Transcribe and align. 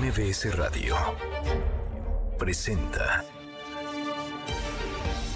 MBS 0.00 0.54
Radio 0.54 0.94
presenta 2.38 3.24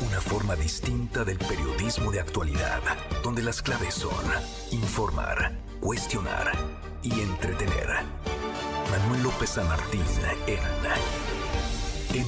una 0.07 0.21
forma 0.21 0.55
distinta 0.55 1.25
del 1.25 1.37
periodismo 1.37 2.13
de 2.13 2.21
actualidad, 2.21 2.81
donde 3.25 3.43
las 3.43 3.61
claves 3.61 3.95
son 3.95 4.25
informar, 4.71 5.51
cuestionar 5.81 6.53
y 7.03 7.23
entretener. 7.23 7.89
Manuel 8.89 9.25
López 9.25 9.51
San 9.51 9.67
Martín 9.67 10.05
en 10.47 10.61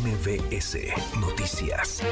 MBS 0.02 0.76
Noticias. 1.20 2.02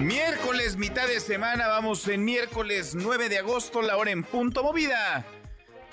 Miércoles, 0.00 0.76
mitad 0.76 1.06
de 1.06 1.20
semana, 1.20 1.68
vamos 1.68 2.08
en 2.08 2.24
miércoles 2.24 2.96
9 2.96 3.28
de 3.28 3.38
agosto, 3.38 3.80
la 3.80 3.96
hora 3.96 4.10
en 4.10 4.24
punto 4.24 4.64
movida. 4.64 5.24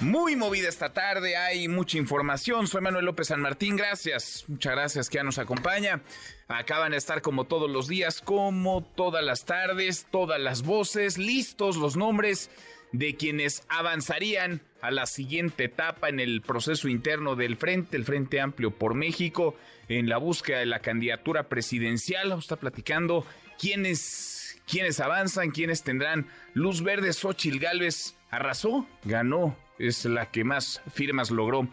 Muy 0.02 0.38
movida 0.38 0.70
esta 0.70 0.94
tarde, 0.94 1.36
hay 1.36 1.68
mucha 1.68 1.98
información. 1.98 2.68
Soy 2.68 2.80
Manuel 2.80 3.04
López 3.04 3.28
San 3.28 3.42
Martín, 3.42 3.76
gracias. 3.76 4.46
Muchas 4.48 4.72
gracias 4.72 5.10
que 5.10 5.18
ya 5.18 5.24
nos 5.24 5.40
acompaña. 5.40 6.02
Acaban 6.48 6.92
de 6.92 6.98
estar 6.98 7.22
como 7.22 7.44
todos 7.44 7.70
los 7.70 7.90
días, 7.90 8.22
como 8.22 8.82
todas 8.82 9.26
las 9.26 9.44
tardes, 9.44 10.08
todas 10.10 10.40
las 10.40 10.64
voces, 10.64 11.18
listos 11.18 11.76
los 11.76 11.98
nombres 11.98 12.50
de 12.94 13.18
quienes 13.18 13.64
avanzarían 13.68 14.62
a 14.82 14.90
la 14.90 15.06
siguiente 15.06 15.66
etapa 15.66 16.08
en 16.08 16.22
el 16.22 16.42
proceso 16.42 16.88
interno 16.88 17.36
del 17.36 17.58
Frente, 17.58 17.98
el 17.98 18.06
Frente 18.06 18.40
Amplio 18.40 18.72
por 18.72 18.94
México, 18.94 19.58
en 19.90 20.08
la 20.08 20.18
búsqueda 20.18 20.60
de 20.60 20.66
la 20.66 20.80
candidatura 20.80 21.50
presidencial. 21.50 22.30
Vamos 22.30 22.46
a 22.46 22.48
estar 22.48 22.60
platicando 22.60 23.26
quiénes, 23.60 24.62
quiénes 24.66 25.02
avanzan, 25.02 25.52
quiénes 25.52 25.84
tendrán 25.84 26.30
luz 26.54 26.84
verde. 26.84 27.12
Xochil 27.12 27.60
Gálvez 27.60 28.16
arrasó, 28.32 28.88
ganó 29.04 29.58
es 29.80 30.06
la 30.06 30.30
que 30.30 30.44
más 30.44 30.82
firmas 30.94 31.32
logró. 31.32 31.68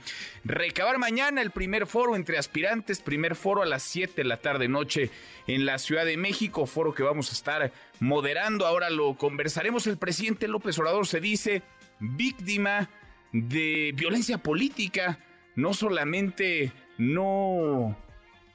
Recabar 0.45 0.99
mañana 0.99 1.43
el 1.43 1.51
primer 1.51 1.87
foro 1.87 2.17
entre 2.17 2.39
aspirantes, 2.39 3.01
primer 3.01 3.35
foro 3.35 3.63
a 3.63 3.67
las 3.67 3.83
7 3.83 4.15
de 4.17 4.25
la 4.25 4.39
tarde 4.39 4.69
noche 4.69 5.11
en 5.47 5.67
la 5.67 5.79
Ciudad 5.79 6.07
de 6.07 6.17
México, 6.17 6.67
foro 6.67 6.95
que 6.95 7.03
vamos 7.03 7.31
a 7.31 7.35
estar 7.35 7.73
moderando, 8.01 8.67
ahora 8.67 8.89
lo 8.91 9.17
conversaremos. 9.17 9.87
El 9.87 9.99
presidente 9.99 10.49
López 10.49 10.79
Obrador 10.79 11.07
se 11.07 11.21
dice 11.21 11.63
víctima 11.99 12.89
de 13.33 13.93
violencia 13.95 14.39
política, 14.39 15.19
no 15.57 15.75
solamente 15.75 16.73
no 16.99 17.97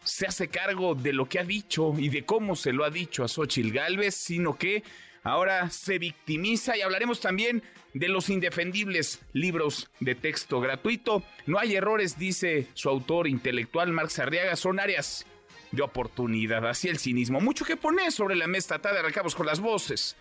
se 0.03 0.25
hace 0.25 0.47
cargo 0.47 0.95
de 0.95 1.13
lo 1.13 1.27
que 1.27 1.39
ha 1.39 1.43
dicho 1.43 1.93
y 1.97 2.09
de 2.09 2.25
cómo 2.25 2.55
se 2.55 2.73
lo 2.73 2.85
ha 2.85 2.89
dicho 2.89 3.23
a 3.23 3.27
Xochil 3.27 3.71
Gálvez, 3.71 4.15
sino 4.15 4.57
que 4.57 4.83
ahora 5.23 5.69
se 5.69 5.99
victimiza 5.99 6.77
y 6.77 6.81
hablaremos 6.81 7.19
también 7.19 7.63
de 7.93 8.07
los 8.07 8.29
indefendibles 8.29 9.19
libros 9.33 9.89
de 9.99 10.15
texto 10.15 10.61
gratuito. 10.61 11.23
No 11.45 11.59
hay 11.59 11.75
errores, 11.75 12.17
dice 12.17 12.67
su 12.73 12.89
autor 12.89 13.27
intelectual 13.27 13.91
Marx 13.91 14.19
Arriaga, 14.19 14.55
son 14.55 14.79
áreas 14.79 15.25
de 15.71 15.81
oportunidad. 15.81 16.67
Así 16.67 16.89
el 16.89 16.99
cinismo. 16.99 17.39
Mucho 17.39 17.65
que 17.65 17.77
poner 17.77 18.11
sobre 18.11 18.35
la 18.35 18.47
mesa. 18.47 18.79
Tarde 18.79 18.99
arrancamos 18.99 19.35
con 19.35 19.45
las 19.45 19.59
voces 19.59 20.15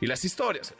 y 0.00 0.06
las 0.06 0.24
historias. 0.24 0.74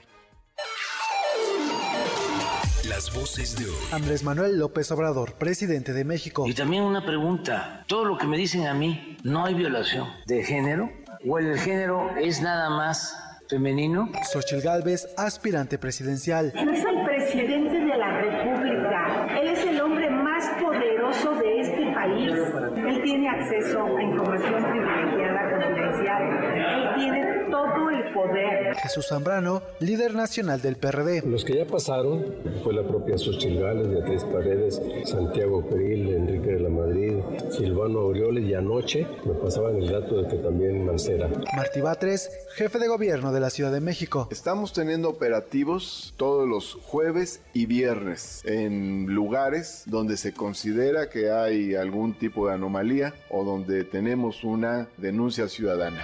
Las 2.89 3.15
voces 3.15 3.57
de 3.57 3.67
hoy. 3.67 3.77
Andrés 3.93 4.23
Manuel 4.23 4.59
López 4.59 4.91
Obrador, 4.93 5.35
presidente 5.35 5.93
de 5.93 6.05
México. 6.05 6.47
Y 6.47 6.55
también 6.55 6.83
una 6.83 7.05
pregunta. 7.05 7.85
Todo 7.89 8.05
lo 8.05 8.19
que 8.19 8.27
me 8.27 8.37
dicen 8.37 8.67
a 8.67 8.75
mí, 8.75 9.17
¿no 9.25 9.45
hay 9.47 9.55
violación 9.55 10.09
de 10.27 10.45
género? 10.45 10.91
¿O 11.27 11.39
el 11.39 11.59
género 11.59 12.15
es 12.17 12.43
nada 12.43 12.69
más 12.69 13.17
femenino. 13.49 14.09
Xochil 14.33 14.61
Gálvez, 14.63 15.09
aspirante 15.17 15.79
presidencial. 15.79 16.53
Es 16.55 16.85
el 16.85 17.05
presidente 17.05 17.79
de 17.81 17.97
la 17.97 18.21
República. 18.21 19.27
Él 19.41 19.49
es 19.49 19.65
el 19.67 19.81
hombre 19.81 20.11
más 20.11 20.45
poderoso 20.61 21.35
de 21.37 21.61
este 21.61 21.93
país. 21.93 22.33
Él 22.77 23.03
tiene 23.03 23.29
acceso 23.29 23.85
a 23.85 24.03
información 24.03 24.63
privilegiada, 24.63 25.51
confidencial. 25.51 26.23
Él 26.55 26.95
tiene 26.97 27.25
todo 27.51 27.91
el 27.91 28.13
poder. 28.13 28.54
Jesús 28.83 29.09
Zambrano, 29.09 29.63
líder 29.81 30.15
nacional 30.15 30.61
del 30.61 30.77
PRD. 30.77 31.23
Los 31.27 31.45
que 31.45 31.57
ya 31.57 31.67
pasaron 31.67 32.25
fue 32.63 32.75
la 32.75 32.83
propia 32.83 33.17
Xochitl 33.17 33.61
Gálvez, 33.61 33.89
Beatriz 33.89 34.25
Paredes, 34.25 34.81
Santiago 35.05 35.67
Krill, 35.69 36.09
Enrique 36.09 36.53
de 36.53 36.61
la 36.61 36.69
Madrid, 36.69 37.15
Silvano 37.51 38.01
Aureoles 38.01 38.45
y 38.45 38.55
anoche 38.55 39.07
me 39.25 39.35
pasaban 39.35 39.77
el 39.77 39.91
dato 39.91 40.23
de 40.23 40.29
que 40.29 40.37
también 40.37 40.85
Mancera. 40.85 41.31
Martí 41.55 41.81
Batres, 41.81 42.31
jefe 42.57 42.79
de 42.79 42.89
gobierno 42.89 43.33
de 43.33 43.41
la 43.41 43.51
Ciudad 43.51 43.73
de 43.73 43.81
México. 43.81 44.29
Estamos 44.31 44.73
teniendo 44.73 45.09
operativos 45.09 46.15
todos 46.17 46.49
los 46.49 46.75
jueves 46.75 47.41
y 47.53 47.67
viernes 47.67 48.43
en 48.45 49.07
lugares 49.07 49.83
donde 49.87 50.17
se 50.17 50.33
considera 50.33 51.11
que 51.11 51.31
hay 51.31 51.75
algún 51.75 52.15
tipo 52.15 52.49
de 52.49 52.55
anomalía 52.55 53.15
o 53.31 53.45
donde 53.45 53.85
tenemos 53.85 54.45
una 54.45 54.89
denuncia 54.97 55.49
ciudadana. 55.49 56.03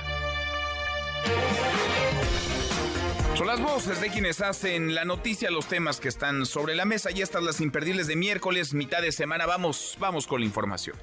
Son 3.41 3.47
las 3.47 3.63
voces 3.63 4.03
de 4.03 4.11
quienes 4.11 4.43
hacen 4.43 4.95
la 4.95 5.07
noticia, 5.07 5.51
los 5.51 5.67
temas 5.67 5.99
que 5.99 6.09
están 6.09 6.45
sobre 6.45 6.75
la 6.75 6.85
mesa. 6.85 7.11
Y 7.11 7.23
estas 7.23 7.43
las 7.43 7.63
imperdibles 7.63 8.07
de 8.07 8.15
miércoles, 8.15 8.75
mitad 8.75 9.01
de 9.01 9.13
semana. 9.13 9.47
Vamos, 9.47 9.97
vamos 9.99 10.27
con 10.27 10.41
la 10.41 10.47
información. 10.47 10.95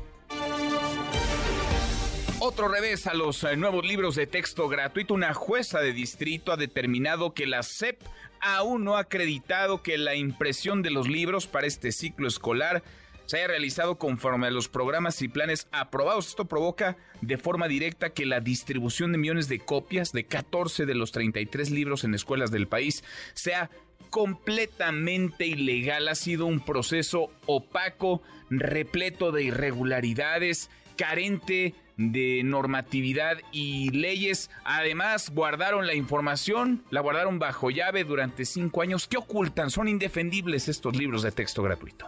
Otro 2.38 2.68
revés 2.68 3.08
a 3.08 3.16
los 3.16 3.44
eh, 3.44 3.58
nuevos 3.58 3.84
libros 3.84 4.14
de 4.14 4.28
texto 4.28 4.70
gratuito. 4.70 5.16
Una 5.16 5.34
jueza 5.34 5.80
de 5.80 5.94
distrito 5.94 6.52
ha 6.52 6.58
determinado 6.58 7.34
que 7.34 7.48
la 7.48 7.64
SEP 7.64 8.00
aún 8.40 8.84
no 8.84 8.98
ha 8.98 9.00
acreditado 9.00 9.82
que 9.82 9.98
la 9.98 10.14
impresión 10.14 10.84
de 10.84 10.92
los 10.92 11.08
libros 11.08 11.48
para 11.48 11.66
este 11.66 11.92
ciclo 11.92 12.28
escolar 12.28 12.84
se 13.28 13.38
haya 13.38 13.48
realizado 13.48 13.98
conforme 13.98 14.48
a 14.48 14.52
los 14.52 14.70
programas 14.70 15.22
y 15.22 15.28
planes 15.28 15.68
aprobados. 15.72 16.30
Esto 16.30 16.46
provoca 16.46 16.98
de 17.22 17.38
forma 17.38 17.68
directa 17.68 18.10
que 18.10 18.26
la 18.26 18.40
distribución 18.40 19.12
de 19.12 19.18
millones 19.20 19.50
de 19.50 19.60
copias 19.60 20.14
de 20.14 20.26
14 20.26 20.86
de 20.86 20.96
los 20.96 21.12
33 21.12 21.70
libros 21.70 22.04
en 22.04 22.16
escuelas 22.16 22.52
del 22.52 22.68
país 22.68 23.04
sea 23.34 23.70
completamente 24.10 25.46
ilegal. 25.46 26.08
Ha 26.08 26.16
sido 26.16 26.46
un 26.46 26.62
proceso 26.62 27.30
opaco, 27.46 28.22
repleto 28.50 29.34
de 29.34 29.44
irregularidades, 29.44 30.70
carente 30.96 31.76
de 31.98 32.44
normatividad 32.46 33.40
y 33.52 33.90
leyes. 33.90 34.50
Además, 34.64 35.32
guardaron 35.32 35.86
la 35.86 35.96
información, 35.96 36.84
la 36.92 37.02
guardaron 37.02 37.40
bajo 37.40 37.72
llave 37.72 38.06
durante 38.06 38.46
cinco 38.46 38.82
años. 38.82 39.08
¿Qué 39.08 39.18
ocultan? 39.18 39.70
Son 39.70 39.90
indefendibles 39.90 40.70
estos 40.70 40.96
libros 40.96 41.24
de 41.24 41.32
texto 41.32 41.62
gratuito. 41.62 42.08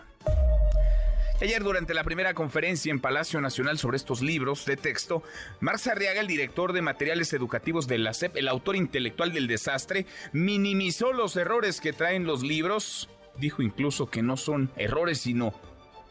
Ayer, 1.42 1.64
durante 1.64 1.94
la 1.94 2.04
primera 2.04 2.34
conferencia 2.34 2.92
en 2.92 3.00
Palacio 3.00 3.40
Nacional 3.40 3.78
sobre 3.78 3.96
estos 3.96 4.22
libros 4.22 4.66
de 4.66 4.76
texto, 4.76 5.24
Marx 5.62 5.88
Arriaga, 5.88 6.20
el 6.20 6.28
director 6.28 6.74
de 6.74 6.82
materiales 6.82 7.32
educativos 7.32 7.88
de 7.88 7.98
la 7.98 8.14
SEP, 8.14 8.36
el 8.36 8.50
autor 8.50 8.76
intelectual 8.76 9.32
del 9.32 9.48
desastre, 9.48 10.06
minimizó 10.34 11.14
los 11.14 11.38
errores 11.38 11.80
que 11.80 11.94
traen 11.94 12.26
los 12.26 12.44
libros. 12.44 13.10
Dijo 13.38 13.62
incluso 13.62 14.10
que 14.10 14.22
no 14.22 14.36
son 14.36 14.70
errores, 14.76 15.22
sino 15.22 15.54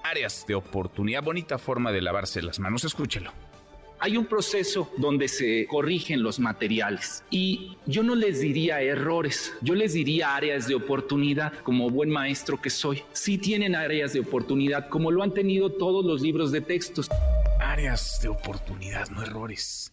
áreas 0.02 0.46
de 0.48 0.54
oportunidad. 0.54 1.22
Bonita 1.22 1.58
forma 1.58 1.92
de 1.92 2.00
lavarse 2.00 2.40
las 2.40 2.58
manos. 2.58 2.84
Escúchelo. 2.84 3.47
Hay 4.00 4.16
un 4.16 4.26
proceso 4.26 4.92
donde 4.96 5.26
se 5.26 5.66
corrigen 5.66 6.22
los 6.22 6.38
materiales 6.38 7.24
y 7.30 7.76
yo 7.84 8.04
no 8.04 8.14
les 8.14 8.40
diría 8.40 8.80
errores, 8.80 9.52
yo 9.60 9.74
les 9.74 9.92
diría 9.92 10.36
áreas 10.36 10.68
de 10.68 10.76
oportunidad 10.76 11.52
como 11.64 11.90
buen 11.90 12.08
maestro 12.08 12.62
que 12.62 12.70
soy. 12.70 13.02
Sí 13.12 13.38
tienen 13.38 13.74
áreas 13.74 14.12
de 14.12 14.20
oportunidad 14.20 14.88
como 14.88 15.10
lo 15.10 15.24
han 15.24 15.34
tenido 15.34 15.72
todos 15.72 16.04
los 16.04 16.20
libros 16.20 16.52
de 16.52 16.60
textos. 16.60 17.08
Áreas 17.58 18.20
de 18.22 18.28
oportunidad, 18.28 19.08
no 19.10 19.22
errores. 19.22 19.92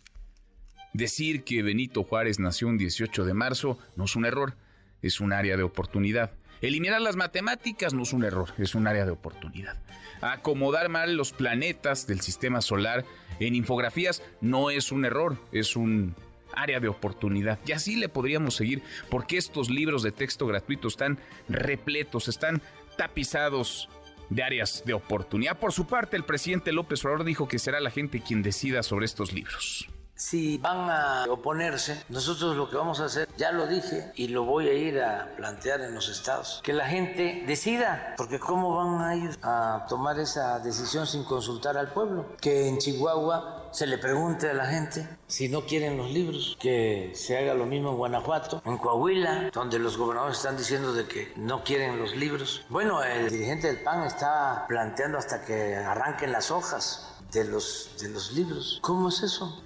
Decir 0.94 1.44
que 1.44 1.64
Benito 1.64 2.04
Juárez 2.04 2.40
nació 2.40 2.68
un 2.68 2.78
18 2.78 3.26
de 3.26 3.34
marzo 3.34 3.80
no 3.96 4.06
es 4.06 4.16
un 4.16 4.26
error, 4.26 4.56
es 5.02 5.20
un 5.20 5.34
área 5.34 5.58
de 5.58 5.64
oportunidad. 5.64 6.32
Eliminar 6.62 7.02
las 7.02 7.16
matemáticas 7.16 7.94
no 7.94 8.04
es 8.04 8.14
un 8.14 8.24
error, 8.24 8.54
es 8.58 8.76
un 8.76 8.88
área 8.88 9.06
de 9.06 9.12
oportunidad. 9.12 9.78
Acomodar 10.22 10.90
mal 10.90 11.16
los 11.16 11.34
planetas 11.34 12.08
del 12.08 12.22
sistema 12.22 12.62
solar 12.62 13.04
en 13.40 13.56
infografías 13.56 14.24
no 14.42 14.70
es 14.70 14.92
un 14.92 15.06
error, 15.06 15.38
es 15.52 15.76
un 15.76 16.16
área 16.54 16.80
de 16.80 16.88
oportunidad. 16.88 17.60
Y 17.66 17.74
así 17.74 17.96
le 17.96 18.10
podríamos 18.10 18.56
seguir, 18.56 18.82
porque 19.10 19.38
estos 19.38 19.70
libros 19.70 20.04
de 20.04 20.12
texto 20.12 20.48
gratuitos 20.48 20.94
están 20.94 21.20
repletos, 21.50 22.28
están 22.28 22.62
tapizados 22.98 23.90
de 24.30 24.44
áreas 24.44 24.84
de 24.86 24.94
oportunidad. 24.94 25.60
Por 25.60 25.72
su 25.72 25.86
parte, 25.86 26.18
el 26.18 26.24
presidente 26.24 26.72
López 26.72 27.04
Obrador 27.06 27.26
dijo 27.26 27.48
que 27.48 27.60
será 27.60 27.80
la 27.80 27.92
gente 27.92 28.22
quien 28.22 28.42
decida 28.42 28.84
sobre 28.84 29.06
estos 29.06 29.34
libros. 29.34 29.88
Si 30.18 30.58
van 30.58 30.90
a 30.90 31.26
oponerse, 31.30 32.02
nosotros 32.08 32.56
lo 32.56 32.70
que 32.70 32.78
vamos 32.78 33.02
a 33.02 33.06
hacer, 33.06 33.28
ya 33.38 33.52
lo 33.52 33.68
dije 33.68 34.14
y 34.16 34.30
lo 34.30 34.46
voy 34.46 34.70
a 34.70 34.74
ir 34.74 35.02
a 35.02 35.36
plantear 35.36 35.82
en 35.82 35.94
los 35.94 36.08
estados, 36.08 36.62
que 36.64 36.72
la 36.72 36.88
gente 36.88 37.44
decida, 37.46 38.14
porque 38.16 38.40
¿cómo 38.40 38.78
van 38.78 39.02
a 39.02 39.14
ellos 39.14 39.38
a 39.42 39.86
tomar 39.90 40.18
esa 40.18 40.60
decisión 40.60 41.06
sin 41.06 41.26
consultar 41.26 41.76
al 41.76 41.92
pueblo? 41.92 42.28
Que 42.40 42.70
en 42.70 42.78
Chihuahua 42.78 43.70
se 43.74 43.88
le 43.88 43.98
pregunte 43.98 44.50
a 44.50 44.54
la 44.54 44.68
gente 44.68 45.06
si 45.28 45.50
no 45.50 45.66
quieren 45.66 45.98
los 45.98 46.10
libros, 46.10 46.58
que 46.62 47.12
se 47.14 47.38
haga 47.38 47.54
lo 47.54 47.66
mismo 47.66 47.90
en 47.90 47.98
Guanajuato, 47.98 48.62
en 48.64 48.78
Coahuila, 48.78 49.50
donde 49.52 49.80
los 49.80 49.98
gobernadores 49.98 50.38
están 50.38 50.56
diciendo 50.56 50.94
de 50.94 51.06
que 51.08 51.34
no 51.36 51.62
quieren 51.66 52.00
los 52.00 52.16
libros. 52.16 52.66
Bueno, 52.70 53.04
el 53.04 53.30
dirigente 53.30 53.68
del 53.68 53.84
PAN 53.84 54.04
está 54.04 54.64
planteando 54.70 55.18
hasta 55.18 55.44
que 55.44 55.76
arranquen 55.76 56.32
las 56.32 56.52
hojas 56.52 57.15
de 57.36 57.44
los, 57.44 57.92
de 58.02 58.10
los 58.10 58.32
libros. 58.34 58.80
¿Cómo 58.82 59.10
es 59.10 59.22
eso? 59.22 59.62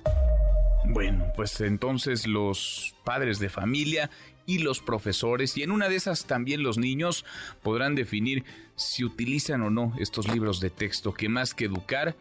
Bueno, 0.85 1.31
pues 1.35 1.61
entonces 1.61 2.25
los 2.25 2.95
padres 3.03 3.37
de 3.39 3.49
familia 3.49 4.09
y 4.47 4.57
los 4.57 4.79
profesores 4.79 5.55
y 5.55 5.61
en 5.61 5.71
una 5.71 5.87
de 5.87 5.95
esas 5.95 6.25
también 6.25 6.63
los 6.63 6.79
niños 6.79 7.25
podrán 7.61 7.93
definir 7.93 8.43
si 8.75 9.03
utilizan 9.03 9.61
o 9.61 9.69
no 9.69 9.93
estos 9.99 10.27
libros 10.27 10.59
de 10.59 10.71
texto 10.71 11.13
que 11.13 11.29
más 11.29 11.53
que 11.53 11.65
educar 11.65 12.15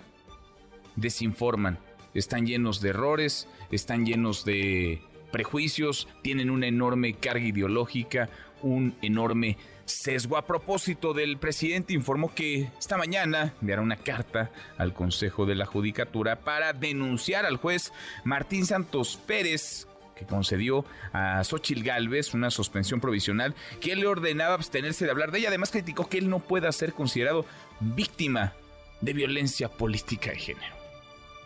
desinforman. 0.96 1.78
Están 2.12 2.46
llenos 2.46 2.82
de 2.82 2.90
errores, 2.90 3.48
están 3.70 4.04
llenos 4.04 4.44
de 4.44 5.00
prejuicios, 5.32 6.08
tienen 6.22 6.50
una 6.50 6.66
enorme 6.66 7.14
carga 7.14 7.46
ideológica, 7.46 8.28
un 8.60 8.94
enorme 9.00 9.56
sesgo. 9.88 10.36
A 10.36 10.46
propósito 10.46 11.14
del 11.14 11.38
presidente 11.38 11.92
informó 11.92 12.34
que 12.34 12.70
esta 12.78 12.96
mañana 12.96 13.54
enviará 13.60 13.82
una 13.82 13.96
carta 13.96 14.50
al 14.76 14.94
Consejo 14.94 15.46
de 15.46 15.54
la 15.54 15.66
Judicatura 15.66 16.36
para 16.36 16.72
denunciar 16.72 17.46
al 17.46 17.56
juez 17.56 17.92
Martín 18.24 18.66
Santos 18.66 19.18
Pérez 19.26 19.86
que 20.14 20.26
concedió 20.26 20.84
a 21.12 21.44
Xochil 21.44 21.84
Gálvez 21.84 22.34
una 22.34 22.50
suspensión 22.50 23.00
provisional 23.00 23.54
que 23.80 23.94
le 23.94 24.06
ordenaba 24.06 24.54
abstenerse 24.54 25.04
de 25.04 25.12
hablar 25.12 25.30
de 25.30 25.38
ella. 25.38 25.48
Además 25.48 25.70
criticó 25.70 26.08
que 26.08 26.18
él 26.18 26.28
no 26.28 26.40
pueda 26.40 26.72
ser 26.72 26.92
considerado 26.92 27.46
víctima 27.80 28.52
de 29.00 29.12
violencia 29.12 29.68
política 29.68 30.30
de 30.30 30.38
género. 30.38 30.77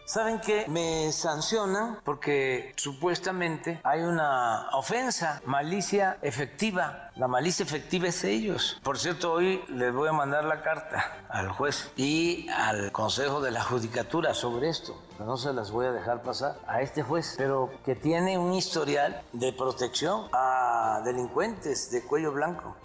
¿Saben 0.04 0.40
qué? 0.40 0.66
Me 0.68 1.12
sancionan 1.12 2.00
porque 2.04 2.74
supuestamente 2.76 3.80
hay 3.84 4.02
una 4.02 4.68
ofensa, 4.72 5.40
malicia 5.46 6.18
efectiva. 6.22 7.10
La 7.16 7.28
malicia 7.28 7.64
efectiva 7.64 8.08
es 8.08 8.24
ellos. 8.24 8.80
Por 8.82 8.98
cierto, 8.98 9.32
hoy 9.32 9.62
les 9.68 9.92
voy 9.92 10.08
a 10.08 10.12
mandar 10.12 10.44
la 10.44 10.62
carta 10.62 11.24
al 11.28 11.50
juez 11.50 11.90
y 11.96 12.48
al 12.50 12.90
Consejo 12.90 13.40
de 13.40 13.52
la 13.52 13.62
Judicatura 13.62 14.34
sobre 14.34 14.68
esto. 14.68 15.00
No 15.18 15.36
se 15.36 15.52
las 15.52 15.70
voy 15.70 15.86
a 15.86 15.92
dejar 15.92 16.22
pasar 16.22 16.58
a 16.66 16.82
este 16.82 17.02
juez, 17.02 17.34
pero 17.38 17.70
que 17.84 17.94
tiene 17.94 18.38
un 18.38 18.52
historial 18.54 19.22
de 19.32 19.52
protección 19.52 20.28
a 20.32 21.00
delincuentes 21.04 21.90
de 21.90 22.02
cuello 22.02 22.32
blanco 22.32 22.76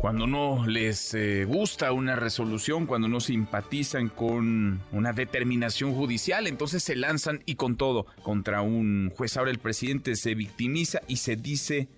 cuando 0.00 0.26
no 0.26 0.66
les 0.66 1.14
eh, 1.14 1.44
gusta 1.44 1.92
una 1.92 2.16
resolución, 2.16 2.86
cuando 2.86 3.08
no 3.08 3.20
simpatizan 3.20 4.08
con 4.08 4.82
una 4.92 5.12
determinación 5.12 5.94
judicial, 5.94 6.46
entonces 6.46 6.82
se 6.82 6.96
lanzan 6.96 7.42
y 7.46 7.54
con 7.54 7.76
todo 7.76 8.06
contra 8.22 8.60
un 8.60 9.10
juez. 9.16 9.36
Ahora 9.36 9.50
el 9.50 9.58
presidente 9.58 10.16
se 10.16 10.34
victimiza 10.34 11.00
y 11.08 11.16
se 11.16 11.36
dice 11.36 11.88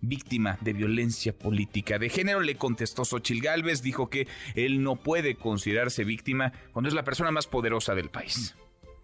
víctima 0.00 0.58
de 0.60 0.72
violencia 0.72 1.32
política 1.32 1.98
de 1.98 2.10
género. 2.10 2.40
Le 2.40 2.56
contestó 2.56 3.04
Xochil 3.04 3.40
Gálvez, 3.40 3.82
dijo 3.82 4.10
que 4.10 4.28
él 4.54 4.82
no 4.82 4.96
puede 4.96 5.36
considerarse 5.36 6.04
víctima 6.04 6.52
cuando 6.72 6.88
es 6.88 6.94
la 6.94 7.04
persona 7.04 7.30
más 7.30 7.46
poderosa 7.46 7.94
del 7.94 8.10
país. 8.10 8.54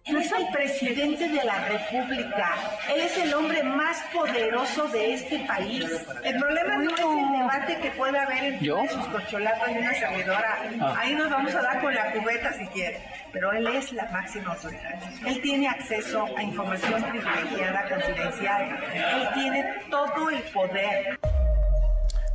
Él 0.05 0.17
es 0.17 0.31
el 0.33 0.47
presidente 0.51 1.29
de 1.29 1.43
la 1.45 1.65
República. 1.65 2.55
Él 2.93 2.99
es 2.99 3.17
el 3.19 3.33
hombre 3.33 3.63
más 3.63 4.01
poderoso 4.13 4.85
de 4.89 5.13
este 5.13 5.39
país. 5.45 5.85
El 6.25 6.37
problema 6.39 6.75
no 6.75 6.93
es 6.93 6.99
el 6.99 7.39
debate 7.39 7.77
que 7.81 7.91
puede 7.91 8.19
haber 8.19 8.43
entre 8.43 8.89
sus 8.89 9.05
cocholatas 9.07 9.69
y 9.69 9.77
una 9.77 9.93
servidora. 9.93 10.57
Ah. 10.81 10.95
Ahí 10.99 11.15
nos 11.15 11.29
vamos 11.29 11.55
a 11.55 11.61
dar 11.61 11.79
con 11.79 11.95
la 11.95 12.11
cubeta 12.11 12.51
si 12.51 12.65
quiere. 12.67 12.99
Pero 13.31 13.53
él 13.53 13.65
es 13.67 13.93
la 13.93 14.05
máxima 14.11 14.51
autoridad. 14.51 14.99
Él 15.25 15.41
tiene 15.41 15.69
acceso 15.69 16.27
a 16.35 16.43
información 16.43 17.01
privilegiada, 17.03 17.87
confidencial. 17.87 18.83
Él 18.93 19.29
tiene 19.35 19.63
todo 19.89 20.29
el 20.29 20.41
poder. 20.51 21.17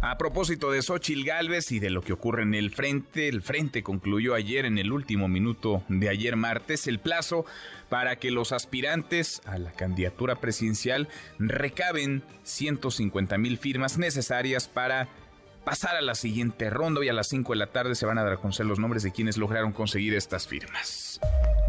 A 0.00 0.17
propósito 0.17 0.71
de 0.71 0.81
Xochil 0.81 1.25
Gálvez 1.25 1.73
y 1.73 1.81
de 1.81 1.91
lo 1.91 2.03
que 2.03 2.12
ocurre 2.12 2.45
en 2.45 2.55
el 2.55 2.71
frente, 2.71 3.29
el 3.29 3.43
frente 3.43 3.83
concluyó 3.83 4.35
ayer 4.35 4.65
en 4.65 4.79
el 4.79 4.93
último 4.93 5.27
minuto 5.27 5.83
de 5.89 6.09
ayer 6.09 6.37
martes 6.37 6.87
el 6.87 7.00
plazo 7.00 7.45
para 7.89 8.17
que 8.17 8.31
los 8.31 8.53
aspirantes 8.53 9.43
a 9.45 9.59
la 9.59 9.73
candidatura 9.73 10.37
presidencial 10.37 11.09
recaben 11.41 12.23
150 12.45 13.39
mil 13.39 13.59
firmas 13.59 13.99
necesarias 13.99 14.69
para 14.69 15.09
pasar 15.65 15.97
a 15.97 16.00
la 16.00 16.15
siguiente 16.15 16.71
ronda. 16.71 17.05
y 17.05 17.09
a 17.09 17.12
las 17.12 17.27
5 17.29 17.53
de 17.53 17.59
la 17.59 17.67
tarde 17.67 17.97
se 17.97 18.06
van 18.06 18.19
a 18.19 18.23
dar 18.23 18.35
a 18.35 18.37
conocer 18.37 18.67
los 18.67 18.79
nombres 18.79 19.03
de 19.03 19.11
quienes 19.11 19.37
lograron 19.37 19.73
conseguir 19.73 20.15
estas 20.15 20.47
firmas. 20.47 21.21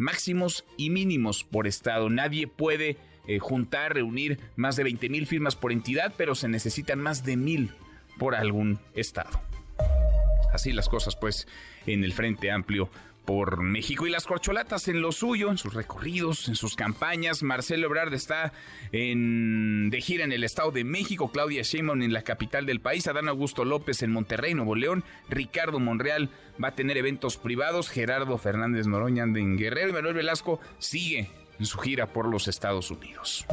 máximos 0.00 0.64
y 0.76 0.90
mínimos 0.90 1.44
por 1.44 1.66
estado. 1.66 2.08
Nadie 2.08 2.48
puede 2.48 2.96
eh, 3.26 3.38
juntar, 3.38 3.94
reunir 3.94 4.40
más 4.56 4.74
de 4.76 4.84
20 4.84 5.08
mil 5.10 5.26
firmas 5.26 5.54
por 5.54 5.72
entidad, 5.72 6.14
pero 6.16 6.34
se 6.34 6.48
necesitan 6.48 6.98
más 6.98 7.24
de 7.24 7.36
mil 7.36 7.70
por 8.18 8.34
algún 8.34 8.80
estado. 8.94 9.40
Así 10.52 10.72
las 10.72 10.88
cosas, 10.88 11.16
pues, 11.16 11.46
en 11.86 12.02
el 12.02 12.12
Frente 12.12 12.50
Amplio 12.50 12.90
por 13.30 13.62
México. 13.62 14.08
Y 14.08 14.10
las 14.10 14.26
corcholatas 14.26 14.88
en 14.88 15.02
lo 15.02 15.12
suyo, 15.12 15.52
en 15.52 15.56
sus 15.56 15.72
recorridos, 15.72 16.48
en 16.48 16.56
sus 16.56 16.74
campañas. 16.74 17.44
Marcelo 17.44 17.86
Ebrard 17.86 18.12
está 18.12 18.52
en, 18.90 19.88
de 19.88 20.00
gira 20.00 20.24
en 20.24 20.32
el 20.32 20.42
Estado 20.42 20.72
de 20.72 20.82
México, 20.82 21.30
Claudia 21.30 21.62
Sheinbaum 21.62 22.02
en 22.02 22.12
la 22.12 22.22
capital 22.22 22.66
del 22.66 22.80
país, 22.80 23.06
Adán 23.06 23.28
Augusto 23.28 23.64
López 23.64 24.02
en 24.02 24.10
Monterrey, 24.10 24.54
Nuevo 24.54 24.74
León, 24.74 25.04
Ricardo 25.28 25.78
Monreal 25.78 26.28
va 26.60 26.68
a 26.68 26.74
tener 26.74 26.96
eventos 26.96 27.36
privados, 27.36 27.88
Gerardo 27.88 28.36
Fernández 28.36 28.88
Noroña 28.88 29.22
en 29.22 29.56
Guerrero. 29.56 29.90
Y 29.90 29.92
Manuel 29.92 30.14
Velasco 30.14 30.58
sigue 30.80 31.30
en 31.60 31.66
su 31.66 31.78
gira 31.78 32.06
por 32.08 32.26
los 32.26 32.48
Estados 32.48 32.90
Unidos. 32.90 33.46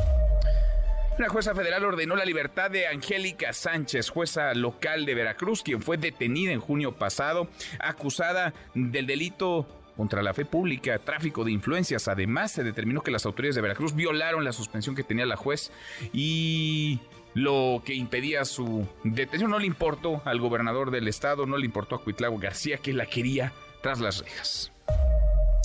Una 1.17 1.29
jueza 1.29 1.55
federal 1.55 1.83
ordenó 1.83 2.15
la 2.15 2.25
libertad 2.25 2.69
de 2.69 2.85
Angélica 2.85 3.51
Sánchez, 3.51 4.09
jueza 4.09 4.53
local 4.53 5.03
de 5.07 5.15
Veracruz, 5.15 5.63
quien 5.63 5.81
fue 5.81 5.97
detenida 5.97 6.51
en 6.51 6.59
junio 6.59 6.91
pasado, 6.91 7.49
acusada 7.79 8.53
del 8.75 9.07
delito 9.07 9.65
contra 9.95 10.21
la 10.21 10.35
fe 10.35 10.45
pública, 10.45 10.99
tráfico 10.99 11.43
de 11.43 11.51
influencias. 11.51 12.07
Además, 12.07 12.51
se 12.51 12.63
determinó 12.63 13.01
que 13.01 13.09
las 13.09 13.25
autoridades 13.25 13.55
de 13.55 13.61
Veracruz 13.63 13.95
violaron 13.95 14.43
la 14.43 14.53
suspensión 14.53 14.95
que 14.95 15.03
tenía 15.03 15.25
la 15.25 15.37
juez 15.37 15.71
y 16.13 16.99
lo 17.33 17.81
que 17.83 17.95
impedía 17.95 18.45
su 18.45 18.87
detención 19.03 19.49
no 19.49 19.57
le 19.57 19.65
importó 19.65 20.21
al 20.23 20.39
gobernador 20.39 20.91
del 20.91 21.07
estado, 21.07 21.47
no 21.47 21.57
le 21.57 21.65
importó 21.65 21.95
a 21.95 22.03
Cuitlago 22.03 22.37
García, 22.37 22.77
que 22.77 22.93
la 22.93 23.07
quería 23.07 23.53
tras 23.81 23.99
las 23.99 24.19
rejas. 24.19 24.71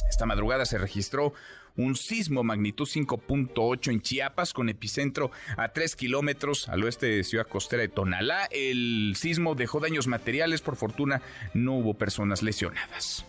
Esta 0.09 0.25
madrugada 0.25 0.65
se 0.65 0.79
registró 0.79 1.35
un 1.77 1.97
sismo 1.97 2.43
magnitud 2.43 2.87
5.8 2.87 3.91
en 3.91 4.01
Chiapas 4.01 4.53
con 4.53 4.69
epicentro 4.69 5.31
a 5.57 5.73
3 5.73 5.97
kilómetros 5.97 6.69
al 6.69 6.85
oeste 6.85 7.07
de 7.07 7.25
Ciudad 7.25 7.47
Costera 7.47 7.83
de 7.83 7.89
Tonalá. 7.89 8.49
El 8.51 9.15
sismo 9.17 9.55
dejó 9.55 9.81
daños 9.81 10.07
materiales, 10.07 10.61
por 10.61 10.77
fortuna 10.77 11.23
no 11.55 11.75
hubo 11.75 11.95
personas 11.95 12.43
lesionadas. 12.43 13.25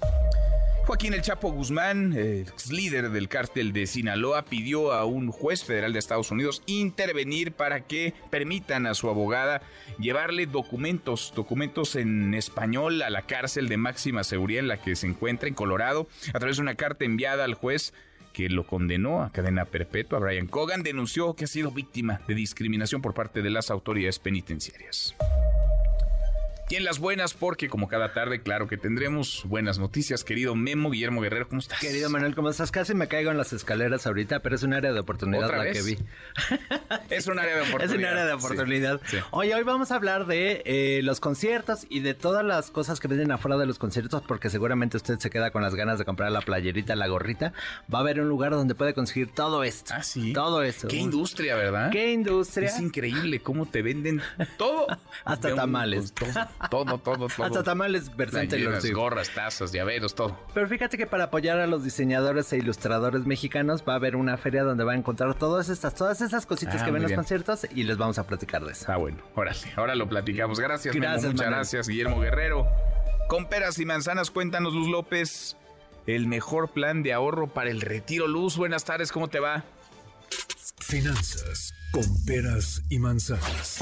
Joaquín 0.86 1.14
El 1.14 1.22
Chapo 1.22 1.50
Guzmán, 1.50 2.14
ex 2.18 2.70
líder 2.70 3.12
del 3.12 3.30
cártel 3.30 3.72
de 3.72 3.88
Sinaloa, 3.88 4.44
pidió 4.44 4.92
a 4.92 5.06
un 5.06 5.32
juez 5.32 5.64
federal 5.64 5.94
de 5.94 6.00
Estados 6.00 6.30
Unidos 6.30 6.62
intervenir 6.66 7.54
para 7.54 7.88
que 7.88 8.14
permitan 8.30 8.86
a 8.86 8.94
su 8.94 9.10
abogada 9.10 9.62
llevarle 9.98 10.46
documentos, 10.46 11.32
documentos 11.38 11.96
en 11.96 12.34
español 12.34 13.02
a 13.02 13.10
la 13.10 13.22
cárcel 13.22 13.70
de 13.70 13.78
máxima 13.78 14.26
seguridad 14.26 14.60
en 14.60 14.68
la 14.68 14.82
que 14.82 14.98
se 14.98 15.08
encuentra 15.08 15.48
en 15.48 15.56
Colorado, 15.56 16.10
a 16.34 16.40
través 16.40 16.58
de 16.58 16.64
una 16.64 16.76
carta 16.76 17.06
enviada 17.06 17.46
al 17.46 17.54
juez 17.54 17.94
que 18.34 18.50
lo 18.50 18.66
condenó 18.66 19.24
a 19.24 19.32
cadena 19.32 19.66
perpetua. 19.66 20.20
Brian 20.20 20.48
Cogan 20.48 20.84
denunció 20.84 21.36
que 21.36 21.46
ha 21.46 21.48
sido 21.48 21.72
víctima 21.72 22.20
de 22.28 22.36
discriminación 22.36 23.02
por 23.02 23.14
parte 23.14 23.42
de 23.42 23.52
las 23.52 23.72
autoridades 23.72 24.20
penitenciarias. 24.20 25.16
Y 26.70 26.76
en 26.76 26.86
las 26.86 26.98
buenas, 26.98 27.34
porque 27.34 27.70
como 27.70 27.88
cada 27.88 28.14
tarde, 28.14 28.42
claro 28.42 28.68
que 28.68 28.78
tendremos 28.78 29.44
buenas 29.46 29.80
noticias. 29.80 30.24
Querido 30.24 30.56
Memo 30.56 30.90
Guillermo 30.90 31.22
Guerrero, 31.22 31.48
¿cómo 31.48 31.60
estás? 31.60 31.80
Querido 31.80 32.10
Manuel, 32.10 32.36
¿cómo 32.36 32.50
estás? 32.50 32.72
Casi 32.72 32.96
me 32.96 33.08
caigo 33.08 33.32
en 33.32 33.38
las 33.38 33.54
escaleras 33.54 34.08
ahorita, 34.08 34.40
pero 34.40 34.56
es 34.56 34.64
un 34.64 34.74
área 34.74 34.94
de 34.94 35.00
oportunidad 35.00 35.56
la 35.56 35.72
que 35.72 35.82
vi. 35.82 35.98
es 37.10 37.28
un 37.28 37.38
área 37.38 37.58
de 37.58 37.62
oportunidad. 37.62 37.92
es 37.92 37.98
un 37.98 38.06
área 38.06 38.26
de 38.26 38.34
oportunidad. 38.34 39.02
Oye, 39.32 39.54
hoy 39.54 39.64
vamos 39.64 39.92
a 39.92 39.96
hablar 39.96 40.26
de 40.26 40.64
eh, 40.66 41.02
los 41.04 41.20
conciertos 41.20 41.86
y 41.90 42.00
de 42.00 42.14
todas 42.14 42.44
las 42.44 42.72
cosas 42.72 43.00
que 43.00 43.08
vienen 43.08 43.32
afuera 43.32 43.58
de 43.58 43.66
los 43.66 43.78
conciertos, 43.78 44.24
porque 44.26 44.50
seguramente 44.50 44.98
usted 44.98 45.20
se 45.20 45.30
queda 45.30 45.52
con 45.52 45.62
las 45.62 45.76
ganas 45.76 46.00
de 46.00 46.06
comprar 46.06 46.32
la 46.32 46.42
playerita, 46.42 46.96
la 46.96 47.08
gorrita. 47.08 47.54
Va 47.94 48.00
a 48.00 48.02
haber 48.02 48.22
un 48.22 48.30
lugar 48.30 48.52
donde 48.52 48.74
puede 48.74 48.94
conseguir 48.94 49.32
todo 49.32 49.64
esto. 49.64 49.94
Ah, 49.96 50.02
sí. 50.02 50.34
Todo 50.34 50.64
esto. 50.64 50.88
Qué 50.88 50.96
industria, 50.96 51.56
¿verdad? 51.56 51.92
Qué 51.92 52.14
industria. 52.14 52.70
Es 52.70 52.80
increíble 52.80 53.42
cómo 53.42 53.66
te 53.66 53.82
venden 53.82 54.22
todo. 54.58 54.88
Hasta 55.26 55.54
tamales. 55.54 56.14
Todo, 56.70 56.98
todo, 56.98 57.28
todo. 57.28 57.46
Hasta 57.46 57.64
tamales 57.64 58.16
versátiles. 58.16 58.70
Las 58.70 58.92
gorras, 58.92 59.30
tazas, 59.30 59.72
llaveros, 59.72 60.16
todo. 60.16 60.38
Pero 60.54 60.68
fíjate 60.68 60.98
que 60.98 61.06
para 61.06 61.26
apoyar 61.26 61.60
a 61.60 61.68
los 61.68 61.84
diseñadores 61.84 62.52
e 62.54 62.58
ilustradores 62.58 63.26
mexicanos 63.26 63.84
va 63.88 63.94
a 63.94 63.96
haber 63.98 64.16
una 64.16 64.38
feria 64.38 64.64
donde 64.64 64.84
va 64.84 64.94
a 64.94 64.96
encontrar 64.96 65.34
todas 65.36 65.70
estas, 65.70 65.94
todas 65.96 66.22
esas 66.22 66.46
cositas 66.46 66.82
Ah, 66.82 66.86
que 66.86 66.92
ven 66.92 67.04
en 67.04 67.10
los 67.10 67.14
conciertos 67.14 67.68
y 67.74 67.84
les 67.84 67.98
vamos 67.98 68.18
a 68.20 68.26
platicar 68.26 68.64
de 68.64 68.72
eso. 68.72 68.86
Ah, 68.92 68.98
bueno, 68.98 69.18
órale, 69.36 69.60
ahora 69.76 69.96
lo 69.96 70.08
platicamos. 70.08 70.60
Gracias, 70.60 70.94
Memo, 70.96 71.04
Gracias, 71.08 71.32
muchas 71.32 71.46
Manuel. 71.46 71.56
gracias, 71.60 71.88
Guillermo 71.88 72.20
Guerrero. 72.20 72.68
Con 73.28 73.48
peras 73.48 73.78
y 73.80 73.86
manzanas, 73.86 74.32
cuéntanos, 74.32 74.74
Luz 74.74 74.90
López, 74.90 75.58
el 76.08 76.28
mejor 76.28 76.70
plan 76.72 77.04
de 77.04 77.14
ahorro 77.14 77.48
para 77.48 77.70
el 77.70 77.82
retiro. 77.82 78.28
Luz, 78.28 78.58
buenas 78.58 78.84
tardes, 78.86 79.12
¿cómo 79.12 79.28
te 79.30 79.40
va? 79.40 79.64
Finanzas 80.80 81.74
con 81.92 82.04
peras 82.26 82.82
y 82.90 83.00
manzanas. 83.00 83.80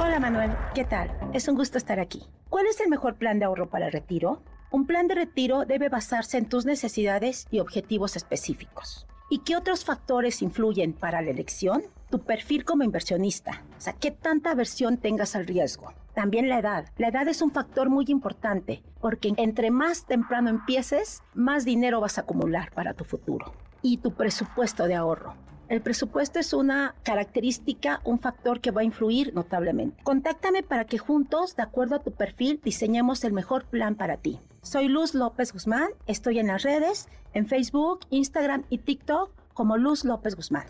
Hola 0.00 0.18
Manuel, 0.20 0.50
¿qué 0.74 0.84
tal? 0.84 1.10
Es 1.32 1.48
un 1.48 1.54
gusto 1.54 1.78
estar 1.78 2.00
aquí. 2.00 2.22
¿Cuál 2.48 2.66
es 2.66 2.80
el 2.80 2.88
mejor 2.88 3.16
plan 3.16 3.38
de 3.38 3.44
ahorro 3.44 3.68
para 3.68 3.86
el 3.86 3.92
retiro? 3.92 4.42
Un 4.70 4.86
plan 4.86 5.06
de 5.06 5.14
retiro 5.14 5.64
debe 5.64 5.88
basarse 5.88 6.38
en 6.38 6.48
tus 6.48 6.66
necesidades 6.66 7.46
y 7.50 7.60
objetivos 7.60 8.16
específicos. 8.16 9.06
¿Y 9.30 9.38
qué 9.38 9.56
otros 9.56 9.84
factores 9.84 10.42
influyen 10.42 10.92
para 10.92 11.22
la 11.22 11.30
elección? 11.30 11.82
Tu 12.10 12.20
perfil 12.20 12.64
como 12.64 12.84
inversionista, 12.84 13.62
o 13.76 13.80
sea, 13.80 13.94
qué 13.94 14.10
tanta 14.10 14.50
aversión 14.50 14.98
tengas 14.98 15.34
al 15.34 15.46
riesgo. 15.46 15.92
También 16.14 16.48
la 16.48 16.58
edad. 16.58 16.86
La 16.96 17.08
edad 17.08 17.26
es 17.26 17.42
un 17.42 17.50
factor 17.50 17.90
muy 17.90 18.04
importante 18.08 18.82
porque 19.00 19.32
entre 19.36 19.70
más 19.70 20.06
temprano 20.06 20.50
empieces, 20.50 21.22
más 21.34 21.64
dinero 21.64 22.00
vas 22.00 22.18
a 22.18 22.22
acumular 22.22 22.70
para 22.72 22.94
tu 22.94 23.04
futuro. 23.04 23.52
Y 23.82 23.98
tu 23.98 24.12
presupuesto 24.12 24.86
de 24.86 24.94
ahorro. 24.94 25.34
El 25.68 25.80
presupuesto 25.80 26.38
es 26.38 26.52
una 26.52 26.94
característica, 27.04 28.00
un 28.04 28.18
factor 28.18 28.60
que 28.60 28.70
va 28.70 28.82
a 28.82 28.84
influir 28.84 29.32
notablemente. 29.34 30.02
Contáctame 30.02 30.62
para 30.62 30.84
que 30.84 30.98
juntos, 30.98 31.56
de 31.56 31.62
acuerdo 31.62 31.96
a 31.96 32.02
tu 32.02 32.12
perfil, 32.12 32.60
diseñemos 32.62 33.24
el 33.24 33.32
mejor 33.32 33.64
plan 33.64 33.94
para 33.94 34.18
ti. 34.18 34.40
Soy 34.62 34.88
Luz 34.88 35.14
López 35.14 35.52
Guzmán, 35.52 35.88
estoy 36.06 36.38
en 36.38 36.48
las 36.48 36.62
redes, 36.62 37.08
en 37.32 37.46
Facebook, 37.46 38.00
Instagram 38.10 38.64
y 38.68 38.78
TikTok 38.78 39.30
como 39.54 39.78
Luz 39.78 40.04
López 40.04 40.36
Guzmán. 40.36 40.66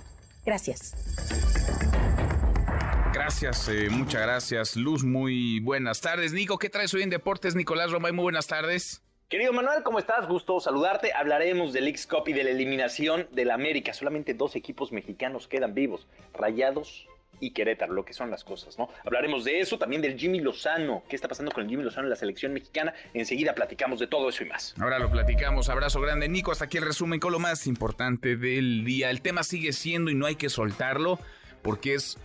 Gracias. 0.46 0.94
Gracias, 3.12 3.68
eh, 3.68 3.88
muchas 3.90 4.22
gracias, 4.22 4.76
Luz. 4.76 5.04
Muy 5.04 5.60
buenas 5.60 6.00
tardes. 6.00 6.32
Nico, 6.32 6.58
¿qué 6.58 6.68
traes 6.68 6.92
hoy 6.94 7.02
en 7.02 7.10
Deportes? 7.10 7.54
Nicolás 7.54 7.90
Romay, 7.90 8.12
muy 8.12 8.24
buenas 8.24 8.46
tardes. 8.46 9.03
Querido 9.28 9.54
Manuel, 9.54 9.82
¿cómo 9.82 9.98
estás? 9.98 10.28
Gusto 10.28 10.60
saludarte. 10.60 11.12
Hablaremos 11.14 11.72
del 11.72 11.88
X 11.88 12.06
Cup 12.06 12.28
y 12.28 12.34
de 12.34 12.44
la 12.44 12.50
eliminación 12.50 13.26
del 13.32 13.50
América. 13.50 13.94
Solamente 13.94 14.34
dos 14.34 14.54
equipos 14.54 14.92
mexicanos 14.92 15.48
quedan 15.48 15.72
vivos, 15.72 16.06
Rayados 16.34 17.08
y 17.40 17.52
Querétaro, 17.52 17.94
lo 17.94 18.04
que 18.04 18.12
son 18.12 18.30
las 18.30 18.44
cosas, 18.44 18.78
¿no? 18.78 18.90
Hablaremos 19.04 19.44
de 19.44 19.60
eso, 19.60 19.78
también 19.78 20.02
del 20.02 20.18
Jimmy 20.18 20.40
Lozano. 20.40 21.02
¿Qué 21.08 21.16
está 21.16 21.26
pasando 21.26 21.52
con 21.52 21.64
el 21.64 21.70
Jimmy 21.70 21.82
Lozano 21.82 22.04
en 22.04 22.10
la 22.10 22.16
selección 22.16 22.52
mexicana? 22.52 22.92
Enseguida 23.14 23.54
platicamos 23.54 23.98
de 23.98 24.06
todo 24.06 24.28
eso 24.28 24.44
y 24.44 24.46
más. 24.46 24.74
Ahora 24.78 24.98
lo 24.98 25.10
platicamos. 25.10 25.70
Abrazo 25.70 26.02
grande, 26.02 26.28
Nico. 26.28 26.52
Hasta 26.52 26.66
aquí 26.66 26.76
el 26.76 26.84
resumen 26.84 27.18
con 27.18 27.32
lo 27.32 27.38
más 27.38 27.66
importante 27.66 28.36
del 28.36 28.84
día. 28.84 29.08
El 29.08 29.22
tema 29.22 29.42
sigue 29.42 29.72
siendo 29.72 30.10
y 30.10 30.14
no 30.14 30.26
hay 30.26 30.36
que 30.36 30.50
soltarlo 30.50 31.18
porque 31.62 31.94
es 31.94 32.18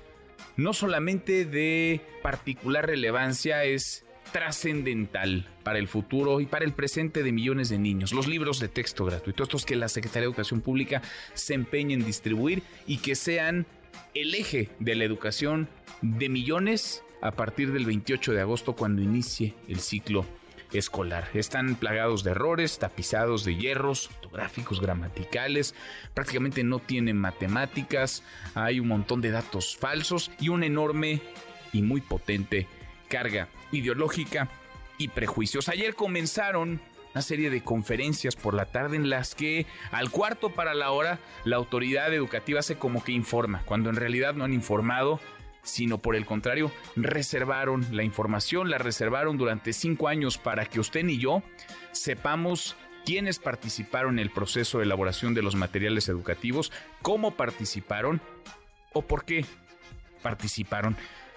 no 0.58 0.74
solamente 0.74 1.46
de 1.46 2.02
particular 2.22 2.86
relevancia, 2.86 3.64
es 3.64 4.06
trascendental 4.32 5.48
para 5.64 5.80
el 5.80 5.88
futuro 5.88 6.42
y 6.42 6.46
para 6.46 6.66
el 6.66 6.74
presente 6.74 7.24
de 7.24 7.32
millones 7.32 7.70
de 7.70 7.78
niños. 7.78 8.14
Los 8.14 8.28
libros 8.28 8.60
de 8.60 8.68
texto 8.68 9.06
gratuitos, 9.06 9.48
estos 9.48 9.66
que 9.66 9.76
la 9.76 9.90
Secretaría 9.90 10.22
de 10.22 10.28
Educación 10.28 10.62
Pública 10.62 11.02
se 11.34 11.54
empeña 11.54 11.94
en 11.94 12.06
distribuir 12.06 12.64
y 12.88 12.98
que 12.98 13.16
sean 13.16 13.66
el 14.14 14.36
eje 14.36 14.70
de 14.80 14.96
la 14.96 15.04
educación 15.04 15.68
de 16.02 16.30
millones 16.30 17.04
a 17.22 17.32
partir 17.32 17.72
del 17.72 17.86
28 17.86 18.34
de 18.34 18.42
agosto 18.42 18.76
cuando 18.76 19.02
inicie 19.02 19.54
el 19.68 19.80
ciclo 19.80 20.26
escolar. 20.72 21.28
Están 21.34 21.76
plagados 21.76 22.24
de 22.24 22.32
errores, 22.32 22.80
tapizados 22.80 23.44
de 23.44 23.56
hierros, 23.56 24.10
ortográficos, 24.10 24.80
gramaticales, 24.80 25.74
prácticamente 26.14 26.64
no 26.64 26.80
tienen 26.80 27.18
matemáticas, 27.18 28.24
hay 28.54 28.80
un 28.80 28.88
montón 28.88 29.22
de 29.22 29.32
datos 29.32 29.76
falsos 29.76 30.32
y 30.40 30.50
una 30.50 30.68
enorme 30.68 31.22
y 31.74 31.82
muy 31.82 32.02
potente 32.02 32.68
carga 33.10 33.50
ideológica 33.74 34.48
y 34.98 35.10
prejuicios. 35.10 35.68
Ayer 35.68 35.96
comenzaron 35.96 36.80
una 37.14 37.22
serie 37.22 37.50
de 37.50 37.64
conferencias 37.64 38.36
por 38.36 38.54
la 38.54 38.66
tarde 38.66 38.96
en 38.96 39.10
las 39.10 39.36
que 39.36 39.66
al 39.92 40.12
cuarto 40.12 40.52
para 40.52 40.74
la 40.74 40.92
hora 40.92 41.20
la 41.44 41.58
autoridad 41.58 42.14
educativa 42.14 42.60
hace 42.60 42.78
como 42.78 43.04
que 43.04 43.12
informa, 43.12 43.64
cuando 43.66 43.90
en 43.90 43.96
realidad 43.96 44.36
no 44.36 44.46
han 44.46 44.54
informado, 44.54 45.20
sino 45.64 45.98
por 45.98 46.16
el 46.16 46.26
contrario, 46.26 46.72
reservaron 46.96 47.86
la 47.92 48.04
información, 48.04 48.70
la 48.70 48.78
reservaron 48.78 49.38
durante 49.38 49.74
cinco 49.74 50.08
años 50.08 50.38
para 50.38 50.66
que 50.66 50.80
usted 50.80 51.04
ni 51.04 51.18
yo 51.18 51.44
sepamos 51.92 52.76
quiénes 53.06 53.40
participaron 53.40 54.14
en 54.14 54.20
el 54.20 54.30
proceso 54.30 54.78
de 54.78 54.86
elaboración 54.86 55.34
de 55.34 55.42
los 55.42 55.56
materiales 55.56 56.10
educativos, 56.10 56.72
cómo 57.02 57.36
participaron 57.36 58.22
o 58.94 59.02
por 59.02 59.26
qué 59.26 59.46
participaron. 60.22 60.96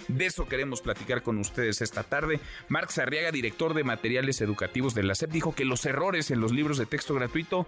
De 0.09 0.27
eso 0.27 0.47
queremos 0.49 0.81
platicar 0.81 1.23
con 1.23 1.39
ustedes 1.39 1.81
esta 1.81 2.03
tarde. 2.03 2.41
Marx 2.69 2.99
Arriaga, 2.99 3.31
director 3.31 3.75
de 3.75 3.85
materiales 3.85 4.41
educativos 4.41 4.95
de 4.95 5.03
la 5.03 5.15
SEP, 5.15 5.31
dijo 5.31 5.55
que 5.55 5.65
los 5.65 5.85
errores 5.87 6.31
en 6.31 6.41
los 6.41 6.53
libros 6.53 6.79
de 6.79 6.87
texto 6.87 7.15
gratuito 7.15 7.67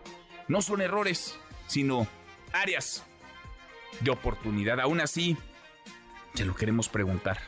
no 0.49 0.63
son 0.63 0.81
errores, 0.81 1.39
sino 1.67 2.07
áreas 2.53 3.05
de 4.01 4.11
oportunidad. 4.11 4.81
Aún 4.81 5.01
así, 5.01 5.37
se 6.35 6.45
lo 6.45 6.55
queremos 6.55 6.89
preguntar. 6.89 7.39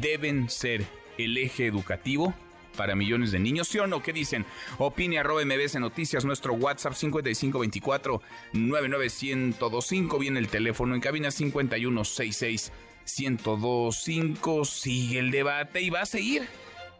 ¿Deben 0.00 0.48
ser 0.48 0.86
el 1.16 1.36
eje 1.36 1.66
educativo 1.66 2.34
para 2.76 2.94
millones 2.94 3.32
de 3.32 3.40
niños? 3.40 3.68
¿Sí 3.68 3.78
o 3.78 3.86
no? 3.86 4.02
¿Qué 4.02 4.12
dicen? 4.12 4.46
Opine 4.78 5.18
arroba 5.18 5.44
MBS 5.44 5.80
Noticias, 5.80 6.24
nuestro 6.24 6.54
WhatsApp 6.54 6.94
5524 6.94 8.22
99125. 8.52 10.18
Viene 10.18 10.38
el 10.38 10.48
teléfono 10.48 10.94
en 10.94 11.00
cabina 11.00 11.30
5166 11.30 12.72
1025. 13.08 14.64
Sigue 14.64 15.18
el 15.18 15.30
debate 15.30 15.80
y 15.80 15.90
va 15.90 16.02
a 16.02 16.06
seguir. 16.06 16.48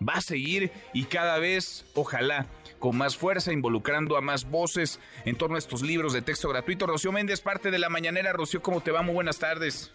Va 0.06 0.14
a 0.14 0.20
seguir 0.20 0.70
y 0.92 1.04
cada 1.04 1.38
vez, 1.38 1.84
ojalá, 1.94 2.46
con 2.78 2.96
más 2.96 3.16
fuerza, 3.16 3.52
involucrando 3.52 4.16
a 4.16 4.20
más 4.20 4.48
voces 4.48 5.00
en 5.24 5.36
torno 5.36 5.56
a 5.56 5.58
estos 5.58 5.82
libros 5.82 6.12
de 6.12 6.22
texto 6.22 6.48
gratuito. 6.48 6.86
Rocío 6.86 7.12
Méndez, 7.12 7.40
parte 7.40 7.70
de 7.70 7.78
la 7.78 7.88
mañanera. 7.88 8.32
Rocío, 8.32 8.62
¿cómo 8.62 8.80
te 8.80 8.92
va? 8.92 9.02
Muy 9.02 9.14
buenas 9.14 9.38
tardes. 9.38 9.92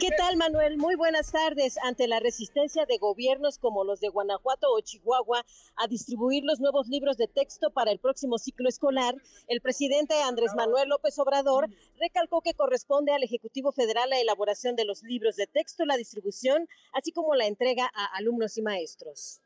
¿Qué 0.00 0.10
tal, 0.18 0.36
Manuel? 0.36 0.76
Muy 0.76 0.96
buenas 0.96 1.30
tardes. 1.30 1.78
Ante 1.82 2.08
la 2.08 2.18
resistencia 2.18 2.84
de 2.84 2.98
gobiernos 2.98 3.58
como 3.58 3.84
los 3.84 4.00
de 4.00 4.08
Guanajuato 4.08 4.66
o 4.72 4.80
Chihuahua 4.80 5.46
a 5.76 5.86
distribuir 5.86 6.42
los 6.44 6.58
nuevos 6.58 6.88
libros 6.88 7.16
de 7.16 7.28
texto 7.28 7.70
para 7.70 7.92
el 7.92 7.98
próximo 7.98 8.38
ciclo 8.38 8.68
escolar, 8.68 9.14
el 9.46 9.60
presidente 9.60 10.14
Andrés 10.22 10.52
Manuel 10.56 10.88
López 10.88 11.18
Obrador 11.18 11.68
recalcó 12.00 12.40
que 12.40 12.54
corresponde 12.54 13.12
al 13.12 13.22
Ejecutivo 13.22 13.72
Federal 13.72 14.10
la 14.10 14.20
elaboración 14.20 14.74
de 14.74 14.84
los 14.84 15.02
libros 15.02 15.36
de 15.36 15.46
texto, 15.46 15.84
la 15.84 15.96
distribución, 15.96 16.68
así 16.92 17.12
como 17.12 17.34
la 17.34 17.46
entrega 17.46 17.90
a 17.94 18.16
alumnos 18.16 18.58
y 18.58 18.62
maestros. 18.62 19.43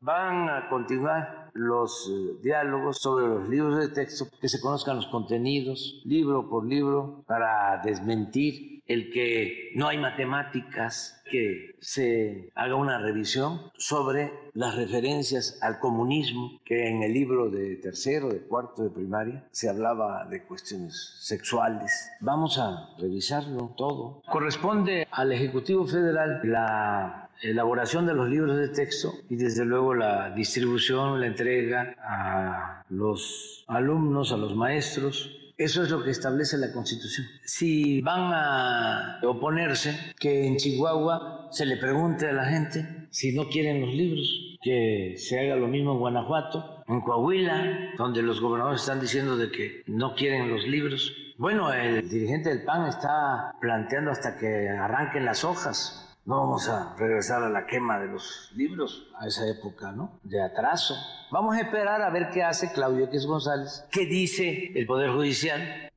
Van 0.00 0.48
a 0.48 0.68
continuar 0.68 1.50
los 1.54 2.08
eh, 2.08 2.38
diálogos 2.40 2.98
sobre 2.98 3.26
los 3.26 3.48
libros 3.48 3.78
de 3.78 3.88
texto, 3.88 4.26
que 4.40 4.48
se 4.48 4.60
conozcan 4.60 4.96
los 4.96 5.08
contenidos, 5.08 6.02
libro 6.04 6.48
por 6.48 6.64
libro, 6.64 7.24
para 7.26 7.80
desmentir 7.82 8.78
el 8.86 9.10
que 9.10 9.72
no 9.74 9.88
hay 9.88 9.98
matemáticas, 9.98 11.22
que 11.30 11.76
se 11.80 12.50
haga 12.54 12.74
una 12.74 12.98
revisión 12.98 13.70
sobre 13.76 14.32
las 14.54 14.76
referencias 14.76 15.58
al 15.60 15.78
comunismo, 15.78 16.60
que 16.64 16.88
en 16.88 17.02
el 17.02 17.12
libro 17.12 17.50
de 17.50 17.76
tercero, 17.76 18.28
de 18.30 18.40
cuarto 18.40 18.84
de 18.84 18.90
primaria 18.90 19.46
se 19.50 19.68
hablaba 19.68 20.24
de 20.24 20.44
cuestiones 20.44 21.16
sexuales. 21.20 22.10
Vamos 22.20 22.58
a 22.58 22.96
revisarlo 22.98 23.74
todo. 23.76 24.22
Corresponde 24.30 25.06
al 25.10 25.32
Ejecutivo 25.32 25.86
Federal 25.86 26.40
la 26.44 27.27
elaboración 27.42 28.06
de 28.06 28.14
los 28.14 28.28
libros 28.28 28.56
de 28.56 28.68
texto 28.68 29.12
y 29.28 29.36
desde 29.36 29.64
luego 29.64 29.94
la 29.94 30.30
distribución, 30.30 31.20
la 31.20 31.26
entrega 31.26 31.94
a 32.02 32.84
los 32.88 33.64
alumnos, 33.68 34.32
a 34.32 34.36
los 34.36 34.56
maestros 34.56 35.38
eso 35.58 35.82
es 35.82 35.90
lo 35.90 36.04
que 36.04 36.12
establece 36.12 36.56
la 36.56 36.72
Constitución. 36.72 37.26
Si 37.42 38.00
van 38.00 38.30
a 38.32 39.18
oponerse, 39.24 40.14
que 40.16 40.46
en 40.46 40.56
Chihuahua 40.56 41.48
se 41.50 41.66
le 41.66 41.76
pregunte 41.76 42.28
a 42.28 42.32
la 42.32 42.44
gente 42.44 43.08
si 43.10 43.34
no 43.34 43.48
quieren 43.48 43.80
los 43.80 43.92
libros, 43.92 44.56
que 44.62 45.14
se 45.16 45.40
haga 45.40 45.56
lo 45.56 45.66
mismo 45.66 45.94
en 45.94 45.98
Guanajuato, 45.98 46.84
en 46.86 47.00
Coahuila, 47.00 47.94
donde 47.98 48.22
los 48.22 48.40
gobernadores 48.40 48.82
están 48.82 49.00
diciendo 49.00 49.36
de 49.36 49.50
que 49.50 49.82
no 49.88 50.14
quieren 50.14 50.48
los 50.48 50.64
libros. 50.64 51.12
Bueno, 51.38 51.72
el 51.72 52.08
dirigente 52.08 52.50
del 52.50 52.62
PAN 52.62 52.86
está 52.86 53.56
planteando 53.60 54.12
hasta 54.12 54.36
que 54.36 54.68
arranquen 54.68 55.24
las 55.24 55.42
hojas 55.42 56.07
no 56.28 56.40
vamos 56.40 56.68
a 56.68 56.94
regresar 56.98 57.42
a 57.42 57.48
la 57.48 57.66
quema 57.66 57.98
de 57.98 58.06
los 58.08 58.52
libros, 58.54 59.08
a 59.18 59.26
esa 59.26 59.48
época, 59.48 59.92
¿no? 59.92 60.20
De 60.24 60.42
atraso. 60.42 60.94
Vamos 61.30 61.56
a 61.56 61.62
esperar 61.62 62.02
a 62.02 62.10
ver 62.10 62.28
qué 62.30 62.42
hace 62.42 62.70
Claudio 62.70 63.06
X 63.06 63.24
González, 63.24 63.86
qué 63.90 64.04
dice 64.04 64.72
el 64.74 64.84
Poder 64.84 65.10
Judicial. 65.10 65.90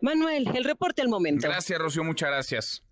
Manuel, 0.00 0.46
el 0.54 0.62
reporte 0.62 1.02
al 1.02 1.08
momento. 1.08 1.48
Gracias, 1.48 1.76
Rocío, 1.76 2.04
muchas 2.04 2.28
gracias. 2.28 2.84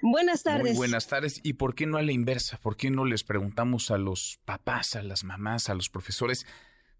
Buenas 0.00 0.44
tardes. 0.44 0.62
Muy 0.62 0.76
buenas 0.76 1.08
tardes. 1.08 1.40
¿Y 1.42 1.54
por 1.54 1.74
qué 1.74 1.86
no 1.86 1.96
a 1.96 2.02
la 2.02 2.12
inversa? 2.12 2.56
¿Por 2.58 2.76
qué 2.76 2.90
no 2.90 3.04
les 3.04 3.24
preguntamos 3.24 3.90
a 3.90 3.98
los 3.98 4.38
papás, 4.44 4.94
a 4.94 5.02
las 5.02 5.24
mamás, 5.24 5.70
a 5.70 5.74
los 5.74 5.90
profesores 5.90 6.46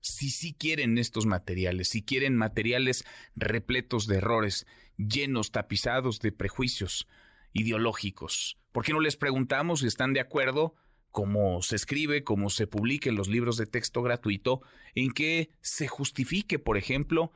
si 0.00 0.30
sí 0.30 0.52
quieren 0.52 0.98
estos 0.98 1.26
materiales, 1.26 1.90
si 1.90 2.02
quieren 2.02 2.36
materiales 2.36 3.04
repletos 3.36 4.08
de 4.08 4.16
errores, 4.16 4.66
llenos, 4.96 5.52
tapizados 5.52 6.18
de 6.18 6.32
prejuicios? 6.32 7.06
Ideológicos. 7.54 8.58
¿Por 8.72 8.84
qué 8.84 8.92
no 8.92 9.00
les 9.00 9.16
preguntamos 9.16 9.80
si 9.80 9.86
están 9.86 10.12
de 10.12 10.20
acuerdo, 10.20 10.74
como 11.10 11.62
se 11.62 11.76
escribe, 11.76 12.24
como 12.24 12.50
se 12.50 12.66
publica 12.66 13.08
en 13.08 13.16
los 13.16 13.28
libros 13.28 13.56
de 13.56 13.66
texto 13.66 14.02
gratuito, 14.02 14.60
en 14.94 15.12
que 15.12 15.48
se 15.62 15.88
justifique, 15.88 16.58
por 16.58 16.76
ejemplo, 16.76 17.32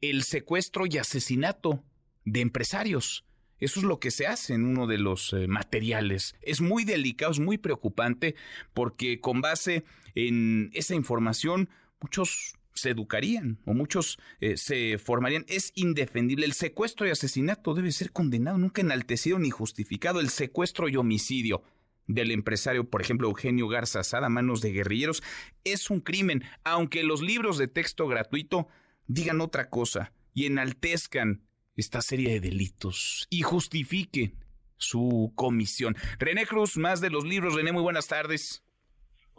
el 0.00 0.22
secuestro 0.22 0.86
y 0.86 0.98
asesinato 0.98 1.82
de 2.24 2.40
empresarios? 2.40 3.24
Eso 3.58 3.80
es 3.80 3.86
lo 3.86 4.00
que 4.00 4.10
se 4.10 4.26
hace 4.26 4.54
en 4.54 4.64
uno 4.64 4.86
de 4.86 4.98
los 4.98 5.32
eh, 5.32 5.46
materiales. 5.46 6.34
Es 6.42 6.60
muy 6.60 6.84
delicado, 6.84 7.32
es 7.32 7.38
muy 7.38 7.58
preocupante, 7.58 8.34
porque 8.74 9.20
con 9.20 9.40
base 9.40 9.84
en 10.14 10.70
esa 10.74 10.94
información, 10.94 11.70
muchos 12.00 12.54
se 12.74 12.90
educarían 12.90 13.58
o 13.64 13.74
muchos 13.74 14.18
eh, 14.40 14.56
se 14.56 14.98
formarían. 14.98 15.44
Es 15.48 15.72
indefendible. 15.74 16.46
El 16.46 16.52
secuestro 16.52 17.06
y 17.06 17.10
asesinato 17.10 17.74
debe 17.74 17.92
ser 17.92 18.12
condenado, 18.12 18.58
nunca 18.58 18.80
enaltecido 18.80 19.38
ni 19.38 19.50
justificado. 19.50 20.20
El 20.20 20.28
secuestro 20.28 20.88
y 20.88 20.96
homicidio 20.96 21.62
del 22.06 22.30
empresario, 22.30 22.88
por 22.88 23.00
ejemplo, 23.00 23.28
Eugenio 23.28 23.68
Garza 23.68 24.02
Sada, 24.02 24.26
a 24.26 24.30
manos 24.30 24.60
de 24.60 24.72
guerrilleros, 24.72 25.22
es 25.64 25.90
un 25.90 26.00
crimen, 26.00 26.44
aunque 26.64 27.02
los 27.02 27.22
libros 27.22 27.58
de 27.58 27.68
texto 27.68 28.08
gratuito 28.08 28.68
digan 29.06 29.40
otra 29.40 29.68
cosa 29.70 30.12
y 30.34 30.46
enaltezcan 30.46 31.42
esta 31.76 32.02
serie 32.02 32.30
de 32.30 32.40
delitos 32.40 33.26
y 33.30 33.42
justifiquen 33.42 34.36
su 34.76 35.32
comisión. 35.34 35.96
René 36.18 36.46
Cruz, 36.46 36.76
más 36.76 37.00
de 37.00 37.10
los 37.10 37.24
libros. 37.24 37.54
René, 37.54 37.72
muy 37.72 37.82
buenas 37.82 38.08
tardes. 38.08 38.62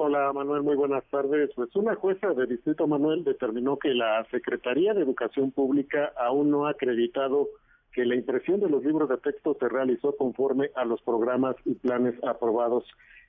Hola 0.06 0.34
Manuel, 0.34 0.64
muy 0.64 0.76
buenas 0.76 1.06
tardes. 1.06 1.50
Pues 1.56 1.74
una 1.78 1.96
jueza 1.96 2.34
de 2.34 2.46
Distrito 2.46 2.86
Manuel 2.88 3.24
determinó 3.24 3.78
que 3.78 3.94
la 3.94 4.28
Secretaría 4.32 4.94
de 4.94 5.02
Educación 5.02 5.52
Pública 5.52 6.12
aún 6.18 6.52
no 6.52 6.68
ha 6.68 6.72
acreditado 6.72 7.48
que 7.94 8.04
la 8.04 8.16
impresión 8.16 8.60
de 8.60 8.70
los 8.70 8.84
libros 8.84 9.08
de 9.08 9.16
texto 9.20 9.56
se 9.58 9.70
realizó 9.70 10.14
conforme 10.18 10.72
a 10.76 10.84
los 10.84 11.02
programas 11.04 11.56
y 11.64 11.76
planes 11.76 12.22
aprobados. 12.22 12.84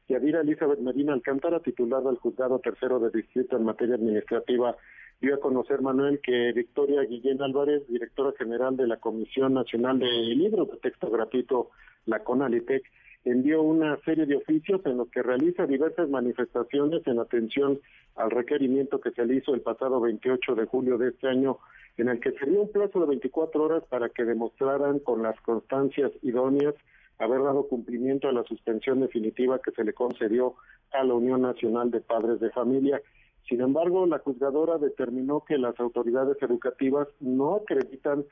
Yadira 0.09 0.40
Elizabeth 0.40 0.81
Medina 0.81 1.12
Alcántara, 1.12 1.61
titular 1.61 2.02
del 2.02 2.16
Juzgado 2.16 2.59
Tercero 2.59 2.99
de 2.99 3.11
Distrito 3.11 3.57
en 3.57 3.62
materia 3.62 3.95
administrativa, 3.95 4.76
dio 5.21 5.37
a 5.37 5.40
conocer, 5.40 5.81
Manuel, 5.81 6.19
que 6.21 6.50
Victoria 6.50 7.02
Guillén 7.02 7.40
Álvarez, 7.40 7.87
directora 7.87 8.33
general 8.37 8.76
de 8.76 8.88
la 8.88 8.97
Comisión 8.97 9.54
Nacional 9.54 10.00
de 10.00 10.09
Libros 10.09 10.69
de 10.73 10.78
Texto 10.78 11.09
Gratuito, 11.09 11.71
la 12.07 12.25
CONALITEC, 12.25 12.83
envió 13.25 13.62
una 13.62 13.97
serie 14.04 14.26
de 14.26 14.37
oficios 14.37 14.81
en 14.85 14.99
los 14.99 15.09
que 15.11 15.23
realiza 15.23 15.66
diversas 15.66 16.09
manifestaciones 16.09 17.06
en 17.06 17.19
atención 17.19 17.80
al 18.17 18.30
requerimiento 18.30 19.00
que 19.00 19.13
se 19.13 19.25
le 19.25 19.37
hizo 19.37 19.54
el 19.54 19.63
pasado 19.63 20.00
28 20.00 20.54
de 20.54 20.67
julio 20.67 20.99
de 20.99 21.08
este 21.08 21.28
año, 21.28 21.58
en 21.97 22.08
el 22.08 22.21
que 22.21 22.32
se 22.32 22.47
dio 22.47 22.63
un 22.63 22.73
plazo 22.73 23.00
de 23.00 23.06
24 23.06 23.63
horas 23.63 23.84
para 23.89 24.08
que 24.08 24.25
demostraran 24.25 24.99
con 24.99 25.23
las 25.23 25.41
constancias 25.41 26.13
idóneas 26.23 26.75
haber 27.19 27.43
dado 27.43 27.69
cumplimiento 27.69 28.28
a 28.28 28.32
la 28.32 28.45
suspensión 28.45 29.00
definitiva 29.00 29.60
que 29.60 29.71
se 29.71 29.84
le 29.84 29.93
concedió 29.93 30.54
a 30.93 31.04
la 31.04 31.15
Unión 31.15 31.43
Nacional 31.43 31.91
de 31.91 32.00
Padres 32.00 32.41
de 32.41 32.50
Familia. 32.50 33.00
Sin 33.49 33.60
embargo, 33.60 34.06
la 34.06 34.19
juzgadora 34.19 34.78
determinó 34.78 35.45
que 35.47 35.58
las 35.58 35.78
autoridades 35.78 36.37
educativas 36.43 37.08
no 37.21 37.56
acreditan 37.56 38.25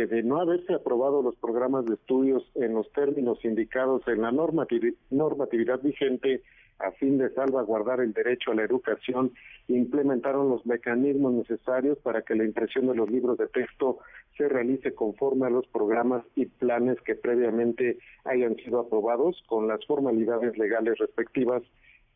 que 0.00 0.06
de 0.06 0.22
no 0.22 0.40
haberse 0.40 0.72
aprobado 0.72 1.20
los 1.20 1.36
programas 1.36 1.84
de 1.84 1.92
estudios 1.92 2.42
en 2.54 2.72
los 2.72 2.90
términos 2.92 3.44
indicados 3.44 4.00
en 4.08 4.22
la 4.22 4.32
normatividad 4.32 5.82
vigente 5.82 6.42
a 6.78 6.90
fin 6.92 7.18
de 7.18 7.28
salvaguardar 7.34 8.00
el 8.00 8.14
derecho 8.14 8.50
a 8.50 8.54
la 8.54 8.62
educación, 8.62 9.34
implementaron 9.68 10.48
los 10.48 10.64
mecanismos 10.64 11.34
necesarios 11.34 11.98
para 11.98 12.22
que 12.22 12.34
la 12.34 12.46
impresión 12.46 12.86
de 12.86 12.94
los 12.94 13.10
libros 13.10 13.36
de 13.36 13.48
texto 13.48 13.98
se 14.38 14.48
realice 14.48 14.94
conforme 14.94 15.48
a 15.48 15.50
los 15.50 15.66
programas 15.66 16.24
y 16.34 16.46
planes 16.46 16.98
que 17.02 17.14
previamente 17.14 17.98
hayan 18.24 18.56
sido 18.56 18.80
aprobados 18.80 19.44
con 19.48 19.68
las 19.68 19.84
formalidades 19.84 20.56
legales 20.56 20.96
respectivas 20.96 21.62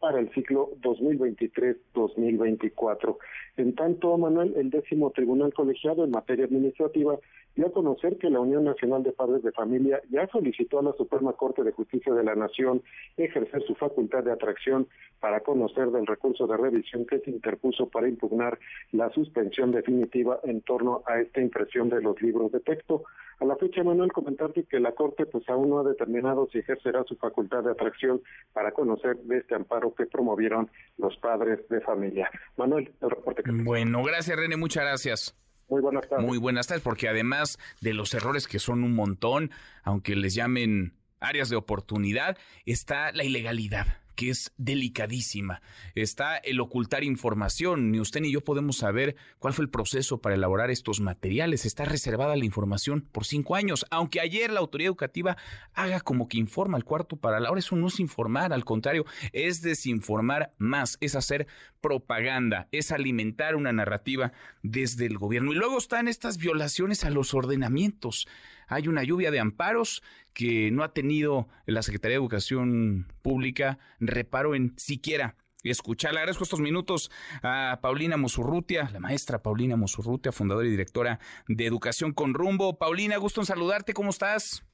para 0.01 0.19
el 0.21 0.33
ciclo 0.33 0.71
2023-2024. 0.83 3.17
En 3.59 3.75
tanto, 3.75 4.17
Manuel, 4.19 4.55
el 4.57 4.71
décimo 4.71 5.11
tribunal 5.11 5.53
colegiado 5.53 6.03
en 6.05 6.11
materia 6.11 6.47
administrativa 6.47 7.19
dio 7.55 7.67
a 7.67 7.73
conocer 7.73 8.19
que 8.19 8.31
la 8.31 8.41
Unión 8.41 8.65
Nacional 8.65 9.03
de 9.03 9.13
Padres 9.13 9.43
de 9.43 9.53
Familia 9.53 10.01
ya 10.11 10.27
solicitó 10.29 10.81
a 10.81 10.83
la 10.83 10.93
Suprema 10.93 11.33
Corte 11.35 11.63
de 11.63 11.73
Justicia 11.73 12.13
de 12.13 12.25
la 12.25 12.35
Nación 12.35 12.83
ejercer 13.17 13.63
su 13.67 13.75
facultad 13.75 14.25
de 14.25 14.33
atracción 14.33 14.89
para 15.21 15.41
conocer 15.41 15.91
del 15.91 16.07
recurso 16.07 16.47
de 16.47 16.57
revisión 16.57 17.07
que 17.07 17.21
se 17.21 17.31
interpuso 17.31 17.89
para 17.89 18.09
impugnar 18.09 18.59
la 18.93 19.11
suspensión 19.11 19.73
definitiva 19.73 20.41
en 20.45 20.61
torno 20.63 21.03
a 21.07 21.21
esta 21.21 21.41
impresión 21.41 21.89
de 21.89 22.03
los 22.03 22.21
libros 22.21 22.53
de 22.53 22.61
texto. 22.61 23.05
A 23.41 23.45
la 23.45 23.57
fecha, 23.57 23.83
Manuel, 23.83 24.13
comentarte 24.13 24.65
que 24.65 24.81
la 24.81 24.93
Corte 24.93 25.27
pues 25.27 25.49
aún 25.49 25.71
no 25.71 25.81
ha 25.81 25.85
determinado 25.85 26.49
si 26.53 26.59
ejercerá 26.59 27.05
su 27.05 27.17
facultad 27.17 27.65
de 27.65 27.73
atracción 27.73 28.23
para 28.53 28.73
conocer 28.73 29.17
de 29.17 29.39
este 29.39 29.55
amparo 29.55 29.95
que 29.95 30.07
promovieron 30.07 30.71
los 30.99 31.17
padres 31.19 31.69
de 31.69 31.81
familia. 31.81 32.31
Manuel, 32.57 32.93
el 33.01 33.11
reporte 33.11 33.43
que 33.43 33.51
Bueno, 33.53 34.03
gracias 34.03 34.37
René, 34.37 34.57
muchas 34.57 34.85
gracias. 34.85 35.44
Muy 35.69 35.81
buenas 35.81 36.09
tardes. 36.09 36.27
Muy 36.27 36.39
buenas 36.39 36.67
tardes, 36.67 36.83
porque 36.83 37.09
además 37.09 37.59
de 37.81 37.95
los 37.95 38.15
errores 38.15 38.47
que 38.47 38.59
son 38.59 38.85
un 38.85 38.95
montón, 38.95 39.51
aunque 39.83 40.17
les 40.17 40.35
llamen 40.35 40.95
áreas 41.21 41.49
de 41.49 41.57
oportunidad, 41.57 42.37
está 42.67 43.13
la 43.13 43.25
ilegalidad 43.25 43.87
que 44.15 44.31
es 44.31 44.53
delicadísima. 44.57 45.61
Está 45.95 46.37
el 46.37 46.61
ocultar 46.61 47.05
información. 47.05 47.91
Ni 47.91 48.01
usted 48.01 48.21
ni 48.21 48.33
yo 48.33 48.43
podemos 48.43 48.77
saber 48.77 49.17
cuál 49.39 49.55
fue 49.55 49.65
el 49.65 49.71
proceso 49.71 50.21
para 50.21 50.35
elaborar 50.35 50.71
estos 50.71 51.01
materiales. 51.01 51.65
Está 51.65 51.85
reservada 51.85 52.37
la 52.37 52.45
información 52.45 53.03
por 53.13 53.25
cinco 53.25 53.57
años. 53.57 53.87
Aunque 53.91 54.21
ayer 54.21 54.51
la 54.51 54.61
autoridad 54.61 54.89
educativa 54.89 55.37
haga 55.75 56.01
como 56.01 56.29
que 56.29 56.39
informa 56.39 56.77
al 56.77 56.85
cuarto 56.85 57.17
para 57.17 57.41
la 57.41 57.51
hora, 57.51 57.59
eso 57.59 57.77
no 57.77 57.89
es 57.89 58.01
informar, 58.01 58.53
al 58.53 58.65
contrario, 58.65 59.05
es 59.33 59.63
desinformar 59.63 60.55
más, 60.59 60.97
es 61.01 61.15
hacer 61.15 61.47
propaganda, 61.85 62.67
es 62.73 62.93
alimentar 62.93 63.57
una 63.57 63.71
narrativa 63.71 64.33
desde 64.63 65.05
el 65.05 65.19
gobierno. 65.19 65.53
Y 65.53 65.57
luego 65.57 65.77
están 65.77 66.09
estas 66.09 66.39
violaciones 66.39 67.05
a 67.05 67.11
los 67.11 67.35
ordenamientos. 67.35 68.27
Hay 68.69 68.89
una 68.89 69.05
lluvia 69.05 69.31
de 69.31 69.39
amparos 69.39 70.03
que 70.33 70.71
no 70.71 70.83
ha 70.83 70.95
tenido 70.95 71.47
la 71.67 71.83
Secretaría 71.83 72.15
de 72.15 72.23
Educación 72.23 73.13
Pública 73.21 73.79
reparo 74.01 74.55
en 74.55 74.73
siquiera 74.79 75.37
escuchar. 75.63 76.15
Le 76.15 76.21
agradezco 76.21 76.45
estos 76.45 76.61
minutos 76.61 77.11
a 77.43 77.81
Paulina 77.83 78.17
Mosurrutia, 78.17 78.89
la 78.91 79.01
maestra 79.01 79.43
Paulina 79.43 79.77
Mosurrutia, 79.77 80.33
fundadora 80.33 80.67
y 80.67 80.71
directora 80.71 81.21
de 81.49 81.67
Educación 81.67 82.13
con 82.13 82.33
Rumbo. 82.33 82.79
Paulina, 82.79 83.19
gusto 83.19 83.43
en 83.43 83.47
saludarte, 83.47 83.93
¿cómo 83.93 84.09
estás? 84.09 84.65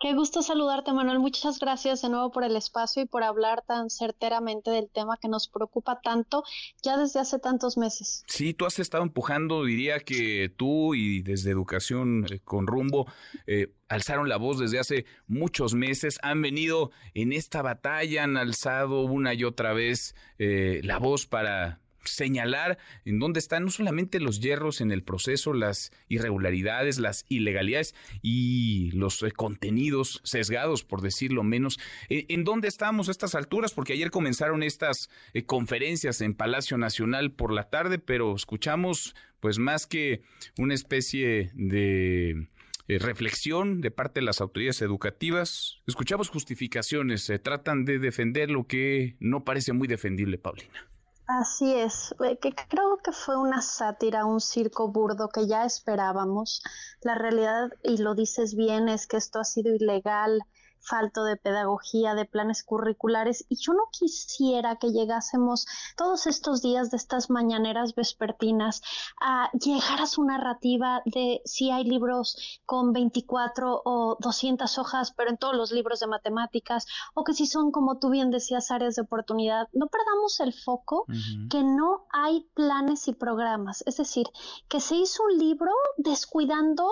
Qué 0.00 0.14
gusto 0.14 0.42
saludarte, 0.42 0.92
Manuel. 0.92 1.18
Muchas 1.18 1.58
gracias 1.58 2.02
de 2.02 2.08
nuevo 2.08 2.30
por 2.30 2.44
el 2.44 2.54
espacio 2.54 3.02
y 3.02 3.06
por 3.06 3.24
hablar 3.24 3.64
tan 3.66 3.90
certeramente 3.90 4.70
del 4.70 4.88
tema 4.88 5.16
que 5.20 5.26
nos 5.26 5.48
preocupa 5.48 6.00
tanto 6.00 6.44
ya 6.82 6.96
desde 6.96 7.18
hace 7.18 7.40
tantos 7.40 7.76
meses. 7.76 8.22
Sí, 8.28 8.54
tú 8.54 8.64
has 8.64 8.78
estado 8.78 9.02
empujando, 9.02 9.64
diría 9.64 9.98
que 9.98 10.52
tú 10.56 10.94
y 10.94 11.22
desde 11.22 11.50
Educación 11.50 12.26
eh, 12.30 12.38
con 12.44 12.68
Rumbo 12.68 13.06
eh, 13.48 13.72
alzaron 13.88 14.28
la 14.28 14.36
voz 14.36 14.60
desde 14.60 14.78
hace 14.78 15.04
muchos 15.26 15.74
meses, 15.74 16.20
han 16.22 16.42
venido 16.42 16.92
en 17.14 17.32
esta 17.32 17.62
batalla, 17.62 18.22
han 18.22 18.36
alzado 18.36 19.02
una 19.02 19.34
y 19.34 19.42
otra 19.42 19.72
vez 19.72 20.14
eh, 20.38 20.80
la 20.84 20.98
voz 20.98 21.26
para 21.26 21.80
señalar 22.08 22.78
en 23.04 23.18
dónde 23.18 23.38
están 23.38 23.64
no 23.64 23.70
solamente 23.70 24.20
los 24.20 24.40
hierros 24.40 24.80
en 24.80 24.90
el 24.90 25.02
proceso, 25.02 25.52
las 25.52 25.92
irregularidades, 26.08 26.98
las 26.98 27.24
ilegalidades 27.28 27.94
y 28.22 28.90
los 28.92 29.22
eh, 29.22 29.30
contenidos 29.30 30.20
sesgados, 30.24 30.84
por 30.84 31.02
decirlo 31.02 31.42
menos, 31.42 31.78
en, 32.08 32.44
dónde 32.44 32.68
estamos 32.68 33.08
a 33.08 33.10
estas 33.10 33.34
alturas, 33.34 33.72
porque 33.72 33.92
ayer 33.92 34.10
comenzaron 34.10 34.62
estas 34.62 35.10
eh, 35.34 35.44
conferencias 35.44 36.20
en 36.20 36.34
Palacio 36.34 36.78
Nacional 36.78 37.32
por 37.32 37.52
la 37.52 37.64
tarde, 37.64 37.98
pero 37.98 38.34
escuchamos 38.34 39.14
pues 39.40 39.58
más 39.58 39.86
que 39.86 40.22
una 40.58 40.74
especie 40.74 41.50
de 41.54 42.48
eh, 42.88 42.98
reflexión 42.98 43.82
de 43.82 43.90
parte 43.90 44.20
de 44.20 44.26
las 44.26 44.40
autoridades 44.40 44.80
educativas. 44.80 45.82
Escuchamos 45.86 46.30
justificaciones, 46.30 47.22
se 47.22 47.38
tratan 47.38 47.84
de 47.84 47.98
defender 47.98 48.50
lo 48.50 48.66
que 48.66 49.16
no 49.20 49.44
parece 49.44 49.74
muy 49.74 49.86
defendible, 49.86 50.38
Paulina. 50.38 50.87
Así 51.28 51.74
es, 51.74 52.14
eh, 52.24 52.38
que 52.38 52.54
creo 52.54 52.96
que 53.04 53.12
fue 53.12 53.36
una 53.36 53.60
sátira, 53.60 54.24
un 54.24 54.40
circo 54.40 54.88
burdo 54.88 55.28
que 55.28 55.46
ya 55.46 55.64
esperábamos. 55.66 56.62
La 57.02 57.14
realidad, 57.14 57.70
y 57.82 57.98
lo 57.98 58.14
dices 58.14 58.54
bien, 58.54 58.88
es 58.88 59.06
que 59.06 59.18
esto 59.18 59.38
ha 59.38 59.44
sido 59.44 59.74
ilegal, 59.74 60.40
falto 60.80 61.24
de 61.24 61.36
pedagogía, 61.36 62.14
de 62.14 62.24
planes 62.24 62.62
curriculares, 62.64 63.44
y 63.48 63.56
yo 63.56 63.72
no 63.72 63.84
quisiera 63.90 64.76
que 64.76 64.92
llegásemos 64.92 65.66
todos 65.96 66.26
estos 66.26 66.62
días 66.62 66.90
de 66.90 66.96
estas 66.96 67.30
mañaneras 67.30 67.94
vespertinas 67.94 68.82
a 69.20 69.50
llegar 69.52 70.00
a 70.00 70.06
su 70.06 70.24
narrativa 70.24 71.02
de 71.04 71.40
si 71.44 71.70
hay 71.70 71.84
libros 71.84 72.60
con 72.66 72.92
24 72.92 73.82
o 73.84 74.16
200 74.20 74.78
hojas, 74.78 75.12
pero 75.12 75.30
en 75.30 75.36
todos 75.36 75.56
los 75.56 75.72
libros 75.72 76.00
de 76.00 76.06
matemáticas, 76.06 76.86
o 77.14 77.24
que 77.24 77.34
si 77.34 77.46
son, 77.46 77.70
como 77.70 77.98
tú 77.98 78.10
bien 78.10 78.30
decías, 78.30 78.70
áreas 78.70 78.96
de 78.96 79.02
oportunidad, 79.02 79.68
no 79.72 79.86
perdamos 79.88 80.40
el 80.40 80.52
foco 80.52 81.06
que 81.50 81.62
no 81.62 82.06
hay 82.10 82.48
planes 82.54 83.08
y 83.08 83.14
programas, 83.14 83.82
es 83.86 83.96
decir, 83.96 84.26
que 84.68 84.80
se 84.80 84.96
hizo 84.96 85.22
un 85.24 85.38
libro 85.38 85.72
descuidando 85.96 86.88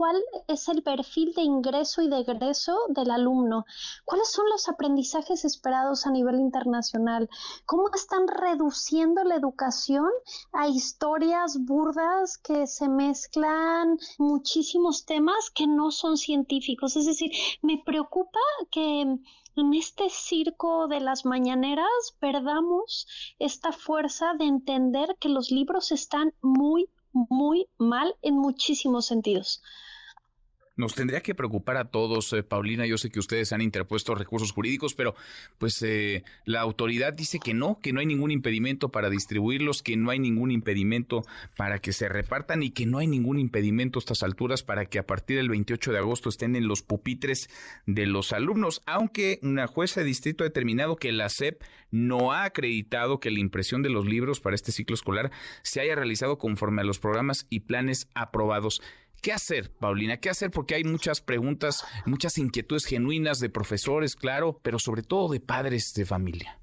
cuál 0.00 0.16
es 0.48 0.66
el 0.68 0.82
perfil 0.82 1.34
de 1.34 1.42
ingreso 1.42 2.00
y 2.00 2.08
de 2.08 2.24
del 2.24 3.10
alumno, 3.10 3.66
cuáles 4.06 4.30
son 4.30 4.48
los 4.48 4.66
aprendizajes 4.70 5.44
esperados 5.44 6.06
a 6.06 6.10
nivel 6.10 6.36
internacional, 6.36 7.28
cómo 7.66 7.90
están 7.94 8.26
reduciendo 8.26 9.22
la 9.24 9.34
educación 9.34 10.08
a 10.54 10.68
historias 10.68 11.58
burdas 11.66 12.38
que 12.38 12.66
se 12.66 12.88
mezclan 12.88 13.98
muchísimos 14.16 15.04
temas 15.04 15.50
que 15.50 15.66
no 15.66 15.90
son 15.90 16.16
científicos. 16.16 16.96
Es 16.96 17.04
decir, 17.04 17.32
me 17.60 17.82
preocupa 17.84 18.40
que 18.70 19.02
en 19.02 19.74
este 19.74 20.08
circo 20.08 20.88
de 20.88 21.00
las 21.00 21.26
mañaneras 21.26 22.16
perdamos 22.18 23.06
esta 23.38 23.70
fuerza 23.70 24.32
de 24.38 24.46
entender 24.46 25.18
que 25.20 25.28
los 25.28 25.50
libros 25.50 25.92
están 25.92 26.32
muy, 26.40 26.88
muy 27.12 27.68
mal 27.76 28.16
en 28.22 28.38
muchísimos 28.38 29.04
sentidos. 29.04 29.60
Nos 30.76 30.94
tendría 30.94 31.20
que 31.20 31.34
preocupar 31.34 31.76
a 31.76 31.90
todos, 31.90 32.32
eh, 32.32 32.42
Paulina. 32.42 32.86
Yo 32.86 32.96
sé 32.96 33.10
que 33.10 33.18
ustedes 33.18 33.52
han 33.52 33.60
interpuesto 33.60 34.14
recursos 34.14 34.52
jurídicos, 34.52 34.94
pero 34.94 35.14
pues 35.58 35.82
eh, 35.82 36.22
la 36.46 36.60
autoridad 36.60 37.12
dice 37.12 37.38
que 37.38 37.54
no, 37.54 37.80
que 37.82 37.92
no 37.92 38.00
hay 38.00 38.06
ningún 38.06 38.30
impedimento 38.30 38.88
para 38.88 39.10
distribuirlos, 39.10 39.82
que 39.82 39.96
no 39.96 40.10
hay 40.10 40.18
ningún 40.18 40.50
impedimento 40.50 41.22
para 41.56 41.80
que 41.80 41.92
se 41.92 42.08
repartan 42.08 42.62
y 42.62 42.70
que 42.70 42.86
no 42.86 42.98
hay 42.98 43.08
ningún 43.08 43.38
impedimento 43.38 43.98
a 43.98 44.00
estas 44.00 44.22
alturas 44.22 44.62
para 44.62 44.86
que 44.86 44.98
a 44.98 45.06
partir 45.06 45.36
del 45.36 45.50
28 45.50 45.92
de 45.92 45.98
agosto 45.98 46.28
estén 46.28 46.56
en 46.56 46.68
los 46.68 46.82
pupitres 46.82 47.50
de 47.86 48.06
los 48.06 48.32
alumnos, 48.32 48.82
aunque 48.86 49.38
una 49.42 49.66
jueza 49.66 50.00
de 50.00 50.06
distrito 50.06 50.44
ha 50.44 50.48
determinado 50.48 50.96
que 50.96 51.12
la 51.12 51.28
SEP 51.28 51.62
no 51.90 52.32
ha 52.32 52.44
acreditado 52.44 53.20
que 53.20 53.30
la 53.30 53.40
impresión 53.40 53.82
de 53.82 53.90
los 53.90 54.06
libros 54.06 54.40
para 54.40 54.54
este 54.54 54.72
ciclo 54.72 54.94
escolar 54.94 55.30
se 55.62 55.80
haya 55.80 55.96
realizado 55.96 56.38
conforme 56.38 56.82
a 56.82 56.84
los 56.84 56.98
programas 56.98 57.46
y 57.50 57.60
planes 57.60 58.08
aprobados. 58.14 58.80
¿Qué 59.20 59.32
hacer, 59.32 59.70
Paulina? 59.70 60.16
¿Qué 60.16 60.30
hacer? 60.30 60.50
Porque 60.50 60.74
hay 60.74 60.84
muchas 60.84 61.20
preguntas, 61.20 61.84
muchas 62.06 62.38
inquietudes 62.38 62.86
genuinas 62.86 63.38
de 63.38 63.50
profesores, 63.50 64.16
claro, 64.16 64.58
pero 64.62 64.78
sobre 64.78 65.02
todo 65.02 65.32
de 65.32 65.40
padres 65.40 65.92
de 65.94 66.06
familia. 66.06 66.59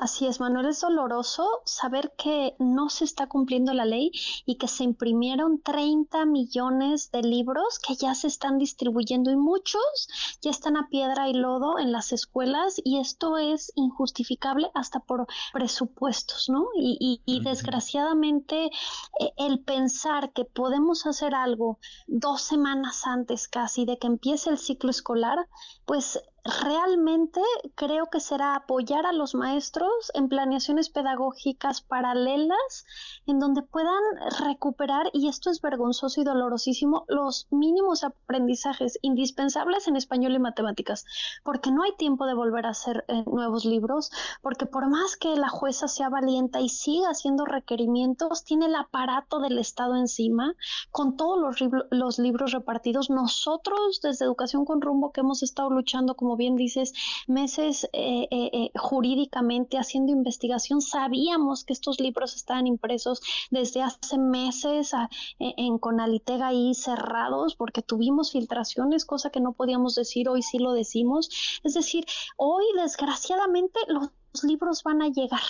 Así 0.00 0.28
es, 0.28 0.38
Manuel, 0.38 0.66
es 0.66 0.80
doloroso 0.80 1.60
saber 1.64 2.12
que 2.16 2.54
no 2.60 2.88
se 2.88 3.04
está 3.04 3.26
cumpliendo 3.26 3.74
la 3.74 3.84
ley 3.84 4.12
y 4.46 4.54
que 4.54 4.68
se 4.68 4.84
imprimieron 4.84 5.60
30 5.60 6.24
millones 6.24 7.10
de 7.10 7.22
libros 7.22 7.80
que 7.80 7.96
ya 7.96 8.14
se 8.14 8.28
están 8.28 8.58
distribuyendo 8.58 9.32
y 9.32 9.36
muchos 9.36 10.08
ya 10.40 10.52
están 10.52 10.76
a 10.76 10.88
piedra 10.88 11.28
y 11.28 11.32
lodo 11.32 11.80
en 11.80 11.90
las 11.90 12.12
escuelas 12.12 12.80
y 12.84 12.98
esto 12.98 13.38
es 13.38 13.72
injustificable 13.74 14.70
hasta 14.72 15.00
por 15.00 15.26
presupuestos, 15.52 16.48
¿no? 16.48 16.68
Y, 16.76 17.40
desgraciadamente 17.42 18.66
eh, 18.66 19.32
el 19.36 19.60
pensar 19.60 20.32
que 20.32 20.44
podemos 20.44 21.06
hacer 21.06 21.34
algo 21.34 21.78
dos 22.06 22.42
semanas 22.42 23.04
antes 23.04 23.48
casi 23.48 23.84
de 23.84 23.98
que 23.98 24.06
empiece 24.06 24.50
el 24.50 24.58
ciclo 24.58 24.90
escolar, 24.90 25.48
pues 25.86 26.20
realmente 26.62 27.40
creo 27.74 28.06
que 28.06 28.20
será 28.20 28.54
apoyar 28.54 29.06
a 29.06 29.12
los 29.12 29.34
maestros 29.34 30.10
en 30.14 30.28
planeaciones 30.28 30.88
pedagógicas 30.88 31.82
paralelas 31.82 32.86
en 33.26 33.38
donde 33.38 33.62
puedan 33.62 34.02
recuperar, 34.40 35.10
y 35.12 35.28
esto 35.28 35.50
es 35.50 35.60
vergonzoso 35.60 36.20
y 36.20 36.24
dolorosísimo, 36.24 37.04
los 37.08 37.46
mínimos 37.50 38.04
aprendizajes 38.04 38.98
indispensables 39.02 39.88
en 39.88 39.96
español 39.96 40.34
y 40.34 40.38
matemáticas, 40.38 41.04
porque 41.44 41.70
no 41.70 41.82
hay 41.82 41.92
tiempo 41.96 42.26
de 42.26 42.34
volver 42.34 42.66
a 42.66 42.70
hacer 42.70 43.04
eh, 43.08 43.24
nuevos 43.26 43.64
libros, 43.64 44.10
porque 44.40 44.66
por 44.66 44.88
más 44.88 45.16
que 45.16 45.36
la 45.36 45.48
jueza 45.48 45.88
sea 45.88 46.08
valiente 46.08 46.60
y 46.60 46.68
siga 46.68 47.10
haciendo 47.10 47.44
requerimientos, 47.44 48.44
tiene 48.44 48.66
el 48.66 48.74
aparato 48.74 49.40
del 49.40 49.58
Estado 49.58 49.96
encima, 49.96 50.54
con 50.90 51.16
todos 51.16 51.38
los, 51.38 51.70
los 51.90 52.18
libros 52.18 52.52
repartidos. 52.52 53.10
Nosotros 53.10 54.00
desde 54.02 54.24
Educación 54.24 54.64
con 54.64 54.80
Rumbo 54.80 55.12
que 55.12 55.20
hemos 55.20 55.42
estado 55.42 55.70
luchando 55.70 56.14
como 56.14 56.37
bien 56.38 56.56
dices, 56.56 56.94
meses 57.26 57.84
eh, 57.92 58.26
eh, 58.30 58.50
eh, 58.52 58.70
jurídicamente 58.78 59.76
haciendo 59.76 60.12
investigación, 60.12 60.80
sabíamos 60.80 61.64
que 61.64 61.74
estos 61.74 62.00
libros 62.00 62.34
estaban 62.34 62.66
impresos 62.66 63.20
desde 63.50 63.82
hace 63.82 64.16
meses 64.16 64.92
en 65.38 65.78
Conalitega 65.78 66.48
ahí 66.48 66.74
cerrados 66.74 67.54
porque 67.54 67.82
tuvimos 67.82 68.32
filtraciones, 68.32 69.04
cosa 69.04 69.30
que 69.30 69.40
no 69.40 69.52
podíamos 69.52 69.94
decir, 69.94 70.28
hoy 70.28 70.42
sí 70.42 70.58
lo 70.58 70.72
decimos. 70.72 71.28
Es 71.62 71.74
decir, 71.74 72.06
hoy 72.36 72.64
desgraciadamente 72.76 73.78
los 73.88 74.10
libros 74.42 74.82
van 74.82 75.02
a 75.02 75.08
llegar 75.08 75.40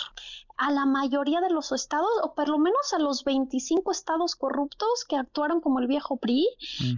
a 0.59 0.71
la 0.71 0.85
mayoría 0.85 1.39
de 1.39 1.49
los 1.49 1.71
estados, 1.71 2.09
o 2.21 2.33
por 2.33 2.49
lo 2.49 2.57
menos 2.57 2.93
a 2.93 2.99
los 2.99 3.23
25 3.23 3.91
estados 3.91 4.35
corruptos 4.35 5.05
que 5.07 5.15
actuaron 5.15 5.61
como 5.61 5.79
el 5.79 5.87
viejo 5.87 6.17
PRI, 6.17 6.47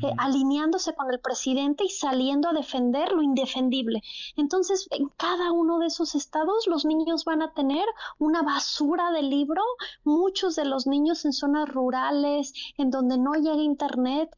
eh, 0.02 0.14
alineándose 0.18 0.96
con 0.96 1.12
el 1.12 1.20
presidente 1.20 1.84
y 1.84 1.90
saliendo 1.90 2.50
a 2.50 2.54
defender 2.54 3.12
lo 3.12 3.22
indefendible. 3.22 4.02
Entonces, 4.36 4.88
en 4.90 5.10
cada 5.10 5.52
uno 5.52 5.78
de 5.78 5.88
esos 5.88 6.16
estados 6.16 6.66
los 6.66 6.86
niños 6.86 7.24
van 7.24 7.44
a 7.44 7.54
tener 7.54 7.86
una 8.18 8.42
basura 8.42 9.12
de 9.12 9.22
libro, 9.22 9.62
muchos 10.04 10.56
de 10.56 10.66
los 10.66 10.88
niños 10.88 11.24
en 11.26 11.34
zonas 11.34 11.70
rurales, 11.70 12.54
en 12.78 12.90
donde 12.90 13.20
no 13.20 13.34
llega 13.34 13.62
internet, 13.62 14.32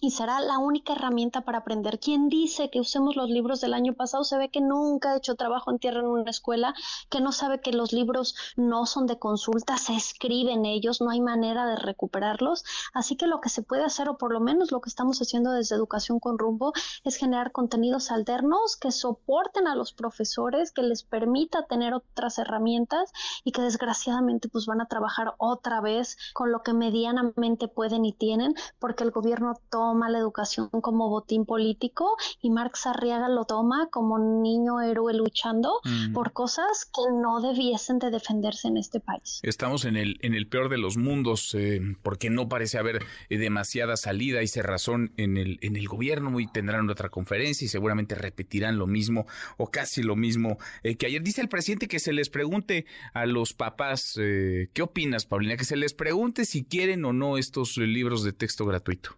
y 0.00 0.12
será 0.12 0.40
la 0.40 0.58
única 0.58 0.92
herramienta 0.92 1.40
para 1.40 1.58
aprender. 1.58 1.98
Quien 1.98 2.28
dice 2.28 2.70
que 2.70 2.80
usemos 2.80 3.16
los 3.16 3.28
libros 3.28 3.60
del 3.60 3.74
año 3.74 3.94
pasado 3.94 4.22
se 4.22 4.38
ve 4.38 4.48
que 4.48 4.60
nunca 4.60 5.10
ha 5.10 5.16
hecho 5.16 5.34
trabajo 5.34 5.72
en 5.72 5.78
tierra 5.78 6.00
en 6.00 6.06
una 6.06 6.30
escuela, 6.30 6.74
que 7.08 7.20
no 7.20 7.32
sabe 7.32 7.60
que 7.60 7.72
los 7.72 7.92
libros 7.92 8.36
no 8.56 8.86
son 8.86 9.06
de 9.06 9.18
consulta, 9.18 9.76
se 9.76 9.96
escriben 9.96 10.66
ellos, 10.66 11.00
no 11.00 11.10
hay 11.10 11.20
manera 11.20 11.66
de 11.66 11.76
recuperarlos. 11.76 12.64
Así 12.94 13.16
que 13.16 13.26
lo 13.26 13.40
que 13.40 13.48
se 13.48 13.62
puede 13.62 13.84
hacer, 13.84 14.08
o 14.08 14.18
por 14.18 14.32
lo 14.32 14.40
menos 14.40 14.70
lo 14.70 14.80
que 14.80 14.88
estamos 14.88 15.20
haciendo 15.20 15.50
desde 15.50 15.74
Educación 15.74 16.20
con 16.20 16.38
Rumbo, 16.38 16.72
es 17.02 17.16
generar 17.16 17.50
contenidos 17.50 18.12
alternos 18.12 18.76
que 18.76 18.92
soporten 18.92 19.66
a 19.66 19.74
los 19.74 19.92
profesores, 19.92 20.70
que 20.70 20.82
les 20.82 21.02
permita 21.02 21.66
tener 21.66 21.94
otras 21.94 22.38
herramientas 22.38 23.12
y 23.42 23.50
que 23.50 23.62
desgraciadamente 23.62 24.48
pues 24.48 24.66
van 24.66 24.80
a 24.80 24.86
trabajar 24.86 25.34
otra 25.38 25.80
vez 25.80 26.16
con 26.34 26.52
lo 26.52 26.62
que 26.62 26.72
medianamente 26.72 27.66
pueden 27.66 28.04
y 28.04 28.12
tienen, 28.12 28.54
porque 28.78 29.02
el 29.02 29.10
gobierno 29.10 29.54
toma 29.70 29.87
toma 29.88 30.10
la 30.10 30.18
educación 30.18 30.68
como 30.68 31.08
botín 31.08 31.46
político 31.46 32.14
y 32.42 32.50
Marx 32.50 32.86
Arriaga 32.86 33.30
lo 33.30 33.46
toma 33.46 33.88
como 33.90 34.18
niño 34.18 34.82
héroe 34.82 35.14
luchando 35.14 35.80
mm. 35.82 36.12
por 36.12 36.34
cosas 36.34 36.84
que 36.84 37.10
no 37.10 37.40
debiesen 37.40 37.98
de 37.98 38.10
defenderse 38.10 38.68
en 38.68 38.76
este 38.76 39.00
país. 39.00 39.40
Estamos 39.42 39.86
en 39.86 39.96
el, 39.96 40.18
en 40.20 40.34
el 40.34 40.46
peor 40.46 40.68
de 40.68 40.76
los 40.76 40.98
mundos 40.98 41.54
eh, 41.54 41.80
porque 42.02 42.28
no 42.28 42.50
parece 42.50 42.76
haber 42.76 43.02
eh, 43.30 43.38
demasiada 43.38 43.96
salida 43.96 44.42
y 44.42 44.48
cerrazón 44.48 45.14
en 45.16 45.38
el, 45.38 45.58
en 45.62 45.76
el 45.76 45.88
gobierno 45.88 46.38
y 46.38 46.46
tendrán 46.46 46.90
otra 46.90 47.08
conferencia 47.08 47.64
y 47.64 47.68
seguramente 47.68 48.14
repetirán 48.14 48.76
lo 48.76 48.86
mismo 48.86 49.26
o 49.56 49.70
casi 49.70 50.02
lo 50.02 50.16
mismo 50.16 50.58
eh, 50.82 50.98
que 50.98 51.06
ayer. 51.06 51.22
Dice 51.22 51.40
el 51.40 51.48
presidente 51.48 51.88
que 51.88 51.98
se 51.98 52.12
les 52.12 52.28
pregunte 52.28 52.84
a 53.14 53.24
los 53.24 53.54
papás, 53.54 54.16
¿qué 54.16 54.82
opinas, 54.82 55.24
Paulina? 55.24 55.56
Que 55.56 55.64
se 55.64 55.76
les 55.76 55.94
pregunte 55.94 56.44
si 56.44 56.64
quieren 56.64 57.06
o 57.06 57.14
no 57.14 57.38
estos 57.38 57.78
libros 57.78 58.22
de 58.22 58.34
texto 58.34 58.66
gratuito. 58.66 59.16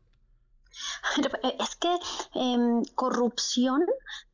Es 1.59 1.77
que 1.77 1.99
em, 2.35 2.85
corrupción 2.95 3.87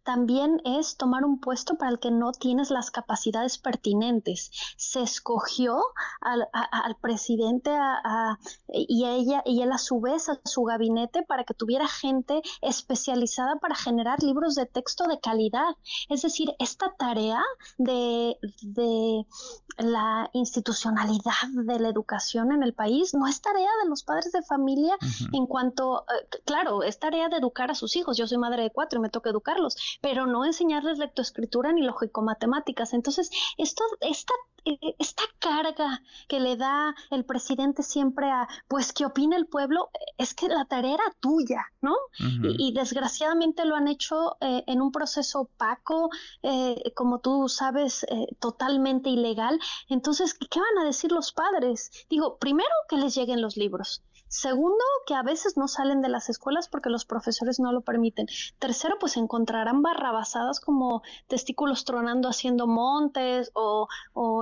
también 0.07 0.63
es 0.65 0.97
tomar 0.97 1.25
un 1.25 1.41
puesto 1.41 1.77
para 1.77 1.91
el 1.91 1.99
que 1.99 2.13
no 2.13 2.31
tienes 2.31 2.71
las 2.71 2.93
capacidades 2.93 3.59
pertinentes. 3.59 4.53
Se 4.77 5.03
escogió 5.03 5.83
al, 6.21 6.47
presidente 7.01 7.73
y, 8.69 9.05
ella, 9.05 9.43
y 9.45 9.63
él 9.63 9.73
a 9.73 9.79
su 9.79 10.01
vez 10.01 10.29
a 10.29 10.41
su 10.45 10.63
gabinete 10.63 11.25
para 11.25 11.43
que 11.43 11.55
tuviera 11.55 11.89
gente 11.89 12.41
especializada 12.63 13.57
para 13.57 13.75
generar 13.75 14.23
libros 14.23 14.55
de 14.55 14.67
texto 14.67 15.09
de 15.09 15.19
calidad. 15.19 15.75
Es 16.09 16.23
decir, 16.23 16.55
esta 16.61 16.95
tarea 16.97 17.43
de, 17.77 18.39
la 19.79 20.31
institucionalidad 20.33 21.49
de 21.53 21.81
la 21.81 21.89
educación 21.89 22.53
en 22.53 22.63
el 22.63 22.75
país 22.75 23.13
no 23.13 23.27
es 23.27 23.43
tarea 23.43 23.71
de 23.83 23.89
los 23.89 24.05
padres 24.05 24.31
de 24.33 24.43
familia 24.43 24.97
en 25.33 25.47
cuanto, 25.47 26.05
eh, 26.09 26.41
claro, 26.45 26.85
es 26.85 26.99
tarea 26.99 27.29
de 27.29 27.39
educar 27.39 27.71
a 27.73 27.75
sus 27.75 27.97
hijos. 27.97 28.17
Yo 28.17 28.27
soy 28.27 28.39
madre 28.39 28.63
de 28.63 28.71
cuatro 28.71 29.01
y 29.01 29.03
me 29.03 29.11
toca 29.11 29.31
educarlos, 29.31 29.77
pero 30.01 30.27
no 30.27 30.45
enseñarles 30.45 30.99
lectoescritura 30.99 31.73
ni 31.73 31.83
lógico-matemáticas. 31.83 32.95
Entonces, 32.95 33.31
esto, 33.59 33.85
esta 34.01 34.35
e, 34.67 34.73
e, 34.83 34.97
esta 34.99 35.23
carga 35.39 36.03
que 36.27 36.41
le 36.41 36.57
da 36.57 36.95
el 37.11 37.25
presidente 37.25 37.85
siempre 37.85 38.31
a, 38.31 38.49
pues, 38.67 38.93
¿qué 38.93 39.07
opina 39.07 39.37
el 39.37 39.47
pueblo? 39.47 39.91
Es 40.19 40.35
que 40.35 40.49
la 40.49 40.65
tarea 40.65 40.95
era 40.95 41.17
tuya, 41.21 41.63
¿no? 41.81 41.95
y, 42.43 42.73
desgraciadamente 42.73 43.65
lo 43.65 43.77
han 43.77 43.87
hecho 43.87 44.37
eh, 44.41 44.65
en 44.67 44.83
un 44.83 44.91
proceso 44.91 45.43
opaco, 45.43 46.11
eh, 46.43 46.93
como 46.97 47.21
tú 47.21 47.49
sabes, 47.49 48.05
eh, 48.05 48.27
totalmente 48.41 49.09
ilegal. 49.09 49.61
Entonces, 49.89 50.35
¿qué 50.35 50.59
van 50.59 50.79
a 50.83 50.85
decir 50.85 51.13
los 51.13 51.33
padres? 51.33 51.93
Digo, 52.11 52.37
primero 52.39 52.75
que 52.89 52.97
les 52.97 53.15
lleguen 53.15 53.41
los 53.41 53.57
libros. 53.57 54.03
Segundo, 54.29 54.85
que 55.07 55.15
a 55.15 55.23
veces 55.23 55.57
no 55.57 55.69
salen 55.69 56.03
de 56.03 56.09
las 56.09 56.29
escuelas 56.29 56.69
porque 56.69 56.91
los 56.91 57.05
profesores 57.05 57.61
no 57.61 57.73
lo 57.73 57.83
permiten. 57.83 58.27
Tercero, 58.59 58.97
pues 58.99 59.17
encontrarán 59.17 59.83
barrabasadas 59.83 60.61
como 60.61 61.03
testículos 61.29 61.85
tronando 61.85 62.29
haciendo 62.29 62.67
montes 62.67 63.51
o, 63.55 63.89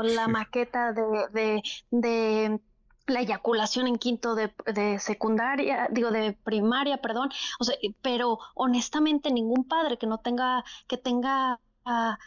la 0.02 0.28
maqueta 0.28 0.92
de, 0.92 1.62
de, 1.90 2.60
la 3.06 3.20
eyaculación 3.20 3.86
en 3.86 3.96
quinto 3.96 4.34
de, 4.34 4.52
de, 4.72 4.98
secundaria, 4.98 5.88
digo 5.90 6.10
de 6.10 6.32
primaria, 6.32 6.98
perdón, 7.02 7.30
o 7.60 7.64
sea, 7.64 7.76
pero 8.00 8.38
honestamente 8.54 9.30
ningún 9.30 9.64
padre 9.68 9.98
que 9.98 10.06
no 10.06 10.18
tenga, 10.18 10.64
que 10.88 10.96
tenga 10.96 11.60
ah, 11.84 12.18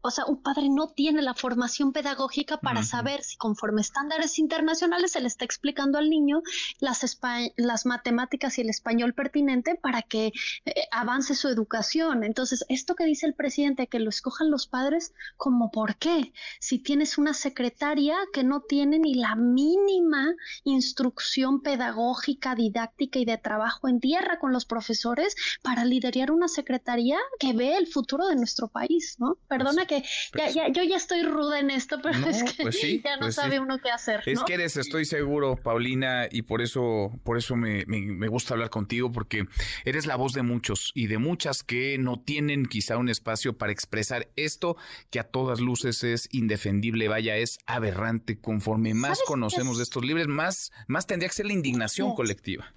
o 0.00 0.10
sea, 0.10 0.26
un 0.26 0.42
padre 0.42 0.68
no 0.68 0.88
tiene 0.88 1.22
la 1.22 1.34
formación 1.34 1.92
pedagógica 1.92 2.58
para 2.58 2.82
saber 2.82 3.22
si 3.22 3.36
conforme 3.36 3.80
estándares 3.80 4.38
internacionales 4.38 5.12
se 5.12 5.20
le 5.20 5.28
está 5.28 5.44
explicando 5.44 5.98
al 5.98 6.10
niño 6.10 6.42
las, 6.80 7.18
las 7.56 7.86
matemáticas 7.86 8.58
y 8.58 8.62
el 8.62 8.70
español 8.70 9.14
pertinente 9.14 9.74
para 9.76 10.02
que 10.02 10.32
eh, 10.64 10.74
avance 10.90 11.34
su 11.34 11.48
educación. 11.48 12.22
Entonces, 12.22 12.64
esto 12.68 12.94
que 12.94 13.04
dice 13.04 13.26
el 13.26 13.34
presidente, 13.34 13.86
que 13.86 13.98
lo 13.98 14.10
escojan 14.10 14.50
los 14.50 14.66
padres, 14.66 15.14
como 15.36 15.70
por 15.70 15.96
qué? 15.96 16.32
Si 16.60 16.78
tienes 16.78 17.18
una 17.18 17.34
secretaria 17.34 18.16
que 18.32 18.44
no 18.44 18.60
tiene 18.60 18.98
ni 18.98 19.14
la 19.14 19.34
mínima 19.36 20.34
instrucción 20.64 21.60
pedagógica, 21.60 22.54
didáctica 22.54 23.18
y 23.18 23.24
de 23.24 23.38
trabajo 23.38 23.88
en 23.88 24.00
tierra 24.00 24.38
con 24.38 24.52
los 24.52 24.64
profesores 24.64 25.34
para 25.62 25.84
liderar 25.84 26.30
una 26.30 26.48
secretaría 26.48 27.18
que 27.38 27.52
ve 27.52 27.76
el 27.76 27.86
futuro 27.86 28.26
de 28.26 28.36
nuestro 28.36 28.68
país, 28.68 29.16
¿no? 29.18 29.36
Perdón 29.48 29.77
que 29.86 30.02
ya, 30.36 30.50
ya, 30.50 30.68
yo 30.68 30.82
ya 30.82 30.96
estoy 30.96 31.22
ruda 31.22 31.60
en 31.60 31.70
esto, 31.70 32.00
pero 32.02 32.18
es 32.28 32.42
que 32.42 32.62
pues 32.62 32.80
ya 33.04 33.16
no 33.16 33.26
pues 33.26 33.34
sabe 33.34 33.60
uno 33.60 33.78
qué 33.78 33.90
hacer. 33.90 34.22
Es 34.26 34.42
que 34.42 34.54
eres, 34.54 34.76
estoy 34.76 35.04
seguro, 35.04 35.56
Paulina, 35.56 36.28
y 36.30 36.42
por 36.42 36.62
eso, 36.62 37.12
por 37.24 37.38
eso 37.38 37.56
me, 37.56 37.84
me, 37.86 38.28
gusta 38.28 38.54
hablar 38.54 38.70
contigo, 38.70 39.10
porque 39.12 39.46
eres 39.84 40.06
la 40.06 40.16
voz 40.16 40.32
de 40.32 40.42
muchos 40.42 40.92
y 40.94 41.06
de 41.06 41.18
muchas 41.18 41.62
que 41.62 41.96
no 41.98 42.20
tienen 42.20 42.66
quizá 42.66 42.96
un 42.96 43.08
espacio 43.08 43.56
para 43.56 43.72
expresar 43.72 44.28
esto 44.36 44.76
que 45.10 45.20
a 45.20 45.24
todas 45.24 45.60
luces 45.60 46.04
es 46.04 46.28
indefendible, 46.32 47.08
vaya, 47.08 47.36
es 47.36 47.58
aberrante. 47.66 48.38
Conforme 48.40 48.94
más 48.94 49.20
conocemos 49.26 49.78
de 49.78 49.84
estos 49.84 50.04
libros, 50.04 50.28
más, 50.28 50.72
más 50.86 51.06
tendría 51.06 51.28
que 51.28 51.34
ser 51.34 51.46
la 51.46 51.52
indignación 51.52 52.14
colectiva. 52.14 52.74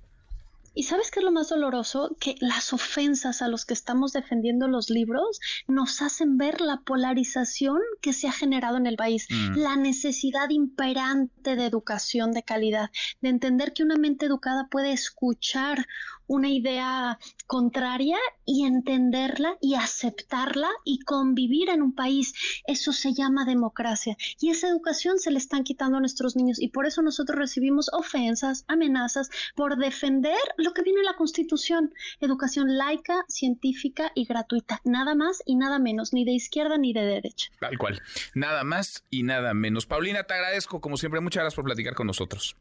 ¿Y 0.73 0.84
sabes 0.84 1.12
qué 1.12 1.19
es 1.19 1.25
lo 1.25 1.31
más 1.31 1.49
doloroso? 1.49 2.15
Que 2.19 2.36
las 2.39 2.71
ofensas 2.71 3.41
a 3.41 3.49
los 3.49 3.65
que 3.65 3.73
estamos 3.73 4.13
defendiendo 4.13 4.67
los 4.67 4.89
libros 4.89 5.39
nos 5.67 6.01
hacen 6.01 6.38
ver 6.38 6.62
la 6.62 6.77
polarización 6.77 7.79
que 8.01 8.13
se 8.13 8.27
ha 8.27 8.31
generado 8.31 8.77
en 8.77 8.88
el 8.88 8.95
país, 8.95 9.27
mm. 9.29 9.57
la 9.57 9.75
necesidad 9.75 10.49
imperante 10.49 11.55
de 11.55 11.65
educación 11.65 12.31
de 12.31 12.43
calidad, 12.43 12.89
de 13.21 13.29
entender 13.29 13.73
que 13.73 13.84
una 13.84 13.95
mente 13.95 14.25
educada 14.25 14.67
puede 14.69 14.93
escuchar 14.93 15.88
una 16.31 16.49
idea 16.49 17.19
contraria 17.45 18.17
y 18.45 18.65
entenderla 18.65 19.57
y 19.59 19.75
aceptarla 19.75 20.69
y 20.85 20.99
convivir 20.99 21.69
en 21.69 21.81
un 21.81 21.93
país. 21.93 22.33
Eso 22.65 22.93
se 22.93 23.13
llama 23.13 23.43
democracia. 23.43 24.15
Y 24.39 24.49
esa 24.49 24.69
educación 24.69 25.19
se 25.19 25.29
le 25.29 25.37
están 25.37 25.65
quitando 25.65 25.97
a 25.97 25.99
nuestros 25.99 26.37
niños 26.37 26.61
y 26.61 26.69
por 26.69 26.85
eso 26.85 27.01
nosotros 27.01 27.37
recibimos 27.37 27.89
ofensas, 27.91 28.63
amenazas 28.69 29.29
por 29.55 29.77
defender 29.77 30.37
lo 30.55 30.73
que 30.73 30.83
viene 30.83 31.01
en 31.01 31.05
la 31.05 31.17
Constitución. 31.17 31.93
Educación 32.21 32.77
laica, 32.77 33.25
científica 33.27 34.13
y 34.15 34.23
gratuita. 34.23 34.79
Nada 34.85 35.15
más 35.15 35.43
y 35.45 35.57
nada 35.57 35.79
menos, 35.79 36.13
ni 36.13 36.23
de 36.23 36.31
izquierda 36.31 36.77
ni 36.77 36.93
de 36.93 37.01
derecha. 37.01 37.49
Tal 37.59 37.77
cual. 37.77 38.01
Nada 38.35 38.63
más 38.63 39.03
y 39.09 39.23
nada 39.23 39.53
menos. 39.53 39.85
Paulina, 39.85 40.23
te 40.23 40.33
agradezco 40.33 40.79
como 40.79 40.95
siempre. 40.95 41.19
Muchas 41.19 41.41
gracias 41.41 41.55
por 41.55 41.65
platicar 41.65 41.93
con 41.93 42.07
nosotros. 42.07 42.55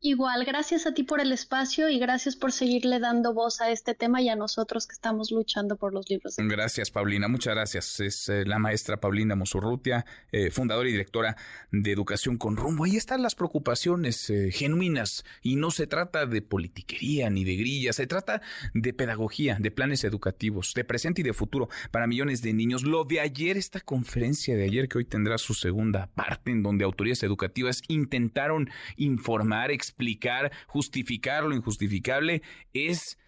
Igual, 0.00 0.44
gracias 0.44 0.86
a 0.86 0.94
ti 0.94 1.02
por 1.02 1.20
el 1.20 1.32
espacio 1.32 1.88
y 1.88 1.98
gracias 1.98 2.36
por 2.36 2.52
seguirle 2.52 3.00
dando 3.00 3.34
voz 3.34 3.60
a 3.60 3.72
este 3.72 3.94
tema 3.94 4.22
y 4.22 4.28
a 4.28 4.36
nosotros 4.36 4.86
que 4.86 4.92
estamos 4.92 5.32
luchando 5.32 5.76
por 5.76 5.92
los 5.92 6.08
libros. 6.08 6.36
Gracias, 6.38 6.92
Paulina. 6.92 7.26
Muchas 7.26 7.54
gracias. 7.54 7.98
Es 7.98 8.28
eh, 8.28 8.44
la 8.46 8.60
maestra 8.60 9.00
Paulina 9.00 9.34
Mosurrutia, 9.34 10.06
eh, 10.30 10.52
fundadora 10.52 10.88
y 10.88 10.92
directora 10.92 11.36
de 11.72 11.90
Educación 11.90 12.36
con 12.36 12.56
Rumbo. 12.56 12.84
Ahí 12.84 12.96
están 12.96 13.22
las 13.22 13.34
preocupaciones 13.34 14.30
eh, 14.30 14.52
genuinas 14.52 15.24
y 15.42 15.56
no 15.56 15.72
se 15.72 15.88
trata 15.88 16.26
de 16.26 16.42
politiquería 16.42 17.28
ni 17.28 17.42
de 17.42 17.56
grillas, 17.56 17.96
se 17.96 18.06
trata 18.06 18.40
de 18.74 18.92
pedagogía, 18.92 19.56
de 19.58 19.72
planes 19.72 20.04
educativos, 20.04 20.74
de 20.74 20.84
presente 20.84 21.22
y 21.22 21.24
de 21.24 21.32
futuro 21.32 21.68
para 21.90 22.06
millones 22.06 22.40
de 22.42 22.52
niños. 22.52 22.84
Lo 22.84 23.02
de 23.02 23.18
ayer, 23.18 23.56
esta 23.56 23.80
conferencia 23.80 24.56
de 24.56 24.62
ayer 24.62 24.88
que 24.88 24.98
hoy 24.98 25.04
tendrá 25.06 25.38
su 25.38 25.54
segunda 25.54 26.06
parte 26.14 26.52
en 26.52 26.62
donde 26.62 26.84
autoridades 26.84 27.24
educativas 27.24 27.82
intentaron 27.88 28.70
informar, 28.96 29.72
explicar, 29.88 30.52
justificar 30.66 31.44
lo 31.44 31.54
injustificable, 31.54 32.42
es, 32.72 33.18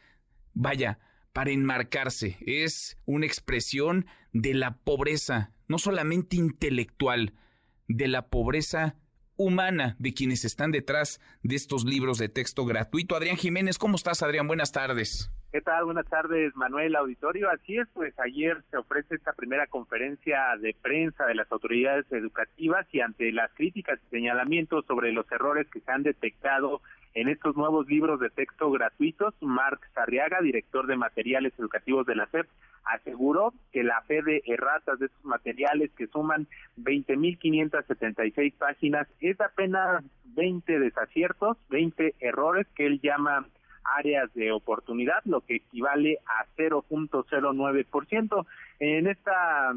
vaya, 0.55 0.99
para 1.33 1.51
enmarcarse, 1.51 2.37
es 2.41 2.97
una 3.07 3.27
expresión 3.27 4.07
de 4.33 4.55
la 4.55 4.77
pobreza, 4.79 5.53
no 5.69 5.79
solamente 5.79 6.37
intelectual, 6.37 7.35
de 7.89 8.09
la 8.09 8.29
pobreza 8.29 8.97
humana 9.37 9.97
de 9.99 10.13
quienes 10.13 10.45
están 10.45 10.71
detrás 10.71 11.21
de 11.43 11.57
estos 11.57 11.85
libros 11.85 12.19
de 12.19 12.29
texto 12.29 12.65
gratuito. 12.67 13.17
Adrián 13.17 13.37
Jiménez, 13.37 13.79
¿cómo 13.79 13.97
estás, 13.97 14.23
Adrián? 14.23 14.47
Buenas 14.47 14.71
tardes. 14.71 15.31
¿Qué 15.53 15.61
tal? 15.63 15.85
Buenas 15.85 16.07
tardes, 16.07 16.55
Manuel 16.55 16.95
Auditorio. 16.95 17.51
Así 17.51 17.77
es, 17.77 17.89
pues 17.93 18.17
ayer 18.21 18.63
se 18.71 18.77
ofrece 18.77 19.17
esta 19.17 19.33
primera 19.33 19.67
conferencia 19.67 20.57
de 20.61 20.77
prensa 20.81 21.27
de 21.27 21.35
las 21.35 21.51
autoridades 21.51 22.07
educativas 22.13 22.87
y 22.93 23.01
ante 23.01 23.33
las 23.33 23.51
críticas 23.55 23.99
y 24.07 24.11
señalamientos 24.11 24.87
sobre 24.87 25.11
los 25.11 25.31
errores 25.33 25.67
que 25.69 25.81
se 25.81 25.91
han 25.91 26.05
detectado 26.05 26.83
en 27.15 27.29
estos 27.29 27.57
nuevos 27.57 27.89
libros 27.89 28.21
de 28.21 28.31
texto 28.31 28.71
gratuitos, 28.71 29.35
Marc 29.41 29.85
Sarriaga, 29.93 30.41
director 30.41 30.87
de 30.87 30.95
materiales 30.95 31.53
educativos 31.59 32.07
de 32.07 32.15
la 32.15 32.27
SEP, 32.27 32.47
aseguró 32.85 33.53
que 33.73 33.83
la 33.83 34.03
fe 34.03 34.23
de 34.23 34.43
erratas 34.47 35.01
de 35.01 35.07
estos 35.07 35.25
materiales 35.25 35.91
que 35.97 36.07
suman 36.07 36.47
20.576 36.79 38.55
páginas 38.57 39.09
es 39.21 39.41
apenas 39.41 40.05
20 40.27 40.79
desaciertos, 40.79 41.57
20 41.71 42.15
errores 42.21 42.69
que 42.77 42.87
él 42.87 43.01
llama 43.01 43.49
áreas 43.85 44.33
de 44.35 44.53
oportunidad, 44.53 45.23
lo 45.25 45.41
que 45.41 45.57
equivale 45.57 46.19
a 46.27 46.47
0.09%. 46.57 48.47
En 48.79 49.07
esta 49.07 49.75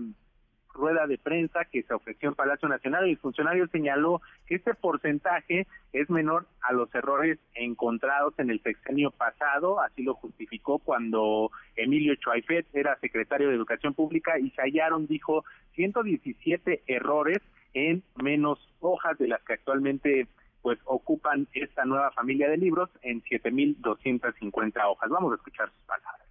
rueda 0.74 1.06
de 1.08 1.18
prensa 1.18 1.66
que 1.66 1.84
se 1.84 1.94
ofreció 1.94 2.30
en 2.30 2.36
Palacio 2.36 2.68
Nacional, 2.68 3.08
el 3.08 3.18
funcionario 3.18 3.68
señaló 3.68 4.22
que 4.48 4.56
este 4.56 4.74
porcentaje 4.74 5.68
es 5.94 6.10
menor 6.10 6.48
a 6.62 6.74
los 6.74 6.94
errores 6.96 7.40
encontrados 7.54 8.34
en 8.40 8.50
el 8.50 8.62
sexenio 8.62 9.12
pasado, 9.12 9.80
así 9.80 10.04
lo 10.04 10.16
justificó 10.16 10.80
cuando 10.80 11.52
Emilio 11.76 12.16
Chuaifet 12.16 12.66
era 12.74 12.98
secretario 13.00 13.50
de 13.50 13.56
Educación 13.56 13.94
Pública 13.94 14.40
y 14.40 14.50
se 14.52 14.62
hallaron, 14.62 15.08
dijo, 15.08 15.46
117 15.76 16.84
errores 16.88 17.40
en 17.74 18.04
menos 18.22 18.60
hojas 18.80 19.18
de 19.18 19.28
las 19.28 19.42
que 19.44 19.54
actualmente 19.54 20.28
pues 20.64 20.80
ocupan 20.86 21.48
esta 21.54 21.86
nueva 21.86 22.10
familia 22.12 22.50
de 22.50 22.58
libros 22.58 22.90
en 23.04 23.22
7.250 23.22 24.90
hojas. 24.90 25.10
Vamos 25.10 25.34
a 25.34 25.36
escuchar 25.36 25.70
sus 25.70 25.84
palabras 25.86 26.24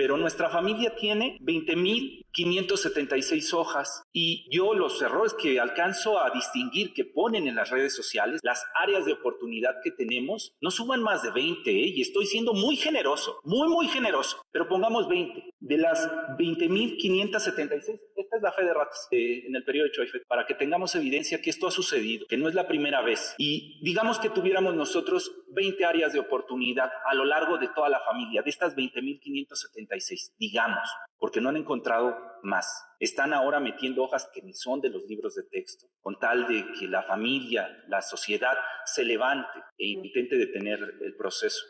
pero 0.00 0.16
nuestra 0.16 0.48
familia 0.48 0.96
tiene 0.96 1.36
20.576 1.42 3.52
hojas 3.52 4.02
y 4.14 4.48
yo 4.50 4.72
los 4.72 5.02
errores 5.02 5.34
que 5.34 5.60
alcanzo 5.60 6.18
a 6.18 6.30
distinguir 6.30 6.94
que 6.94 7.04
ponen 7.04 7.46
en 7.46 7.56
las 7.56 7.68
redes 7.68 7.94
sociales, 7.94 8.40
las 8.42 8.64
áreas 8.82 9.04
de 9.04 9.12
oportunidad 9.12 9.74
que 9.84 9.90
tenemos, 9.90 10.56
no 10.62 10.70
suman 10.70 11.02
más 11.02 11.22
de 11.22 11.32
20 11.32 11.70
¿eh? 11.70 11.88
y 11.88 12.00
estoy 12.00 12.24
siendo 12.24 12.54
muy 12.54 12.76
generoso, 12.76 13.40
muy, 13.44 13.68
muy 13.68 13.88
generoso, 13.88 14.42
pero 14.50 14.70
pongamos 14.70 15.06
20. 15.06 15.50
De 15.60 15.76
las 15.76 16.10
20.576, 16.38 18.00
esta 18.16 18.36
es 18.36 18.42
la 18.42 18.52
fe 18.52 18.64
de 18.64 18.72
ratas 18.72 19.06
eh, 19.10 19.44
en 19.46 19.54
el 19.54 19.62
periodo 19.62 19.88
de 19.88 19.92
Choife, 19.92 20.20
para 20.26 20.46
que 20.46 20.54
tengamos 20.54 20.94
evidencia 20.94 21.42
que 21.42 21.50
esto 21.50 21.66
ha 21.66 21.70
sucedido, 21.70 22.26
que 22.26 22.38
no 22.38 22.48
es 22.48 22.54
la 22.54 22.66
primera 22.66 23.02
vez. 23.02 23.34
Y 23.36 23.78
digamos 23.82 24.18
que 24.18 24.30
tuviéramos 24.30 24.74
nosotros 24.74 25.30
20 25.52 25.84
áreas 25.84 26.14
de 26.14 26.20
oportunidad 26.20 26.90
a 27.04 27.14
lo 27.14 27.26
largo 27.26 27.58
de 27.58 27.68
toda 27.68 27.90
la 27.90 28.00
familia, 28.00 28.40
de 28.40 28.48
estas 28.48 28.74
20.576 28.74 29.89
digamos, 30.38 30.88
porque 31.18 31.40
no 31.40 31.48
han 31.48 31.56
encontrado 31.56 32.16
más. 32.42 32.86
Están 32.98 33.32
ahora 33.32 33.60
metiendo 33.60 34.02
hojas 34.02 34.30
que 34.32 34.42
ni 34.42 34.54
son 34.54 34.80
de 34.80 34.90
los 34.90 35.04
libros 35.04 35.34
de 35.34 35.42
texto, 35.44 35.86
con 36.00 36.18
tal 36.18 36.46
de 36.46 36.64
que 36.78 36.86
la 36.86 37.02
familia, 37.02 37.68
la 37.88 38.02
sociedad 38.02 38.56
se 38.84 39.04
levante 39.04 39.58
e 39.78 39.88
intente 39.88 40.36
detener 40.36 40.78
el 41.00 41.16
proceso. 41.16 41.64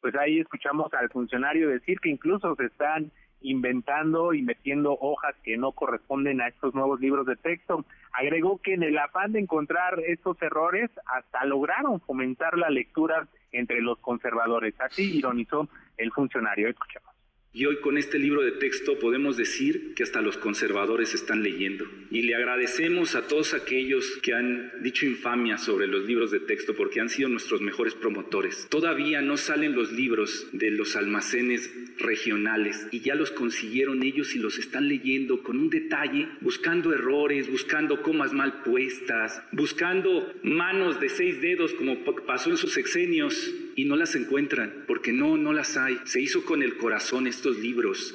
Pues 0.00 0.14
ahí 0.14 0.38
escuchamos 0.38 0.92
al 0.94 1.10
funcionario 1.10 1.68
decir 1.68 1.98
que 2.00 2.08
incluso 2.08 2.54
se 2.54 2.66
están 2.66 3.12
inventando 3.40 4.32
y 4.32 4.42
metiendo 4.42 4.96
hojas 5.00 5.34
que 5.42 5.56
no 5.56 5.72
corresponden 5.72 6.40
a 6.40 6.48
estos 6.48 6.74
nuevos 6.74 7.00
libros 7.00 7.26
de 7.26 7.36
texto. 7.36 7.84
Agregó 8.12 8.58
que 8.58 8.74
en 8.74 8.82
el 8.82 8.98
afán 8.98 9.32
de 9.32 9.40
encontrar 9.40 10.00
estos 10.00 10.40
errores 10.42 10.90
hasta 11.06 11.44
lograron 11.44 12.00
fomentar 12.00 12.56
la 12.58 12.70
lectura 12.70 13.28
entre 13.52 13.80
los 13.80 13.98
conservadores. 13.98 14.74
Así 14.80 15.18
ironizó 15.18 15.68
el 15.96 16.12
funcionario. 16.12 16.68
Escuchamos. 16.68 17.07
Y 17.50 17.64
hoy 17.64 17.80
con 17.80 17.96
este 17.96 18.18
libro 18.18 18.42
de 18.42 18.52
texto 18.52 18.98
podemos 18.98 19.38
decir 19.38 19.94
que 19.94 20.02
hasta 20.02 20.20
los 20.20 20.36
conservadores 20.36 21.14
están 21.14 21.42
leyendo. 21.42 21.86
Y 22.10 22.22
le 22.22 22.34
agradecemos 22.34 23.14
a 23.14 23.26
todos 23.26 23.54
aquellos 23.54 24.18
que 24.22 24.34
han 24.34 24.70
dicho 24.82 25.06
infamia 25.06 25.56
sobre 25.56 25.86
los 25.86 26.04
libros 26.04 26.30
de 26.30 26.40
texto 26.40 26.74
porque 26.76 27.00
han 27.00 27.08
sido 27.08 27.30
nuestros 27.30 27.62
mejores 27.62 27.94
promotores. 27.94 28.68
Todavía 28.68 29.22
no 29.22 29.38
salen 29.38 29.74
los 29.74 29.92
libros 29.92 30.46
de 30.52 30.70
los 30.70 30.94
almacenes 30.94 31.72
regionales 31.96 32.86
y 32.90 33.00
ya 33.00 33.14
los 33.14 33.30
consiguieron 33.30 34.02
ellos 34.02 34.34
y 34.34 34.38
los 34.38 34.58
están 34.58 34.86
leyendo 34.86 35.42
con 35.42 35.58
un 35.58 35.70
detalle, 35.70 36.28
buscando 36.42 36.92
errores, 36.92 37.50
buscando 37.50 38.02
comas 38.02 38.34
mal 38.34 38.62
puestas, 38.62 39.42
buscando 39.52 40.34
manos 40.42 41.00
de 41.00 41.08
seis 41.08 41.40
dedos 41.40 41.72
como 41.72 42.04
pasó 42.26 42.50
en 42.50 42.58
sus 42.58 42.72
sexenios 42.74 43.54
y 43.78 43.84
no 43.84 43.94
las 43.94 44.16
encuentran, 44.16 44.84
porque 44.88 45.12
no, 45.12 45.36
no 45.36 45.52
las 45.52 45.76
hay. 45.76 46.00
Se 46.04 46.20
hizo 46.20 46.44
con 46.44 46.64
el 46.64 46.76
corazón 46.78 47.28
libros. 47.56 48.14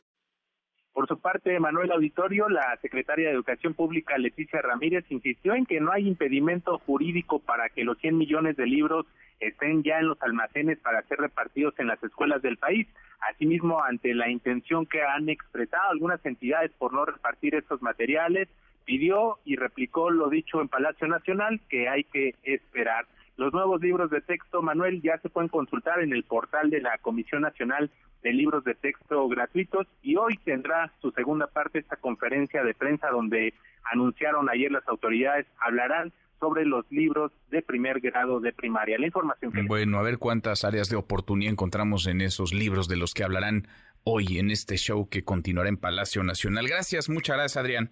Por 0.93 1.07
su 1.07 1.19
parte, 1.19 1.59
Manuel 1.59 1.91
Auditorio, 1.91 2.47
la 2.49 2.77
secretaria 2.79 3.27
de 3.27 3.33
Educación 3.33 3.73
Pública 3.73 4.15
Leticia 4.19 4.61
Ramírez 4.61 5.03
insistió 5.09 5.55
en 5.55 5.65
que 5.65 5.79
no 5.79 5.91
hay 5.91 6.07
impedimento 6.07 6.77
jurídico 6.79 7.39
para 7.39 7.69
que 7.69 7.83
los 7.83 7.97
100 7.97 8.15
millones 8.15 8.55
de 8.57 8.67
libros 8.67 9.07
estén 9.39 9.81
ya 9.81 9.99
en 9.99 10.09
los 10.09 10.21
almacenes 10.21 10.77
para 10.79 11.01
ser 11.03 11.17
repartidos 11.17 11.73
en 11.79 11.87
las 11.87 12.01
escuelas 12.03 12.43
del 12.43 12.57
país. 12.57 12.87
Asimismo, 13.31 13.81
ante 13.83 14.13
la 14.13 14.29
intención 14.29 14.85
que 14.85 15.01
han 15.01 15.29
expresado 15.29 15.89
algunas 15.89 16.23
entidades 16.25 16.71
por 16.77 16.93
no 16.93 17.05
repartir 17.05 17.55
estos 17.55 17.81
materiales, 17.81 18.47
pidió 18.85 19.39
y 19.45 19.55
replicó 19.55 20.11
lo 20.11 20.29
dicho 20.29 20.61
en 20.61 20.67
Palacio 20.67 21.07
Nacional, 21.07 21.59
que 21.69 21.89
hay 21.89 22.03
que 22.03 22.35
esperar. 22.43 23.07
Los 23.35 23.51
nuevos 23.51 23.81
libros 23.81 24.11
de 24.11 24.21
texto, 24.21 24.61
Manuel, 24.61 25.01
ya 25.01 25.17
se 25.19 25.29
pueden 25.29 25.49
consultar 25.49 26.01
en 26.01 26.13
el 26.13 26.23
portal 26.23 26.69
de 26.69 26.81
la 26.81 26.97
Comisión 26.99 27.41
Nacional 27.41 27.89
de 28.21 28.31
Libros 28.31 28.63
de 28.63 28.75
Texto 28.75 29.27
Gratuitos 29.27 29.87
y 30.01 30.15
hoy 30.15 30.37
tendrá 30.45 30.91
su 31.01 31.11
segunda 31.11 31.47
parte 31.47 31.79
esta 31.79 31.97
conferencia 31.97 32.63
de 32.63 32.73
prensa 32.73 33.09
donde 33.09 33.53
anunciaron 33.91 34.49
ayer 34.49 34.71
las 34.71 34.87
autoridades, 34.87 35.45
hablarán 35.59 36.13
sobre 36.39 36.65
los 36.65 36.85
libros 36.91 37.31
de 37.49 37.61
primer 37.61 38.01
grado 38.01 38.39
de 38.39 38.53
primaria. 38.53 38.97
La 38.99 39.07
información. 39.07 39.51
Bueno, 39.65 39.97
a 39.97 40.03
ver 40.03 40.17
cuántas 40.17 40.63
áreas 40.63 40.89
de 40.89 40.95
oportunidad 40.95 41.51
encontramos 41.51 42.05
en 42.07 42.21
esos 42.21 42.53
libros 42.53 42.87
de 42.87 42.97
los 42.97 43.13
que 43.13 43.23
hablarán 43.23 43.67
hoy 44.03 44.39
en 44.39 44.51
este 44.51 44.77
show 44.77 45.07
que 45.09 45.23
continuará 45.23 45.69
en 45.69 45.77
Palacio 45.77 46.23
Nacional. 46.23 46.67
Gracias, 46.67 47.09
muchas 47.09 47.37
gracias, 47.37 47.57
Adrián. 47.57 47.91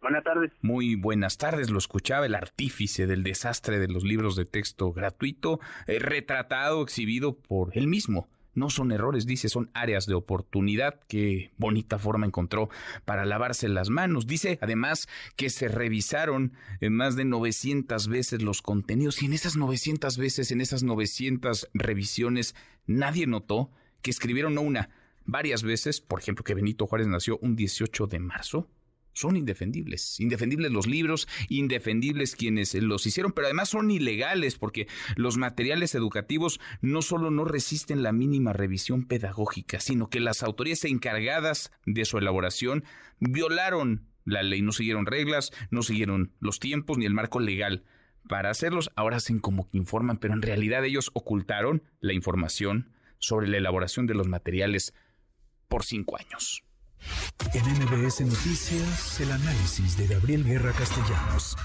Buenas 0.00 0.22
tardes. 0.22 0.52
Muy 0.62 0.94
buenas 0.94 1.38
tardes. 1.38 1.70
Lo 1.70 1.78
escuchaba 1.78 2.26
el 2.26 2.36
artífice 2.36 3.06
del 3.06 3.24
desastre 3.24 3.80
de 3.80 3.88
los 3.88 4.04
libros 4.04 4.36
de 4.36 4.44
texto 4.44 4.92
gratuito, 4.92 5.58
eh, 5.86 5.98
retratado, 5.98 6.82
exhibido 6.82 7.36
por 7.36 7.76
él 7.76 7.88
mismo. 7.88 8.28
No 8.54 8.70
son 8.70 8.92
errores, 8.92 9.26
dice, 9.26 9.48
son 9.48 9.70
áreas 9.74 10.06
de 10.06 10.14
oportunidad. 10.14 11.00
Qué 11.08 11.52
bonita 11.58 11.98
forma 11.98 12.26
encontró 12.26 12.70
para 13.04 13.24
lavarse 13.24 13.68
las 13.68 13.90
manos. 13.90 14.26
Dice 14.26 14.58
además 14.62 15.08
que 15.36 15.50
se 15.50 15.68
revisaron 15.68 16.52
eh, 16.80 16.90
más 16.90 17.16
de 17.16 17.24
900 17.24 18.08
veces 18.08 18.42
los 18.42 18.62
contenidos 18.62 19.22
y 19.22 19.26
en 19.26 19.32
esas 19.32 19.56
900 19.56 20.16
veces, 20.16 20.52
en 20.52 20.60
esas 20.60 20.84
900 20.84 21.70
revisiones, 21.74 22.54
nadie 22.86 23.26
notó 23.26 23.70
que 24.02 24.10
escribieron 24.10 24.54
no 24.54 24.62
una, 24.62 24.90
varias 25.24 25.64
veces, 25.64 26.00
por 26.00 26.20
ejemplo, 26.20 26.44
que 26.44 26.54
Benito 26.54 26.86
Juárez 26.86 27.08
nació 27.08 27.38
un 27.42 27.56
18 27.56 28.06
de 28.06 28.18
marzo 28.20 28.68
son 29.18 29.36
indefendibles. 29.36 30.20
Indefendibles 30.20 30.70
los 30.70 30.86
libros, 30.86 31.26
indefendibles 31.48 32.36
quienes 32.36 32.72
los 32.74 33.04
hicieron, 33.04 33.32
pero 33.32 33.48
además 33.48 33.70
son 33.70 33.90
ilegales 33.90 34.56
porque 34.56 34.86
los 35.16 35.36
materiales 35.36 35.94
educativos 35.96 36.60
no 36.82 37.02
solo 37.02 37.30
no 37.30 37.44
resisten 37.44 38.04
la 38.04 38.12
mínima 38.12 38.52
revisión 38.52 39.06
pedagógica, 39.06 39.80
sino 39.80 40.08
que 40.08 40.20
las 40.20 40.44
autoridades 40.44 40.84
encargadas 40.84 41.72
de 41.84 42.04
su 42.04 42.18
elaboración 42.18 42.84
violaron 43.18 44.06
la 44.24 44.42
ley, 44.42 44.62
no 44.62 44.72
siguieron 44.72 45.06
reglas, 45.06 45.50
no 45.70 45.82
siguieron 45.82 46.32
los 46.38 46.60
tiempos 46.60 46.96
ni 46.96 47.06
el 47.06 47.14
marco 47.14 47.40
legal 47.40 47.84
para 48.28 48.50
hacerlos. 48.50 48.90
Ahora 48.94 49.16
hacen 49.16 49.40
como 49.40 49.68
que 49.68 49.78
informan, 49.78 50.18
pero 50.18 50.34
en 50.34 50.42
realidad 50.42 50.84
ellos 50.84 51.10
ocultaron 51.14 51.82
la 52.00 52.12
información 52.12 52.92
sobre 53.18 53.48
la 53.48 53.56
elaboración 53.56 54.06
de 54.06 54.14
los 54.14 54.28
materiales 54.28 54.94
por 55.66 55.84
cinco 55.84 56.16
años. 56.18 56.62
En 57.54 57.64
MBS 57.64 58.20
Noticias, 58.20 59.20
el 59.20 59.32
análisis 59.32 59.96
de 59.96 60.06
Gabriel 60.06 60.44
Guerra 60.44 60.72
Castellanos. 60.72 61.56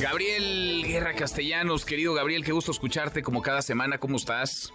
Gabriel 0.00 0.84
Guerra 0.86 1.14
Castellanos, 1.14 1.84
querido 1.84 2.14
Gabriel, 2.14 2.44
qué 2.44 2.52
gusto 2.52 2.70
escucharte 2.72 3.22
como 3.22 3.42
cada 3.42 3.62
semana, 3.62 3.98
¿cómo 3.98 4.16
estás? 4.16 4.72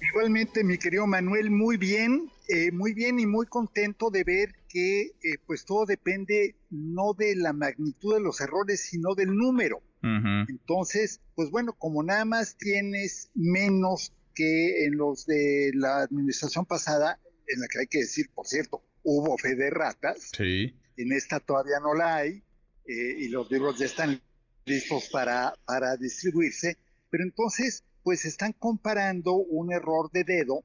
Igualmente, 0.00 0.62
mi 0.62 0.78
querido 0.78 1.06
Manuel, 1.06 1.50
muy 1.50 1.76
bien, 1.76 2.30
eh, 2.48 2.70
muy 2.70 2.94
bien 2.94 3.18
y 3.18 3.26
muy 3.26 3.46
contento 3.46 4.10
de 4.10 4.24
ver 4.24 4.54
que 4.68 5.02
eh, 5.02 5.38
pues 5.46 5.64
todo 5.64 5.86
depende 5.86 6.54
no 6.70 7.14
de 7.14 7.34
la 7.34 7.52
magnitud 7.52 8.14
de 8.14 8.20
los 8.20 8.40
errores, 8.40 8.80
sino 8.80 9.14
del 9.14 9.34
número. 9.34 9.82
Entonces, 10.00 11.20
pues 11.34 11.50
bueno, 11.50 11.72
como 11.72 12.04
nada 12.04 12.24
más 12.24 12.56
tienes 12.56 13.30
menos 13.34 14.12
que 14.32 14.84
en 14.84 14.96
los 14.96 15.26
de 15.26 15.72
la 15.74 16.02
administración 16.02 16.64
pasada, 16.64 17.18
en 17.48 17.60
la 17.60 17.68
que 17.68 17.80
hay 17.80 17.86
que 17.86 17.98
decir, 17.98 18.30
por 18.34 18.46
cierto, 18.46 18.82
hubo 19.02 19.36
fe 19.38 19.54
de 19.54 19.70
ratas. 19.70 20.30
Sí. 20.36 20.74
En 20.96 21.12
esta 21.12 21.40
todavía 21.40 21.80
no 21.80 21.94
la 21.94 22.16
hay 22.16 22.42
eh, 22.86 23.16
y 23.18 23.28
los 23.28 23.50
libros 23.50 23.78
ya 23.78 23.86
están 23.86 24.20
listos 24.64 25.08
para, 25.10 25.54
para 25.64 25.96
distribuirse. 25.96 26.76
Pero 27.10 27.24
entonces, 27.24 27.84
pues 28.02 28.24
están 28.24 28.52
comparando 28.52 29.34
un 29.34 29.72
error 29.72 30.10
de 30.12 30.24
dedo 30.24 30.64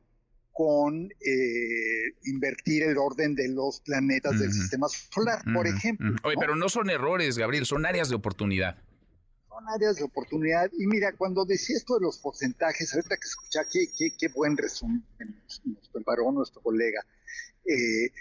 con 0.51 1.05
eh, 1.05 2.13
invertir 2.25 2.83
el 2.83 2.97
orden 2.97 3.33
de 3.33 3.49
los 3.49 3.81
planetas 3.81 4.39
del 4.39 4.53
sistema 4.53 4.87
solar, 4.87 5.41
por 5.51 5.65
ejemplo. 5.65 6.15
Oye, 6.23 6.35
pero 6.39 6.55
no 6.55 6.69
son 6.69 6.91
errores, 6.91 7.37
Gabriel, 7.37 7.65
son 7.65 7.85
áreas 7.87 8.09
de 8.09 8.15
oportunidad 8.15 8.77
son 9.53 9.69
áreas 9.69 9.97
de 9.97 10.03
oportunidad. 10.03 10.71
Y 10.77 10.87
mira, 10.87 11.13
cuando 11.13 11.45
decía 11.45 11.77
esto 11.77 11.95
de 11.95 12.01
los 12.01 12.17
porcentajes, 12.17 12.93
ahorita 12.93 13.15
que 13.17 13.27
escucha, 13.27 13.65
qué, 13.71 13.87
qué, 14.17 14.27
buen 14.29 14.57
resumen 14.57 15.03
nos, 15.65 15.89
preparó 15.91 16.31
nuestro 16.31 16.61
colega. 16.61 17.05
Eh, 17.65 18.11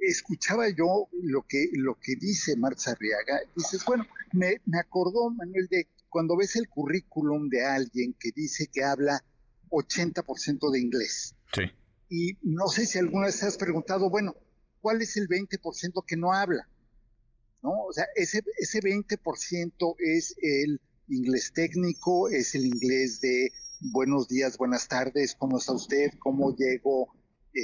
escuchaba 0.00 0.68
yo 0.68 1.08
lo 1.22 1.42
que, 1.48 1.70
lo 1.72 1.94
que 1.94 2.16
dice 2.16 2.56
Marta 2.56 2.90
Arriaga. 2.90 3.40
Dices, 3.56 3.84
bueno, 3.84 4.06
me, 4.32 4.60
me 4.66 4.78
acordó, 4.78 5.30
Manuel, 5.30 5.68
de 5.68 5.88
cuando 6.08 6.36
ves 6.36 6.56
el 6.56 6.68
currículum 6.68 7.48
de 7.48 7.64
alguien 7.64 8.14
que 8.18 8.30
dice 8.34 8.66
que 8.66 8.84
habla 8.84 9.22
80% 9.70 10.70
de 10.70 10.80
inglés. 10.80 11.34
Sí. 11.52 11.62
Y 12.10 12.36
no 12.42 12.68
sé 12.68 12.86
si 12.86 12.98
alguna 12.98 13.26
vez 13.26 13.40
te 13.40 13.46
has 13.46 13.56
preguntado, 13.56 14.10
bueno, 14.10 14.34
¿cuál 14.80 15.02
es 15.02 15.16
el 15.16 15.28
20% 15.28 16.04
que 16.06 16.16
no 16.16 16.32
habla? 16.32 16.68
¿No? 17.62 17.72
O 17.86 17.92
sea, 17.92 18.06
ese, 18.14 18.42
ese 18.58 18.80
20% 18.80 19.96
es 19.98 20.36
el 20.40 20.80
inglés 21.08 21.52
técnico, 21.52 22.28
es 22.28 22.54
el 22.54 22.66
inglés 22.66 23.20
de 23.20 23.50
buenos 23.80 24.28
días, 24.28 24.58
buenas 24.58 24.88
tardes, 24.88 25.34
¿cómo 25.34 25.58
está 25.58 25.72
usted? 25.72 26.10
¿Cómo 26.18 26.54
llego 26.54 27.14
eh, 27.54 27.60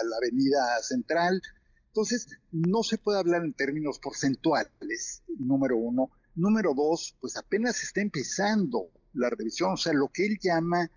a 0.00 0.04
la 0.06 0.16
avenida 0.16 0.82
central? 0.82 1.40
Entonces, 1.88 2.26
no 2.50 2.82
se 2.82 2.98
puede 2.98 3.18
hablar 3.18 3.44
en 3.44 3.52
términos 3.52 3.98
porcentuales, 4.00 5.22
número 5.38 5.76
uno. 5.76 6.10
Número 6.34 6.74
dos, 6.74 7.16
pues 7.20 7.36
apenas 7.36 7.80
está 7.82 8.00
empezando 8.00 8.90
la 9.12 9.30
revisión, 9.30 9.74
o 9.74 9.76
sea, 9.76 9.92
lo 9.92 10.08
que 10.08 10.26
él 10.26 10.38
llama 10.42 10.90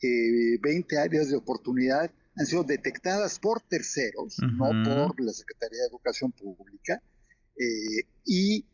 20 0.00 0.94
eh, 0.94 0.98
áreas 0.98 1.28
de 1.28 1.36
oportunidad 1.36 2.10
han 2.36 2.46
sido 2.46 2.62
detectadas 2.62 3.40
por 3.40 3.62
terceros, 3.62 4.36
no 4.38 4.68
por 4.84 5.20
la 5.20 5.32
Secretaría 5.32 5.80
de 5.80 5.88
Educación 5.88 6.30
Pública, 6.32 7.02
eh, 7.58 8.06
y 8.24 8.64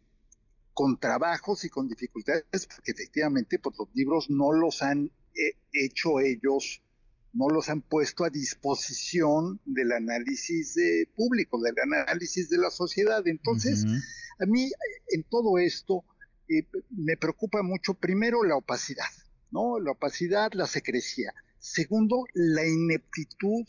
con 0.74 0.98
trabajos 0.98 1.64
y 1.64 1.68
con 1.68 1.88
dificultades, 1.88 2.44
porque 2.66 2.92
efectivamente 2.92 3.58
pues, 3.58 3.76
los 3.78 3.88
libros 3.94 4.30
no 4.30 4.52
los 4.52 4.82
han 4.82 5.10
eh, 5.34 5.56
hecho 5.72 6.20
ellos, 6.20 6.82
no 7.34 7.48
los 7.48 7.68
han 7.68 7.82
puesto 7.82 8.24
a 8.24 8.30
disposición 8.30 9.60
del 9.64 9.92
análisis 9.92 10.76
público, 11.16 11.60
del 11.60 11.74
análisis 11.78 12.50
de 12.50 12.58
la 12.58 12.70
sociedad. 12.70 13.26
Entonces, 13.26 13.86
a 14.38 14.44
mí 14.44 14.70
en 15.08 15.22
todo 15.24 15.58
esto 15.58 16.04
me 16.90 17.16
preocupa 17.16 17.62
mucho, 17.62 17.94
primero, 17.94 18.44
la 18.44 18.56
opacidad, 18.56 19.08
¿no? 19.50 19.78
La 19.80 19.92
opacidad, 19.92 20.52
la 20.52 20.66
secrecía. 20.66 21.32
Segundo, 21.58 22.24
la 22.34 22.66
ineptitud 22.66 23.64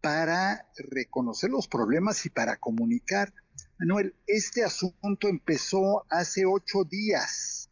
para 0.00 0.66
reconocer 0.76 1.50
los 1.50 1.68
problemas 1.68 2.24
y 2.26 2.30
para 2.30 2.56
comunicar. 2.56 3.32
Manuel, 3.78 4.12
este 4.26 4.64
asunto 4.64 5.28
empezó 5.28 6.04
hace 6.10 6.44
ocho 6.44 6.82
días. 6.82 7.70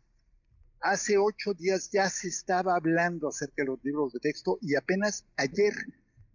Hace 0.81 1.19
ocho 1.19 1.53
días 1.53 1.91
ya 1.91 2.09
se 2.09 2.29
estaba 2.29 2.77
hablando 2.77 3.29
acerca 3.29 3.63
de 3.63 3.65
los 3.65 3.85
libros 3.85 4.13
de 4.13 4.21
texto 4.21 4.57
y 4.63 4.77
apenas 4.77 5.27
ayer 5.37 5.75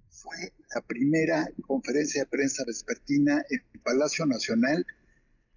fue 0.09 0.51
la 0.75 0.81
primera 0.81 1.49
conferencia 1.65 2.23
de 2.23 2.29
prensa 2.29 2.65
vespertina 2.67 3.45
en 3.49 3.63
el 3.73 3.79
Palacio 3.79 4.25
Nacional 4.25 4.85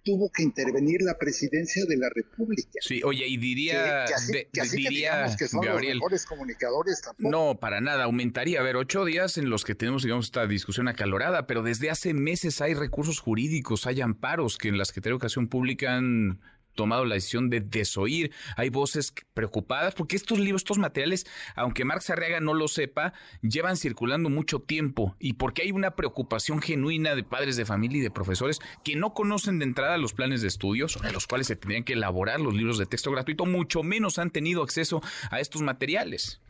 tuvo 0.05 0.31
que 0.31 0.43
intervenir 0.43 1.01
la 1.01 1.17
presidencia 1.17 1.83
de 1.85 1.97
la 1.97 2.09
República. 2.13 2.69
Sí, 2.79 3.01
oye, 3.03 3.27
y 3.27 3.37
diría, 3.37 4.05
que, 4.05 4.61
diría 4.71 5.35
que, 5.37 5.47
son 5.47 5.65
los 5.65 5.81
mejores 5.81 6.25
comunicadores 6.25 7.01
tampoco. 7.01 7.29
No, 7.29 7.59
para 7.59 7.81
nada, 7.81 8.05
aumentaría. 8.05 8.59
A 8.59 8.63
ver, 8.63 8.75
ocho 8.77 9.03
días 9.03 9.37
en 9.37 9.49
los 9.49 9.65
que 9.65 9.73
tenemos, 9.73 10.03
digamos, 10.03 10.25
esta 10.25 10.45
discusión 10.45 10.87
acalorada, 10.87 11.47
pero 11.47 11.63
desde 11.63 11.89
hace 11.89 12.13
meses 12.13 12.61
hay 12.61 12.75
recursos 12.75 13.19
jurídicos, 13.19 13.87
hay 13.87 13.99
amparos 14.01 14.57
que 14.57 14.67
en 14.67 14.77
la 14.77 14.85
Secretaría 14.85 15.13
de 15.13 15.15
Educación 15.15 15.47
Pública 15.47 15.95
han 15.95 16.39
tomado 16.75 17.05
la 17.05 17.15
decisión 17.15 17.49
de 17.49 17.61
desoír. 17.61 18.31
Hay 18.55 18.69
voces 18.69 19.13
preocupadas 19.33 19.95
porque 19.95 20.15
estos 20.15 20.39
libros, 20.39 20.61
estos 20.61 20.77
materiales, 20.77 21.25
aunque 21.55 21.85
Marx 21.85 22.09
Arriaga 22.09 22.39
no 22.39 22.53
lo 22.53 22.67
sepa, 22.67 23.13
llevan 23.41 23.77
circulando 23.77 24.29
mucho 24.29 24.59
tiempo 24.59 25.15
y 25.19 25.33
porque 25.33 25.63
hay 25.63 25.71
una 25.71 25.95
preocupación 25.95 26.61
genuina 26.61 27.15
de 27.15 27.23
padres 27.23 27.55
de 27.55 27.65
familia 27.65 27.99
y 27.99 28.01
de 28.01 28.11
profesores 28.11 28.59
que 28.83 28.95
no 28.95 29.13
conocen 29.13 29.59
de 29.59 29.65
entrada 29.65 29.97
los 29.97 30.13
planes 30.13 30.41
de 30.41 30.47
estudios 30.47 30.99
en 31.03 31.13
los 31.13 31.27
cuales 31.27 31.47
se 31.47 31.55
tendrían 31.55 31.83
que 31.83 31.93
elaborar 31.93 32.39
los 32.39 32.53
libros 32.53 32.77
de 32.77 32.85
texto 32.85 33.11
gratuito, 33.11 33.45
mucho 33.45 33.83
menos 33.83 34.19
han 34.19 34.31
tenido 34.31 34.61
acceso 34.61 35.01
a 35.31 35.39
estos 35.39 35.61
materiales. 35.61 36.41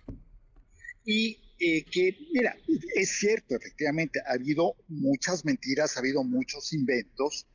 Y 1.05 1.39
eh, 1.59 1.84
que, 1.86 2.17
mira, 2.34 2.55
es 2.95 3.09
cierto, 3.17 3.55
efectivamente, 3.55 4.19
ha 4.28 4.34
habido 4.34 4.76
muchas 4.88 5.45
mentiras, 5.45 5.95
ha 5.95 5.99
habido 5.99 6.23
muchos 6.23 6.73
inventos, 6.73 7.47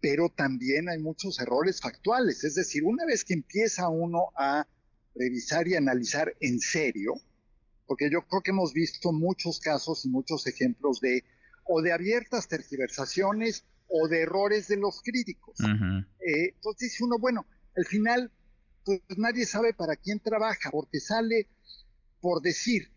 pero 0.00 0.28
también 0.30 0.88
hay 0.88 0.98
muchos 0.98 1.40
errores 1.40 1.80
factuales. 1.80 2.44
Es 2.44 2.54
decir, 2.54 2.84
una 2.84 3.04
vez 3.04 3.24
que 3.24 3.34
empieza 3.34 3.88
uno 3.88 4.28
a 4.36 4.66
revisar 5.14 5.68
y 5.68 5.74
analizar 5.74 6.34
en 6.40 6.60
serio, 6.60 7.14
porque 7.86 8.10
yo 8.10 8.26
creo 8.26 8.42
que 8.42 8.52
hemos 8.52 8.72
visto 8.72 9.12
muchos 9.12 9.60
casos 9.60 10.04
y 10.04 10.08
muchos 10.08 10.46
ejemplos 10.46 11.00
de 11.00 11.24
o 11.64 11.82
de 11.82 11.92
abiertas 11.92 12.48
tergiversaciones 12.48 13.64
o 13.88 14.08
de 14.08 14.22
errores 14.22 14.68
de 14.68 14.76
los 14.76 15.02
críticos. 15.02 15.58
Eh, 15.60 16.54
entonces 16.54 16.90
dice 16.90 17.04
uno, 17.04 17.18
bueno, 17.18 17.46
al 17.76 17.84
final, 17.84 18.32
pues 18.84 19.00
nadie 19.16 19.46
sabe 19.46 19.74
para 19.74 19.96
quién 19.96 20.20
trabaja, 20.20 20.70
porque 20.70 21.00
sale 21.00 21.48
por 22.20 22.42
decir 22.42 22.90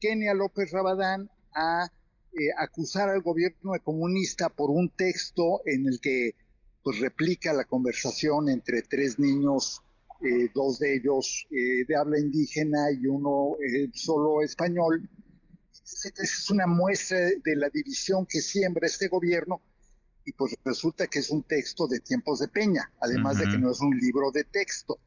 Kenia 0.00 0.34
López 0.34 0.70
Rabadán 0.70 1.30
a 1.54 1.90
eh, 2.32 2.50
acusar 2.58 3.08
al 3.08 3.22
gobierno 3.22 3.72
de 3.72 3.80
comunista 3.80 4.48
por 4.48 4.70
un 4.70 4.88
texto 4.90 5.62
en 5.66 5.86
el 5.86 6.00
que 6.00 6.34
pues 6.82 7.00
replica 7.00 7.52
la 7.52 7.64
conversación 7.64 8.48
entre 8.48 8.82
tres 8.82 9.18
niños, 9.18 9.82
eh, 10.22 10.50
dos 10.54 10.78
de 10.78 10.96
ellos 10.96 11.46
eh, 11.50 11.84
de 11.86 11.96
habla 11.96 12.18
indígena 12.18 12.90
y 12.90 13.06
uno 13.06 13.56
eh, 13.64 13.90
solo 13.94 14.42
español. 14.42 15.08
Es 15.82 16.48
una 16.50 16.66
muestra 16.66 17.18
de 17.18 17.56
la 17.56 17.68
división 17.68 18.24
que 18.26 18.40
siembra 18.40 18.86
este 18.86 19.08
gobierno 19.08 19.60
y 20.24 20.32
pues 20.32 20.54
resulta 20.64 21.06
que 21.06 21.18
es 21.18 21.30
un 21.30 21.42
texto 21.42 21.88
de 21.88 22.00
tiempos 22.00 22.38
de 22.38 22.48
Peña, 22.48 22.92
además 23.00 23.38
de 23.38 23.48
que 23.48 23.58
no 23.58 23.70
es 23.72 23.80
un 23.80 23.98
libro 23.98 24.30
de 24.30 24.44
texto. 24.44 24.98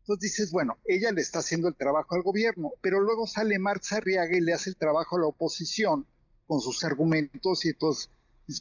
Entonces 0.00 0.30
dices, 0.30 0.52
bueno, 0.52 0.78
ella 0.84 1.10
le 1.12 1.20
está 1.20 1.40
haciendo 1.40 1.68
el 1.68 1.74
trabajo 1.74 2.14
al 2.14 2.22
gobierno, 2.22 2.72
pero 2.80 3.00
luego 3.00 3.26
sale 3.26 3.58
Marx 3.58 3.92
Arriaga 3.92 4.36
y 4.36 4.40
le 4.40 4.52
hace 4.52 4.70
el 4.70 4.76
trabajo 4.76 5.16
a 5.16 5.20
la 5.20 5.26
oposición 5.26 6.06
con 6.46 6.60
sus 6.60 6.84
argumentos 6.84 7.64
y 7.64 7.68
entonces 7.68 8.10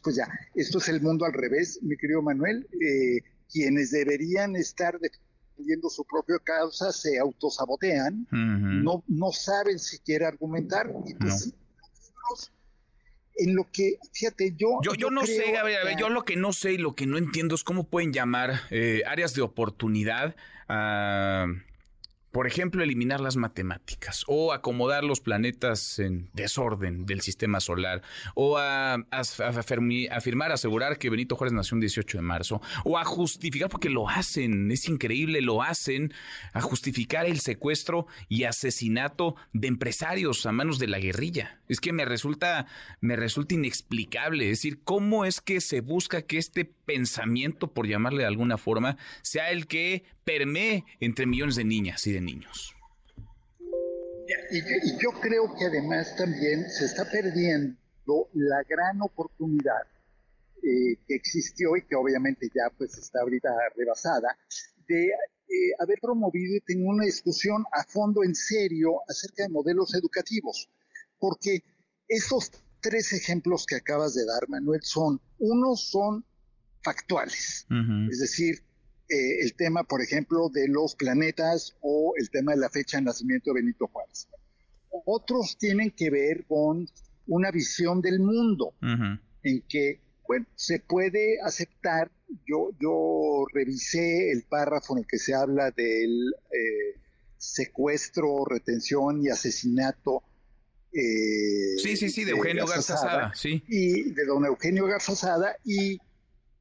pues 0.03 0.17
ya, 0.17 0.27
esto 0.55 0.79
es 0.79 0.89
el 0.89 1.01
mundo 1.01 1.25
al 1.25 1.33
revés, 1.33 1.79
mi 1.81 1.95
querido 1.97 2.21
Manuel. 2.21 2.67
Eh, 2.81 3.21
quienes 3.49 3.91
deberían 3.91 4.55
estar 4.55 4.99
defendiendo 4.99 5.89
su 5.89 6.05
propia 6.05 6.37
causa 6.43 6.91
se 6.91 7.17
autosabotean, 7.17 8.27
no, 8.31 9.03
no 9.07 9.31
saben 9.31 9.79
siquiera 9.79 10.27
argumentar. 10.27 10.91
Y 11.05 11.13
pues, 11.15 11.53
en 13.37 13.55
lo 13.55 13.69
que, 13.71 13.97
fíjate, 14.11 14.53
yo... 14.57 14.79
Yo, 14.83 14.93
yo, 14.95 15.09
no 15.09 15.25
sé, 15.25 15.57
a 15.57 15.63
ver, 15.63 15.95
yo 15.97 16.09
lo 16.09 16.25
que 16.25 16.35
no 16.35 16.53
sé 16.53 16.73
y 16.73 16.77
lo 16.77 16.95
que 16.95 17.05
no 17.05 17.17
entiendo 17.17 17.55
es 17.55 17.63
cómo 17.63 17.87
pueden 17.87 18.11
llamar 18.11 18.61
eh, 18.71 19.03
áreas 19.07 19.33
de 19.33 19.41
oportunidad 19.41 20.35
a 20.67 21.47
por 22.37 22.45
ejemplo, 22.45 22.83
eliminar 22.83 23.19
las 23.19 23.35
matemáticas 23.35 24.23
o 24.27 24.53
acomodar 24.53 25.03
los 25.03 25.21
planetas 25.21 25.97
en 25.97 26.29
desorden 26.33 27.07
del 27.07 27.21
sistema 27.21 27.59
solar 27.59 28.03
o 28.35 28.59
a, 28.59 28.93
afirmar, 29.09 30.51
asegurar 30.51 30.99
que 30.99 31.09
Benito 31.09 31.35
Juárez 31.35 31.53
nació 31.53 31.77
el 31.77 31.81
18 31.81 32.19
de 32.19 32.21
marzo 32.21 32.61
o 32.85 32.99
a 32.99 33.05
justificar, 33.05 33.69
porque 33.69 33.89
lo 33.89 34.07
hacen, 34.07 34.69
es 34.69 34.87
increíble, 34.87 35.41
lo 35.41 35.63
hacen, 35.63 36.13
a 36.53 36.61
justificar 36.61 37.25
el 37.25 37.39
secuestro 37.39 38.05
y 38.29 38.43
asesinato 38.43 39.35
de 39.53 39.69
empresarios 39.69 40.45
a 40.45 40.51
manos 40.51 40.77
de 40.77 40.85
la 40.85 40.99
guerrilla. 40.99 41.59
Es 41.67 41.81
que 41.81 41.91
me 41.91 42.05
resulta, 42.05 42.67
me 43.01 43.15
resulta 43.15 43.55
inexplicable, 43.55 44.43
es 44.43 44.59
decir, 44.59 44.81
cómo 44.83 45.25
es 45.25 45.41
que 45.41 45.59
se 45.59 45.81
busca 45.81 46.21
que 46.21 46.37
este 46.37 46.65
pensamiento, 46.65 47.73
por 47.73 47.87
llamarle 47.87 48.19
de 48.19 48.27
alguna 48.27 48.59
forma, 48.59 48.95
sea 49.23 49.49
el 49.49 49.65
que 49.65 50.05
permee 50.23 50.83
entre 50.99 51.25
millones 51.25 51.55
de 51.55 51.63
niñas 51.63 52.05
y 52.05 52.11
de 52.11 52.19
niños. 52.19 52.26
Y, 54.51 54.97
yo 55.01 55.11
creo 55.21 55.53
que 55.57 55.65
además 55.65 56.15
también 56.17 56.69
se 56.69 56.85
está 56.85 57.09
perdiendo 57.09 58.29
la 58.33 58.63
gran 58.67 59.01
oportunidad 59.01 59.83
eh, 60.63 60.97
que 61.07 61.15
existió 61.15 61.75
y 61.77 61.85
que 61.85 61.95
obviamente 61.95 62.49
ya 62.53 62.69
pues 62.77 62.97
está 62.97 63.21
ahorita 63.21 63.49
rebasada, 63.75 64.37
de 64.87 65.05
eh, 65.05 65.71
haber 65.79 65.99
promovido 66.01 66.55
y 66.55 66.61
tener 66.61 66.85
una 66.85 67.05
discusión 67.05 67.63
a 67.71 67.83
fondo 67.83 68.23
en 68.23 68.35
serio 68.35 69.01
acerca 69.07 69.43
de 69.43 69.49
modelos 69.49 69.93
educativos. 69.93 70.69
Porque 71.19 71.63
esos 72.07 72.51
tres 72.81 73.13
ejemplos 73.13 73.65
que 73.65 73.75
acabas 73.75 74.13
de 74.13 74.25
dar, 74.25 74.47
Manuel, 74.49 74.81
son, 74.83 75.21
unos 75.39 75.89
son 75.89 76.25
factuales, 76.83 77.65
es 78.09 78.19
decir, 78.19 78.63
eh, 79.09 79.41
el 79.41 79.53
tema, 79.55 79.83
por 79.83 80.01
ejemplo, 80.01 80.49
de 80.49 80.67
los 80.67 80.95
planetas 80.95 81.75
o 81.81 82.13
el 82.17 82.29
tema 82.29 82.53
de 82.53 82.59
la 82.59 82.69
fecha 82.69 82.97
de 82.97 83.03
nacimiento 83.03 83.51
de 83.51 83.61
Benito 83.61 83.87
Juárez. 83.87 84.27
Otros 85.05 85.57
tienen 85.57 85.91
que 85.91 86.09
ver 86.09 86.45
con 86.45 86.89
una 87.27 87.51
visión 87.51 88.01
del 88.01 88.19
mundo, 88.19 88.73
en 88.81 89.61
que, 89.67 89.99
bueno, 90.27 90.45
se 90.55 90.79
puede 90.79 91.39
aceptar, 91.41 92.11
yo, 92.45 92.71
yo 92.79 93.45
revisé 93.53 94.31
el 94.31 94.43
párrafo 94.43 94.93
en 94.93 95.03
el 95.03 95.07
que 95.07 95.17
se 95.17 95.33
habla 95.33 95.71
del 95.71 96.33
eh, 96.51 96.99
secuestro, 97.37 98.45
retención 98.45 99.21
y 99.21 99.29
asesinato 99.29 100.23
eh, 100.93 101.77
sí, 101.77 101.95
sí, 101.95 102.09
sí, 102.09 102.23
de 102.23 102.31
Eugenio 102.31 102.65
Garzazada, 102.65 103.31
sí. 103.35 103.63
Y 103.67 104.11
de 104.13 104.25
don 104.25 104.45
Eugenio 104.45 104.85
Garzazada, 104.85 105.55
y 105.63 105.99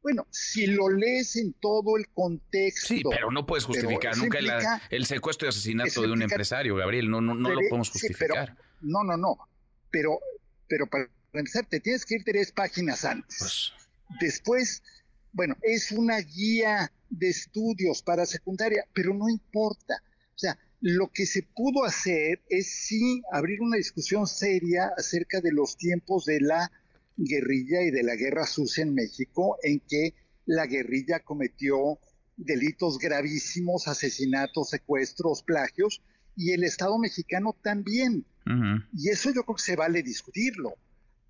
bueno, 0.06 0.24
si 0.30 0.68
lo 0.68 0.88
lees 0.88 1.34
en 1.34 1.52
todo 1.54 1.96
el 1.96 2.06
contexto. 2.10 2.86
Sí, 2.86 3.02
pero 3.10 3.32
no 3.32 3.44
puedes 3.44 3.64
justificar 3.64 4.16
nunca 4.16 4.38
el 4.88 5.04
secuestro 5.04 5.48
y 5.48 5.48
asesinato 5.48 6.00
de 6.00 6.12
un 6.12 6.22
empresario, 6.22 6.76
Gabriel. 6.76 7.10
No, 7.10 7.20
no, 7.20 7.34
no 7.34 7.50
lo 7.50 7.58
podemos 7.68 7.90
justificar. 7.90 8.56
no, 8.82 9.02
no, 9.02 9.16
no. 9.16 9.36
Pero, 9.90 10.20
pero 10.68 10.86
para 10.86 11.08
empezar, 11.32 11.66
te 11.66 11.80
tienes 11.80 12.06
que 12.06 12.14
ir 12.14 12.24
tres 12.24 12.52
páginas 12.52 13.04
antes. 13.04 13.36
Pues. 13.40 13.72
Después, 14.20 14.84
bueno, 15.32 15.56
es 15.62 15.90
una 15.90 16.18
guía 16.18 16.92
de 17.10 17.28
estudios 17.28 18.00
para 18.00 18.26
secundaria, 18.26 18.86
pero 18.92 19.12
no 19.12 19.28
importa. 19.28 20.04
O 20.36 20.38
sea, 20.38 20.56
lo 20.80 21.08
que 21.08 21.26
se 21.26 21.42
pudo 21.42 21.84
hacer 21.84 22.44
es 22.48 22.72
sí 22.72 23.22
abrir 23.32 23.60
una 23.60 23.76
discusión 23.76 24.28
seria 24.28 24.92
acerca 24.96 25.40
de 25.40 25.50
los 25.50 25.76
tiempos 25.76 26.26
de 26.26 26.42
la 26.42 26.70
guerrilla 27.16 27.82
y 27.82 27.90
de 27.90 28.02
la 28.02 28.16
guerra 28.16 28.46
sucia 28.46 28.82
en 28.82 28.94
México, 28.94 29.58
en 29.62 29.80
que 29.80 30.14
la 30.44 30.66
guerrilla 30.66 31.20
cometió 31.20 31.98
delitos 32.36 32.98
gravísimos, 32.98 33.88
asesinatos, 33.88 34.70
secuestros, 34.70 35.42
plagios, 35.42 36.02
y 36.36 36.52
el 36.52 36.64
Estado 36.64 36.98
mexicano 36.98 37.56
también. 37.62 38.24
Y 38.92 39.08
eso 39.08 39.30
yo 39.30 39.42
creo 39.42 39.56
que 39.56 39.62
se 39.62 39.76
vale 39.76 40.02
discutirlo. 40.02 40.74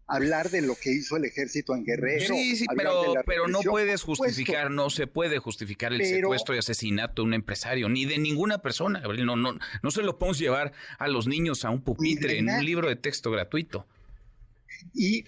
Hablar 0.09 0.51
de 0.51 0.63
lo 0.63 0.77
que 0.77 0.93
hizo 0.93 1.17
el 1.17 1.25
ejército 1.25 1.75
en 1.75 1.85
Guerrero. 1.85 2.33
Sí, 2.33 2.57
sí, 2.57 2.67
pero, 2.77 3.15
pero 3.25 3.49
no 3.49 3.61
puedes 3.63 4.03
justificar, 4.03 4.71
no 4.71 4.89
se 4.89 5.09
puede 5.09 5.39
justificar 5.39 5.93
el 5.93 6.05
secuestro 6.05 6.55
y 6.55 6.59
asesinato 6.59 7.23
de 7.23 7.27
un 7.27 7.35
empresario, 7.35 7.89
ni 7.89 8.05
de 8.05 8.19
ninguna 8.19 8.59
persona. 8.59 9.01
No, 9.01 9.35
no, 9.35 9.59
no 9.83 9.91
se 9.91 10.03
lo 10.03 10.19
podemos 10.19 10.39
llevar 10.39 10.73
a 10.99 11.09
los 11.09 11.27
niños 11.27 11.65
a 11.65 11.71
un 11.71 11.83
pupitre 11.83 12.39
en 12.39 12.51
un 12.51 12.65
libro 12.65 12.89
de 12.89 12.97
texto 12.97 13.31
gratuito. 13.31 13.87
Y 14.95 15.25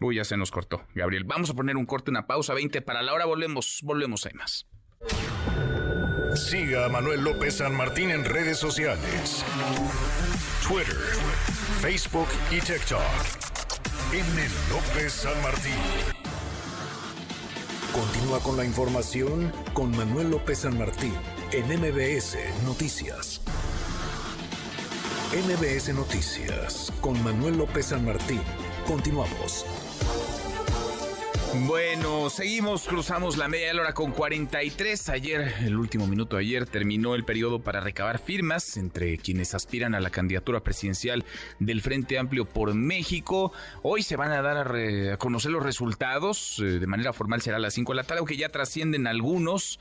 Uy, 0.00 0.16
ya 0.16 0.24
se 0.24 0.36
nos 0.36 0.50
cortó, 0.50 0.84
Gabriel. 0.94 1.24
Vamos 1.24 1.50
a 1.50 1.54
poner 1.54 1.76
un 1.76 1.86
corte, 1.86 2.10
una 2.10 2.26
pausa, 2.26 2.52
20 2.54 2.82
para 2.82 3.02
la 3.02 3.14
hora. 3.14 3.24
Volvemos, 3.24 3.80
volvemos, 3.82 4.26
hay 4.26 4.34
más. 4.34 4.66
Siga 6.34 6.84
a 6.84 6.88
Manuel 6.88 7.22
López 7.22 7.56
San 7.56 7.74
Martín 7.74 8.10
en 8.10 8.24
redes 8.24 8.58
sociales. 8.58 9.44
Twitter, 10.66 10.96
Facebook 11.80 12.28
y 12.50 12.60
TikTok. 12.60 13.00
El 14.12 14.24
López 14.70 15.12
San 15.12 15.42
Martín. 15.42 15.72
Continúa 17.92 18.40
con 18.40 18.56
la 18.56 18.64
información 18.64 19.50
con 19.72 19.96
Manuel 19.96 20.30
López 20.30 20.58
San 20.58 20.76
Martín 20.76 21.14
en 21.52 21.66
MBS 21.66 22.36
Noticias. 22.64 23.40
MBS 25.32 25.94
Noticias 25.94 26.92
con 27.00 27.22
Manuel 27.24 27.56
López 27.56 27.86
San 27.86 28.04
Martín. 28.04 28.42
Continuamos. 28.86 29.64
Bueno, 31.64 32.28
seguimos, 32.28 32.86
cruzamos 32.86 33.38
la 33.38 33.48
media 33.48 33.72
hora 33.72 33.94
con 33.94 34.12
43. 34.12 35.08
Ayer, 35.08 35.54
el 35.64 35.76
último 35.76 36.06
minuto 36.06 36.36
de 36.36 36.42
ayer, 36.42 36.66
terminó 36.66 37.14
el 37.14 37.24
periodo 37.24 37.60
para 37.60 37.80
recabar 37.80 38.18
firmas 38.18 38.76
entre 38.76 39.16
quienes 39.16 39.54
aspiran 39.54 39.94
a 39.94 40.00
la 40.00 40.10
candidatura 40.10 40.60
presidencial 40.60 41.24
del 41.58 41.80
Frente 41.80 42.18
Amplio 42.18 42.44
por 42.44 42.74
México. 42.74 43.52
Hoy 43.82 44.02
se 44.02 44.16
van 44.16 44.32
a 44.32 44.42
dar 44.42 44.76
a, 44.76 45.16
conocer 45.16 45.50
los 45.50 45.62
resultados. 45.62 46.58
Eh, 46.58 46.78
de 46.78 46.86
manera 46.86 47.12
formal 47.12 47.40
será 47.40 47.56
a 47.56 47.60
las 47.60 47.74
5 47.74 47.92
de 47.92 47.96
la 47.96 48.04
tarde, 48.04 48.18
aunque 48.18 48.36
ya 48.36 48.50
trascienden 48.50 49.06
algunos 49.06 49.80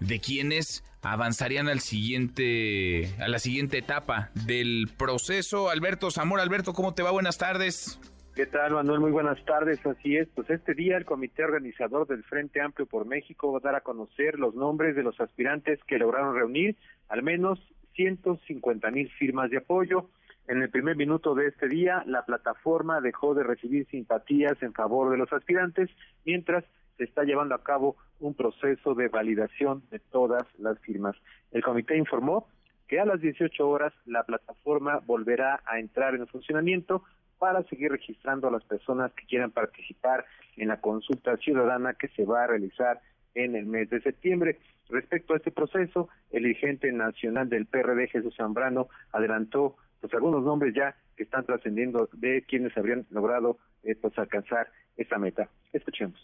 de 0.00 0.20
quienes 0.20 0.84
avanzarían 1.00 1.68
al 1.68 1.80
siguiente, 1.80 3.14
a 3.18 3.28
la 3.28 3.38
siguiente 3.38 3.78
etapa 3.78 4.30
del 4.34 4.90
proceso. 4.96 5.70
Alberto 5.70 6.10
Zamora, 6.10 6.42
Alberto, 6.42 6.74
¿cómo 6.74 6.94
te 6.94 7.02
va? 7.02 7.10
Buenas 7.12 7.38
tardes. 7.38 7.98
¿Qué 8.34 8.46
tal, 8.46 8.72
Manuel? 8.72 8.98
Muy 8.98 9.12
buenas 9.12 9.40
tardes. 9.44 9.78
Así 9.86 10.16
es, 10.16 10.26
pues 10.34 10.50
este 10.50 10.74
día 10.74 10.96
el 10.96 11.04
Comité 11.04 11.44
Organizador 11.44 12.08
del 12.08 12.24
Frente 12.24 12.60
Amplio 12.60 12.84
por 12.84 13.06
México 13.06 13.52
va 13.52 13.58
a 13.58 13.60
dar 13.60 13.76
a 13.76 13.82
conocer 13.82 14.40
los 14.40 14.56
nombres 14.56 14.96
de 14.96 15.04
los 15.04 15.20
aspirantes 15.20 15.78
que 15.84 15.98
lograron 15.98 16.34
reunir 16.34 16.76
al 17.08 17.22
menos 17.22 17.60
150 17.94 18.90
mil 18.90 19.08
firmas 19.12 19.50
de 19.50 19.58
apoyo. 19.58 20.08
En 20.48 20.60
el 20.60 20.68
primer 20.68 20.96
minuto 20.96 21.36
de 21.36 21.46
este 21.46 21.68
día, 21.68 22.02
la 22.06 22.24
plataforma 22.24 23.00
dejó 23.00 23.34
de 23.34 23.44
recibir 23.44 23.86
simpatías 23.86 24.60
en 24.64 24.72
favor 24.72 25.12
de 25.12 25.18
los 25.18 25.32
aspirantes, 25.32 25.88
mientras 26.24 26.64
se 26.96 27.04
está 27.04 27.22
llevando 27.22 27.54
a 27.54 27.62
cabo 27.62 27.94
un 28.18 28.34
proceso 28.34 28.94
de 28.94 29.06
validación 29.06 29.84
de 29.92 30.00
todas 30.00 30.42
las 30.58 30.76
firmas. 30.80 31.14
El 31.52 31.62
comité 31.62 31.96
informó 31.96 32.48
que 32.88 32.98
a 32.98 33.04
las 33.04 33.20
18 33.20 33.68
horas 33.68 33.92
la 34.06 34.24
plataforma 34.24 34.98
volverá 35.06 35.62
a 35.66 35.78
entrar 35.78 36.16
en 36.16 36.26
funcionamiento 36.26 37.04
para 37.44 37.62
seguir 37.64 37.92
registrando 37.92 38.48
a 38.48 38.50
las 38.50 38.64
personas 38.64 39.12
que 39.12 39.26
quieran 39.26 39.50
participar 39.50 40.24
en 40.56 40.68
la 40.68 40.80
consulta 40.80 41.36
ciudadana 41.36 41.92
que 41.92 42.08
se 42.08 42.24
va 42.24 42.44
a 42.44 42.46
realizar 42.46 43.02
en 43.34 43.54
el 43.54 43.66
mes 43.66 43.90
de 43.90 44.00
septiembre. 44.00 44.60
Respecto 44.88 45.34
a 45.34 45.36
este 45.36 45.50
proceso, 45.50 46.08
el 46.30 46.44
dirigente 46.44 46.90
nacional 46.90 47.50
del 47.50 47.66
PRD, 47.66 48.08
Jesús 48.08 48.34
Zambrano, 48.34 48.88
adelantó 49.12 49.76
pues 50.00 50.14
algunos 50.14 50.42
nombres 50.42 50.72
ya 50.74 50.96
que 51.18 51.24
están 51.24 51.44
trascendiendo 51.44 52.08
de 52.14 52.44
quienes 52.48 52.74
habrían 52.78 53.04
logrado 53.10 53.58
eh, 53.82 53.94
pues 53.94 54.18
alcanzar 54.18 54.68
esa 54.96 55.18
meta. 55.18 55.50
Escuchemos. 55.74 56.18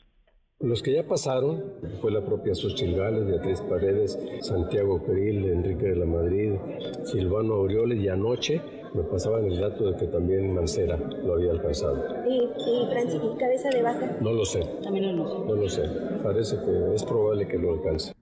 Los 0.63 0.83
que 0.83 0.93
ya 0.93 1.09
pasaron 1.09 1.65
fue 2.03 2.13
la 2.13 2.23
propia 2.23 2.55
Xochitl 2.55 2.95
Gales, 2.95 3.27
Beatriz 3.27 3.63
Paredes, 3.63 4.19
Santiago 4.43 5.03
Peril, 5.03 5.47
Enrique 5.47 5.87
de 5.87 5.97
la 5.97 6.05
Madrid, 6.05 6.53
Silvano 7.03 7.55
Aureoles 7.55 7.99
y 7.99 8.09
anoche 8.09 8.61
me 8.93 9.03
pasaban 9.05 9.47
el 9.47 9.59
dato 9.59 9.91
de 9.91 9.97
que 9.97 10.07
también 10.09 10.55
Mancera 10.55 10.99
lo 10.99 11.33
había 11.33 11.53
alcanzado. 11.53 12.05
¿Y, 12.29 12.43
y 12.43 13.39
Cabeza 13.39 13.71
de 13.71 13.81
Vaca? 13.81 14.19
No 14.21 14.33
lo 14.33 14.45
sé. 14.45 14.61
También 14.83 15.17
no 15.17 15.25
lo 15.25 15.29
sé. 15.31 15.47
No 15.47 15.55
lo 15.55 15.69
sé. 15.71 16.23
Parece 16.23 16.57
que 16.63 16.95
es 16.95 17.05
probable 17.05 17.49
que 17.49 17.57
lo 17.57 17.73
alcance. 17.73 18.13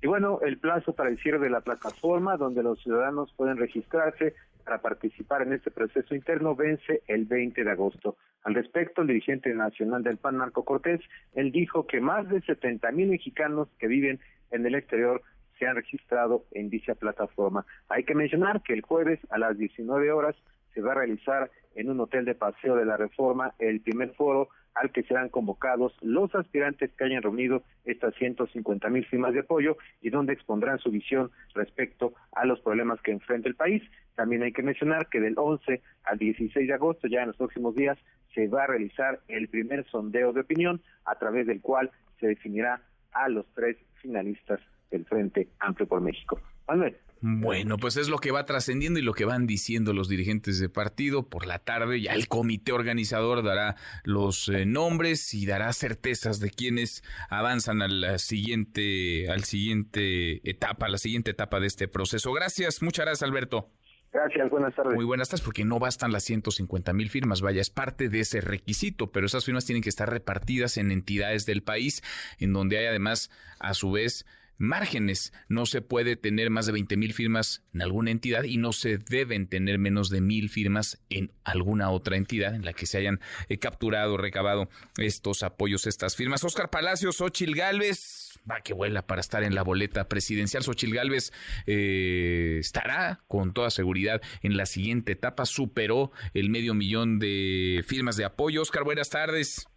Y 0.00 0.06
bueno, 0.06 0.38
el 0.40 0.58
plazo 0.58 0.94
para 0.94 1.10
el 1.10 1.18
cierre 1.18 1.40
de 1.40 1.50
la 1.50 1.60
plataforma 1.60 2.38
donde 2.38 2.62
los 2.62 2.82
ciudadanos 2.82 3.34
pueden 3.36 3.58
registrarse 3.58 4.34
para 4.64 4.80
participar 4.80 5.42
en 5.42 5.52
este 5.52 5.70
proceso 5.70 6.14
interno 6.14 6.56
vence 6.56 7.02
el 7.06 7.26
20 7.26 7.64
de 7.64 7.70
agosto. 7.70 8.16
Al 8.42 8.54
respecto, 8.54 9.02
el 9.02 9.08
dirigente 9.08 9.52
nacional 9.54 10.02
del 10.02 10.16
PAN, 10.16 10.36
Marco 10.36 10.64
Cortés, 10.64 11.00
él 11.34 11.52
dijo 11.52 11.86
que 11.86 12.00
más 12.00 12.28
de 12.28 12.40
70 12.40 12.90
mil 12.92 13.08
mexicanos 13.10 13.68
que 13.78 13.86
viven 13.86 14.18
en 14.50 14.66
el 14.66 14.74
exterior 14.74 15.22
se 15.58 15.66
han 15.66 15.76
registrado 15.76 16.44
en 16.52 16.70
dicha 16.70 16.94
plataforma. 16.94 17.66
Hay 17.88 18.04
que 18.04 18.14
mencionar 18.14 18.62
que 18.62 18.72
el 18.72 18.80
jueves 18.80 19.20
a 19.30 19.38
las 19.38 19.58
19 19.58 20.10
horas 20.10 20.34
se 20.72 20.80
va 20.80 20.92
a 20.92 20.94
realizar 20.96 21.50
en 21.74 21.90
un 21.90 22.00
hotel 22.00 22.24
de 22.24 22.34
paseo 22.34 22.76
de 22.76 22.86
la 22.86 22.96
Reforma 22.96 23.54
el 23.58 23.80
primer 23.80 24.14
foro 24.14 24.48
al 24.74 24.92
que 24.92 25.02
serán 25.02 25.28
convocados 25.28 25.92
los 26.00 26.34
aspirantes 26.34 26.90
que 26.92 27.04
hayan 27.04 27.22
reunido 27.22 27.62
estas 27.84 28.14
150 28.14 28.88
mil 28.88 29.04
firmas 29.06 29.34
de 29.34 29.40
apoyo 29.40 29.76
y 30.00 30.10
donde 30.10 30.32
expondrán 30.32 30.78
su 30.78 30.90
visión 30.90 31.30
respecto 31.54 32.14
a 32.32 32.44
los 32.44 32.60
problemas 32.60 33.00
que 33.02 33.12
enfrenta 33.12 33.48
el 33.48 33.56
país. 33.56 33.82
También 34.14 34.42
hay 34.42 34.52
que 34.52 34.62
mencionar 34.62 35.08
que 35.08 35.20
del 35.20 35.34
11 35.36 35.82
al 36.04 36.18
16 36.18 36.66
de 36.66 36.74
agosto, 36.74 37.08
ya 37.08 37.22
en 37.22 37.28
los 37.28 37.36
próximos 37.36 37.74
días, 37.74 37.98
se 38.34 38.48
va 38.48 38.64
a 38.64 38.66
realizar 38.66 39.20
el 39.28 39.48
primer 39.48 39.84
sondeo 39.90 40.32
de 40.32 40.42
opinión 40.42 40.80
a 41.04 41.16
través 41.16 41.46
del 41.46 41.60
cual 41.60 41.90
se 42.20 42.28
definirá 42.28 42.82
a 43.12 43.28
los 43.28 43.46
tres 43.54 43.76
finalistas 44.00 44.60
del 44.90 45.04
Frente 45.04 45.48
Amplio 45.58 45.88
por 45.88 46.00
México. 46.00 46.40
Manuel. 46.68 46.96
Bueno, 47.22 47.76
pues 47.76 47.98
es 47.98 48.08
lo 48.08 48.18
que 48.18 48.30
va 48.30 48.46
trascendiendo 48.46 48.98
y 48.98 49.02
lo 49.02 49.12
que 49.12 49.26
van 49.26 49.46
diciendo 49.46 49.92
los 49.92 50.08
dirigentes 50.08 50.58
de 50.58 50.70
partido. 50.70 51.28
Por 51.28 51.46
la 51.46 51.58
tarde 51.58 52.00
ya 52.00 52.12
el 52.12 52.28
comité 52.28 52.72
organizador 52.72 53.42
dará 53.42 53.76
los 54.04 54.48
eh, 54.48 54.64
nombres 54.64 55.34
y 55.34 55.44
dará 55.44 55.70
certezas 55.74 56.40
de 56.40 56.50
quienes 56.50 57.04
avanzan 57.28 57.82
a 57.82 57.88
la 57.88 58.18
siguiente, 58.18 59.30
al 59.30 59.44
siguiente 59.44 60.48
etapa, 60.48 60.86
a 60.86 60.88
la 60.88 60.98
siguiente 60.98 61.32
etapa 61.32 61.60
de 61.60 61.66
este 61.66 61.88
proceso. 61.88 62.32
Gracias, 62.32 62.82
muchas 62.82 63.04
gracias, 63.04 63.28
Alberto. 63.28 63.70
Gracias, 64.12 64.50
buenas 64.50 64.74
tardes. 64.74 64.94
Muy 64.94 65.04
buenas 65.04 65.28
tardes, 65.28 65.44
porque 65.44 65.64
no 65.64 65.78
bastan 65.78 66.10
las 66.10 66.24
150 66.24 66.92
mil 66.94 67.10
firmas, 67.10 67.42
vaya, 67.42 67.60
es 67.60 67.70
parte 67.70 68.08
de 68.08 68.20
ese 68.20 68.40
requisito, 68.40 69.12
pero 69.12 69.26
esas 69.26 69.44
firmas 69.44 69.66
tienen 69.66 69.82
que 69.82 69.88
estar 69.88 70.10
repartidas 70.10 70.78
en 70.78 70.90
entidades 70.90 71.46
del 71.46 71.62
país, 71.62 72.02
en 72.38 72.52
donde 72.52 72.78
hay 72.78 72.86
además, 72.86 73.30
a 73.60 73.72
su 73.72 73.92
vez, 73.92 74.26
márgenes. 74.60 75.32
No 75.48 75.66
se 75.66 75.82
puede 75.82 76.14
tener 76.16 76.50
más 76.50 76.66
de 76.66 76.72
20 76.72 76.96
mil 76.96 77.14
firmas 77.14 77.64
en 77.74 77.82
alguna 77.82 78.10
entidad 78.10 78.44
y 78.44 78.58
no 78.58 78.72
se 78.72 78.98
deben 78.98 79.48
tener 79.48 79.78
menos 79.78 80.10
de 80.10 80.20
mil 80.20 80.48
firmas 80.50 81.00
en 81.08 81.32
alguna 81.42 81.90
otra 81.90 82.16
entidad 82.16 82.54
en 82.54 82.64
la 82.64 82.72
que 82.72 82.86
se 82.86 82.98
hayan 82.98 83.20
eh, 83.48 83.58
capturado, 83.58 84.16
recabado 84.16 84.68
estos 84.98 85.42
apoyos, 85.42 85.86
estas 85.86 86.14
firmas. 86.14 86.44
Oscar 86.44 86.70
Palacios, 86.70 87.20
Ochil 87.20 87.56
Galvez, 87.56 88.38
va 88.48 88.60
que 88.60 88.74
vuela 88.74 89.06
para 89.06 89.20
estar 89.20 89.42
en 89.42 89.54
la 89.54 89.62
boleta 89.62 90.08
presidencial. 90.08 90.62
Xochil 90.62 90.94
Galvez 90.94 91.32
eh, 91.66 92.58
estará 92.60 93.20
con 93.28 93.52
toda 93.52 93.70
seguridad 93.70 94.20
en 94.42 94.56
la 94.56 94.66
siguiente 94.66 95.12
etapa. 95.12 95.46
Superó 95.46 96.12
el 96.34 96.50
medio 96.50 96.74
millón 96.74 97.18
de 97.18 97.82
firmas 97.86 98.16
de 98.16 98.24
apoyo. 98.24 98.62
Oscar, 98.62 98.84
buenas 98.84 99.10
tardes. 99.10 99.69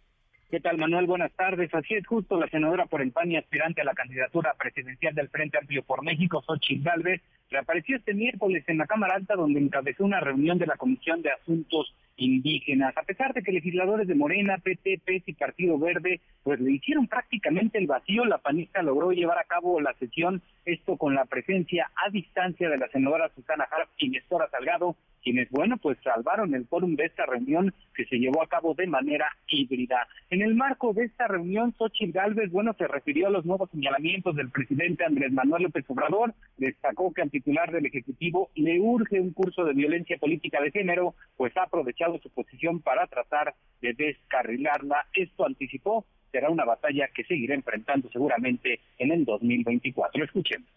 ¿Qué 0.54 0.60
tal, 0.60 0.78
Manuel? 0.78 1.06
Buenas 1.06 1.32
tardes. 1.32 1.74
Así 1.74 1.94
es 1.94 2.06
justo 2.06 2.38
la 2.38 2.46
senadora 2.46 2.86
por 2.86 3.02
el 3.02 3.10
PAN 3.10 3.32
y 3.32 3.36
aspirante 3.36 3.80
a 3.80 3.84
la 3.84 3.92
candidatura 3.92 4.54
presidencial 4.56 5.12
del 5.12 5.28
Frente 5.28 5.58
Amplio 5.58 5.82
por 5.82 6.04
México, 6.04 6.44
Xochitl 6.46 6.84
Galvez, 6.84 7.22
reapareció 7.50 7.96
este 7.96 8.14
miércoles 8.14 8.64
en 8.66 8.78
la 8.78 8.86
Cámara 8.86 9.14
Alta 9.14 9.34
donde 9.34 9.60
encabezó 9.60 10.04
una 10.04 10.20
reunión 10.20 10.58
de 10.58 10.66
la 10.66 10.76
Comisión 10.76 11.22
de 11.22 11.30
Asuntos 11.30 11.94
Indígenas. 12.16 12.96
A 12.96 13.02
pesar 13.02 13.32
de 13.34 13.42
que 13.42 13.52
legisladores 13.52 14.06
de 14.06 14.14
Morena, 14.14 14.58
PT, 14.58 15.00
PES 15.04 15.22
y 15.26 15.32
Partido 15.34 15.78
Verde 15.78 16.20
pues 16.42 16.60
le 16.60 16.72
hicieron 16.72 17.08
prácticamente 17.08 17.78
el 17.78 17.86
vacío, 17.86 18.24
la 18.24 18.38
panista 18.38 18.82
logró 18.82 19.10
llevar 19.12 19.38
a 19.38 19.44
cabo 19.44 19.80
la 19.80 19.94
sesión, 19.94 20.42
esto 20.64 20.96
con 20.96 21.14
la 21.14 21.24
presencia 21.24 21.90
a 21.96 22.10
distancia 22.10 22.68
de 22.68 22.78
la 22.78 22.88
senadora 22.88 23.30
Susana 23.34 23.64
Harp 23.64 23.88
y 23.98 24.10
Nestora 24.10 24.48
Salgado, 24.50 24.96
quienes, 25.24 25.48
bueno, 25.50 25.78
pues 25.78 25.98
salvaron 26.04 26.54
el 26.54 26.66
fórum 26.66 26.94
de 26.96 27.06
esta 27.06 27.24
reunión 27.24 27.74
que 27.94 28.04
se 28.04 28.18
llevó 28.18 28.42
a 28.42 28.46
cabo 28.46 28.74
de 28.74 28.86
manera 28.86 29.26
híbrida. 29.48 30.06
En 30.30 30.42
el 30.42 30.54
marco 30.54 30.92
de 30.92 31.04
esta 31.04 31.26
reunión, 31.26 31.74
Xochitl 31.78 32.12
Gálvez, 32.12 32.52
bueno, 32.52 32.74
se 32.76 32.86
refirió 32.86 33.28
a 33.28 33.30
los 33.30 33.46
nuevos 33.46 33.70
señalamientos 33.70 34.36
del 34.36 34.50
presidente 34.50 35.04
Andrés 35.04 35.32
Manuel 35.32 35.64
López 35.64 35.84
Obrador, 35.88 36.34
destacó 36.58 37.12
que 37.14 37.22
titular 37.34 37.72
del 37.72 37.86
Ejecutivo 37.86 38.50
le 38.54 38.78
urge 38.78 39.18
un 39.20 39.32
curso 39.32 39.64
de 39.64 39.72
violencia 39.72 40.16
política 40.18 40.62
de 40.62 40.70
género, 40.70 41.16
pues 41.36 41.56
ha 41.56 41.64
aprovechado 41.64 42.20
su 42.20 42.30
posición 42.30 42.80
para 42.80 43.08
tratar 43.08 43.56
de 43.82 43.92
descarrilarla. 43.92 45.06
Esto 45.12 45.44
anticipó 45.44 46.06
será 46.30 46.48
una 46.48 46.64
batalla 46.64 47.08
que 47.14 47.24
seguirá 47.24 47.56
enfrentando 47.56 48.08
seguramente 48.10 48.78
en 48.98 49.10
el 49.10 49.24
2024. 49.24 50.24
Escuchemos. 50.24 50.68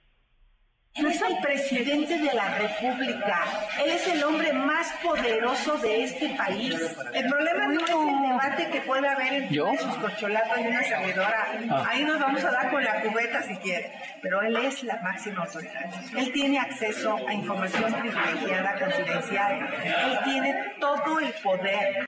Es 0.98 1.22
el 1.22 1.38
presidente 1.38 2.18
de 2.18 2.34
la 2.34 2.58
República. 2.58 3.46
Él 3.84 3.92
es 3.92 4.08
el 4.08 4.24
hombre 4.24 4.52
más 4.52 4.92
poderoso 5.04 5.78
de 5.78 6.04
este 6.04 6.30
país. 6.30 6.76
El 7.14 7.28
problema 7.30 7.68
no 7.68 7.86
es 7.86 7.92
el 7.92 8.22
debate 8.30 8.70
que 8.72 8.82
puede 8.82 9.08
haber 9.08 9.34
entre 9.34 9.78
sus 9.78 9.96
corcholatas 9.98 10.58
y 10.60 10.68
una 10.68 10.84
servidora. 10.84 11.48
Ah. 11.70 11.86
Ahí 11.90 12.04
nos 12.04 12.20
vamos 12.20 12.44
a 12.44 12.52
dar 12.52 12.72
con 12.72 12.84
la 12.84 13.02
cubeta 13.02 13.44
si 13.44 13.56
quiere. 13.58 13.92
Pero 14.24 14.42
él 14.42 14.56
es 14.58 14.84
la 14.84 15.00
máxima 15.02 15.44
autoridad. 15.44 15.86
Él 16.18 16.32
tiene 16.34 16.60
acceso 16.60 17.16
a 17.28 17.34
información 17.34 17.94
privilegiada, 17.94 18.80
confidencial. 18.80 19.70
Él 19.84 20.20
tiene 20.26 20.56
todo 20.80 21.20
el 21.20 21.32
poder. 21.44 22.07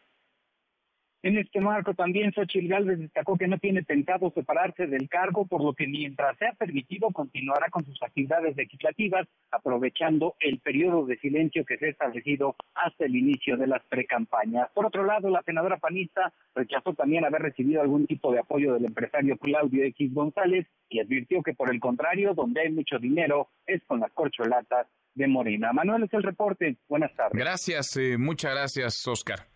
En 1.21 1.37
este 1.37 1.59
marco 1.59 1.93
también 1.93 2.31
Xochitl 2.31 2.69
Gálvez 2.69 2.97
destacó 2.97 3.37
que 3.37 3.47
no 3.47 3.57
tiene 3.57 3.83
pensado 3.83 4.31
separarse 4.33 4.87
del 4.87 5.09
cargo, 5.09 5.45
por 5.45 5.61
lo 5.61 5.73
que 5.73 5.85
mientras 5.85 6.37
sea 6.37 6.53
permitido 6.53 7.11
continuará 7.11 7.69
con 7.69 7.83
sus 7.83 8.01
actividades 8.01 8.55
legislativas, 8.55 9.27
aprovechando 9.51 10.35
el 10.39 10.59
periodo 10.59 11.05
de 11.05 11.17
silencio 11.17 11.65
que 11.65 11.77
se 11.77 11.87
ha 11.87 11.89
establecido 11.89 12.55
hasta 12.73 13.03
el 13.03 13.17
inicio 13.17 13.57
de 13.57 13.67
las 13.67 13.83
precampañas. 13.89 14.69
Por 14.73 14.85
otro 14.85 15.03
lado, 15.03 15.29
la 15.29 15.43
senadora 15.43 15.75
panista 15.75 16.31
rechazó 16.55 16.93
también 16.93 17.25
haber 17.25 17.41
recibido 17.41 17.81
algún 17.81 18.07
tipo 18.07 18.31
de 18.31 18.39
apoyo 18.39 18.73
del 18.75 18.85
empresario 18.85 19.37
Claudio 19.37 19.83
X 19.83 20.13
González 20.13 20.67
y 20.87 21.01
advirtió 21.01 21.43
que 21.43 21.53
por 21.53 21.69
el 21.69 21.81
contrario, 21.81 22.33
donde 22.33 22.61
hay 22.61 22.71
mucho 22.71 22.97
dinero 22.97 23.49
es 23.67 23.83
con 23.87 23.99
las 23.99 24.11
corcholatas 24.13 24.87
de 25.15 25.27
Morena. 25.27 25.73
Manuel 25.73 26.03
es 26.03 26.13
el 26.13 26.23
reporte. 26.23 26.77
Buenas 26.87 27.13
tardes. 27.13 27.37
Gracias, 27.37 27.97
eh, 27.97 28.17
muchas 28.17 28.53
gracias, 28.53 29.05
Oscar. 29.05 29.48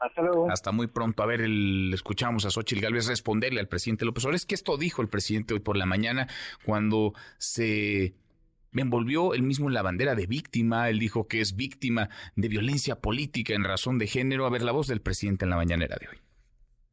Hasta 0.00 0.22
luego. 0.22 0.50
Hasta 0.50 0.72
muy 0.72 0.86
pronto. 0.86 1.22
A 1.22 1.26
ver, 1.26 1.42
el, 1.42 1.92
escuchamos 1.92 2.46
a 2.46 2.50
Xochitl 2.50 2.80
Gálvez 2.80 3.06
responderle 3.06 3.60
al 3.60 3.68
presidente 3.68 4.04
López 4.04 4.24
Obrador. 4.24 4.36
Es 4.36 4.46
que 4.46 4.54
esto 4.54 4.76
dijo 4.78 5.02
el 5.02 5.08
presidente 5.08 5.54
hoy 5.54 5.60
por 5.60 5.76
la 5.76 5.86
mañana 5.86 6.26
cuando 6.64 7.12
se 7.38 8.14
envolvió 8.72 9.34
él 9.34 9.42
mismo 9.42 9.68
en 9.68 9.74
la 9.74 9.82
bandera 9.82 10.14
de 10.14 10.26
víctima. 10.26 10.88
Él 10.88 10.98
dijo 10.98 11.28
que 11.28 11.40
es 11.40 11.54
víctima 11.54 12.08
de 12.34 12.48
violencia 12.48 12.96
política 12.96 13.54
en 13.54 13.64
razón 13.64 13.98
de 13.98 14.06
género. 14.06 14.46
A 14.46 14.50
ver, 14.50 14.62
la 14.62 14.72
voz 14.72 14.86
del 14.86 15.02
presidente 15.02 15.44
en 15.44 15.50
la 15.50 15.56
mañanera 15.56 15.96
de 16.00 16.08
hoy. 16.08 16.29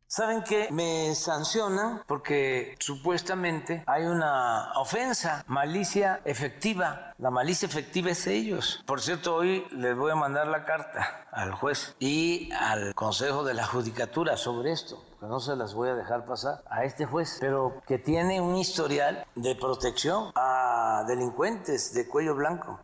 ¿Saben 0.09 0.41
qué? 0.43 0.69
Me 0.71 1.13
sancionan 1.15 2.01
porque 2.07 2.77
supuestamente 2.79 3.83
hay 3.85 4.05
una 4.05 4.71
ofensa, 4.77 5.43
malicia 5.47 6.21
efectiva. 6.23 7.13
La 7.17 7.29
malicia 7.29 7.65
efectiva 7.65 8.11
es 8.11 8.25
ellos. 8.25 8.81
Por 8.85 9.01
cierto, 9.01 9.35
hoy 9.35 9.67
les 9.71 9.97
voy 9.97 10.11
a 10.11 10.15
mandar 10.15 10.47
la 10.47 10.63
carta 10.63 11.27
al 11.31 11.51
juez 11.51 11.93
y 11.99 12.49
al 12.53 12.95
Consejo 12.95 13.43
de 13.43 13.53
la 13.53 13.65
Judicatura 13.65 14.37
sobre 14.37 14.71
esto 14.71 15.06
que 15.19 15.25
no 15.25 15.39
se 15.39 15.55
las 15.55 15.73
voy 15.73 15.89
a 15.89 15.95
dejar 15.95 16.25
pasar 16.25 16.63
a 16.69 16.83
este 16.83 17.05
juez, 17.05 17.37
pero 17.39 17.81
que 17.87 17.97
tiene 17.97 18.39
un 18.39 18.55
historial 18.55 19.25
de 19.35 19.55
protección 19.55 20.31
a 20.35 21.03
delincuentes 21.07 21.93
de 21.93 22.07
cuello 22.07 22.35
blanco. 22.35 22.79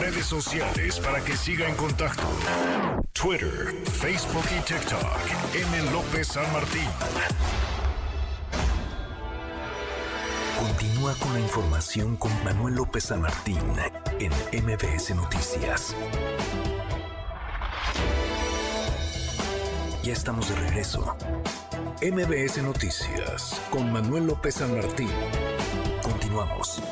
Redes 0.00 0.26
sociales 0.26 0.98
para 1.00 1.22
que 1.24 1.36
siga 1.36 1.68
en 1.68 1.76
contacto: 1.76 2.22
Twitter, 3.12 3.74
Facebook 3.84 4.44
y 4.50 4.60
TikTok. 4.64 5.54
M. 5.54 5.92
López 5.92 6.28
San 6.28 6.50
Martín. 6.52 6.88
Continúa 10.58 11.14
con 11.14 11.32
la 11.34 11.40
información 11.40 12.16
con 12.16 12.32
Manuel 12.44 12.76
López 12.76 13.04
San 13.04 13.20
Martín 13.20 13.58
en 14.18 14.32
MBS 14.64 15.14
Noticias. 15.14 15.94
Ya 20.04 20.12
estamos 20.12 20.50
de 20.50 20.56
regreso. 20.56 21.16
MBS 22.02 22.62
Noticias 22.62 23.58
con 23.70 23.90
Manuel 23.90 24.26
López 24.26 24.56
San 24.56 24.74
Martín. 24.74 25.08
Continuamos. 26.02 26.82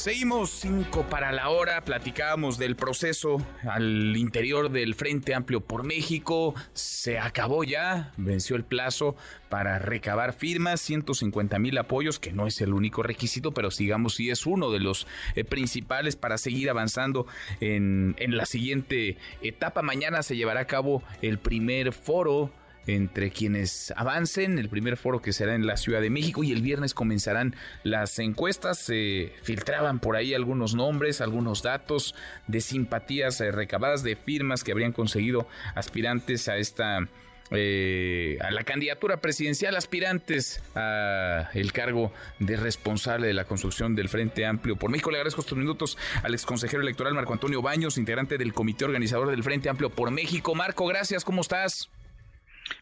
Seguimos 0.00 0.48
cinco 0.48 1.04
para 1.10 1.30
la 1.30 1.50
hora, 1.50 1.84
platicábamos 1.84 2.56
del 2.56 2.74
proceso 2.74 3.36
al 3.68 4.16
interior 4.16 4.70
del 4.70 4.94
Frente 4.94 5.34
Amplio 5.34 5.60
por 5.60 5.84
México, 5.84 6.54
se 6.72 7.18
acabó 7.18 7.64
ya, 7.64 8.10
venció 8.16 8.56
el 8.56 8.64
plazo 8.64 9.14
para 9.50 9.78
recabar 9.78 10.32
firmas, 10.32 10.80
150 10.80 11.58
mil 11.58 11.76
apoyos, 11.76 12.18
que 12.18 12.32
no 12.32 12.46
es 12.46 12.62
el 12.62 12.72
único 12.72 13.02
requisito, 13.02 13.52
pero 13.52 13.70
sigamos 13.70 14.14
si 14.14 14.30
es 14.30 14.46
uno 14.46 14.70
de 14.70 14.80
los 14.80 15.06
eh, 15.34 15.44
principales 15.44 16.16
para 16.16 16.38
seguir 16.38 16.70
avanzando 16.70 17.26
en, 17.60 18.16
en 18.18 18.38
la 18.38 18.46
siguiente 18.46 19.18
etapa. 19.42 19.82
Mañana 19.82 20.22
se 20.22 20.34
llevará 20.34 20.60
a 20.60 20.66
cabo 20.66 21.02
el 21.20 21.38
primer 21.38 21.92
foro 21.92 22.50
entre 22.86 23.30
quienes 23.30 23.92
avancen, 23.96 24.58
el 24.58 24.68
primer 24.68 24.96
foro 24.96 25.20
que 25.20 25.32
será 25.32 25.54
en 25.54 25.66
la 25.66 25.76
Ciudad 25.76 26.00
de 26.00 26.10
México 26.10 26.42
y 26.42 26.52
el 26.52 26.62
viernes 26.62 26.94
comenzarán 26.94 27.54
las 27.82 28.18
encuestas, 28.18 28.78
se 28.78 29.32
filtraban 29.42 30.00
por 30.00 30.16
ahí 30.16 30.34
algunos 30.34 30.74
nombres, 30.74 31.20
algunos 31.20 31.62
datos 31.62 32.14
de 32.46 32.60
simpatías 32.60 33.40
eh, 33.40 33.52
recabadas, 33.52 34.02
de 34.02 34.16
firmas 34.16 34.64
que 34.64 34.72
habrían 34.72 34.92
conseguido 34.92 35.46
aspirantes 35.74 36.48
a 36.48 36.56
esta... 36.56 37.08
Eh, 37.52 38.38
a 38.42 38.52
la 38.52 38.62
candidatura 38.62 39.20
presidencial, 39.20 39.74
aspirantes 39.74 40.62
a 40.76 41.50
el 41.52 41.72
cargo 41.72 42.12
de 42.38 42.56
responsable 42.56 43.26
de 43.26 43.34
la 43.34 43.44
construcción 43.44 43.96
del 43.96 44.08
Frente 44.08 44.46
Amplio 44.46 44.76
por 44.76 44.88
México. 44.88 45.10
Le 45.10 45.16
agradezco 45.16 45.40
estos 45.40 45.58
minutos 45.58 45.98
al 46.22 46.32
exconsejero 46.32 46.80
electoral 46.80 47.12
Marco 47.12 47.32
Antonio 47.32 47.60
Baños, 47.60 47.98
integrante 47.98 48.38
del 48.38 48.54
comité 48.54 48.84
organizador 48.84 49.30
del 49.30 49.42
Frente 49.42 49.68
Amplio 49.68 49.90
por 49.90 50.12
México. 50.12 50.54
Marco, 50.54 50.86
gracias, 50.86 51.24
¿cómo 51.24 51.40
estás? 51.40 51.90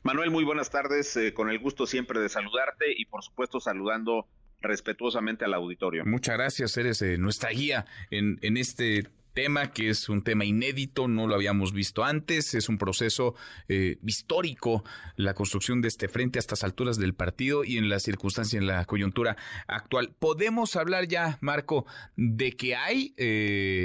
Manuel, 0.02 0.30
muy 0.30 0.44
buenas 0.44 0.70
tardes, 0.70 1.16
eh, 1.16 1.32
con 1.32 1.50
el 1.50 1.58
gusto 1.58 1.86
siempre 1.86 2.20
de 2.20 2.28
saludarte 2.28 2.86
y 2.96 3.04
por 3.06 3.22
supuesto 3.22 3.60
saludando 3.60 4.26
respetuosamente 4.60 5.44
al 5.44 5.54
auditorio. 5.54 6.04
Muchas 6.04 6.36
gracias, 6.36 6.76
eres 6.76 7.00
eh, 7.02 7.16
nuestra 7.18 7.50
guía 7.50 7.86
en, 8.10 8.38
este 8.56 9.06
tema 9.34 9.70
que 9.70 9.90
es 9.90 10.08
un 10.08 10.22
tema 10.22 10.44
inédito, 10.44 11.06
no 11.06 11.28
lo 11.28 11.36
habíamos 11.36 11.72
visto 11.72 12.02
antes, 12.02 12.54
es 12.54 12.68
un 12.68 12.76
proceso 12.76 13.36
eh, 13.68 13.98
histórico 14.04 14.82
la 15.14 15.34
construcción 15.34 15.80
de 15.80 15.86
este 15.86 16.08
frente 16.08 16.38
a 16.38 16.40
estas 16.40 16.64
alturas 16.64 16.98
del 16.98 17.14
partido 17.14 17.62
y 17.62 17.78
en 17.78 17.88
la 17.88 18.00
circunstancia, 18.00 18.58
en 18.58 18.66
la 18.66 18.84
coyuntura 18.84 19.36
actual. 19.68 20.12
¿Podemos 20.18 20.74
hablar 20.74 21.06
ya, 21.06 21.38
Marco, 21.40 21.86
de 22.16 22.52
que 22.52 22.74
hay 22.74 23.14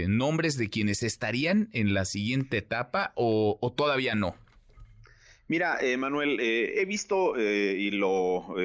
nombres 0.07 0.57
de 0.57 0.71
quienes 0.71 1.03
estarían 1.03 1.69
en 1.71 1.93
la 1.93 2.05
siguiente 2.05 2.57
etapa 2.57 3.11
o 3.15 3.73
todavía 3.77 4.15
no? 4.15 4.35
Mira, 5.53 5.77
eh, 5.79 5.97
Manuel, 5.97 6.39
eh, 6.39 6.81
he 6.81 6.85
visto 6.85 7.37
eh, 7.37 7.75
y 7.77 7.91
lo 7.91 8.55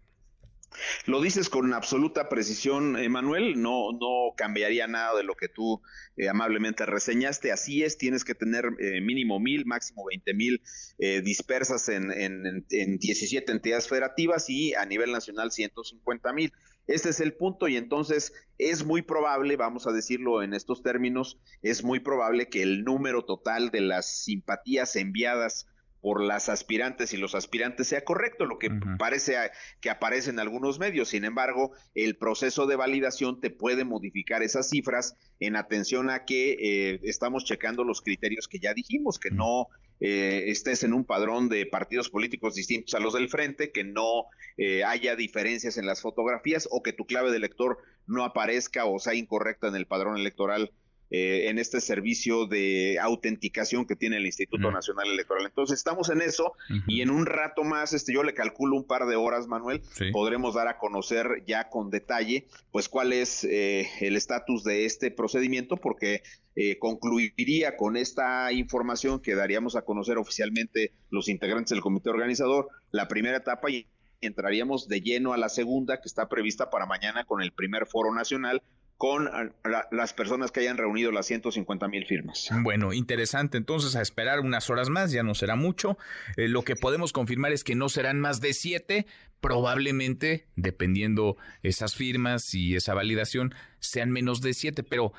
Lo 1.05 1.21
dices 1.21 1.49
con 1.49 1.73
absoluta 1.73 2.29
precisión, 2.29 2.97
Emanuel, 2.97 3.61
no, 3.61 3.91
no 3.91 4.33
cambiaría 4.35 4.87
nada 4.87 5.17
de 5.17 5.23
lo 5.23 5.35
que 5.35 5.47
tú 5.47 5.81
eh, 6.17 6.29
amablemente 6.29 6.85
reseñaste. 6.85 7.51
Así 7.51 7.83
es, 7.83 7.97
tienes 7.97 8.23
que 8.23 8.35
tener 8.35 8.69
eh, 8.79 9.01
mínimo 9.01 9.39
mil, 9.39 9.65
máximo 9.65 10.05
veinte 10.05 10.33
mil 10.33 10.61
eh, 10.99 11.21
dispersas 11.21 11.89
en, 11.89 12.11
en, 12.11 12.65
en 12.69 12.97
17 12.97 13.51
entidades 13.51 13.87
federativas 13.87 14.49
y 14.49 14.73
a 14.73 14.85
nivel 14.85 15.11
nacional 15.11 15.51
150 15.51 16.33
mil. 16.33 16.53
Este 16.87 17.09
es 17.09 17.19
el 17.19 17.33
punto 17.33 17.67
y 17.67 17.77
entonces 17.77 18.33
es 18.57 18.83
muy 18.83 19.01
probable, 19.01 19.55
vamos 19.55 19.87
a 19.87 19.91
decirlo 19.91 20.43
en 20.43 20.53
estos 20.53 20.81
términos, 20.81 21.39
es 21.61 21.83
muy 21.83 21.99
probable 21.99 22.49
que 22.49 22.63
el 22.63 22.83
número 22.83 23.23
total 23.23 23.69
de 23.69 23.81
las 23.81 24.23
simpatías 24.23 24.95
enviadas 24.95 25.67
por 26.01 26.21
las 26.21 26.49
aspirantes 26.49 27.13
y 27.13 27.17
los 27.17 27.35
aspirantes 27.35 27.87
sea 27.87 28.03
correcto, 28.03 28.45
lo 28.45 28.57
que 28.57 28.71
parece 28.97 29.37
que 29.79 29.89
aparece 29.89 30.31
en 30.31 30.39
algunos 30.39 30.79
medios. 30.79 31.09
Sin 31.09 31.23
embargo, 31.25 31.71
el 31.93 32.17
proceso 32.17 32.65
de 32.65 32.75
validación 32.75 33.39
te 33.39 33.51
puede 33.51 33.85
modificar 33.85 34.41
esas 34.41 34.69
cifras 34.69 35.15
en 35.39 35.55
atención 35.55 36.09
a 36.09 36.25
que 36.25 36.57
eh, 36.59 36.99
estamos 37.03 37.45
checando 37.45 37.83
los 37.83 38.01
criterios 38.01 38.47
que 38.47 38.59
ya 38.59 38.73
dijimos, 38.73 39.19
que 39.19 39.29
no 39.31 39.67
eh, 39.99 40.45
estés 40.47 40.83
en 40.83 40.93
un 40.93 41.05
padrón 41.05 41.47
de 41.47 41.67
partidos 41.67 42.09
políticos 42.09 42.55
distintos 42.55 42.95
a 42.95 42.99
los 42.99 43.13
del 43.13 43.29
frente, 43.29 43.71
que 43.71 43.83
no 43.83 44.25
eh, 44.57 44.83
haya 44.83 45.15
diferencias 45.15 45.77
en 45.77 45.85
las 45.85 46.01
fotografías 46.01 46.67
o 46.71 46.81
que 46.81 46.93
tu 46.93 47.05
clave 47.05 47.29
de 47.29 47.37
elector 47.37 47.77
no 48.07 48.25
aparezca 48.25 48.85
o 48.85 48.97
sea 48.97 49.13
incorrecta 49.13 49.67
en 49.67 49.75
el 49.75 49.85
padrón 49.85 50.17
electoral 50.17 50.71
eh, 51.13 51.49
en 51.49 51.59
este 51.59 51.81
servicio 51.81 52.45
de 52.45 52.97
autenticación 53.01 53.85
que 53.85 53.97
tiene 53.97 54.15
el 54.15 54.25
Instituto 54.25 54.71
Nacional 54.71 55.09
Electoral. 55.09 55.45
Entonces 55.45 55.77
estamos 55.77 56.09
en 56.09 56.21
eso 56.21 56.53
y 56.87 57.01
en 57.01 57.09
un 57.09 57.25
rato 57.25 57.65
más, 57.65 57.91
este, 57.91 58.13
yo 58.13 58.23
le 58.23 58.33
calculo 58.33 58.77
un 58.77 58.85
par 58.85 59.05
de 59.05 59.17
horas, 59.17 59.45
Manuel, 59.47 59.81
podremos 60.13 60.55
dar 60.55 60.69
a 60.69 60.77
conocer 60.77 61.43
ya 61.45 61.67
con 61.69 61.89
detalle, 61.89 62.47
pues 62.71 62.87
cuál 62.87 63.11
es 63.11 63.43
eh, 63.43 63.89
el 63.99 64.15
estatus 64.15 64.63
de 64.63 64.85
este 64.85 65.11
procedimiento, 65.11 65.75
porque 65.75 66.23
eh, 66.55 66.79
concluiría 66.79 67.75
con 67.75 67.97
esta 67.97 68.53
información 68.53 69.21
que 69.21 69.35
daríamos 69.35 69.75
a 69.75 69.81
conocer 69.81 70.17
oficialmente 70.17 70.93
los 71.09 71.27
integrantes 71.27 71.71
del 71.71 71.81
comité 71.81 72.09
organizador 72.09 72.69
la 72.91 73.07
primera 73.07 73.37
etapa 73.37 73.69
y 73.69 73.87
entraríamos 74.21 74.87
de 74.87 75.01
lleno 75.01 75.33
a 75.33 75.37
la 75.37 75.49
segunda 75.49 75.99
que 75.99 76.07
está 76.07 76.29
prevista 76.29 76.69
para 76.69 76.85
mañana 76.85 77.25
con 77.25 77.41
el 77.41 77.51
primer 77.51 77.85
foro 77.87 78.13
nacional 78.13 78.61
con 79.01 79.27
las 79.89 80.13
personas 80.13 80.51
que 80.51 80.59
hayan 80.59 80.77
reunido 80.77 81.11
las 81.11 81.25
150 81.25 81.87
mil 81.87 82.05
firmas. 82.05 82.49
Bueno, 82.61 82.93
interesante. 82.93 83.57
Entonces, 83.57 83.95
a 83.95 84.01
esperar 84.03 84.41
unas 84.41 84.69
horas 84.69 84.89
más, 84.89 85.11
ya 85.11 85.23
no 85.23 85.33
será 85.33 85.55
mucho. 85.55 85.97
Eh, 86.37 86.47
lo 86.47 86.61
que 86.61 86.75
podemos 86.75 87.11
confirmar 87.11 87.51
es 87.51 87.63
que 87.63 87.73
no 87.73 87.89
serán 87.89 88.19
más 88.19 88.41
de 88.41 88.53
siete. 88.53 89.07
Probablemente, 89.39 90.45
dependiendo 90.55 91.35
esas 91.63 91.95
firmas 91.95 92.53
y 92.53 92.75
esa 92.75 92.93
validación, 92.93 93.55
sean 93.79 94.11
menos 94.11 94.39
de 94.39 94.53
siete, 94.53 94.83
pero 94.83 95.13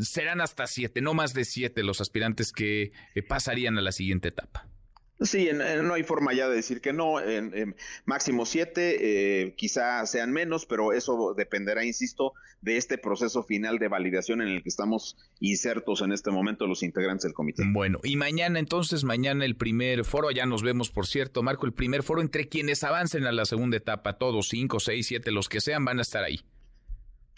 serán 0.00 0.40
hasta 0.40 0.66
siete, 0.66 1.02
no 1.02 1.12
más 1.12 1.34
de 1.34 1.44
siete 1.44 1.82
los 1.82 2.00
aspirantes 2.00 2.52
que 2.52 2.92
eh, 3.14 3.22
pasarían 3.22 3.76
a 3.76 3.82
la 3.82 3.92
siguiente 3.92 4.28
etapa. 4.28 4.66
Sí, 5.20 5.48
no 5.82 5.94
hay 5.94 6.02
forma 6.02 6.34
ya 6.34 6.46
de 6.48 6.56
decir 6.56 6.82
que 6.82 6.92
no. 6.92 7.20
En, 7.20 7.74
máximo 8.04 8.44
siete, 8.44 9.44
eh, 9.44 9.54
quizá 9.56 10.04
sean 10.04 10.30
menos, 10.30 10.66
pero 10.66 10.92
eso 10.92 11.32
dependerá, 11.34 11.84
insisto, 11.84 12.34
de 12.60 12.76
este 12.76 12.98
proceso 12.98 13.42
final 13.42 13.78
de 13.78 13.88
validación 13.88 14.42
en 14.42 14.48
el 14.48 14.62
que 14.62 14.68
estamos 14.68 15.16
insertos 15.40 16.02
en 16.02 16.12
este 16.12 16.30
momento 16.30 16.66
los 16.66 16.82
integrantes 16.82 17.24
del 17.24 17.32
comité. 17.32 17.62
Bueno, 17.66 17.98
y 18.02 18.16
mañana 18.16 18.58
entonces, 18.58 19.04
mañana 19.04 19.46
el 19.46 19.56
primer 19.56 20.04
foro, 20.04 20.30
ya 20.30 20.44
nos 20.44 20.62
vemos, 20.62 20.90
por 20.90 21.06
cierto, 21.06 21.42
Marco, 21.42 21.64
el 21.64 21.72
primer 21.72 22.02
foro 22.02 22.20
entre 22.20 22.48
quienes 22.48 22.84
avancen 22.84 23.24
a 23.24 23.32
la 23.32 23.46
segunda 23.46 23.78
etapa, 23.78 24.18
todos 24.18 24.48
cinco, 24.48 24.80
seis, 24.80 25.06
siete, 25.06 25.30
los 25.30 25.48
que 25.48 25.62
sean, 25.62 25.84
van 25.86 25.98
a 25.98 26.02
estar 26.02 26.24
ahí. 26.24 26.40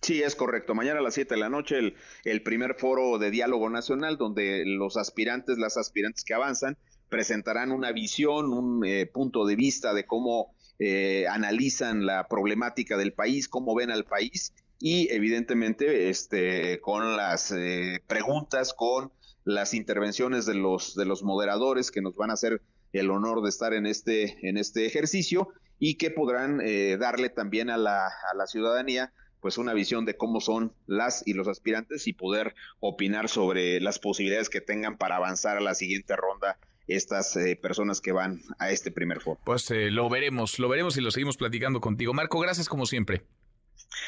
Sí, 0.00 0.22
es 0.22 0.36
correcto. 0.36 0.74
Mañana 0.74 1.00
a 1.00 1.02
las 1.02 1.14
7 1.14 1.34
de 1.34 1.40
la 1.40 1.48
noche 1.48 1.76
el, 1.76 1.94
el, 2.24 2.42
primer 2.42 2.76
foro 2.76 3.18
de 3.18 3.32
diálogo 3.32 3.68
nacional 3.68 4.16
donde 4.16 4.62
los 4.64 4.96
aspirantes, 4.96 5.58
las 5.58 5.76
aspirantes 5.76 6.24
que 6.24 6.34
avanzan, 6.34 6.76
presentarán 7.08 7.72
una 7.72 7.92
visión, 7.92 8.52
un 8.52 8.84
eh, 8.84 9.06
punto 9.06 9.46
de 9.46 9.56
vista 9.56 9.94
de 9.94 10.04
cómo 10.04 10.54
eh, 10.78 11.26
analizan 11.28 12.06
la 12.06 12.28
problemática 12.28 12.96
del 12.96 13.12
país, 13.12 13.48
cómo 13.48 13.74
ven 13.74 13.90
al 13.90 14.04
país 14.04 14.54
y 14.78 15.12
evidentemente 15.12 16.08
este, 16.08 16.80
con 16.80 17.16
las 17.16 17.50
eh, 17.50 18.00
preguntas, 18.06 18.74
con 18.74 19.10
las 19.44 19.74
intervenciones 19.74 20.46
de 20.46 20.54
los, 20.54 20.94
de 20.94 21.06
los 21.06 21.22
moderadores 21.22 21.90
que 21.90 22.02
nos 22.02 22.16
van 22.16 22.30
a 22.30 22.34
hacer 22.34 22.60
el 22.92 23.10
honor 23.10 23.42
de 23.42 23.48
estar 23.48 23.72
en 23.74 23.86
este, 23.86 24.36
en 24.48 24.56
este 24.56 24.86
ejercicio 24.86 25.48
y 25.78 25.94
que 25.94 26.10
podrán 26.10 26.60
darle 26.98 27.28
también 27.28 27.70
a 27.70 27.76
la, 27.76 28.06
a 28.06 28.34
la 28.36 28.46
ciudadanía 28.46 29.12
pues 29.40 29.58
una 29.58 29.72
visión 29.72 30.04
de 30.04 30.16
cómo 30.16 30.40
son 30.40 30.72
las 30.86 31.26
y 31.26 31.32
los 31.32 31.48
aspirantes 31.48 32.06
y 32.06 32.12
poder 32.12 32.54
opinar 32.80 33.28
sobre 33.28 33.80
las 33.80 33.98
posibilidades 33.98 34.48
que 34.48 34.60
tengan 34.60 34.96
para 34.96 35.16
avanzar 35.16 35.56
a 35.56 35.60
la 35.60 35.74
siguiente 35.74 36.16
ronda 36.16 36.58
estas 36.88 37.36
eh, 37.36 37.56
personas 37.60 38.00
que 38.00 38.12
van 38.12 38.40
a 38.58 38.70
este 38.70 38.90
primer 38.90 39.20
foro. 39.20 39.38
Pues 39.44 39.70
eh, 39.70 39.90
lo 39.90 40.08
veremos, 40.08 40.58
lo 40.58 40.68
veremos 40.68 40.96
y 40.96 41.00
lo 41.00 41.10
seguimos 41.10 41.36
platicando 41.36 41.80
contigo. 41.80 42.14
Marco, 42.14 42.40
gracias 42.40 42.68
como 42.68 42.86
siempre. 42.86 43.22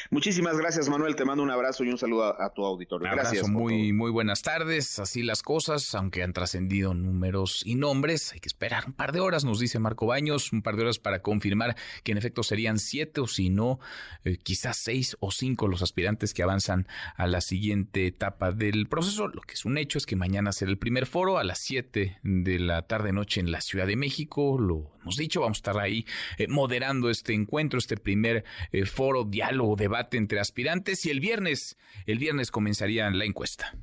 Muchísimas 0.09 0.57
gracias, 0.57 0.89
Manuel. 0.89 1.15
Te 1.15 1.25
mando 1.25 1.43
un 1.43 1.51
abrazo 1.51 1.83
y 1.83 1.89
un 1.89 1.97
saludo 1.97 2.41
a, 2.41 2.53
tu 2.53 2.65
auditorio. 2.65 3.09
gracias. 3.11 3.47
Muy, 3.47 3.93
muy 3.93 4.11
buenas 4.11 4.41
tardes. 4.41 4.99
Así 4.99 5.23
las 5.23 5.41
cosas, 5.41 5.93
aunque 5.95 6.23
han 6.23 6.33
trascendido 6.33 6.93
números 6.93 7.63
y 7.65 7.75
nombres, 7.75 8.33
hay 8.33 8.39
que 8.39 8.47
esperar 8.47 8.85
un 8.87 8.93
par 8.93 9.11
de 9.11 9.19
horas, 9.19 9.45
nos 9.45 9.59
dice 9.59 9.79
Marco 9.79 10.07
Baños, 10.07 10.51
un 10.51 10.61
par 10.61 10.75
de 10.75 10.83
horas 10.83 10.99
para 10.99 11.21
confirmar 11.21 11.75
que 12.03 12.11
en 12.11 12.17
efecto 12.17 12.43
serían 12.43 12.79
siete 12.79 13.21
o 13.21 13.27
si 13.27 13.49
no, 13.49 13.79
eh, 14.23 14.37
quizás 14.37 14.77
seis 14.77 15.17
o 15.19 15.31
cinco 15.31 15.67
los 15.67 15.81
aspirantes 15.81 16.33
que 16.33 16.43
avanzan 16.43 16.87
a 17.15 17.27
la 17.27 17.41
siguiente 17.41 18.07
etapa 18.07 18.51
del 18.51 18.87
proceso. 18.87 19.27
Lo 19.27 19.41
que 19.41 19.53
es 19.53 19.65
un 19.65 19.77
hecho 19.77 19.97
es 19.97 20.05
que 20.05 20.15
mañana 20.15 20.51
será 20.51 20.71
el 20.71 20.77
primer 20.77 21.05
foro 21.05 21.37
a 21.37 21.43
las 21.43 21.59
siete 21.59 22.19
de 22.23 22.59
la 22.59 22.83
tarde-noche 22.83 23.39
en 23.39 23.51
la 23.51 23.61
Ciudad 23.61 23.87
de 23.87 23.95
México. 23.95 24.57
Lo 24.59 24.91
hemos 25.01 25.17
dicho, 25.17 25.41
vamos 25.41 25.57
a 25.57 25.59
estar 25.59 25.79
ahí 25.79 26.05
eh, 26.37 26.47
moderando 26.47 27.09
este 27.09 27.33
encuentro, 27.33 27.79
este 27.79 27.97
primer 27.97 28.43
eh, 28.71 28.85
foro, 28.85 29.23
diálogo, 29.23 29.70
debate 29.75 30.17
entre 30.17 30.39
aspirantes 30.39 31.05
y 31.05 31.09
el 31.09 31.19
viernes, 31.19 31.77
el 32.05 32.17
viernes 32.17 32.51
comenzaría 32.51 33.09
la 33.09 33.25
encuesta. 33.25 33.75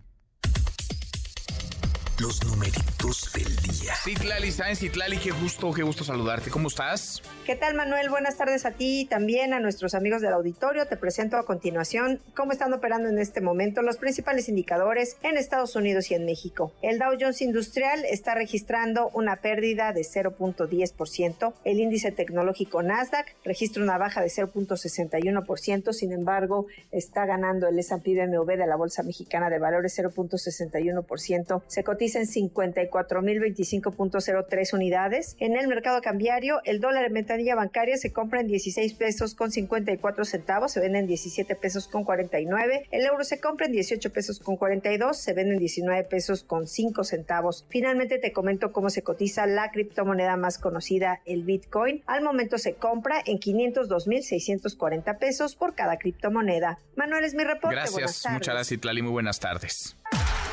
Los 2.21 2.45
numeritos 2.45 3.31
del 3.33 3.55
día. 3.59 3.95
Citlali 3.95 4.51
Sáenz, 4.51 4.81
Citlali, 4.81 5.19
qué 5.19 5.31
gusto, 5.31 5.73
qué 5.73 5.85
gusto 5.85 6.03
saludarte. 6.03 6.51
¿Cómo 6.51 6.67
estás? 6.67 7.23
¿Qué 7.47 7.55
tal, 7.55 7.77
Manuel? 7.77 8.09
Buenas 8.11 8.37
tardes 8.37 8.67
a 8.67 8.73
ti 8.73 9.03
y 9.03 9.05
también 9.05 9.55
a 9.55 9.61
nuestros 9.61 9.95
amigos 9.95 10.21
del 10.21 10.33
auditorio. 10.33 10.89
Te 10.89 10.97
presento 10.97 11.37
a 11.37 11.47
continuación 11.47 12.21
cómo 12.35 12.51
están 12.51 12.73
operando 12.73 13.09
en 13.09 13.21
este 13.21 13.41
momento 13.41 13.83
los 13.83 13.99
principales 13.99 14.49
indicadores 14.49 15.17
en 15.23 15.37
Estados 15.37 15.77
Unidos 15.77 16.11
y 16.11 16.15
en 16.15 16.25
México. 16.25 16.73
El 16.83 16.99
Dow 16.99 17.13
Jones 17.21 17.41
Industrial 17.41 18.05
está 18.05 18.35
registrando 18.35 19.11
una 19.15 19.37
pérdida 19.37 19.93
de 19.93 20.01
0.10%. 20.01 21.55
El 21.63 21.79
índice 21.79 22.11
tecnológico 22.11 22.83
Nasdaq 22.83 23.29
registra 23.45 23.81
una 23.81 23.97
baja 23.97 24.23
de 24.23 24.29
0.61%. 24.29 25.93
Sin 25.93 26.13
embargo, 26.13 26.67
está 26.91 27.27
ganando 27.27 27.69
el 27.69 27.79
S&P 27.79 28.27
BMW 28.27 28.57
de 28.57 28.67
la 28.67 28.75
Bolsa 28.75 29.05
Mexicana 29.05 29.51
de 29.51 29.61
Valores 29.61 29.97
0.61%. 29.97 31.63
Se 31.69 31.85
cotiza 31.85 32.08
en 32.15 32.27
54.025.03 32.27 34.75
unidades. 34.75 35.37
En 35.39 35.57
el 35.57 35.69
mercado 35.69 36.01
cambiario, 36.01 36.61
el 36.65 36.81
dólar 36.81 37.05
en 37.05 37.15
ventanilla 37.15 37.55
bancaria 37.55 37.97
se 37.97 38.13
compra 38.13 38.41
en 38.41 38.47
16 38.47 38.95
pesos 38.95 39.35
con 39.35 39.51
54 39.51 40.25
centavos, 40.25 40.73
se 40.73 40.81
vende 40.81 41.01
en 41.01 41.07
17 41.07 41.55
pesos 41.57 41.89
con 41.89 42.05
49. 42.05 42.87
El 42.91 43.07
euro 43.07 43.25
se 43.25 43.41
compra 43.41 43.67
en 43.67 43.73
18 43.73 44.13
pesos 44.13 44.39
con 44.39 44.57
42, 44.57 45.17
se 45.17 45.33
vende 45.33 45.55
en 45.55 45.59
19 45.59 46.05
pesos 46.05 46.45
con 46.45 46.67
5 46.67 47.05
centavos. 47.05 47.65
Finalmente 47.69 48.19
te 48.19 48.33
comento 48.33 48.73
cómo 48.73 48.91
se 48.91 49.03
cotiza 49.03 49.47
la 49.47 49.71
criptomoneda 49.71 50.37
más 50.37 50.59
conocida, 50.59 51.21
el 51.27 51.45
Bitcoin. 51.45 52.03
Al 52.07 52.23
momento 52.23 52.59
se 52.59 52.75
compra 52.75 53.23
en 53.25 53.39
502.640 53.39 55.19
pesos 55.19 55.57
por 55.57 55.75
cada 55.75 55.99
criptomoneda. 55.99 56.79
Manuel 56.97 57.25
es 57.25 57.35
mi 57.35 57.45
reporte. 57.45 57.77
Gracias, 57.77 58.25
muchas 58.31 58.55
gracias, 58.55 58.73
Itlali. 58.73 59.03
Muy 59.03 59.13
buenas 59.13 59.41
tardes. 59.41 59.97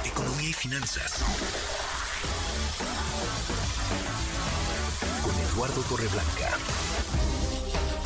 Economía 0.05 0.49
y 0.49 0.53
finanzas. 0.53 1.23
Con 5.23 5.33
Eduardo 5.35 5.81
Torreblanca. 5.89 6.57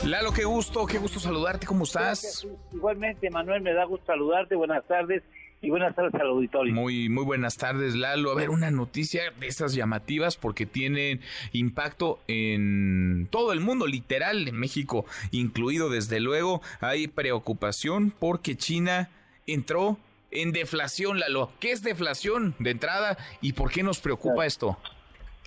Lalo, 0.06 0.32
qué 0.32 0.46
gusto, 0.46 0.86
qué 0.86 0.98
gusto 0.98 1.20
saludarte, 1.20 1.68
¿cómo 1.68 1.84
estás? 1.84 2.48
Igualmente, 2.74 3.30
Manuel, 3.30 3.62
me 3.62 3.74
da 3.74 3.84
gusto 3.84 4.06
saludarte, 4.08 4.56
buenas 4.56 4.86
tardes 4.88 5.24
y 5.62 5.70
buenas 5.70 5.94
tardes 5.94 6.14
al 6.16 6.28
auditorio. 6.28 6.74
Muy, 6.74 7.10
muy 7.10 7.26
buenas 7.26 7.58
tardes, 7.58 7.96
Lalo. 7.96 8.32
A 8.32 8.36
ver, 8.36 8.50
una 8.50 8.72
noticia 8.72 9.32
de 9.38 9.48
esas 9.48 9.74
llamativas 9.74 10.38
porque 10.38 10.66
tienen 10.66 11.20
impacto 11.52 12.22
en 12.28 13.28
todo 13.30 13.52
el 13.52 13.60
mundo, 13.60 13.88
literal, 13.88 14.48
en 14.48 14.56
México 14.56 15.06
incluido, 15.32 15.90
desde 15.90 16.22
luego. 16.22 16.62
Hay 16.80 17.08
preocupación 17.08 18.12
porque 18.18 18.56
China 18.56 19.10
entró 19.46 19.98
en 20.32 20.52
deflación, 20.52 21.20
Lalo. 21.20 21.50
¿Qué 21.60 21.72
es 21.72 21.84
deflación 21.84 22.56
de 22.60 22.72
entrada 22.72 23.18
y 23.42 23.54
por 23.54 23.72
qué 23.72 23.84
nos 23.84 24.00
preocupa 24.00 24.46
esto? 24.46 24.78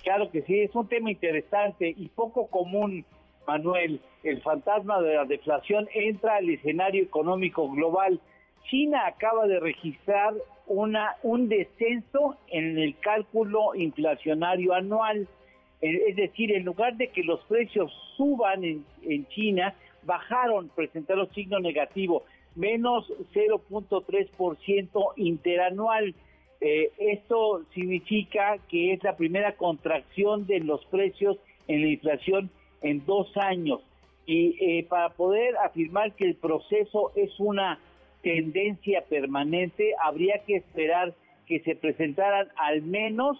Claro 0.03 0.29
que 0.31 0.41
sí, 0.41 0.59
es 0.59 0.75
un 0.75 0.87
tema 0.87 1.11
interesante 1.11 1.93
y 1.95 2.09
poco 2.09 2.47
común, 2.47 3.05
Manuel. 3.47 4.01
El 4.23 4.41
fantasma 4.41 5.01
de 5.01 5.15
la 5.15 5.25
deflación 5.25 5.87
entra 5.93 6.35
al 6.35 6.49
escenario 6.49 7.03
económico 7.03 7.69
global. 7.69 8.19
China 8.69 9.05
acaba 9.05 9.47
de 9.47 9.59
registrar 9.59 10.33
una, 10.67 11.15
un 11.23 11.49
descenso 11.49 12.37
en 12.49 12.77
el 12.77 12.97
cálculo 12.99 13.75
inflacionario 13.75 14.73
anual. 14.73 15.27
Es 15.81 16.15
decir, 16.15 16.53
en 16.53 16.63
lugar 16.63 16.95
de 16.95 17.09
que 17.09 17.23
los 17.23 17.41
precios 17.45 17.91
suban 18.15 18.63
en, 18.63 18.85
en 19.01 19.27
China, 19.27 19.75
bajaron, 20.03 20.69
presentaron 20.69 21.29
signo 21.33 21.59
negativo 21.59 22.23
menos 22.55 23.11
0.3% 23.33 25.13
interanual. 25.17 26.15
Eh, 26.61 26.91
esto 26.97 27.63
significa 27.73 28.57
que 28.69 28.93
es 28.93 29.03
la 29.03 29.17
primera 29.17 29.55
contracción 29.55 30.45
de 30.47 30.59
los 30.59 30.85
precios 30.85 31.37
en 31.67 31.81
la 31.81 31.87
inflación 31.87 32.49
en 32.81 33.05
dos 33.05 33.35
años. 33.37 33.81
Y 34.25 34.55
eh, 34.59 34.85
para 34.87 35.09
poder 35.09 35.57
afirmar 35.57 36.13
que 36.13 36.25
el 36.25 36.35
proceso 36.35 37.11
es 37.15 37.37
una 37.39 37.79
tendencia 38.21 39.03
permanente, 39.09 39.93
habría 40.01 40.39
que 40.45 40.55
esperar 40.55 41.13
que 41.45 41.59
se 41.59 41.75
presentaran 41.75 42.47
al 42.55 42.81
menos 42.81 43.37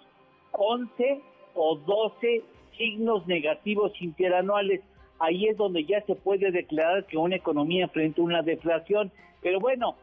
11 0.51 1.22
o 1.55 1.78
12 1.78 2.43
signos 2.78 3.26
negativos 3.28 3.93
interanuales 4.01 4.82
ahí 5.24 5.47
es 5.47 5.57
donde 5.57 5.86
ya 5.86 6.01
se 6.01 6.15
puede 6.15 6.51
declarar 6.51 7.05
que 7.05 7.17
una 7.17 7.38
economía 7.38 7.86
enfrenta 7.86 8.21
una 8.21 8.41
deflación. 8.41 9.11
Pero 9.41 9.59
bueno, 9.59 9.95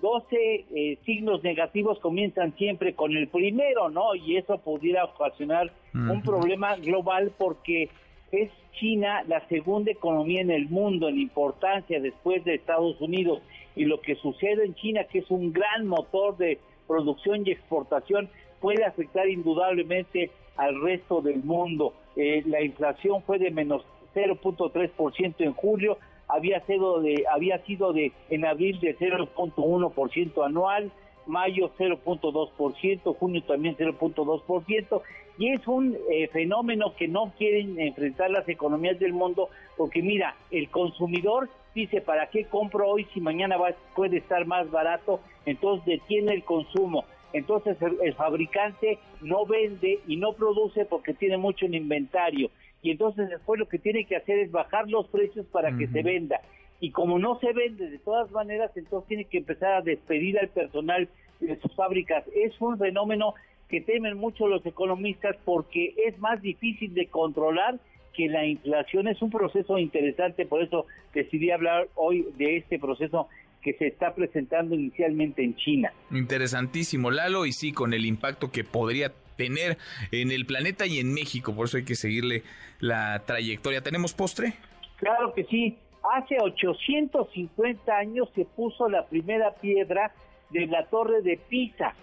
12 0.00 0.36
eh, 0.36 0.98
signos 1.04 1.42
negativos 1.42 1.98
comienzan 1.98 2.54
siempre 2.56 2.94
con 2.94 3.16
el 3.16 3.26
primero, 3.26 3.90
¿no? 3.90 4.14
Y 4.14 4.36
eso 4.36 4.58
pudiera 4.58 5.04
ocasionar 5.04 5.72
un 5.94 6.22
problema 6.22 6.76
global 6.76 7.32
porque 7.36 7.88
es 8.30 8.50
China 8.78 9.24
la 9.26 9.44
segunda 9.48 9.90
economía 9.90 10.42
en 10.42 10.52
el 10.52 10.68
mundo 10.68 11.08
en 11.08 11.18
importancia 11.18 12.00
después 12.00 12.44
de 12.44 12.54
Estados 12.54 13.00
Unidos. 13.00 13.42
Y 13.74 13.84
lo 13.84 14.00
que 14.00 14.14
sucede 14.14 14.64
en 14.64 14.74
China, 14.76 15.04
que 15.04 15.18
es 15.20 15.30
un 15.30 15.52
gran 15.52 15.86
motor 15.86 16.36
de 16.36 16.60
producción 16.86 17.44
y 17.44 17.50
exportación, 17.50 18.28
puede 18.60 18.84
afectar 18.84 19.28
indudablemente 19.28 20.30
al 20.56 20.80
resto 20.80 21.20
del 21.20 21.42
mundo. 21.42 21.94
Eh, 22.14 22.44
la 22.46 22.62
inflación 22.62 23.22
fue 23.22 23.38
de 23.38 23.50
menos 23.50 23.84
0.3% 24.14 25.34
en 25.38 25.52
julio, 25.52 25.98
había 26.28 26.64
sido 26.66 27.00
de 27.00 27.24
había 27.30 27.58
sido 27.64 27.92
de 27.92 28.12
en 28.30 28.44
abril 28.44 28.78
de 28.80 28.96
0.1% 28.98 30.44
anual, 30.44 30.92
mayo 31.26 31.70
0.2%, 31.78 33.16
junio 33.16 33.42
también 33.42 33.76
0.2%, 33.76 35.02
y 35.38 35.52
es 35.52 35.66
un 35.68 35.96
eh, 36.10 36.28
fenómeno 36.28 36.94
que 36.96 37.06
no 37.06 37.32
quieren 37.38 37.78
enfrentar 37.78 38.30
las 38.30 38.48
economías 38.48 38.98
del 38.98 39.12
mundo, 39.12 39.48
porque 39.76 40.02
mira, 40.02 40.34
el 40.50 40.68
consumidor 40.68 41.48
dice, 41.74 42.00
¿para 42.00 42.28
qué 42.28 42.44
compro 42.46 42.88
hoy 42.88 43.06
si 43.14 43.20
mañana 43.20 43.56
va, 43.56 43.70
puede 43.94 44.18
estar 44.18 44.46
más 44.46 44.70
barato? 44.70 45.20
Entonces 45.46 45.86
detiene 45.86 46.34
el 46.34 46.44
consumo. 46.44 47.04
Entonces 47.32 47.76
el, 47.80 48.14
fabricante 48.14 48.98
no 49.20 49.44
vende 49.44 50.00
y 50.06 50.16
no 50.16 50.32
produce 50.32 50.86
porque 50.86 51.14
tiene 51.14 51.36
mucho 51.36 51.66
en 51.66 51.74
inventario. 51.74 52.50
Y 52.88 52.92
entonces 52.92 53.28
después 53.28 53.60
lo 53.60 53.68
que 53.68 53.78
tiene 53.78 54.06
que 54.06 54.16
hacer 54.16 54.38
es 54.38 54.50
bajar 54.50 54.88
los 54.88 55.06
precios 55.08 55.44
para 55.52 55.76
que 55.76 55.88
se 55.88 56.02
venda. 56.02 56.40
Y 56.80 56.90
como 56.90 57.18
no 57.18 57.38
se 57.38 57.52
vende 57.52 57.90
de 57.90 57.98
todas 57.98 58.30
maneras, 58.30 58.70
entonces 58.76 59.06
tiene 59.08 59.26
que 59.26 59.36
empezar 59.36 59.74
a 59.74 59.82
despedir 59.82 60.38
al 60.38 60.48
personal 60.48 61.06
de 61.38 61.60
sus 61.60 61.76
fábricas. 61.76 62.24
Es 62.34 62.58
un 62.62 62.78
fenómeno 62.78 63.34
que 63.68 63.82
temen 63.82 64.16
mucho 64.16 64.48
los 64.48 64.64
economistas 64.64 65.36
porque 65.44 65.92
es 66.06 66.18
más 66.18 66.40
difícil 66.40 66.94
de 66.94 67.08
controlar 67.08 67.78
que 68.14 68.26
la 68.26 68.46
inflación. 68.46 69.06
Es 69.06 69.20
un 69.20 69.28
proceso 69.28 69.76
interesante, 69.76 70.46
por 70.46 70.62
eso 70.62 70.86
decidí 71.12 71.50
hablar 71.50 71.88
hoy 71.94 72.26
de 72.38 72.56
este 72.56 72.78
proceso 72.78 73.28
que 73.60 73.74
se 73.74 73.88
está 73.88 74.14
presentando 74.14 74.74
inicialmente 74.74 75.44
en 75.44 75.56
China. 75.56 75.92
Interesantísimo, 76.10 77.10
Lalo, 77.10 77.44
y 77.44 77.52
sí, 77.52 77.70
con 77.70 77.92
el 77.92 78.06
impacto 78.06 78.50
que 78.50 78.64
podría 78.64 79.12
tener 79.38 79.78
en 80.10 80.30
el 80.30 80.44
planeta 80.44 80.84
y 80.86 80.98
en 80.98 81.14
México, 81.14 81.54
por 81.54 81.66
eso 81.66 81.78
hay 81.78 81.84
que 81.84 81.94
seguirle 81.94 82.42
la 82.80 83.22
trayectoria. 83.24 83.80
¿Tenemos 83.80 84.12
postre? 84.12 84.54
Claro 84.96 85.32
que 85.32 85.44
sí. 85.44 85.78
Hace 86.12 86.36
850 86.40 87.96
años 87.96 88.28
se 88.34 88.44
puso 88.44 88.88
la 88.88 89.06
primera 89.06 89.54
piedra 89.54 90.12
de 90.50 90.66
la 90.66 90.86
torre 90.86 91.22
de 91.22 91.36
Pisa, 91.36 91.94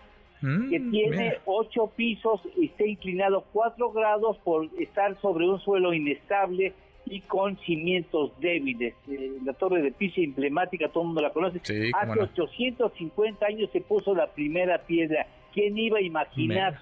mm, 0.42 0.70
que 0.70 0.80
tiene 0.80 1.38
ocho 1.46 1.92
pisos 1.96 2.42
y 2.58 2.68
está 2.68 2.86
inclinado 2.86 3.46
cuatro 3.52 3.92
grados 3.92 4.38
por 4.44 4.70
estar 4.80 5.20
sobre 5.22 5.48
un 5.48 5.60
suelo 5.60 5.94
inestable 5.94 6.74
y 7.06 7.22
con 7.22 7.58
cimientos 7.60 8.32
débiles. 8.40 8.94
Eh, 9.10 9.38
la 9.44 9.54
torre 9.54 9.82
de 9.82 9.92
Pisa 9.92 10.22
emblemática, 10.22 10.90
todo 10.90 11.04
el 11.04 11.08
mundo 11.08 11.22
la 11.22 11.32
conoce. 11.32 11.60
Hace 11.60 12.20
850 12.20 13.46
años 13.46 13.70
se 13.72 13.82
puso 13.82 14.14
la 14.14 14.28
primera 14.28 14.78
piedra. 14.80 15.26
¿Quién 15.54 15.78
iba 15.78 15.98
a 15.98 16.02
imaginar? 16.02 16.80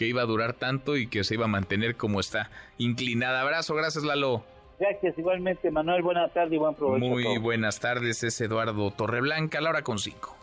Que 0.00 0.06
iba 0.06 0.22
a 0.22 0.24
durar 0.24 0.54
tanto 0.54 0.96
y 0.96 1.08
que 1.08 1.24
se 1.24 1.34
iba 1.34 1.44
a 1.44 1.48
mantener 1.48 1.94
como 1.94 2.20
está, 2.20 2.50
inclinada. 2.78 3.42
Abrazo, 3.42 3.74
gracias 3.74 4.02
Lalo. 4.02 4.42
Gracias, 4.78 5.18
igualmente, 5.18 5.70
Manuel. 5.70 6.00
Buenas 6.00 6.32
tardes 6.32 6.54
y 6.54 6.56
buen 6.56 6.74
provecho. 6.74 7.04
Muy 7.04 7.36
buenas 7.36 7.80
tardes, 7.80 8.24
es 8.24 8.40
Eduardo 8.40 8.90
Torreblanca, 8.92 9.60
la 9.60 9.68
hora 9.68 9.82
con 9.82 9.98
cinco. 9.98 10.34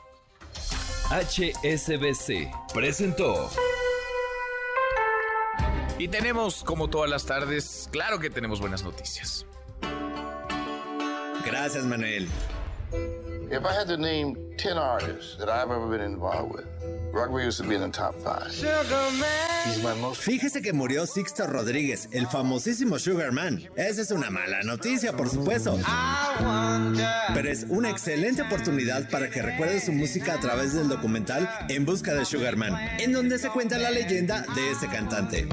HSBC 1.09 2.51
presentó. 2.71 3.49
Y 5.97 6.07
tenemos, 6.09 6.63
como 6.63 6.87
todas 6.87 7.09
las 7.09 7.25
tardes, 7.25 7.89
claro 7.91 8.19
que 8.19 8.29
tenemos 8.29 8.61
buenas 8.61 8.83
noticias. 8.83 9.47
Gracias, 11.43 11.83
Manuel. 11.83 12.27
If 13.49 13.65
I 13.65 13.73
had 13.73 13.87
to 13.87 13.97
name 13.97 14.35
10 14.57 14.77
artists 14.77 15.35
that 15.37 15.49
I've 15.49 15.71
ever 15.71 15.87
been 15.87 16.01
involved 16.01 16.53
with, 16.53 16.65
Fíjese 20.19 20.61
que 20.61 20.73
murió 20.73 21.07
Sixto 21.07 21.47
Rodríguez, 21.47 22.09
el 22.11 22.27
famosísimo 22.27 22.99
Sugar 22.99 23.31
Man. 23.31 23.63
Esa 23.75 24.01
es 24.01 24.11
una 24.11 24.29
mala 24.29 24.61
noticia, 24.63 25.13
por 25.15 25.29
supuesto. 25.29 25.79
Pero 27.33 27.49
es 27.49 27.65
una 27.69 27.89
excelente 27.89 28.43
oportunidad 28.43 29.09
para 29.09 29.29
que 29.29 29.41
recuerde 29.41 29.79
su 29.79 29.93
música 29.93 30.35
a 30.35 30.39
través 30.39 30.73
del 30.73 30.89
documental 30.89 31.49
En 31.69 31.85
Busca 31.85 32.13
de 32.13 32.25
Sugar 32.25 32.55
Man, 32.55 32.75
en 32.99 33.13
donde 33.13 33.39
se 33.39 33.49
cuenta 33.49 33.77
la 33.77 33.89
leyenda 33.89 34.45
de 34.53 34.71
este 34.71 34.87
cantante. 34.87 35.47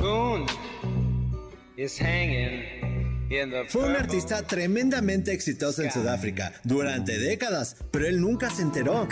Fue 3.68 3.85
un 3.85 3.97
artista 3.97 4.43
tremendamente 4.43 5.32
exitoso 5.32 5.82
en 5.82 5.91
Sudáfrica 5.91 6.53
durante 6.64 7.18
décadas, 7.18 7.76
pero 7.91 8.07
él 8.07 8.20
nunca 8.20 8.51
se 8.51 8.62
enteró. 8.62 9.09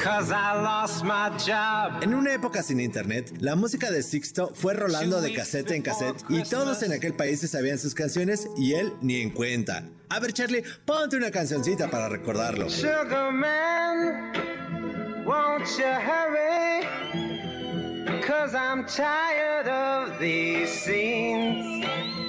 En 2.00 2.14
una 2.14 2.34
época 2.34 2.62
sin 2.62 2.80
internet, 2.80 3.32
la 3.40 3.56
música 3.56 3.90
de 3.90 4.02
Sixto 4.02 4.52
fue 4.54 4.74
rolando 4.74 5.20
de 5.20 5.34
cassette 5.34 5.70
en 5.72 5.82
cassette 5.82 6.22
y 6.28 6.42
todos 6.42 6.82
en 6.82 6.92
aquel 6.92 7.14
país 7.14 7.40
se 7.40 7.48
sabían 7.48 7.78
sus 7.78 7.94
canciones 7.94 8.48
y 8.56 8.74
él 8.74 8.92
ni 9.00 9.20
en 9.20 9.30
cuenta. 9.30 9.84
A 10.08 10.20
ver, 10.20 10.32
Charlie, 10.32 10.62
ponte 10.84 11.16
una 11.16 11.30
cancioncita 11.30 11.90
para 11.90 12.08
recordarlo. 12.08 12.68
Cause 18.22 18.54
I'm 18.54 18.86
tired 18.86 19.66
of 19.66 20.20
these 20.20 20.70
scenes. 20.70 22.21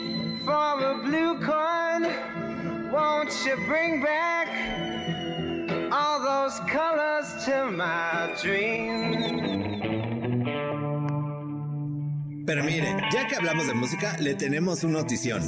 Pero 12.46 12.64
mire, 12.64 12.96
ya 13.12 13.28
que 13.28 13.36
hablamos 13.36 13.68
de 13.68 13.74
música, 13.74 14.18
le 14.20 14.36
tenemos 14.36 14.84
una 14.84 15.00
notición. 15.00 15.42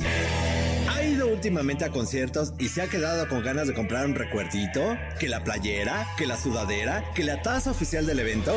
¿Ha 0.89 1.03
ido 1.03 1.27
últimamente 1.27 1.83
a 1.83 1.89
conciertos 1.89 2.53
y 2.57 2.69
se 2.69 2.81
ha 2.81 2.87
quedado 2.87 3.27
con 3.27 3.43
ganas 3.43 3.67
de 3.67 3.73
comprar 3.73 4.05
un 4.05 4.15
recuerdito? 4.15 4.97
¿Que 5.19 5.27
la 5.27 5.43
playera? 5.43 6.07
¿Que 6.17 6.25
la 6.25 6.37
sudadera? 6.37 7.03
¿Que 7.13 7.23
la 7.23 7.41
taza 7.41 7.71
oficial 7.71 8.05
del 8.05 8.19
evento? 8.19 8.55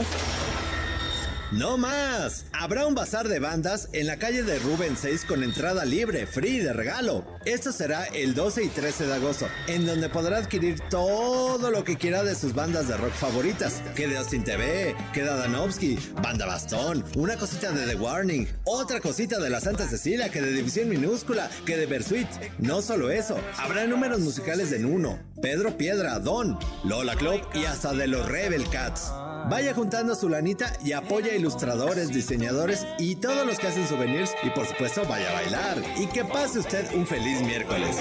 No 1.51 1.79
más. 1.79 2.45
Habrá 2.53 2.87
un 2.87 2.95
bazar 2.95 3.27
de 3.27 3.39
bandas 3.39 3.89
en 3.93 4.07
la 4.07 4.19
calle 4.19 4.43
de 4.43 4.59
Rubén 4.59 4.99
6 4.99 5.25
con 5.25 5.43
entrada 5.43 5.87
libre, 5.87 6.27
free 6.27 6.59
de 6.59 6.75
regalo. 6.75 7.25
Esto 7.47 7.73
será 7.73 8.05
el 8.05 8.35
12 8.35 8.65
y 8.65 8.69
13 8.69 9.07
de 9.07 9.15
agosto, 9.15 9.49
en 9.67 9.87
donde 9.87 10.11
podrá 10.11 10.37
adquirir 10.37 10.79
todo 10.91 11.71
lo 11.71 11.85
que 11.85 11.97
quiera 11.97 12.23
de 12.23 12.35
sus 12.35 12.53
bandas 12.53 12.89
de 12.89 12.99
rock 12.99 13.13
favoritas. 13.13 13.83
Que 13.95 14.09
de 14.09 14.19
Austin 14.19 14.45
TV, 14.45 14.95
que 15.15 15.23
de 15.23 15.31
Adanovsky, 15.31 15.99
Banda 16.23 16.45
Bastón, 16.45 17.03
una 17.17 17.37
cosita 17.37 17.73
de 17.73 17.87
The 17.87 17.97
Warning, 17.97 18.47
otra 18.65 19.01
cosita 19.01 19.39
de 19.39 19.49
la 19.49 19.61
Santa 19.61 19.89
Cecilia, 19.89 20.31
que 20.31 20.43
de 20.43 20.53
División 20.53 20.91
Minúscula, 20.91 21.51
que 21.65 21.79
de 21.79 21.87
Bersuit. 21.87 22.29
No 22.59 22.83
solo 22.83 23.11
eso, 23.11 23.39
habrá 23.57 23.87
números 23.87 24.21
musicales 24.21 24.69
de 24.71 24.81
Nuno, 24.81 25.19
Pedro 25.41 25.79
Piedra, 25.79 26.19
Don, 26.19 26.59
Lola 26.85 27.17
Club 27.17 27.41
y 27.55 27.65
hasta 27.65 27.95
de 27.95 28.07
los 28.07 28.29
Rebel 28.29 28.69
Cats. 28.69 29.11
Vaya 29.49 29.73
juntando 29.73 30.15
su 30.15 30.29
lanita 30.29 30.75
y 30.85 30.93
apoya 30.93 31.33
a 31.33 31.37
ilustradores, 31.37 32.09
diseñadores 32.09 32.87
y 32.99 33.17
todos 33.17 33.47
los 33.47 33.59
que 33.59 33.69
hacen 33.69 33.89
souvenirs 33.89 34.35
y 34.43 34.51
por 34.51 34.67
supuesto 34.67 35.03
vaya 35.09 35.31
a 35.31 35.33
bailar. 35.33 35.83
Y 35.97 36.07
que 36.07 36.23
pase 36.23 36.59
usted 36.59 36.87
un 36.95 37.07
feliz 37.07 37.41
miércoles. 37.41 37.97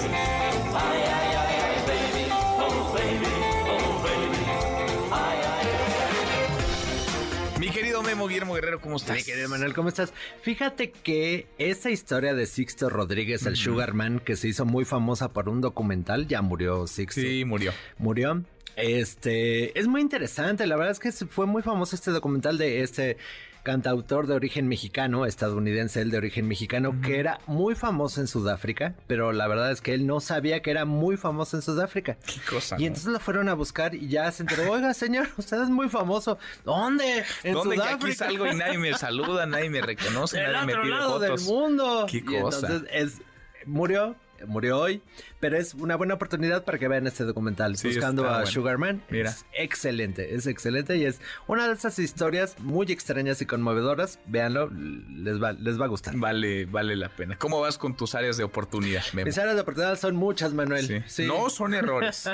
Mi 7.58 7.70
querido 7.70 8.02
Memo 8.02 8.28
Guillermo 8.28 8.54
Guerrero, 8.54 8.80
¿cómo 8.82 8.96
estás? 8.96 9.16
Mi 9.16 9.22
querido 9.22 9.48
Manuel, 9.48 9.72
¿cómo 9.72 9.88
estás? 9.88 10.12
Fíjate 10.42 10.90
que 10.90 11.46
esa 11.56 11.90
historia 11.90 12.34
de 12.34 12.44
Sixto 12.44 12.90
Rodríguez, 12.90 13.46
el 13.46 13.56
Sugarman, 13.56 14.20
que 14.20 14.36
se 14.36 14.48
hizo 14.48 14.66
muy 14.66 14.84
famosa 14.84 15.32
por 15.32 15.48
un 15.48 15.62
documental, 15.62 16.28
ya 16.28 16.42
murió 16.42 16.86
Sixto. 16.86 17.22
Sí, 17.22 17.46
murió. 17.46 17.72
Murió. 17.96 18.44
Este, 18.78 19.78
es 19.78 19.88
muy 19.88 20.00
interesante, 20.00 20.66
la 20.66 20.76
verdad 20.76 20.92
es 20.92 21.00
que 21.00 21.10
fue 21.26 21.46
muy 21.46 21.62
famoso 21.62 21.96
este 21.96 22.12
documental 22.12 22.58
de 22.58 22.82
este 22.82 23.16
cantautor 23.64 24.26
de 24.26 24.34
origen 24.34 24.68
mexicano, 24.68 25.26
estadounidense, 25.26 26.00
él 26.00 26.10
de 26.10 26.16
origen 26.16 26.46
mexicano, 26.46 27.00
que 27.02 27.18
era 27.18 27.40
muy 27.46 27.74
famoso 27.74 28.20
en 28.20 28.26
Sudáfrica, 28.26 28.94
pero 29.06 29.32
la 29.32 29.46
verdad 29.46 29.72
es 29.72 29.80
que 29.80 29.94
él 29.94 30.06
no 30.06 30.20
sabía 30.20 30.62
que 30.62 30.70
era 30.70 30.84
muy 30.84 31.16
famoso 31.16 31.56
en 31.56 31.62
Sudáfrica. 31.62 32.16
Qué 32.24 32.40
cosa. 32.48 32.76
Y 32.78 32.86
entonces 32.86 33.12
lo 33.12 33.20
fueron 33.20 33.48
a 33.48 33.54
buscar 33.54 33.94
y 33.94 34.08
ya 34.08 34.30
se 34.30 34.44
enteró, 34.44 34.70
oiga, 34.70 34.94
señor, 34.94 35.28
usted 35.36 35.60
es 35.60 35.68
muy 35.68 35.88
famoso. 35.88 36.38
¿Dónde? 36.64 37.24
En 37.42 37.54
¿Dónde 37.54 37.76
Sudáfrica. 37.76 37.98
que 37.98 38.06
aquí 38.06 38.14
salgo 38.14 38.46
y 38.46 38.54
nadie 38.54 38.78
me 38.78 38.94
saluda, 38.98 39.44
nadie 39.44 39.70
me 39.70 39.82
reconoce, 39.82 40.40
nadie 40.40 40.74
me 40.74 40.82
pide 40.82 40.90
lado 40.90 41.18
del 41.18 41.40
mundo. 41.40 42.06
Qué 42.08 42.24
cosa. 42.24 42.66
entonces 42.66 42.88
es, 42.92 43.22
murió 43.66 44.16
murió 44.46 44.78
hoy, 44.78 45.02
pero 45.40 45.56
es 45.56 45.74
una 45.74 45.96
buena 45.96 46.14
oportunidad 46.14 46.64
para 46.64 46.78
que 46.78 46.88
vean 46.88 47.06
este 47.06 47.24
documental, 47.24 47.76
buscando 47.82 48.28
a 48.28 48.46
Sugarman. 48.46 49.02
Mira. 49.10 49.30
Es 49.30 49.44
excelente, 49.52 50.34
es 50.34 50.46
excelente 50.46 50.96
y 50.96 51.04
es 51.04 51.20
una 51.46 51.66
de 51.68 51.74
esas 51.74 51.98
historias 51.98 52.58
muy 52.60 52.86
extrañas 52.90 53.40
y 53.42 53.46
conmovedoras. 53.46 54.18
Véanlo, 54.26 54.70
les 54.70 55.42
va, 55.42 55.52
les 55.52 55.80
va 55.80 55.86
a 55.86 55.88
gustar. 55.88 56.16
Vale, 56.16 56.66
vale 56.66 56.96
la 56.96 57.08
pena. 57.08 57.36
¿Cómo 57.38 57.60
vas 57.60 57.78
con 57.78 57.96
tus 57.96 58.14
áreas 58.14 58.36
de 58.36 58.44
oportunidad? 58.44 59.02
Mis 59.12 59.38
áreas 59.38 59.54
de 59.54 59.62
oportunidad 59.62 59.98
son 59.98 60.16
muchas, 60.16 60.52
Manuel. 60.52 61.04
No 61.28 61.50
son 61.50 61.74
errores. 61.74 62.30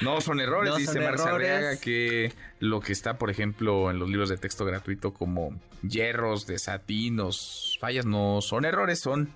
No 0.00 0.20
son 0.20 0.40
errores, 0.40 0.76
dice 0.76 1.00
Marcia 1.00 1.80
que 1.80 2.32
lo 2.60 2.80
que 2.80 2.92
está, 2.92 3.18
por 3.18 3.30
ejemplo, 3.30 3.90
en 3.90 3.98
los 3.98 4.08
libros 4.08 4.28
de 4.28 4.36
texto 4.36 4.64
gratuito 4.64 5.12
como 5.12 5.58
hierros, 5.82 6.46
desatinos, 6.46 7.76
fallas, 7.80 8.06
no 8.06 8.40
son 8.40 8.64
errores, 8.64 9.00
son 9.00 9.30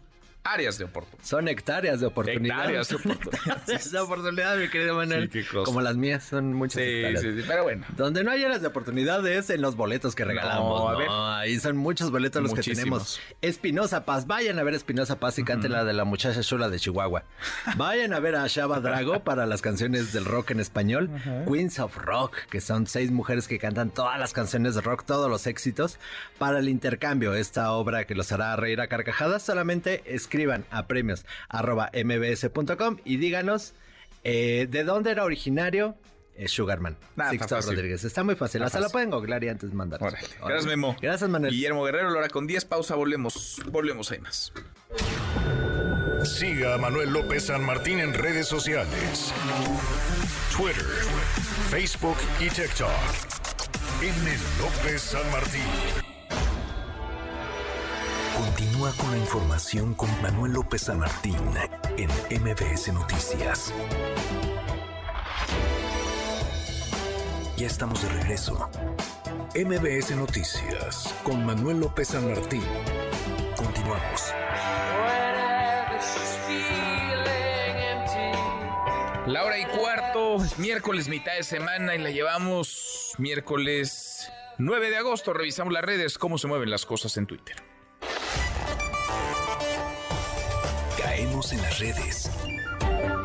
áreas 0.45 0.79
de 0.79 0.85
oportunidad. 0.85 1.25
Son 1.25 1.49
hectáreas 1.49 2.01
de 2.01 2.07
oportunidad. 2.07 2.59
Hectáreas 2.59 2.89
de 2.89 2.97
oportunidad. 2.97 3.67
de 3.93 3.99
oportunidad, 3.99 4.57
mi 4.57 4.69
querido 4.69 4.97
Manuel. 4.97 5.31
Como 5.65 5.81
las 5.81 5.97
mías, 5.97 6.25
son 6.25 6.55
muchas 6.55 6.83
sí, 6.83 6.89
hectáreas. 6.89 7.21
Sí, 7.23 7.41
sí, 7.41 7.45
pero 7.47 7.63
bueno. 7.63 7.87
Donde 7.97 8.25
no 8.25 8.31
hay 8.31 8.45
áreas 8.45 8.61
de 8.61 8.69
oportunidad 8.69 9.27
es 9.27 9.51
en 9.51 9.61
los 9.61 9.77
boletos 9.77 10.15
que 10.15 10.25
regalamos. 10.25 10.81
No, 10.81 10.89
a 10.89 10.97
ver. 10.97 11.09
ahí 11.11 11.59
son 11.59 11.77
muchos 11.77 12.11
boletos 12.11 12.43
los 12.43 12.55
que 12.55 12.63
tenemos. 12.63 13.21
Espinosa 13.41 14.05
Paz, 14.05 14.27
vayan 14.27 14.59
a 14.59 14.63
ver 14.63 14.75
Espinosa 14.75 15.19
Paz 15.19 15.39
y 15.39 15.45
cante 15.45 15.69
la 15.69 15.85
de 15.85 15.93
la 15.93 16.05
muchacha 16.05 16.41
chula 16.43 16.69
de 16.69 16.79
Chihuahua. 16.79 17.25
Vayan 17.77 18.13
a 18.13 18.21
ver 18.21 18.37
a 18.37 18.47
Shaba 18.47 18.81
Drago 18.81 19.25
para 19.25 19.47
las 19.47 19.63
canciones 19.63 20.13
del 20.13 20.25
rock 20.25 20.51
en 20.51 20.61
español. 20.61 21.11
Queens 21.47 21.79
of 21.79 21.97
Rock, 21.97 22.37
que 22.51 22.61
son 22.61 22.87
seis 22.87 23.11
mujeres 23.11 23.49
que 23.49 23.59
cantan 23.59 23.91
todas 23.91 24.19
las 24.19 24.33
canciones 24.33 24.75
de 24.75 24.81
rock, 24.81 25.05
todos 25.05 25.31
los 25.31 25.47
éxitos. 25.47 25.99
Para 26.39 26.59
el 26.59 26.69
intercambio, 26.69 27.35
esta 27.35 27.73
obra 27.73 28.05
que 28.05 28.15
los 28.15 28.33
hará 28.33 28.55
reír 28.57 28.81
a 28.81 28.89
carcajadas, 28.89 29.43
solamente 29.43 30.03
escriban 30.33 30.65
a 30.71 30.87
premios 30.87 31.27
arroba 31.51 31.91
mbs.com 31.93 32.97
y 33.05 33.19
díganos 33.19 33.75
eh, 34.25 34.67
de 34.71 34.83
dónde 34.83 35.11
era 35.11 35.25
originario 35.25 35.95
eh, 36.35 36.49
Sugarman. 36.49 36.97
Sixto 37.29 37.61
Rodríguez. 37.61 38.05
Está 38.05 38.25
muy 38.25 38.35
fácil. 38.35 38.63
Hasta 38.63 38.81
lo 38.81 38.89
pueden 38.89 39.11
googlear 39.11 39.45
y 39.45 39.51
antes 39.51 39.75
mandar. 39.75 40.01
Gracias, 40.01 40.65
Memo. 40.65 40.97
Gracias, 41.03 41.29
Manuel. 41.29 41.53
Guillermo 41.53 41.85
Guerrero, 41.85 42.09
Lora 42.09 42.31
con 42.31 42.47
10. 42.47 42.65
Pausa, 42.65 42.95
volvemos. 42.95 43.61
Volvemos, 43.67 44.11
hay 44.11 44.21
más. 44.21 44.51
Siga 46.25 46.75
a 46.75 46.79
Manuel 46.79 47.13
López 47.13 47.45
San 47.45 47.63
Martín 47.63 48.01
en 48.01 48.15
redes 48.15 48.47
sociales. 48.47 49.35
Twitter, 50.57 50.87
Facebook 51.69 52.17
y 52.41 52.49
TikTok. 52.49 52.89
En 54.01 54.27
el 54.27 54.41
López 54.59 55.03
San 55.03 55.31
Martín. 55.31 56.12
Continúa 58.37 58.93
con 58.93 59.11
la 59.11 59.19
información 59.19 59.95
con 59.95 60.09
Manuel 60.23 60.53
López 60.53 60.83
San 60.83 60.99
Martín 60.99 61.37
en 61.97 62.09
MBS 62.43 62.93
Noticias. 62.93 63.73
Ya 67.57 67.67
estamos 67.67 68.03
de 68.03 68.09
regreso. 68.09 68.71
MBS 69.55 70.17
Noticias 70.17 71.15
con 71.23 71.45
Manuel 71.45 71.81
López 71.81 72.09
San 72.09 72.29
Martín. 72.29 72.65
Continuamos. 73.57 74.33
La 79.27 79.45
hora 79.45 79.59
y 79.59 79.65
cuarto, 79.67 80.43
es 80.43 80.59
miércoles, 80.59 81.09
mitad 81.09 81.35
de 81.37 81.43
semana 81.43 81.95
y 81.95 81.99
la 81.99 82.11
llevamos 82.11 83.13
miércoles 83.19 84.31
9 84.59 84.91
de 84.91 84.97
agosto. 84.97 85.33
Revisamos 85.33 85.73
las 85.73 85.85
redes, 85.85 86.19
cómo 86.19 86.39
se 86.39 86.49
mueven 86.49 86.71
las 86.71 86.87
cosas 86.87 87.17
en 87.17 87.27
Twitter. 87.27 87.72
En 91.51 91.61
las 91.61 91.81
redes. 91.81 92.31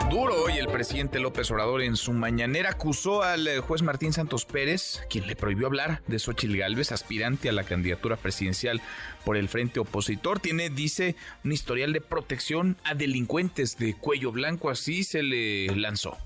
Duro 0.09 0.43
hoy 0.43 0.53
el 0.57 0.67
presidente 0.67 1.19
López 1.19 1.51
Obrador 1.51 1.83
en 1.83 1.95
su 1.95 2.13
mañanera 2.13 2.71
acusó 2.71 3.21
al 3.21 3.47
eh, 3.47 3.59
juez 3.59 3.83
Martín 3.83 4.11
Santos 4.11 4.43
Pérez, 4.45 5.03
quien 5.07 5.27
le 5.27 5.35
prohibió 5.35 5.67
hablar 5.67 6.01
de 6.07 6.17
Xochitl 6.17 6.57
Gálvez, 6.57 6.91
aspirante 6.91 7.47
a 7.47 7.51
la 7.51 7.63
candidatura 7.63 8.15
presidencial 8.15 8.81
por 9.23 9.37
el 9.37 9.47
frente 9.49 9.79
opositor. 9.79 10.39
Tiene, 10.39 10.71
dice, 10.71 11.15
un 11.43 11.51
historial 11.51 11.93
de 11.93 12.01
protección 12.01 12.77
a 12.83 12.95
delincuentes 12.95 13.77
de 13.77 13.93
cuello 13.93 14.31
blanco, 14.31 14.71
así 14.71 15.03
se 15.03 15.21
le 15.21 15.67
lanzó. 15.75 16.17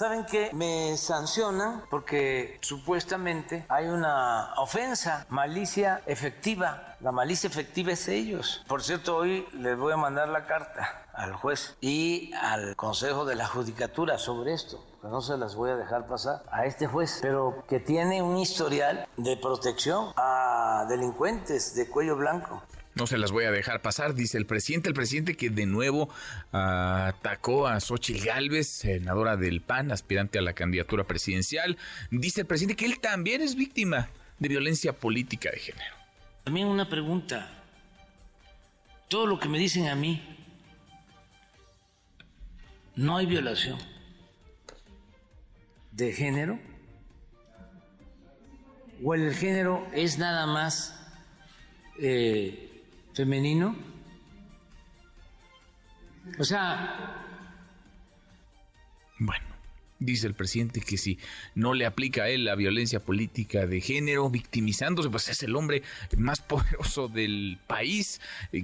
¿Saben 0.00 0.24
qué? 0.24 0.48
Me 0.54 0.96
sancionan 0.96 1.84
porque 1.90 2.58
supuestamente 2.62 3.66
hay 3.68 3.84
una 3.84 4.54
ofensa, 4.56 5.26
malicia 5.28 6.00
efectiva. 6.06 6.96
La 7.00 7.12
malicia 7.12 7.48
efectiva 7.48 7.92
es 7.92 8.08
ellos. 8.08 8.64
Por 8.66 8.82
cierto, 8.82 9.14
hoy 9.14 9.46
les 9.52 9.76
voy 9.76 9.92
a 9.92 9.98
mandar 9.98 10.30
la 10.30 10.46
carta 10.46 11.04
al 11.12 11.34
juez 11.34 11.76
y 11.82 12.32
al 12.32 12.76
Consejo 12.76 13.26
de 13.26 13.34
la 13.34 13.46
Judicatura 13.46 14.16
sobre 14.16 14.54
esto. 14.54 14.82
Que 15.02 15.08
no 15.08 15.20
se 15.20 15.36
las 15.36 15.54
voy 15.54 15.68
a 15.68 15.76
dejar 15.76 16.06
pasar 16.06 16.44
a 16.50 16.64
este 16.64 16.86
juez, 16.86 17.18
pero 17.20 17.62
que 17.68 17.78
tiene 17.78 18.22
un 18.22 18.38
historial 18.38 19.06
de 19.18 19.36
protección 19.36 20.14
a 20.16 20.86
delincuentes 20.88 21.74
de 21.74 21.90
cuello 21.90 22.16
blanco. 22.16 22.62
No 23.00 23.06
se 23.06 23.16
las 23.16 23.32
voy 23.32 23.44
a 23.44 23.50
dejar 23.50 23.80
pasar, 23.80 24.14
dice 24.14 24.36
el 24.36 24.44
presidente. 24.44 24.90
El 24.90 24.94
presidente 24.94 25.34
que 25.34 25.48
de 25.48 25.64
nuevo 25.64 26.10
atacó 26.52 27.66
a 27.66 27.80
Xochitl 27.80 28.26
Gálvez, 28.26 28.68
senadora 28.68 29.38
del 29.38 29.62
PAN, 29.62 29.90
aspirante 29.90 30.38
a 30.38 30.42
la 30.42 30.52
candidatura 30.52 31.04
presidencial. 31.04 31.78
Dice 32.10 32.42
el 32.42 32.46
presidente 32.46 32.76
que 32.76 32.84
él 32.84 33.00
también 33.00 33.40
es 33.40 33.54
víctima 33.54 34.10
de 34.38 34.48
violencia 34.48 34.92
política 34.92 35.50
de 35.50 35.60
género. 35.60 35.96
También 36.44 36.66
una 36.66 36.90
pregunta. 36.90 37.50
Todo 39.08 39.26
lo 39.26 39.40
que 39.40 39.48
me 39.48 39.58
dicen 39.58 39.88
a 39.88 39.94
mí, 39.94 40.22
no 42.96 43.16
hay 43.16 43.24
violación 43.24 43.78
de 45.92 46.12
género. 46.12 46.58
¿O 49.02 49.14
el 49.14 49.32
género 49.32 49.88
es 49.94 50.18
nada 50.18 50.46
más 50.46 50.94
eh, 51.98 52.69
femenino? 53.14 53.76
O 56.38 56.44
sea... 56.44 57.26
Bueno, 59.18 59.44
dice 59.98 60.26
el 60.26 60.34
presidente 60.34 60.80
que 60.80 60.96
si 60.96 61.18
no 61.54 61.74
le 61.74 61.84
aplica 61.84 62.24
a 62.24 62.28
él 62.30 62.44
la 62.44 62.54
violencia 62.54 63.00
política 63.00 63.66
de 63.66 63.80
género, 63.80 64.30
victimizándose, 64.30 65.10
pues 65.10 65.28
es 65.28 65.42
el 65.42 65.54
hombre 65.56 65.82
más 66.16 66.40
poderoso 66.42 67.08
del 67.08 67.58
país. 67.66 68.20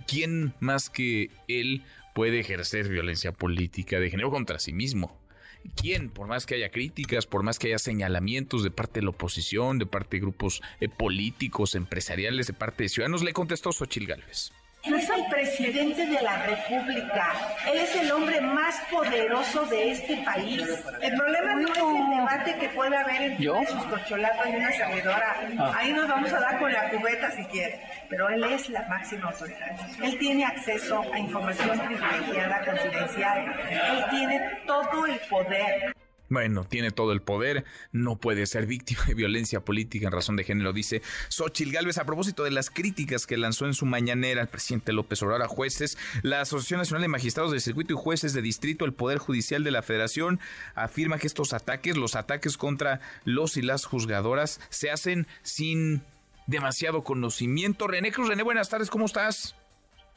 ¿Quién 0.06 0.54
más 0.60 0.88
que 0.90 1.30
él 1.48 1.84
puede 2.14 2.40
ejercer 2.40 2.88
violencia 2.88 3.32
política 3.32 4.00
de 4.00 4.10
género 4.10 4.30
contra 4.30 4.58
sí 4.58 4.72
mismo? 4.72 5.25
¿Quién? 5.74 6.10
Por 6.10 6.26
más 6.26 6.46
que 6.46 6.54
haya 6.54 6.70
críticas, 6.70 7.26
por 7.26 7.42
más 7.42 7.58
que 7.58 7.68
haya 7.68 7.78
señalamientos 7.78 8.62
de 8.62 8.70
parte 8.70 9.00
de 9.00 9.04
la 9.04 9.10
oposición, 9.10 9.78
de 9.78 9.86
parte 9.86 10.16
de 10.16 10.22
grupos 10.22 10.62
eh, 10.80 10.88
políticos, 10.88 11.74
empresariales, 11.74 12.46
de 12.46 12.52
parte 12.52 12.84
de 12.84 12.88
ciudadanos, 12.88 13.22
le 13.22 13.32
contestó 13.32 13.72
Xochil 13.72 14.06
Gálvez. 14.06 14.52
Es 14.86 15.10
el 15.10 15.26
presidente 15.26 16.06
de 16.06 16.22
la 16.22 16.46
República. 16.46 17.32
Él 17.66 17.78
es 17.78 17.96
el 17.96 18.12
hombre 18.12 18.40
más 18.40 18.80
poderoso 18.90 19.66
de 19.66 19.90
este 19.90 20.16
país. 20.18 20.62
El 21.00 21.16
problema 21.16 21.54
no, 21.56 21.68
es 21.72 21.78
el 21.78 22.16
debate 22.16 22.56
que 22.58 22.68
puede 22.70 22.96
haber 22.96 23.22
entre 23.22 23.66
sus 23.66 23.84
corcholatas 23.84 24.46
y 24.46 24.56
una 24.56 24.72
servidora. 24.72 25.36
Ah. 25.58 25.72
Ahí 25.76 25.92
nos 25.92 26.08
vamos 26.08 26.32
a 26.32 26.40
dar 26.40 26.58
con 26.58 26.72
la 26.72 26.88
cubeta 26.90 27.30
si 27.32 27.44
quiere. 27.46 27.80
Pero 28.08 28.28
él 28.28 28.44
es 28.44 28.68
la 28.68 28.82
máxima 28.88 29.28
autoridad. 29.28 29.76
Él 30.02 30.18
tiene 30.18 30.44
acceso 30.44 31.02
a 31.12 31.18
información 31.18 31.78
privilegiada, 31.78 32.64
confidencial. 32.64 33.56
Él 33.70 34.04
tiene 34.10 34.40
todo 34.66 35.06
el 35.06 35.18
poder. 35.28 35.94
Bueno, 36.28 36.64
tiene 36.64 36.90
todo 36.90 37.12
el 37.12 37.22
poder, 37.22 37.64
no 37.92 38.16
puede 38.16 38.46
ser 38.46 38.66
víctima 38.66 39.04
de 39.06 39.14
violencia 39.14 39.60
política 39.60 40.06
en 40.06 40.12
razón 40.12 40.36
de 40.36 40.44
género, 40.44 40.72
dice 40.72 41.02
Xochil 41.28 41.72
Gálvez. 41.72 41.98
A 41.98 42.04
propósito 42.04 42.42
de 42.42 42.50
las 42.50 42.68
críticas 42.70 43.26
que 43.26 43.36
lanzó 43.36 43.66
en 43.66 43.74
su 43.74 43.86
mañanera 43.86 44.42
el 44.42 44.48
presidente 44.48 44.92
López 44.92 45.22
Obrador 45.22 45.42
a 45.42 45.48
jueces, 45.48 45.96
la 46.22 46.40
Asociación 46.40 46.78
Nacional 46.78 47.02
de 47.02 47.08
Magistrados 47.08 47.52
de 47.52 47.60
Circuito 47.60 47.92
y 47.92 47.96
Jueces 47.96 48.32
de 48.32 48.42
Distrito, 48.42 48.84
el 48.84 48.92
Poder 48.92 49.18
Judicial 49.18 49.62
de 49.62 49.70
la 49.70 49.82
Federación, 49.82 50.40
afirma 50.74 51.18
que 51.18 51.26
estos 51.26 51.52
ataques, 51.52 51.96
los 51.96 52.16
ataques 52.16 52.56
contra 52.56 53.00
los 53.24 53.56
y 53.56 53.62
las 53.62 53.84
juzgadoras, 53.84 54.60
se 54.68 54.90
hacen 54.90 55.26
sin 55.42 56.02
demasiado 56.46 57.04
conocimiento. 57.04 57.86
René 57.86 58.12
Cruz, 58.12 58.28
René, 58.28 58.42
buenas 58.42 58.68
tardes, 58.68 58.90
¿cómo 58.90 59.06
estás? 59.06 59.54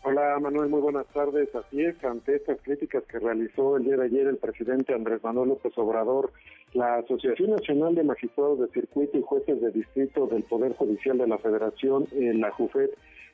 Hola 0.02 0.39
Manuel, 0.39 0.70
muy 0.70 0.80
buenas 0.80 1.06
tardes. 1.08 1.54
Así 1.54 1.84
es, 1.84 2.02
ante 2.06 2.38
estas 2.38 2.62
críticas 2.62 3.04
que 3.04 3.20
realizó 3.20 3.76
el 3.76 3.84
día 3.84 3.97
de 3.97 4.06
ayer 4.06 4.28
el 4.28 4.38
presidente 4.38 4.93
Andrés 4.93 5.22
Manuel 5.22 5.50
López 5.50 5.78
Obrador, 5.78 6.32
la 6.74 6.95
Asociación 6.95 7.52
Nacional 7.52 7.95
de 7.95 8.04
Magistrados 8.04 8.60
de 8.62 8.70
Circuito 8.70 9.18
y 9.18 9.22
Jueces 9.22 9.60
de 9.60 9.72
Distrito 9.72 10.26
del 10.28 10.43
Poder 10.43 10.74
Judicial 10.76 11.18
de 11.18 11.28
la 11.28 11.38
Federación, 11.38 12.08
eh, 12.14 12.34
la 12.34 12.50
JUFED, 12.52 12.91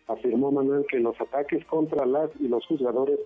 afirmó 0.07 0.51
Manuel 0.51 0.87
que 0.89 0.99
los 0.99 1.19
ataques 1.21 1.63
contra 1.65 2.03
las 2.07 2.31
y 2.39 2.47
los 2.47 2.65
juzgadores 2.65 3.19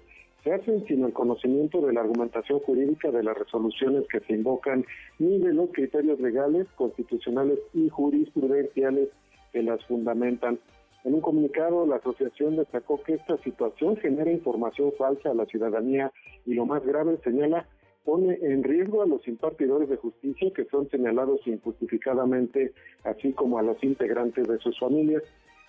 se 0.44 0.54
hacen 0.54 0.86
sin 0.86 1.06
el 1.06 1.14
conocimiento 1.14 1.80
de 1.80 1.94
la 1.94 2.02
argumentación 2.02 2.60
jurídica 2.60 3.10
de 3.10 3.24
las 3.24 3.38
resoluciones 3.38 4.06
que 4.10 4.20
se 4.20 4.34
invocan 4.34 4.86
ni 5.18 5.40
de 5.40 5.54
los 5.54 5.70
criterios 5.72 6.20
legales, 6.20 6.68
constitucionales 6.76 7.60
y 7.74 7.88
jurisprudenciales 7.88 9.08
que 9.54 9.64
las 9.64 9.84
fundamentan. 9.86 10.60
En 11.06 11.14
un 11.14 11.22
comunicado, 11.22 11.86
la 11.86 11.95
asociación 11.95 12.58
destacó 12.58 13.02
que 13.02 13.14
esta 13.14 13.38
situación 13.38 13.95
genera 13.97 14.32
información 14.32 14.91
falsa 14.97 15.32
a 15.32 15.34
la 15.34 15.45
ciudadanía 15.45 16.12
y 16.45 16.54
lo 16.54 16.66
más 16.66 16.86
grave, 16.86 17.18
señala, 17.24 17.68
pone 18.04 18.38
en 18.41 18.64
riesgo 18.64 19.02
a 19.02 19.06
los 19.06 19.26
impartidores 19.28 19.88
de 19.88 19.95
justicia 19.95 20.52
que 20.54 20.66
son 20.66 20.89
señalados 20.89 21.39
injustificadamente, 21.45 22.74
así 23.04 23.32
como 23.34 23.60
a 23.60 23.64
los 23.64 23.82
integrantes 23.84 24.47
de 24.47 24.60
sus 24.60 24.78
familias. 24.78 25.24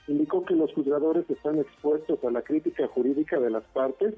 Indicó 0.09 0.45
que 0.45 0.55
los 0.55 0.72
juzgadores 0.72 1.28
están 1.31 1.61
expuestos 1.61 2.22
a 2.24 2.31
la 2.31 2.43
crítica 2.43 2.89
jurídica 2.89 3.39
de 3.39 3.51
las 3.51 3.64
partes, 3.72 4.14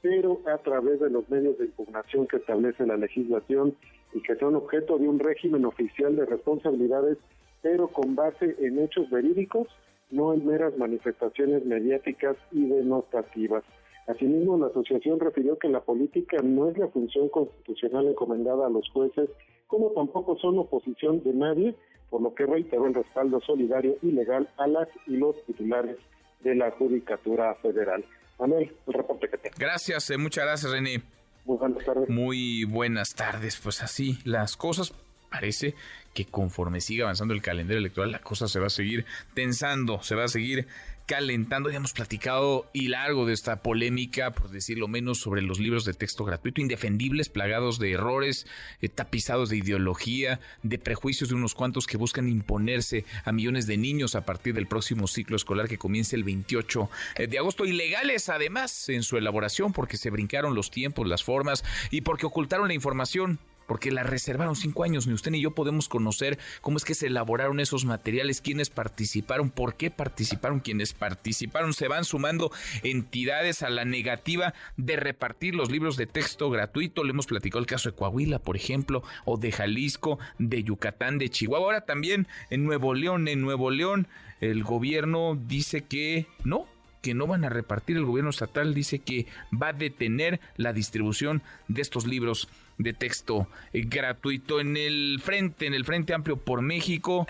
pero 0.00 0.40
a 0.46 0.58
través 0.58 1.00
de 1.00 1.10
los 1.10 1.28
medios 1.28 1.58
de 1.58 1.66
impugnación 1.66 2.26
que 2.26 2.36
establece 2.36 2.86
la 2.86 2.96
legislación 2.96 3.74
y 4.14 4.22
que 4.22 4.36
son 4.36 4.54
objeto 4.54 4.96
de 4.96 5.08
un 5.08 5.18
régimen 5.18 5.64
oficial 5.66 6.16
de 6.16 6.24
responsabilidades, 6.24 7.18
pero 7.60 7.88
con 7.88 8.14
base 8.14 8.54
en 8.60 8.78
hechos 8.78 9.10
verídicos 9.10 9.68
no 10.10 10.32
en 10.32 10.46
meras 10.46 10.76
manifestaciones 10.76 11.64
mediáticas 11.64 12.36
y 12.52 12.66
denotativas. 12.66 13.64
Asimismo, 14.06 14.58
la 14.58 14.66
asociación 14.66 15.18
refirió 15.18 15.58
que 15.58 15.68
la 15.68 15.80
política 15.80 16.36
no 16.42 16.68
es 16.68 16.76
la 16.76 16.88
función 16.88 17.28
constitucional 17.30 18.06
encomendada 18.06 18.66
a 18.66 18.70
los 18.70 18.88
jueces, 18.90 19.30
como 19.66 19.90
tampoco 19.92 20.36
son 20.38 20.58
oposición 20.58 21.22
de 21.22 21.32
nadie, 21.32 21.74
por 22.10 22.20
lo 22.20 22.34
que 22.34 22.46
reiteró 22.46 22.86
el 22.86 22.94
respaldo 22.94 23.40
solidario 23.40 23.96
y 24.02 24.12
legal 24.12 24.48
a 24.58 24.66
las 24.66 24.88
y 25.06 25.16
los 25.16 25.42
titulares 25.46 25.96
de 26.42 26.54
la 26.54 26.70
Judicatura 26.72 27.54
Federal. 27.56 28.04
Manuel, 28.38 28.70
el 28.86 28.92
reporte 28.92 29.28
que 29.28 29.38
tengo. 29.38 29.56
Gracias, 29.58 30.10
eh, 30.10 30.18
muchas 30.18 30.44
gracias, 30.44 30.70
René. 30.70 31.02
Muy 31.44 31.56
buenas 31.56 31.84
tardes. 31.84 32.08
Muy 32.08 32.64
buenas 32.64 33.14
tardes. 33.14 33.60
Pues 33.62 33.82
así 33.82 34.18
las 34.24 34.56
cosas 34.56 34.92
parece 35.34 35.74
que 36.12 36.26
conforme 36.26 36.80
siga 36.80 37.04
avanzando 37.04 37.34
el 37.34 37.42
calendario 37.42 37.80
electoral, 37.80 38.12
la 38.12 38.20
cosa 38.20 38.46
se 38.46 38.60
va 38.60 38.68
a 38.68 38.70
seguir 38.70 39.04
tensando, 39.34 40.00
se 40.00 40.14
va 40.14 40.24
a 40.24 40.28
seguir 40.28 40.68
calentando. 41.06 41.70
Ya 41.70 41.78
hemos 41.78 41.92
platicado 41.92 42.70
y 42.72 42.86
largo 42.86 43.26
de 43.26 43.34
esta 43.34 43.62
polémica, 43.62 44.30
por 44.30 44.48
decirlo 44.50 44.86
menos, 44.86 45.18
sobre 45.18 45.42
los 45.42 45.58
libros 45.58 45.84
de 45.84 45.92
texto 45.92 46.24
gratuito, 46.24 46.60
indefendibles, 46.60 47.28
plagados 47.28 47.80
de 47.80 47.90
errores, 47.90 48.46
eh, 48.80 48.88
tapizados 48.88 49.50
de 49.50 49.56
ideología, 49.56 50.38
de 50.62 50.78
prejuicios 50.78 51.30
de 51.30 51.34
unos 51.34 51.54
cuantos 51.54 51.88
que 51.88 51.96
buscan 51.96 52.28
imponerse 52.28 53.04
a 53.24 53.32
millones 53.32 53.66
de 53.66 53.76
niños 53.76 54.14
a 54.14 54.24
partir 54.24 54.54
del 54.54 54.68
próximo 54.68 55.08
ciclo 55.08 55.34
escolar 55.34 55.68
que 55.68 55.78
comienza 55.78 56.14
el 56.14 56.22
28 56.22 56.88
eh, 57.16 57.26
de 57.26 57.38
agosto. 57.38 57.64
Ilegales, 57.64 58.28
además, 58.28 58.88
en 58.88 59.02
su 59.02 59.16
elaboración, 59.16 59.72
porque 59.72 59.96
se 59.96 60.10
brincaron 60.10 60.54
los 60.54 60.70
tiempos, 60.70 61.08
las 61.08 61.24
formas 61.24 61.64
y 61.90 62.02
porque 62.02 62.24
ocultaron 62.24 62.68
la 62.68 62.74
información 62.74 63.40
porque 63.66 63.90
la 63.90 64.02
reservaron 64.02 64.56
cinco 64.56 64.84
años. 64.84 65.06
Ni 65.06 65.14
usted 65.14 65.30
ni 65.30 65.40
yo 65.40 65.52
podemos 65.52 65.88
conocer 65.88 66.38
cómo 66.60 66.76
es 66.76 66.84
que 66.84 66.94
se 66.94 67.06
elaboraron 67.06 67.60
esos 67.60 67.84
materiales, 67.84 68.40
quiénes 68.40 68.70
participaron, 68.70 69.50
por 69.50 69.76
qué 69.76 69.90
participaron, 69.90 70.60
quienes 70.60 70.92
participaron. 70.92 71.72
Se 71.72 71.88
van 71.88 72.04
sumando 72.04 72.50
entidades 72.82 73.62
a 73.62 73.70
la 73.70 73.84
negativa 73.84 74.54
de 74.76 74.96
repartir 74.96 75.54
los 75.54 75.70
libros 75.70 75.96
de 75.96 76.06
texto 76.06 76.50
gratuito. 76.50 77.04
Le 77.04 77.10
hemos 77.10 77.26
platicado 77.26 77.60
el 77.60 77.66
caso 77.66 77.90
de 77.90 77.96
Coahuila, 77.96 78.38
por 78.38 78.56
ejemplo, 78.56 79.02
o 79.24 79.36
de 79.36 79.52
Jalisco, 79.52 80.18
de 80.38 80.62
Yucatán, 80.62 81.18
de 81.18 81.30
Chihuahua. 81.30 81.64
Ahora 81.64 81.80
también 81.82 82.26
en 82.50 82.64
Nuevo 82.64 82.94
León, 82.94 83.28
en 83.28 83.40
Nuevo 83.40 83.70
León, 83.70 84.06
el 84.40 84.62
gobierno 84.64 85.38
dice 85.46 85.84
que 85.84 86.26
no, 86.44 86.66
que 87.00 87.14
no 87.14 87.26
van 87.26 87.44
a 87.44 87.48
repartir, 87.48 87.96
el 87.96 88.04
gobierno 88.04 88.30
estatal 88.30 88.74
dice 88.74 88.98
que 88.98 89.26
va 89.52 89.68
a 89.68 89.72
detener 89.72 90.40
la 90.56 90.72
distribución 90.72 91.42
de 91.68 91.82
estos 91.82 92.06
libros 92.06 92.48
de 92.78 92.92
texto 92.92 93.48
eh, 93.72 93.82
gratuito 93.86 94.60
en 94.60 94.76
el 94.76 95.20
frente, 95.22 95.66
en 95.66 95.74
el 95.74 95.84
Frente 95.84 96.14
Amplio 96.14 96.36
por 96.36 96.62
México. 96.62 97.26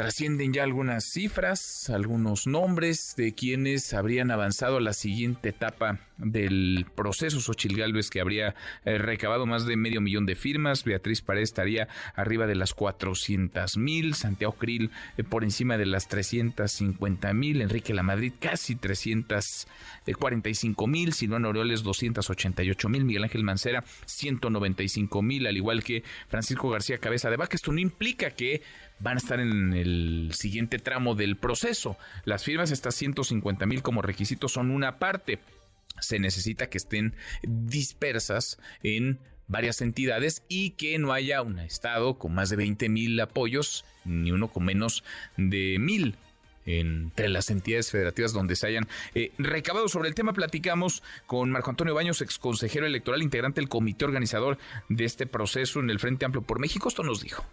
Trascienden 0.00 0.54
ya 0.54 0.62
algunas 0.62 1.04
cifras, 1.04 1.90
algunos 1.90 2.46
nombres 2.46 3.12
de 3.18 3.34
quienes 3.34 3.92
habrían 3.92 4.30
avanzado 4.30 4.78
a 4.78 4.80
la 4.80 4.94
siguiente 4.94 5.50
etapa 5.50 5.98
del 6.16 6.86
proceso. 6.94 7.38
Xochil 7.38 7.78
que 8.10 8.22
habría 8.22 8.54
eh, 8.86 8.96
recabado 8.96 9.44
más 9.44 9.66
de 9.66 9.76
medio 9.76 10.00
millón 10.00 10.24
de 10.24 10.36
firmas. 10.36 10.84
Beatriz 10.84 11.20
Paredes 11.20 11.50
estaría 11.50 11.86
arriba 12.14 12.46
de 12.46 12.54
las 12.54 12.72
400 12.72 13.76
mil. 13.76 14.14
Santiago 14.14 14.54
Krill 14.54 14.90
eh, 15.18 15.24
por 15.24 15.44
encima 15.44 15.76
de 15.76 15.84
las 15.84 16.08
350 16.08 17.34
mil. 17.34 17.60
Enrique 17.60 17.92
Lamadrid 17.92 18.32
casi 18.40 18.76
345 18.76 20.86
mil. 20.86 21.12
Silvano 21.12 21.48
Aureoles 21.48 21.82
288 21.82 22.88
mil. 22.88 23.04
Miguel 23.04 23.24
Ángel 23.24 23.44
Mancera 23.44 23.84
195 24.06 25.20
mil. 25.20 25.46
Al 25.46 25.58
igual 25.58 25.84
que 25.84 26.04
Francisco 26.28 26.70
García 26.70 26.96
Cabeza 26.96 27.28
de 27.28 27.36
Vaca. 27.36 27.56
Esto 27.56 27.70
no 27.70 27.80
implica 27.80 28.30
que 28.30 28.62
van 29.00 29.16
a 29.16 29.18
estar 29.18 29.40
en 29.40 29.72
el 29.72 30.30
siguiente 30.32 30.78
tramo 30.78 31.14
del 31.14 31.36
proceso. 31.36 31.96
Las 32.24 32.44
firmas, 32.44 32.70
estas 32.70 32.94
150 32.94 33.66
mil 33.66 33.82
como 33.82 34.02
requisito, 34.02 34.48
son 34.48 34.70
una 34.70 34.98
parte. 34.98 35.40
Se 36.00 36.18
necesita 36.18 36.68
que 36.68 36.78
estén 36.78 37.14
dispersas 37.42 38.58
en 38.82 39.18
varias 39.48 39.80
entidades 39.80 40.44
y 40.48 40.70
que 40.70 40.98
no 40.98 41.12
haya 41.12 41.42
un 41.42 41.58
estado 41.58 42.18
con 42.18 42.34
más 42.34 42.50
de 42.50 42.56
20 42.56 42.88
mil 42.88 43.18
apoyos, 43.18 43.84
ni 44.04 44.30
uno 44.30 44.48
con 44.48 44.64
menos 44.64 45.02
de 45.36 45.78
mil 45.80 46.16
entre 46.66 47.28
las 47.28 47.50
entidades 47.50 47.90
federativas 47.90 48.32
donde 48.32 48.54
se 48.54 48.66
hayan 48.66 48.86
eh, 49.14 49.32
recabado. 49.38 49.88
Sobre 49.88 50.08
el 50.08 50.14
tema 50.14 50.34
platicamos 50.34 51.02
con 51.26 51.50
Marco 51.50 51.70
Antonio 51.70 51.94
Baños, 51.94 52.20
ex 52.20 52.38
consejero 52.38 52.86
electoral, 52.86 53.22
integrante 53.22 53.60
del 53.60 53.68
comité 53.68 54.04
organizador 54.04 54.58
de 54.88 55.04
este 55.04 55.26
proceso 55.26 55.80
en 55.80 55.90
el 55.90 55.98
Frente 55.98 56.26
Amplio 56.26 56.42
por 56.42 56.60
México. 56.60 56.88
Esto 56.88 57.02
nos 57.02 57.22
dijo 57.22 57.44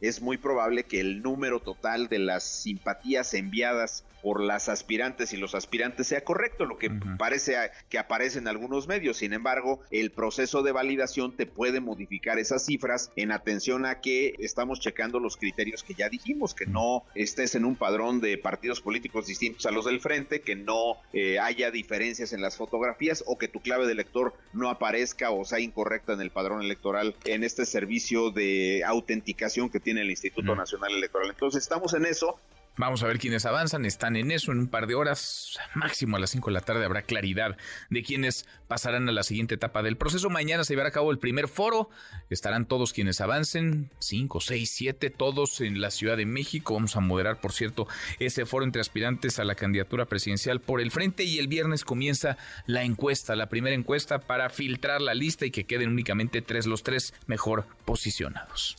es 0.00 0.22
muy 0.22 0.38
probable 0.38 0.84
que 0.84 1.00
el 1.00 1.22
número 1.22 1.60
total 1.60 2.08
de 2.08 2.18
las 2.18 2.44
simpatías 2.44 3.34
enviadas 3.34 4.04
por 4.22 4.42
las 4.42 4.68
aspirantes 4.68 5.32
y 5.32 5.36
los 5.36 5.54
aspirantes 5.54 6.08
sea 6.08 6.22
correcto, 6.22 6.64
lo 6.64 6.78
que 6.78 6.90
parece 7.18 7.56
que 7.88 7.98
aparece 7.98 8.38
en 8.38 8.48
algunos 8.48 8.86
medios. 8.86 9.18
Sin 9.18 9.32
embargo, 9.32 9.80
el 9.90 10.10
proceso 10.10 10.62
de 10.62 10.72
validación 10.72 11.32
te 11.36 11.46
puede 11.46 11.80
modificar 11.80 12.38
esas 12.38 12.64
cifras 12.64 13.10
en 13.16 13.32
atención 13.32 13.86
a 13.86 14.00
que 14.00 14.34
estamos 14.38 14.80
checando 14.80 15.20
los 15.20 15.36
criterios 15.36 15.82
que 15.82 15.94
ya 15.94 16.08
dijimos, 16.08 16.54
que 16.54 16.66
no 16.66 17.04
estés 17.14 17.54
en 17.54 17.64
un 17.64 17.76
padrón 17.76 18.20
de 18.20 18.38
partidos 18.38 18.80
políticos 18.80 19.26
distintos 19.26 19.66
a 19.66 19.70
los 19.70 19.84
del 19.84 20.00
frente, 20.00 20.40
que 20.40 20.56
no 20.56 20.96
eh, 21.12 21.38
haya 21.38 21.70
diferencias 21.70 22.32
en 22.32 22.42
las 22.42 22.56
fotografías 22.56 23.24
o 23.26 23.38
que 23.38 23.48
tu 23.48 23.60
clave 23.60 23.86
de 23.86 23.92
elector 23.92 24.34
no 24.52 24.68
aparezca 24.68 25.30
o 25.30 25.44
sea 25.44 25.60
incorrecta 25.60 26.12
en 26.12 26.20
el 26.20 26.30
padrón 26.30 26.62
electoral 26.62 27.14
en 27.24 27.44
este 27.44 27.66
servicio 27.66 28.30
de 28.30 28.82
autenticación 28.84 29.70
que 29.70 29.80
tiene 29.80 29.89
el 29.98 30.10
Instituto 30.10 30.54
Nacional 30.54 30.92
Electoral. 30.92 31.30
Entonces 31.30 31.62
estamos 31.62 31.94
en 31.94 32.06
eso, 32.06 32.38
Vamos 32.80 33.02
a 33.02 33.06
ver 33.06 33.18
quiénes 33.18 33.44
avanzan, 33.44 33.84
están 33.84 34.16
en 34.16 34.30
eso, 34.30 34.52
en 34.52 34.58
un 34.58 34.68
par 34.68 34.86
de 34.86 34.94
horas, 34.94 35.58
máximo 35.74 36.16
a 36.16 36.18
las 36.18 36.30
5 36.30 36.48
de 36.48 36.54
la 36.54 36.60
tarde 36.62 36.84
habrá 36.84 37.02
claridad 37.02 37.58
de 37.90 38.02
quiénes 38.02 38.46
pasarán 38.68 39.06
a 39.06 39.12
la 39.12 39.22
siguiente 39.22 39.56
etapa 39.56 39.82
del 39.82 39.98
proceso. 39.98 40.30
Mañana 40.30 40.64
se 40.64 40.72
llevará 40.72 40.88
a 40.88 40.92
cabo 40.92 41.10
el 41.10 41.18
primer 41.18 41.48
foro, 41.48 41.90
estarán 42.30 42.64
todos 42.64 42.94
quienes 42.94 43.20
avancen, 43.20 43.90
5, 43.98 44.40
6, 44.40 44.70
7, 44.70 45.10
todos 45.10 45.60
en 45.60 45.80
la 45.82 45.90
Ciudad 45.90 46.16
de 46.16 46.24
México. 46.24 46.72
Vamos 46.72 46.96
a 46.96 47.00
moderar, 47.00 47.38
por 47.40 47.52
cierto, 47.52 47.86
ese 48.18 48.46
foro 48.46 48.64
entre 48.64 48.80
aspirantes 48.80 49.38
a 49.38 49.44
la 49.44 49.56
candidatura 49.56 50.06
presidencial 50.06 50.60
por 50.60 50.80
el 50.80 50.90
frente 50.90 51.24
y 51.24 51.38
el 51.38 51.48
viernes 51.48 51.84
comienza 51.84 52.38
la 52.64 52.84
encuesta, 52.84 53.36
la 53.36 53.50
primera 53.50 53.76
encuesta 53.76 54.20
para 54.20 54.48
filtrar 54.48 55.02
la 55.02 55.12
lista 55.12 55.44
y 55.44 55.50
que 55.50 55.66
queden 55.66 55.90
únicamente 55.90 56.40
tres 56.40 56.66
los 56.66 56.82
tres 56.82 57.12
mejor 57.26 57.66
posicionados. 57.84 58.78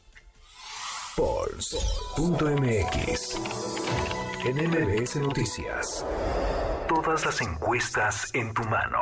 Pulse.mx. 1.21 2.49
En 4.43 4.57
MBS 4.57 5.17
Noticias. 5.17 6.03
Todas 6.89 7.23
las 7.23 7.39
encuestas 7.41 8.33
en 8.33 8.51
tu 8.55 8.63
mano. 8.63 8.97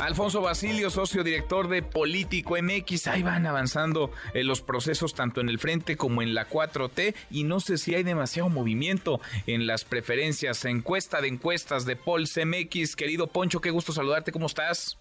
Alfonso 0.00 0.40
Basilio, 0.40 0.90
socio 0.90 1.22
director 1.22 1.68
de 1.68 1.84
Político 1.84 2.56
MX. 2.60 3.06
Ahí 3.06 3.22
van 3.22 3.46
avanzando 3.46 4.10
en 4.32 4.48
los 4.48 4.60
procesos 4.60 5.14
tanto 5.14 5.40
en 5.40 5.48
el 5.48 5.60
frente 5.60 5.96
como 5.96 6.20
en 6.20 6.34
la 6.34 6.48
4T. 6.48 7.14
Y 7.30 7.44
no 7.44 7.60
sé 7.60 7.78
si 7.78 7.94
hay 7.94 8.02
demasiado 8.02 8.48
movimiento 8.48 9.20
en 9.46 9.68
las 9.68 9.84
preferencias. 9.84 10.64
Encuesta 10.64 11.20
de 11.20 11.28
encuestas 11.28 11.86
de 11.86 11.94
Pulse 11.94 12.44
MX. 12.44 12.96
Querido 12.96 13.28
Poncho, 13.28 13.60
qué 13.60 13.70
gusto 13.70 13.92
saludarte. 13.92 14.32
¿Cómo 14.32 14.46
estás? 14.46 14.98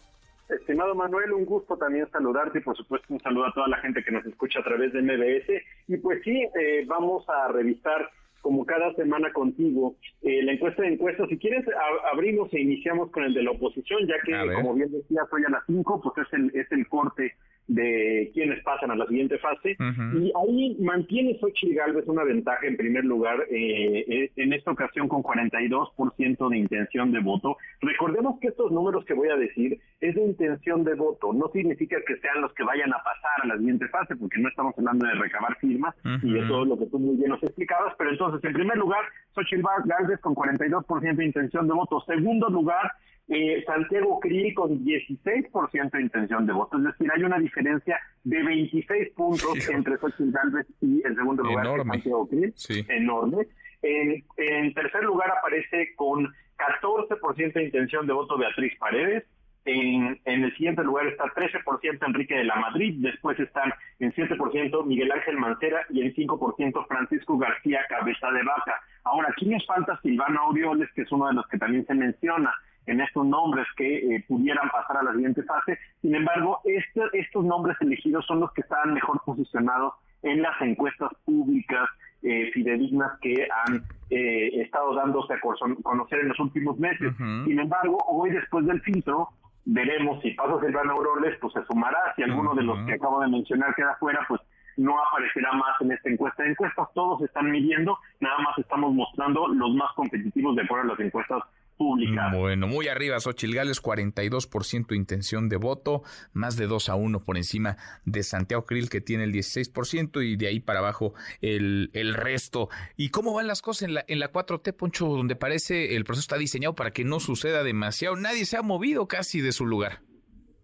Estimado 0.49 0.93
Manuel, 0.93 1.33
un 1.33 1.45
gusto 1.45 1.77
también 1.77 2.09
saludarte 2.11 2.59
y 2.59 2.61
por 2.61 2.75
supuesto 2.75 3.13
un 3.13 3.21
saludo 3.21 3.45
a 3.45 3.53
toda 3.53 3.67
la 3.67 3.77
gente 3.77 4.03
que 4.03 4.11
nos 4.11 4.25
escucha 4.25 4.59
a 4.59 4.63
través 4.63 4.93
de 4.93 5.01
MBS. 5.01 5.63
Y 5.87 5.97
pues 5.97 6.21
sí, 6.23 6.45
eh, 6.59 6.85
vamos 6.85 7.27
a 7.29 7.47
revisar 7.47 8.09
como 8.41 8.65
cada 8.65 8.93
semana 8.95 9.31
contigo 9.31 9.95
eh, 10.21 10.43
la 10.43 10.51
encuesta 10.51 10.81
de 10.81 10.89
encuestas. 10.89 11.29
Si 11.29 11.37
quieres, 11.37 11.65
abrimos 12.11 12.53
e 12.53 12.59
iniciamos 12.59 13.09
con 13.09 13.23
el 13.23 13.33
de 13.33 13.41
la 13.41 13.51
oposición, 13.51 14.05
ya 14.05 14.15
que, 14.25 14.53
como 14.53 14.73
bien 14.73 14.91
decía, 14.91 15.21
hoy 15.31 15.43
a 15.47 15.49
las 15.49 15.63
5, 15.65 16.01
pues 16.01 16.27
es 16.27 16.33
el, 16.33 16.51
es 16.53 16.69
el 16.73 16.87
corte 16.89 17.33
de 17.67 18.31
quienes 18.33 18.61
pasan 18.63 18.91
a 18.91 18.95
la 18.95 19.05
siguiente 19.07 19.37
fase. 19.39 19.77
Y 20.13 20.31
ahí 20.35 20.77
mantiene 20.79 21.37
Xochitl 21.39 21.75
Galvez 21.75 22.05
una 22.07 22.23
ventaja 22.23 22.65
en 22.65 22.77
primer 22.77 23.05
lugar, 23.05 23.37
eh, 23.49 24.05
eh, 24.07 24.31
en 24.35 24.53
esta 24.53 24.71
ocasión 24.71 25.07
con 25.07 25.23
42% 25.23 26.49
de 26.49 26.57
intención 26.57 27.11
de 27.11 27.19
voto. 27.19 27.57
Recordemos 27.81 28.39
que 28.39 28.49
estos 28.49 28.71
números 28.71 29.05
que 29.05 29.13
voy 29.13 29.29
a 29.29 29.35
decir 29.35 29.79
es 30.01 30.15
de 30.15 30.21
intención 30.21 30.83
de 30.83 30.95
voto, 30.95 31.33
no 31.33 31.49
significa 31.53 31.97
que 32.05 32.17
sean 32.17 32.41
los 32.41 32.53
que 32.53 32.63
vayan 32.63 32.91
a 32.93 32.97
pasar 32.97 33.43
a 33.43 33.47
la 33.47 33.57
siguiente 33.57 33.87
fase, 33.87 34.15
porque 34.15 34.39
no 34.39 34.49
estamos 34.49 34.73
hablando 34.77 35.07
de 35.07 35.13
recabar 35.13 35.57
firmas, 35.59 35.95
y 36.21 36.37
eso 36.37 36.63
es 36.63 36.67
lo 36.67 36.77
que 36.77 36.85
tú 36.87 36.99
muy 36.99 37.15
bien 37.15 37.29
nos 37.29 37.43
explicabas, 37.43 37.93
pero 37.97 38.11
entonces, 38.11 38.43
en 38.43 38.53
primer 38.53 38.77
lugar, 38.77 39.01
Xochitl 39.33 39.63
Galvez 39.85 40.19
con 40.19 40.35
42% 40.35 41.15
de 41.15 41.25
intención 41.25 41.67
de 41.67 41.73
voto. 41.73 42.01
Segundo 42.05 42.49
lugar, 42.49 42.91
eh, 43.29 43.63
Santiago 43.65 44.19
Krill 44.19 44.53
con 44.53 44.83
16% 44.83 45.91
de 45.91 46.01
intención 46.01 46.45
de 46.45 46.53
voto. 46.53 46.77
Es 46.77 46.83
decir, 46.83 47.09
hay 47.15 47.23
una 47.23 47.39
diferencia 47.39 47.99
de 48.23 48.43
26 48.43 49.11
puntos 49.11 49.69
entre 49.69 49.97
Xochitl 49.97 50.31
Galvez 50.31 50.67
y 50.81 51.01
el 51.05 51.15
segundo 51.15 51.43
lugar 51.43 51.65
Santiago 51.85 52.27
Krill. 52.27 52.53
Enorme. 52.89 53.47
En, 53.81 54.73
tercer 54.73 55.03
lugar 55.03 55.31
aparece 55.31 55.93
con 55.95 56.33
14% 56.57 57.53
de 57.53 57.63
intención 57.63 58.07
de 58.07 58.13
voto 58.13 58.37
Beatriz 58.37 58.77
Paredes. 58.77 59.23
En, 59.65 60.19
en, 60.25 60.43
el 60.43 60.53
siguiente 60.57 60.83
lugar 60.83 61.07
está 61.07 61.23
13% 61.23 62.05
Enrique 62.05 62.35
de 62.35 62.43
la 62.43 62.55
Madrid, 62.55 62.95
después 62.97 63.39
están 63.39 63.73
en 63.99 64.11
7% 64.11 64.85
Miguel 64.85 65.09
Ángel 65.09 65.37
Mancera 65.37 65.85
y 65.89 66.01
en 66.01 66.13
5% 66.13 66.85
Francisco 66.85 67.37
García 67.37 67.79
Cabeza 67.87 68.29
de 68.31 68.43
Vaca. 68.43 68.81
Ahora, 69.05 69.29
aquí 69.31 69.45
nos 69.45 69.65
falta 69.65 69.99
Silvano 70.01 70.41
Aureoles, 70.41 70.89
que 70.93 71.03
es 71.03 71.11
uno 71.13 71.27
de 71.27 71.35
los 71.35 71.47
que 71.47 71.57
también 71.57 71.85
se 71.85 71.93
menciona 71.93 72.53
en 72.85 73.01
estos 73.01 73.25
nombres 73.25 73.65
que 73.77 74.15
eh, 74.15 74.25
pudieran 74.27 74.69
pasar 74.69 74.97
a 74.97 75.03
la 75.03 75.13
siguiente 75.13 75.43
fase. 75.43 75.79
Sin 76.01 76.15
embargo, 76.15 76.61
este, 76.65 77.01
estos 77.13 77.43
nombres 77.45 77.77
elegidos 77.81 78.25
son 78.25 78.39
los 78.39 78.51
que 78.53 78.61
están 78.61 78.93
mejor 78.93 79.21
posicionados 79.25 79.93
en 80.21 80.41
las 80.41 80.59
encuestas 80.61 81.09
públicas 81.25 81.89
eh, 82.21 82.51
fidedignas 82.53 83.19
que 83.21 83.47
han 83.65 83.83
eh, 84.09 84.61
estado 84.61 84.95
dándose 84.95 85.33
a 85.33 85.39
conocer 85.39 86.19
en 86.19 86.29
los 86.29 86.39
últimos 86.39 86.77
meses. 86.79 87.13
Sin 87.17 87.59
embargo, 87.59 87.97
hoy 88.07 88.31
después 88.31 88.65
del 88.65 88.81
filtro, 88.81 89.29
veremos 89.65 90.21
si 90.21 90.31
pasa 90.31 90.59
Silvano 90.61 90.93
Aureoles, 90.93 91.37
pues 91.41 91.53
se 91.53 91.63
sumará. 91.65 92.13
Si 92.15 92.23
alguno 92.23 92.55
de 92.55 92.63
los 92.63 92.85
que 92.85 92.93
acabo 92.93 93.19
de 93.21 93.27
mencionar 93.27 93.75
queda 93.75 93.97
fuera, 93.99 94.25
pues 94.27 94.39
no 94.77 94.95
aparecerá 95.03 95.51
más 95.53 95.79
en 95.81 95.91
esta 95.91 96.09
encuesta. 96.09 96.45
Encuestas 96.45 96.87
todos 96.93 97.21
están 97.21 97.51
midiendo, 97.51 97.97
nada 98.19 98.37
más 98.39 98.57
estamos 98.57 98.93
mostrando 98.93 99.47
los 99.47 99.73
más 99.75 99.91
competitivos 99.95 100.55
de 100.55 100.63
acuerdo 100.63 100.85
a 100.85 100.95
las 100.95 100.99
encuestas 100.99 101.43
públicas. 101.77 102.31
Bueno, 102.35 102.67
muy 102.67 102.87
arriba, 102.87 103.19
Xochil 103.19 103.55
Gales, 103.55 103.81
42% 103.81 104.87
de 104.87 104.95
intención 104.95 105.49
de 105.49 105.57
voto, 105.57 106.03
más 106.33 106.57
de 106.57 106.67
2 106.67 106.89
a 106.89 106.95
1 106.95 107.23
por 107.23 107.37
encima 107.37 107.77
de 108.05 108.23
Santiago 108.23 108.65
Krill, 108.65 108.89
que 108.89 109.01
tiene 109.01 109.25
el 109.25 109.33
16%, 109.33 110.23
y 110.23 110.35
de 110.35 110.47
ahí 110.47 110.59
para 110.59 110.79
abajo 110.79 111.13
el, 111.41 111.89
el 111.93 112.13
resto. 112.13 112.69
¿Y 112.95 113.09
cómo 113.09 113.33
van 113.33 113.47
las 113.47 113.61
cosas 113.61 113.83
en 113.83 113.93
la, 113.95 114.05
en 114.07 114.19
la 114.19 114.31
4T, 114.31 114.75
Poncho, 114.75 115.07
donde 115.07 115.35
parece 115.35 115.95
el 115.95 116.03
proceso 116.03 116.23
está 116.23 116.37
diseñado 116.37 116.75
para 116.75 116.91
que 116.91 117.03
no 117.03 117.19
suceda 117.19 117.63
demasiado? 117.63 118.15
Nadie 118.15 118.45
se 118.45 118.57
ha 118.57 118.61
movido 118.61 119.07
casi 119.07 119.41
de 119.41 119.51
su 119.51 119.65
lugar. 119.65 119.99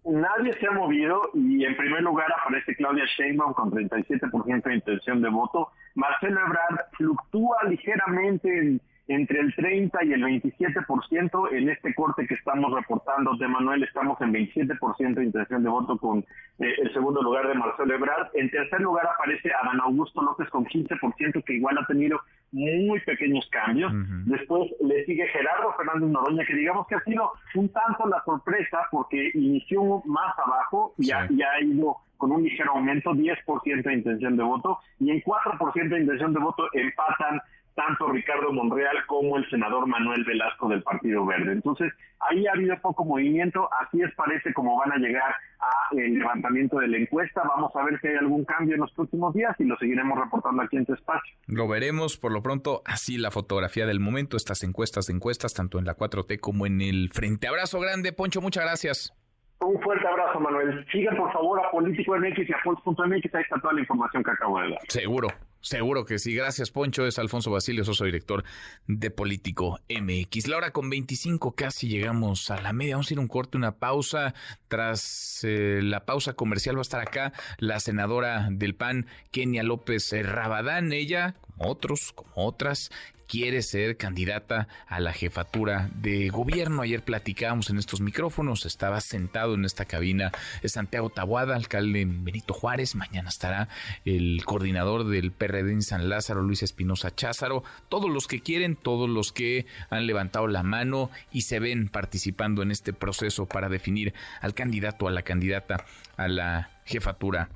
Nadie 0.05 0.53
se 0.59 0.65
ha 0.65 0.71
movido 0.71 1.21
y 1.33 1.65
en 1.65 1.75
primer 1.75 2.01
lugar 2.01 2.27
aparece 2.41 2.75
Claudia 2.75 3.03
Sheinbaum 3.17 3.53
con 3.53 3.69
37% 3.71 4.63
de 4.63 4.75
intención 4.75 5.21
de 5.21 5.29
voto. 5.29 5.69
Marcelo 5.95 6.39
Ebrard 6.39 6.85
fluctúa 6.93 7.57
ligeramente 7.67 8.79
entre 9.09 9.39
el 9.39 9.53
30 9.55 10.05
y 10.05 10.13
el 10.13 10.23
27%. 10.23 11.51
En 11.51 11.69
este 11.69 11.93
corte 11.95 12.27
que 12.27 12.35
estamos 12.35 12.71
reportando 12.71 13.35
de 13.35 13.47
Manuel 13.47 13.83
estamos 13.83 14.21
en 14.21 14.31
27% 14.31 15.15
de 15.15 15.25
intención 15.25 15.63
de 15.63 15.69
voto 15.69 15.97
con 15.97 16.19
eh, 16.19 16.75
el 16.81 16.93
segundo 16.93 17.21
lugar 17.23 17.47
de 17.47 17.55
Marcelo 17.55 17.95
Ebrard. 17.95 18.27
En 18.35 18.51
tercer 18.51 18.79
lugar 18.79 19.07
aparece 19.07 19.51
Adán 19.51 19.81
Augusto 19.81 20.21
López 20.21 20.47
con 20.49 20.63
15%, 20.63 21.43
que 21.43 21.53
igual 21.53 21.79
ha 21.79 21.87
tenido 21.87 22.21
muy 22.51 22.99
pequeños 22.99 23.47
cambios. 23.51 23.91
Después 24.25 24.69
le 24.81 25.03
sigue 25.05 25.27
Gerardo 25.27 25.73
Fernández 25.75 26.09
Noroña, 26.09 26.45
que 26.45 26.55
digamos 26.55 26.87
que 26.87 26.95
ha 26.95 27.03
sido 27.03 27.31
un 27.55 27.69
tanto 27.69 28.07
la 28.07 28.23
sorpresa 28.23 28.87
porque 28.91 29.31
inició 29.33 30.03
más 30.05 30.37
abajo 30.37 30.93
y, 30.97 31.11
ha, 31.11 31.27
ido 31.61 31.97
con 32.17 32.31
un 32.31 32.43
ligero 32.43 32.73
aumento, 32.73 33.11
10% 33.11 33.83
de 33.83 33.93
intención 33.93 34.37
de 34.37 34.43
voto, 34.43 34.79
y 34.99 35.11
en 35.11 35.21
4% 35.21 35.89
de 35.89 35.99
intención 35.99 36.33
de 36.33 36.39
voto 36.39 36.67
empatan 36.73 37.41
tanto 37.79 38.11
Ricardo 38.11 38.51
Monreal 38.51 39.05
como 39.07 39.37
el 39.37 39.49
senador 39.49 39.87
Manuel 39.87 40.25
Velasco 40.25 40.67
del 40.67 40.83
Partido 40.83 41.25
Verde. 41.25 41.53
Entonces, 41.53 41.93
ahí 42.29 42.45
ha 42.45 42.51
habido 42.51 42.77
poco 42.81 43.05
movimiento, 43.05 43.69
así 43.79 44.01
es 44.01 44.13
parece 44.15 44.53
como 44.53 44.77
van 44.77 44.91
a 44.91 44.97
llegar 44.97 45.33
a 45.61 45.95
el 45.97 46.19
levantamiento 46.19 46.79
de 46.79 46.89
la 46.89 46.97
encuesta. 46.97 47.41
Vamos 47.47 47.73
a 47.75 47.83
ver 47.85 47.97
si 48.01 48.07
hay 48.07 48.15
algún 48.17 48.43
cambio 48.43 48.75
en 48.75 48.81
los 48.81 48.91
próximos 48.91 49.33
días 49.33 49.55
y 49.59 49.63
lo 49.63 49.77
seguiremos 49.77 50.19
reportando 50.19 50.61
aquí 50.61 50.75
en 50.75 50.85
tu 50.85 50.93
espacio. 50.93 51.33
Lo 51.47 51.69
veremos, 51.69 52.17
por 52.17 52.33
lo 52.33 52.41
pronto, 52.41 52.81
así 52.85 53.17
la 53.17 53.31
fotografía 53.31 53.85
del 53.85 54.01
momento, 54.01 54.35
estas 54.35 54.61
encuestas 54.63 55.07
de 55.07 55.13
encuestas, 55.13 55.53
tanto 55.53 55.79
en 55.79 55.85
la 55.85 55.95
4T 55.95 56.37
como 56.41 56.65
en 56.65 56.81
el 56.81 57.09
Frente. 57.13 57.47
Abrazo 57.47 57.79
grande, 57.79 58.11
Poncho, 58.11 58.41
muchas 58.41 58.65
gracias. 58.65 59.13
Un 59.61 59.79
fuerte 59.81 60.05
abrazo, 60.05 60.39
Manuel. 60.39 60.85
Sigan, 60.91 61.15
por 61.15 61.31
favor, 61.31 61.59
a 61.65 61.71
Político 61.71 62.17
MX 62.17 62.49
y 62.49 62.53
a 62.53 62.57
Pulse.mx. 62.63 63.35
Ahí 63.35 63.41
está 63.41 63.59
toda 63.61 63.73
la 63.73 63.81
información 63.81 64.23
que 64.23 64.31
acabo 64.31 64.59
de 64.59 64.69
dar. 64.69 64.79
Seguro, 64.87 65.27
seguro 65.61 66.05
que 66.05 66.19
sí. 66.19 66.33
Gracias, 66.33 66.71
Poncho. 66.71 67.05
Es 67.05 67.19
Alfonso 67.19 67.51
Basilio, 67.51 67.83
soy 67.83 68.07
director 68.07 68.43
de 68.87 69.11
Político 69.11 69.79
MX. 69.89 70.47
La 70.47 70.57
hora 70.57 70.71
con 70.71 70.89
25, 70.89 71.53
casi 71.53 71.87
llegamos 71.87 72.49
a 72.51 72.61
la 72.61 72.73
media. 72.73 72.95
Vamos 72.95 73.09
a 73.09 73.13
ir 73.13 73.19
un 73.19 73.27
corte, 73.27 73.57
una 73.57 73.77
pausa. 73.77 74.33
Tras 74.67 75.41
eh, 75.43 75.81
la 75.83 76.05
pausa 76.05 76.33
comercial 76.33 76.75
va 76.75 76.81
a 76.81 76.83
estar 76.83 77.01
acá 77.01 77.33
la 77.57 77.79
senadora 77.79 78.47
del 78.51 78.75
PAN, 78.75 79.07
Kenia 79.31 79.63
López 79.63 80.11
Rabadán. 80.23 80.93
Ella, 80.93 81.35
como 81.41 81.71
otros, 81.71 82.11
como 82.13 82.47
otras, 82.47 82.91
quiere 83.29 83.61
ser 83.61 83.95
candidata 83.95 84.67
a 84.87 84.99
la 84.99 85.13
jefatura 85.13 85.89
de 85.93 86.29
gobierno. 86.29 86.81
Ayer 86.81 87.03
platicábamos 87.03 87.69
en 87.69 87.77
estos 87.77 88.01
micrófonos, 88.01 88.65
estaba 88.65 88.99
sentado 89.01 89.53
en 89.53 89.65
esta 89.65 89.85
cabina 89.85 90.31
Santiago 90.65 91.11
Tabuada, 91.11 91.55
alcalde 91.55 92.05
Benito 92.09 92.55
Juárez. 92.55 92.95
Mañana 92.95 93.29
estará 93.29 93.69
el 94.03 94.43
coordinador 94.45 95.07
del 95.07 95.31
PRD 95.31 95.71
en 95.71 95.83
San 95.83 96.09
Lázaro, 96.09 96.41
Luis 96.41 96.63
Espinosa 96.63 97.13
Cházaro. 97.15 97.63
Todos 97.87 98.09
los 98.09 98.25
que 98.25 98.41
quieren, 98.41 98.75
todos 98.75 99.07
los 99.07 99.31
que 99.31 99.67
han 99.91 100.07
levantado 100.07 100.47
la 100.47 100.63
mano 100.63 101.11
y 101.31 101.41
se 101.41 101.59
ven 101.59 101.87
participando 101.87 102.63
en 102.63 102.71
este 102.71 102.93
proceso 102.93 103.45
para 103.45 103.69
definir 103.69 104.15
al 104.41 104.55
candidato, 104.55 105.07
a 105.07 105.11
la 105.11 105.21
candidata 105.21 105.85
a 106.17 106.27
la 106.27 106.71
jefatura 106.89 107.49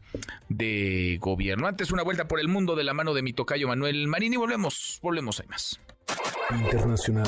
de 0.48 1.18
gobierno. 1.20 1.68
Antes 1.68 1.92
una 1.92 2.04
vuelta 2.04 2.28
por 2.28 2.40
el 2.40 2.48
mundo 2.48 2.76
de 2.76 2.84
la 2.84 2.94
mano 2.94 3.14
de 3.14 3.24
mi 3.24 3.34
tocayo 3.34 3.68
Manuel 3.68 4.08
Marini. 4.08 4.38
Volvemos, 4.38 5.00
volvemos, 5.02 5.40
hay 5.40 5.48
más. 5.48 5.80
Internacional. 6.52 7.28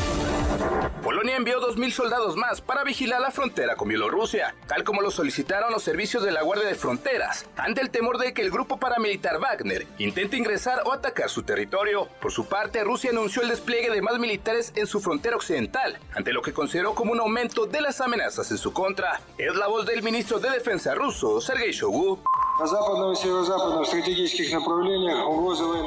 Polonia 1.02 1.36
envió 1.36 1.60
2.000 1.60 1.92
soldados 1.92 2.36
más 2.36 2.62
para 2.62 2.84
vigilar 2.84 3.22
la 3.22 3.32
frontera 3.32 3.76
con 3.76 3.88
Bielorrusia, 3.88 4.56
tal 4.68 4.84
como 4.84 5.02
lo 5.02 5.12
solicitaron 5.12 5.72
los 5.72 5.84
servicios 5.84 6.24
de 6.24 6.32
la 6.32 6.44
Guardia 6.44 6.68
de 6.68 6.76
Fronteras, 6.76 7.46
ante 7.58 7.82
el 7.82 7.90
temor 7.90 8.18
de 8.18 8.34
que 8.34 8.42
el 8.42 8.52
grupo 8.52 8.78
paramilitar 8.78 9.40
Wagner 9.40 9.88
intente 9.98 10.38
ingresar 10.38 10.82
o 10.86 10.94
atacar 10.94 11.30
su 11.30 11.44
territorio. 11.44 12.08
Por 12.22 12.32
su 12.32 12.46
parte, 12.46 12.84
Rusia 12.84 13.12
anunció 13.12 13.42
el 13.42 13.50
despliegue 13.50 13.90
de 13.90 14.02
más 14.02 14.20
militares 14.20 14.74
en 14.76 14.88
su 14.88 15.00
frontera 15.00 15.36
occidental, 15.36 15.98
ante 16.14 16.34
lo 16.34 16.42
que 16.42 16.54
consideró 16.54 16.94
como 16.94 17.12
un 17.12 17.20
aumento 17.20 17.66
de 17.66 17.82
las 17.82 18.02
amenazas 18.02 18.52
en 18.52 18.58
su 18.58 18.74
contra. 18.74 19.22
Es 19.38 19.56
la 19.56 19.68
voz 19.68 19.86
del 19.86 20.04
ministro 20.04 20.40
de 20.40 20.50
Defensa 20.50 20.94
ruso, 20.94 21.42
Sergei 21.42 21.72
Shoigu. 21.72 22.20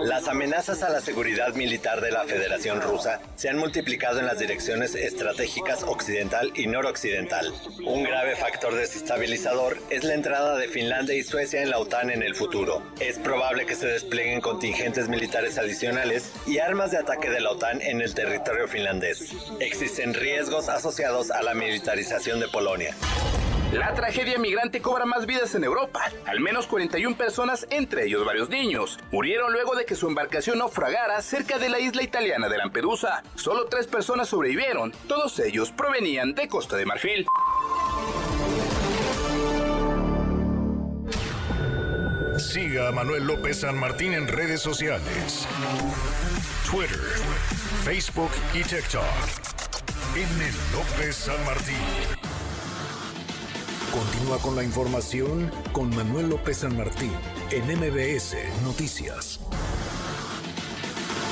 Las 0.05 0.29
amenazas 0.29 0.83
a 0.83 0.91
la 0.91 1.01
seguridad 1.01 1.55
militar 1.55 2.03
de 2.03 2.11
la 2.11 2.25
Federación 2.25 2.83
Rusa 2.83 3.21
se 3.37 3.49
han 3.49 3.57
multiplicado 3.57 4.21
en 4.21 4.27
las 4.27 4.39
direcciones 4.39 4.95
estratégicas 4.95 5.83
occidental 5.83 6.53
y 6.55 6.67
noroccidental. 6.67 7.55
Un 7.87 8.03
grave 8.03 8.37
factor 8.37 8.75
desestabilizador 8.75 9.79
es 9.89 10.05
la 10.05 10.13
entrada 10.13 10.59
de 10.59 10.69
Finlandia 10.69 11.15
y 11.15 11.23
Suecia 11.23 11.63
en 11.63 11.71
la 11.71 11.79
OTAN 11.79 12.11
en 12.11 12.23
el 12.23 12.35
futuro. 12.35 12.83
Es 13.01 13.19
probable 13.19 13.65
que 13.65 13.75
se 13.75 13.87
desplieguen 13.87 14.43
contingentes 14.43 15.09
militares 15.09 15.57
adicionales 15.57 16.31
y 16.47 16.59
armas 16.59 16.91
de 16.91 16.99
ataque 16.99 17.31
de 17.31 17.41
la 17.41 17.53
OTAN 17.53 17.81
en 17.81 18.03
el 18.03 18.15
territorio 18.15 18.69
finlandés. 18.69 19.33
Existen 19.61 20.13
riesgos 20.13 20.69
asociados 20.69 21.31
a 21.31 21.43
la 21.43 21.55
militarización 21.55 22.41
de 22.41 22.49
Polonia. 22.49 22.95
La 23.73 23.93
tragedia 23.93 24.39
migrante 24.39 24.81
cobra 24.81 25.05
más 25.05 25.27
vidas 25.27 25.55
en 25.55 25.63
Europa. 25.63 26.01
Al 26.25 26.41
menos 26.41 26.67
41 26.67 27.17
personas, 27.19 27.67
entre 27.69 28.07
ellos 28.07 28.25
varios 28.25 28.49
niños, 28.49 28.99
murieron 29.13 29.53
luego 29.53 29.77
de 29.77 29.85
que 29.85 29.95
su 29.95 30.09
embarcación 30.09 30.59
naufragara 30.59 31.21
cerca 31.21 31.59
de 31.59 31.69
la 31.69 31.79
isla 31.79 32.03
italiana 32.03 32.49
de 32.49 32.57
Lampedusa. 32.57 33.23
Solo 33.35 33.67
tres 33.67 33.87
personas 33.87 34.29
sobrevivieron, 34.29 34.93
todos 35.07 35.39
ellos 35.41 35.71
provenían 35.71 36.35
de 36.35 36.49
Costa 36.49 36.77
de 36.77 36.87
Marfil. 36.87 37.27
Siga 42.39 42.89
a 42.89 42.93
Manuel 42.93 43.27
López 43.27 43.61
San 43.61 43.79
Martín 43.79 44.15
en 44.15 44.29
redes 44.29 44.63
sociales. 44.63 45.47
Twitter, 46.71 47.01
Facebook 47.85 48.31
y 48.55 48.63
TikTok. 48.63 49.05
En 50.17 50.73
López 50.73 51.17
San 51.17 51.45
Martín. 51.45 52.48
Continúa 53.93 54.39
con 54.39 54.55
la 54.55 54.63
información 54.63 55.51
con 55.73 55.89
Manuel 55.97 56.29
López 56.29 56.59
San 56.59 56.77
Martín 56.77 57.13
en 57.51 57.65
MBS 57.65 58.37
Noticias. 58.63 59.41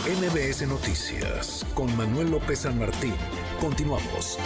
MBS 0.07 0.67
Noticias 0.67 1.67
con 1.75 1.95
Manuel 1.97 2.31
López 2.31 2.61
San 2.61 2.79
Martín. 2.79 3.15
Continuamos. 3.61 4.39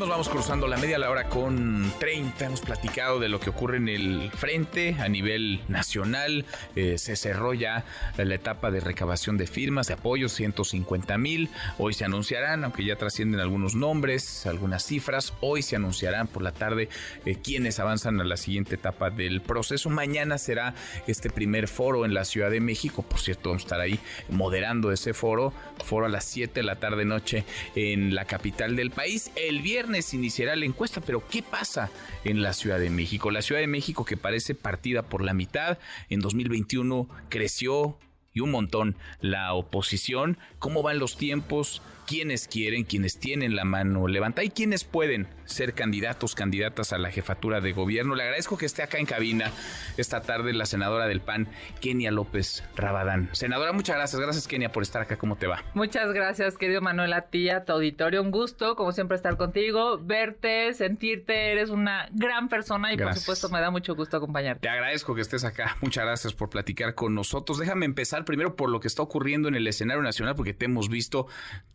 Seguimos, 0.00 0.16
vamos 0.16 0.28
cruzando 0.30 0.66
la 0.66 0.78
media 0.78 0.98
la 0.98 1.10
hora 1.10 1.28
con 1.28 1.92
30. 1.98 2.46
Hemos 2.46 2.62
platicado 2.62 3.20
de 3.20 3.28
lo 3.28 3.38
que 3.38 3.50
ocurre 3.50 3.76
en 3.76 3.90
el 3.90 4.30
frente 4.30 4.96
a 4.98 5.10
nivel 5.10 5.60
nacional. 5.68 6.46
Eh, 6.74 6.96
se 6.96 7.16
cerró 7.16 7.52
ya 7.52 7.84
la 8.16 8.34
etapa 8.34 8.70
de 8.70 8.80
recabación 8.80 9.36
de 9.36 9.46
firmas, 9.46 9.88
de 9.88 9.94
apoyo, 9.94 10.30
150 10.30 11.18
mil. 11.18 11.50
Hoy 11.76 11.92
se 11.92 12.06
anunciarán, 12.06 12.64
aunque 12.64 12.82
ya 12.82 12.96
trascienden 12.96 13.40
algunos 13.40 13.74
nombres, 13.74 14.46
algunas 14.46 14.86
cifras. 14.86 15.34
Hoy 15.42 15.60
se 15.60 15.76
anunciarán 15.76 16.28
por 16.28 16.40
la 16.40 16.52
tarde 16.52 16.88
eh, 17.26 17.36
quienes 17.36 17.78
avanzan 17.78 18.22
a 18.22 18.24
la 18.24 18.38
siguiente 18.38 18.76
etapa 18.76 19.10
del 19.10 19.42
proceso. 19.42 19.90
Mañana 19.90 20.38
será 20.38 20.74
este 21.08 21.28
primer 21.28 21.68
foro 21.68 22.06
en 22.06 22.14
la 22.14 22.24
Ciudad 22.24 22.50
de 22.50 22.60
México. 22.60 23.02
Por 23.02 23.20
cierto, 23.20 23.50
vamos 23.50 23.64
a 23.64 23.66
estar 23.66 23.80
ahí 23.80 24.00
moderando 24.30 24.92
ese 24.92 25.12
foro. 25.12 25.52
Foro 25.84 26.06
a 26.06 26.08
las 26.08 26.24
7 26.24 26.54
de 26.54 26.62
la 26.62 26.76
tarde 26.76 27.04
noche 27.04 27.44
en 27.74 28.14
la 28.14 28.24
capital 28.24 28.76
del 28.76 28.90
país. 28.90 29.30
El 29.36 29.60
viernes 29.60 29.89
iniciará 30.12 30.56
la 30.56 30.64
encuesta, 30.64 31.00
pero 31.00 31.26
¿qué 31.28 31.42
pasa 31.42 31.90
en 32.24 32.42
la 32.42 32.52
Ciudad 32.52 32.78
de 32.78 32.90
México? 32.90 33.30
La 33.30 33.42
Ciudad 33.42 33.60
de 33.60 33.66
México 33.66 34.04
que 34.04 34.16
parece 34.16 34.54
partida 34.54 35.02
por 35.02 35.22
la 35.22 35.34
mitad, 35.34 35.78
en 36.08 36.20
2021 36.20 37.08
creció 37.28 37.98
y 38.32 38.40
un 38.40 38.50
montón 38.50 38.96
la 39.20 39.52
oposición. 39.54 40.38
¿Cómo 40.58 40.82
van 40.82 40.98
los 40.98 41.16
tiempos? 41.16 41.82
Quienes 42.10 42.48
quieren, 42.48 42.82
quienes 42.82 43.20
tienen 43.20 43.54
la 43.54 43.64
mano 43.64 44.08
levantada 44.08 44.42
y 44.42 44.50
quienes 44.50 44.82
pueden 44.82 45.28
ser 45.44 45.74
candidatos, 45.74 46.34
candidatas 46.34 46.92
a 46.92 46.98
la 46.98 47.12
jefatura 47.12 47.60
de 47.60 47.70
gobierno. 47.70 48.16
Le 48.16 48.24
agradezco 48.24 48.58
que 48.58 48.66
esté 48.66 48.82
acá 48.82 48.98
en 48.98 49.06
cabina 49.06 49.52
esta 49.96 50.20
tarde 50.20 50.52
la 50.52 50.66
senadora 50.66 51.06
del 51.06 51.20
PAN, 51.20 51.46
Kenia 51.80 52.10
López 52.10 52.64
Rabadán. 52.74 53.28
Senadora, 53.30 53.72
muchas 53.72 53.94
gracias. 53.94 54.20
Gracias, 54.20 54.48
Kenia, 54.48 54.72
por 54.72 54.82
estar 54.82 55.02
acá. 55.02 55.18
¿Cómo 55.18 55.36
te 55.36 55.46
va? 55.46 55.62
Muchas 55.74 56.12
gracias, 56.12 56.58
querido 56.58 56.80
Manuel, 56.80 57.12
a 57.12 57.28
ti, 57.28 57.48
a 57.48 57.64
tu 57.64 57.74
auditorio. 57.74 58.22
Un 58.22 58.32
gusto, 58.32 58.74
como 58.74 58.90
siempre, 58.90 59.16
estar 59.16 59.36
contigo, 59.36 60.00
verte, 60.02 60.74
sentirte. 60.74 61.52
Eres 61.52 61.70
una 61.70 62.08
gran 62.10 62.48
persona 62.48 62.92
y, 62.92 62.96
por 62.96 63.14
supuesto, 63.14 63.50
me 63.50 63.60
da 63.60 63.70
mucho 63.70 63.94
gusto 63.94 64.16
acompañarte. 64.16 64.62
Te 64.62 64.68
agradezco 64.68 65.14
que 65.14 65.20
estés 65.20 65.44
acá. 65.44 65.76
Muchas 65.80 66.04
gracias 66.04 66.32
por 66.32 66.50
platicar 66.50 66.96
con 66.96 67.14
nosotros. 67.14 67.58
Déjame 67.58 67.86
empezar 67.86 68.24
primero 68.24 68.56
por 68.56 68.68
lo 68.68 68.80
que 68.80 68.88
está 68.88 69.02
ocurriendo 69.02 69.46
en 69.46 69.54
el 69.54 69.68
escenario 69.68 70.02
nacional, 70.02 70.34
porque 70.34 70.54
te 70.54 70.64
hemos 70.64 70.88
visto 70.88 71.28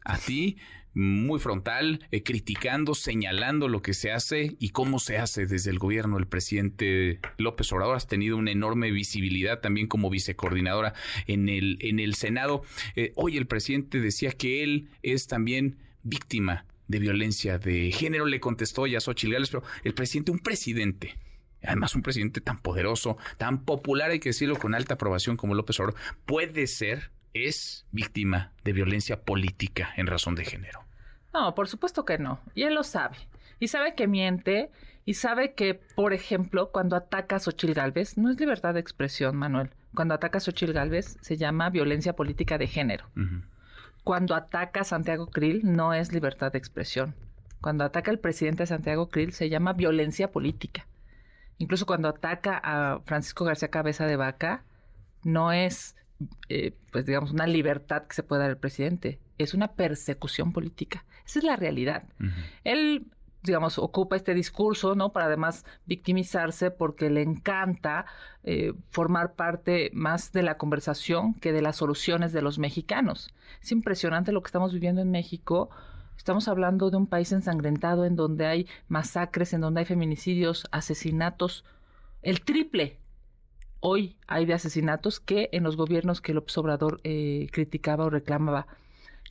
a 0.04 0.18
muy 0.96 1.40
frontal, 1.40 2.08
eh, 2.12 2.24
criticando, 2.24 2.96
señalando 2.96 3.68
lo 3.68 3.82
que 3.82 3.94
se 3.94 4.12
hace 4.12 4.56
y 4.60 4.70
cómo 4.70 4.98
se 5.00 5.18
hace 5.18 5.46
desde 5.46 5.70
el 5.70 5.78
gobierno. 5.78 6.18
El 6.18 6.26
presidente 6.26 7.20
López 7.38 7.72
Obrador 7.74 7.98
has 7.98 8.08
tenido 8.08 8.38
una 8.38 8.52
enorme 8.52 8.92
visibilidad 8.92 9.60
también 9.60 9.88
como 9.88 10.10
vicecoordinadora 10.10 10.94
en 11.28 11.50
el, 11.50 11.78
en 11.82 12.00
el 12.00 12.16
Senado. 12.16 12.64
Eh, 12.96 13.12
hoy 13.16 13.38
el 13.38 13.46
presidente 13.46 14.00
decía 14.00 14.32
que 14.32 14.64
él 14.64 14.90
es 15.04 15.28
también 15.28 15.78
víctima 16.02 16.66
de 16.88 17.00
violencia 17.00 17.60
de 17.60 17.92
género, 17.92 18.26
le 18.26 18.40
contestó 18.40 18.88
ya 18.88 19.02
Xochitl 19.02 19.34
Gales, 19.34 19.50
pero 19.50 19.64
el 19.84 19.94
presidente, 19.94 20.32
un 20.32 20.40
presidente, 20.40 21.18
además 21.62 21.96
un 21.96 22.04
presidente 22.04 22.42
tan 22.42 22.62
poderoso, 22.62 23.18
tan 23.38 23.66
popular, 23.66 24.12
hay 24.12 24.20
que 24.20 24.30
decirlo, 24.30 24.56
con 24.58 24.76
alta 24.76 24.94
aprobación 24.94 25.36
como 25.36 25.56
López 25.56 25.80
Obrador, 25.80 26.00
puede 26.26 26.68
ser 26.68 27.12
es 27.36 27.86
víctima 27.92 28.54
de 28.64 28.74
violencia 28.74 29.22
política 29.22 29.90
en 29.98 30.08
razón 30.08 30.36
de 30.36 30.46
género. 30.46 30.86
No, 31.34 31.54
por 31.54 31.68
supuesto 31.68 32.06
que 32.06 32.18
no. 32.18 32.40
Y 32.56 32.64
él 32.64 32.74
lo 32.74 32.84
sabe. 32.84 33.18
Y 33.60 33.68
sabe 33.68 33.94
que 33.94 34.08
miente. 34.08 34.72
Y 35.04 35.16
sabe 35.16 35.54
que, 35.54 35.76
por 35.76 36.14
ejemplo, 36.14 36.72
cuando 36.72 36.96
ataca 36.96 37.36
a 37.36 37.40
Xochil 37.40 37.74
Gálvez, 37.74 38.18
no 38.18 38.32
es 38.32 38.40
libertad 38.40 38.74
de 38.74 38.80
expresión, 38.80 39.36
Manuel. 39.36 39.70
Cuando 39.94 40.14
ataca 40.16 40.38
a 40.38 40.42
Xochil 40.42 40.74
Gálvez, 40.74 41.18
se 41.22 41.38
llama 41.38 41.70
violencia 41.70 42.14
política 42.14 42.58
de 42.58 42.68
género. 42.68 43.06
Cuando 44.04 44.34
ataca 44.34 44.82
a 44.82 44.86
Santiago 44.86 45.28
Krill, 45.28 45.62
no 45.64 45.94
es 45.94 46.12
libertad 46.12 46.54
de 46.54 46.58
expresión. 46.58 47.16
Cuando 47.62 47.84
ataca 47.84 48.12
al 48.12 48.20
presidente 48.20 48.66
Santiago 48.66 49.10
Krill, 49.10 49.34
se 49.34 49.50
llama 49.50 49.74
violencia 49.74 50.32
política. 50.32 50.88
Incluso 51.58 51.86
cuando 51.86 52.08
ataca 52.08 52.60
a 52.64 53.02
Francisco 53.06 53.46
García 53.46 53.70
Cabeza 53.70 54.08
de 54.08 54.16
Vaca, 54.16 54.64
no 55.24 55.52
es 55.52 55.96
eh, 56.50 56.74
pues 56.92 57.06
digamos, 57.06 57.32
una 57.32 57.48
libertad 57.48 58.04
que 58.08 58.16
se 58.16 58.24
puede 58.24 58.42
dar 58.42 58.52
al 58.52 58.58
presidente. 58.58 59.20
Es 59.38 59.54
una 59.54 59.74
persecución 59.74 60.54
política. 60.54 61.06
Esa 61.26 61.40
es 61.40 61.46
la 61.46 61.56
realidad. 61.56 62.04
Él, 62.64 63.08
digamos, 63.44 63.78
ocupa 63.80 64.16
este 64.16 64.34
discurso, 64.34 64.96
¿no? 64.96 65.12
Para 65.12 65.26
además 65.26 65.66
victimizarse 65.86 66.72
porque 66.72 67.10
le 67.10 67.22
encanta 67.22 68.06
eh, 68.44 68.74
formar 68.90 69.34
parte 69.34 69.90
más 69.94 70.32
de 70.32 70.44
la 70.44 70.58
conversación 70.58 71.34
que 71.34 71.52
de 71.52 71.62
las 71.62 71.76
soluciones 71.78 72.32
de 72.32 72.42
los 72.42 72.60
mexicanos. 72.60 73.34
Es 73.62 73.72
impresionante 73.72 74.32
lo 74.32 74.42
que 74.42 74.48
estamos 74.48 74.72
viviendo 74.72 75.02
en 75.02 75.12
México. 75.12 75.70
Estamos 76.16 76.48
hablando 76.48 76.92
de 76.92 76.98
un 76.98 77.08
país 77.08 77.32
ensangrentado 77.34 78.06
en 78.06 78.16
donde 78.16 78.46
hay 78.46 78.68
masacres, 78.88 79.52
en 79.54 79.62
donde 79.62 79.82
hay 79.82 79.86
feminicidios, 79.86 80.66
asesinatos, 80.72 81.66
el 82.22 82.42
triple 82.42 83.00
hoy 83.88 84.16
hay 84.26 84.48
de 84.48 84.56
asesinatos 84.56 85.20
que 85.20 85.48
en 85.52 85.64
los 85.64 85.78
gobiernos 85.78 86.20
que 86.20 86.34
López 86.34 86.58
Obrador 86.58 87.00
eh, 87.04 87.48
criticaba 87.52 88.06
o 88.06 88.10
reclamaba. 88.10 88.66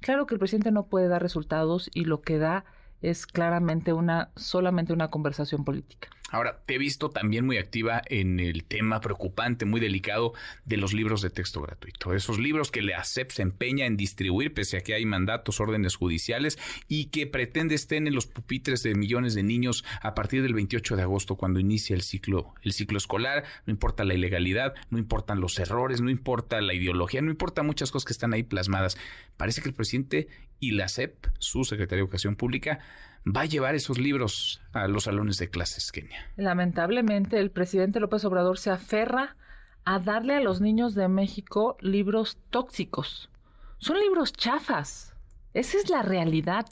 Claro 0.01 0.26
que 0.26 0.35
el 0.35 0.39
presidente 0.39 0.70
no 0.70 0.86
puede 0.86 1.09
dar 1.09 1.22
resultados 1.22 1.90
y 1.93 2.05
lo 2.05 2.20
que 2.20 2.39
da 2.39 2.64
es 3.02 3.26
claramente 3.26 3.92
una 3.92 4.30
solamente 4.36 4.92
una 4.92 5.08
conversación 5.08 5.64
política. 5.64 6.08
Ahora, 6.34 6.62
te 6.66 6.74
he 6.74 6.78
visto 6.78 7.10
también 7.10 7.46
muy 7.46 7.58
activa 7.58 8.02
en 8.06 8.40
el 8.40 8.64
tema 8.64 9.00
preocupante, 9.00 9.66
muy 9.66 9.78
delicado 9.78 10.32
de 10.64 10.76
los 10.76 10.92
libros 10.92 11.22
de 11.22 11.30
texto 11.30 11.60
gratuito. 11.60 12.12
Esos 12.12 12.40
libros 12.40 12.72
que 12.72 12.82
la 12.82 12.98
ASEP 12.98 13.30
se 13.30 13.42
empeña 13.42 13.86
en 13.86 13.96
distribuir, 13.96 14.52
pese 14.52 14.78
a 14.78 14.80
que 14.80 14.94
hay 14.94 15.06
mandatos, 15.06 15.60
órdenes 15.60 15.94
judiciales, 15.94 16.58
y 16.88 17.04
que 17.06 17.28
pretende 17.28 17.76
estén 17.76 18.08
en 18.08 18.16
los 18.16 18.26
pupitres 18.26 18.82
de 18.82 18.96
millones 18.96 19.34
de 19.34 19.44
niños 19.44 19.84
a 20.00 20.16
partir 20.16 20.42
del 20.42 20.54
28 20.54 20.96
de 20.96 21.02
agosto, 21.02 21.36
cuando 21.36 21.60
inicia 21.60 21.94
el 21.94 22.02
ciclo, 22.02 22.52
el 22.62 22.72
ciclo 22.72 22.98
escolar. 22.98 23.44
No 23.66 23.70
importa 23.70 24.02
la 24.02 24.14
ilegalidad, 24.14 24.74
no 24.90 24.98
importan 24.98 25.40
los 25.40 25.56
errores, 25.60 26.00
no 26.00 26.10
importa 26.10 26.60
la 26.60 26.74
ideología, 26.74 27.22
no 27.22 27.30
importa 27.30 27.62
muchas 27.62 27.92
cosas 27.92 28.06
que 28.06 28.12
están 28.12 28.32
ahí 28.32 28.42
plasmadas. 28.42 28.96
Parece 29.36 29.62
que 29.62 29.68
el 29.68 29.74
presidente 29.74 30.26
y 30.69 30.70
la 30.73 30.85
ASEP, 30.85 31.27
su 31.39 31.65
secretaria 31.65 32.03
de 32.03 32.05
Educación 32.05 32.36
Pública, 32.36 32.81
va 33.24 33.43
a 33.43 33.47
llevar 33.47 33.74
esos 33.74 33.99
libros 33.99 34.61
a 34.73 34.89
los 34.89 35.05
salones 35.05 35.39
de 35.39 35.51
clases, 35.51 35.93
Kenia. 35.93 36.31
Lamentablemente, 36.36 37.39
el 37.39 37.51
presidente 37.51 38.01
López 38.01 38.24
Obrador 38.24 38.59
se 38.59 38.70
aferra 38.70 39.36
a 39.85 39.99
darle 39.99 40.35
a 40.35 40.41
los 40.41 40.61
niños 40.61 40.95
de 40.95 41.09
México 41.09 41.77
libros 41.81 42.39
tóxicos. 42.51 43.31
Son 43.78 43.99
libros 43.99 44.32
chafas. 44.32 45.15
Esa 45.53 45.78
es 45.78 45.91
la 45.91 46.03
realidad. 46.03 46.66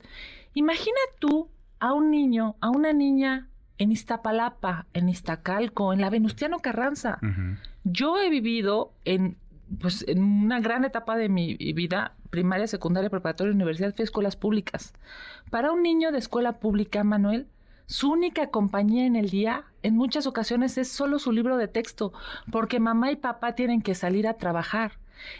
Imagina 0.55 0.98
tú 1.19 1.51
a 1.78 1.93
un 1.93 2.10
niño, 2.10 2.56
a 2.60 2.70
una 2.70 2.93
niña 2.93 3.48
en 3.78 3.93
Iztapalapa, 3.93 4.86
en 4.93 5.09
Iztacalco, 5.09 5.93
en 5.93 6.01
la 6.01 6.10
Venustiano 6.10 6.60
Carranza. 6.60 7.19
Yo 7.85 8.19
he 8.19 8.31
vivido 8.31 8.93
en, 9.05 9.36
pues, 9.80 10.04
en 10.08 10.22
una 10.22 10.60
gran 10.60 10.84
etapa 10.84 11.16
de 11.16 11.28
mi 11.28 11.54
vida 11.54 12.14
primaria, 12.30 12.66
secundaria, 12.66 13.10
preparatoria, 13.10 13.52
universidad, 13.52 13.94
fue 13.94 14.04
escuelas 14.04 14.36
públicas. 14.36 14.94
Para 15.50 15.72
un 15.72 15.82
niño 15.82 16.12
de 16.12 16.18
escuela 16.18 16.58
pública, 16.58 17.04
Manuel, 17.04 17.46
su 17.93 18.10
única 18.10 18.47
compañía 18.47 19.05
en 19.05 19.16
el 19.16 19.28
día, 19.28 19.64
en 19.82 19.97
muchas 19.97 20.27
ocasiones, 20.27 20.78
es 20.78 20.89
solo 20.89 21.19
su 21.19 21.31
libro 21.31 21.59
de 21.59 21.69
texto, 21.69 22.14
porque 22.51 22.81
mamá 22.81 23.12
y 23.12 23.16
papá 23.16 23.55
tienen 23.55 23.82
que 23.82 23.94
salir 23.94 24.27
a 24.27 24.39
trabajar. 24.39 24.93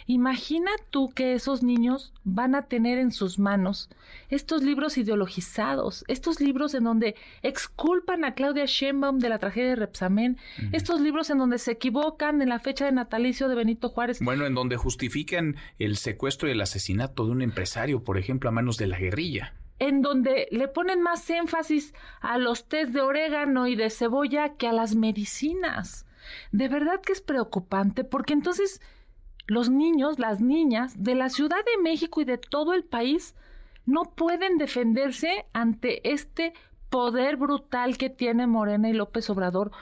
Imagina 0.07 0.71
tú 0.91 1.09
que 1.09 1.33
esos 1.33 1.63
niños 1.63 2.13
van 2.25 2.55
a 2.55 2.67
tener 2.67 2.99
en 2.99 3.11
sus 3.11 3.39
manos 3.39 3.89
estos 4.29 4.63
libros 4.63 4.99
ideologizados, 4.99 6.05
estos 6.09 6.41
libros 6.41 6.75
en 6.75 6.85
donde 6.85 7.17
exculpan 7.41 8.23
a 8.25 8.35
Claudia 8.35 8.67
Sheinbaum 8.67 9.19
de 9.19 9.31
la 9.31 9.39
tragedia 9.39 9.71
de 9.71 9.77
Repsamen, 9.77 10.37
estos 10.73 11.01
libros 11.01 11.31
en 11.31 11.39
donde 11.39 11.59
se 11.59 11.73
equivocan 11.73 12.43
en 12.43 12.51
la 12.51 12.61
fecha 12.61 12.85
de 12.85 12.93
natalicio 12.93 13.49
de 13.49 13.55
Benito 13.55 13.89
Juárez. 13.89 14.21
Bueno, 14.21 14.45
en 14.45 14.55
donde 14.55 14.77
justifican 14.77 15.57
el 15.79 15.97
secuestro 15.97 16.49
y 16.49 16.53
el 16.53 16.61
asesinato 16.61 17.25
de 17.25 17.33
un 17.33 17.41
empresario, 17.41 18.05
por 18.05 18.19
ejemplo, 18.19 18.51
a 18.51 18.53
manos 18.53 18.77
de 18.77 18.89
la 18.89 18.99
guerrilla 18.99 19.55
en 19.79 20.03
donde 20.03 20.49
le 20.51 20.69
ponen 20.69 21.03
más 21.03 21.29
énfasis 21.31 21.95
a 22.21 22.39
los 22.39 22.69
test 22.69 22.93
de 22.93 23.01
orégano 23.01 23.67
y 23.67 23.77
de 23.77 23.91
cebolla 23.91 24.55
que 24.57 24.69
a 24.69 24.73
las 24.73 24.95
medicinas. 24.95 26.07
De 26.53 26.69
verdad 26.69 27.01
que 27.01 27.13
es 27.13 27.21
preocupante 27.21 28.05
porque 28.05 28.33
entonces 28.33 28.81
los 29.47 29.71
niños, 29.71 30.19
las 30.19 30.41
niñas 30.41 31.03
de 31.03 31.15
la 31.15 31.29
Ciudad 31.29 31.65
de 31.65 31.83
México 31.83 32.21
y 32.21 32.25
de 32.25 32.39
todo 32.39 32.75
el 32.75 32.85
país 32.85 33.35
no 33.85 34.05
pueden 34.05 34.59
defenderse 34.59 35.47
ante 35.53 36.13
este 36.13 36.53
poder 36.91 37.37
brutal 37.37 37.97
que 37.97 38.11
tiene 38.11 38.47
Morena 38.47 38.89
y 38.89 38.93
López 38.93 39.29
Obrador 39.31 39.73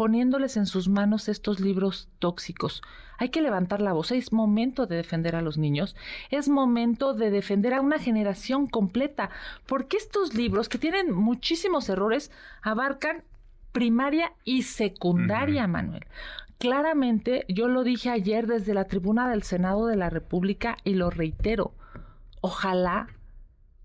poniéndoles 0.00 0.56
en 0.56 0.64
sus 0.64 0.88
manos 0.88 1.28
estos 1.28 1.60
libros 1.60 2.08
tóxicos. 2.20 2.80
Hay 3.18 3.28
que 3.28 3.42
levantar 3.42 3.82
la 3.82 3.92
voz, 3.92 4.12
es 4.12 4.32
momento 4.32 4.86
de 4.86 4.96
defender 4.96 5.36
a 5.36 5.42
los 5.42 5.58
niños, 5.58 5.94
es 6.30 6.48
momento 6.48 7.12
de 7.12 7.30
defender 7.30 7.74
a 7.74 7.82
una 7.82 7.98
generación 7.98 8.66
completa, 8.66 9.28
porque 9.66 9.98
estos 9.98 10.32
libros, 10.32 10.70
que 10.70 10.78
tienen 10.78 11.12
muchísimos 11.12 11.90
errores, 11.90 12.30
abarcan 12.62 13.24
primaria 13.72 14.32
y 14.42 14.62
secundaria, 14.62 15.66
Manuel. 15.66 16.06
Claramente, 16.56 17.44
yo 17.50 17.68
lo 17.68 17.84
dije 17.84 18.08
ayer 18.08 18.46
desde 18.46 18.72
la 18.72 18.86
tribuna 18.86 19.28
del 19.28 19.42
Senado 19.42 19.86
de 19.86 19.96
la 19.96 20.08
República 20.08 20.78
y 20.82 20.94
lo 20.94 21.10
reitero. 21.10 21.74
Ojalá 22.40 23.08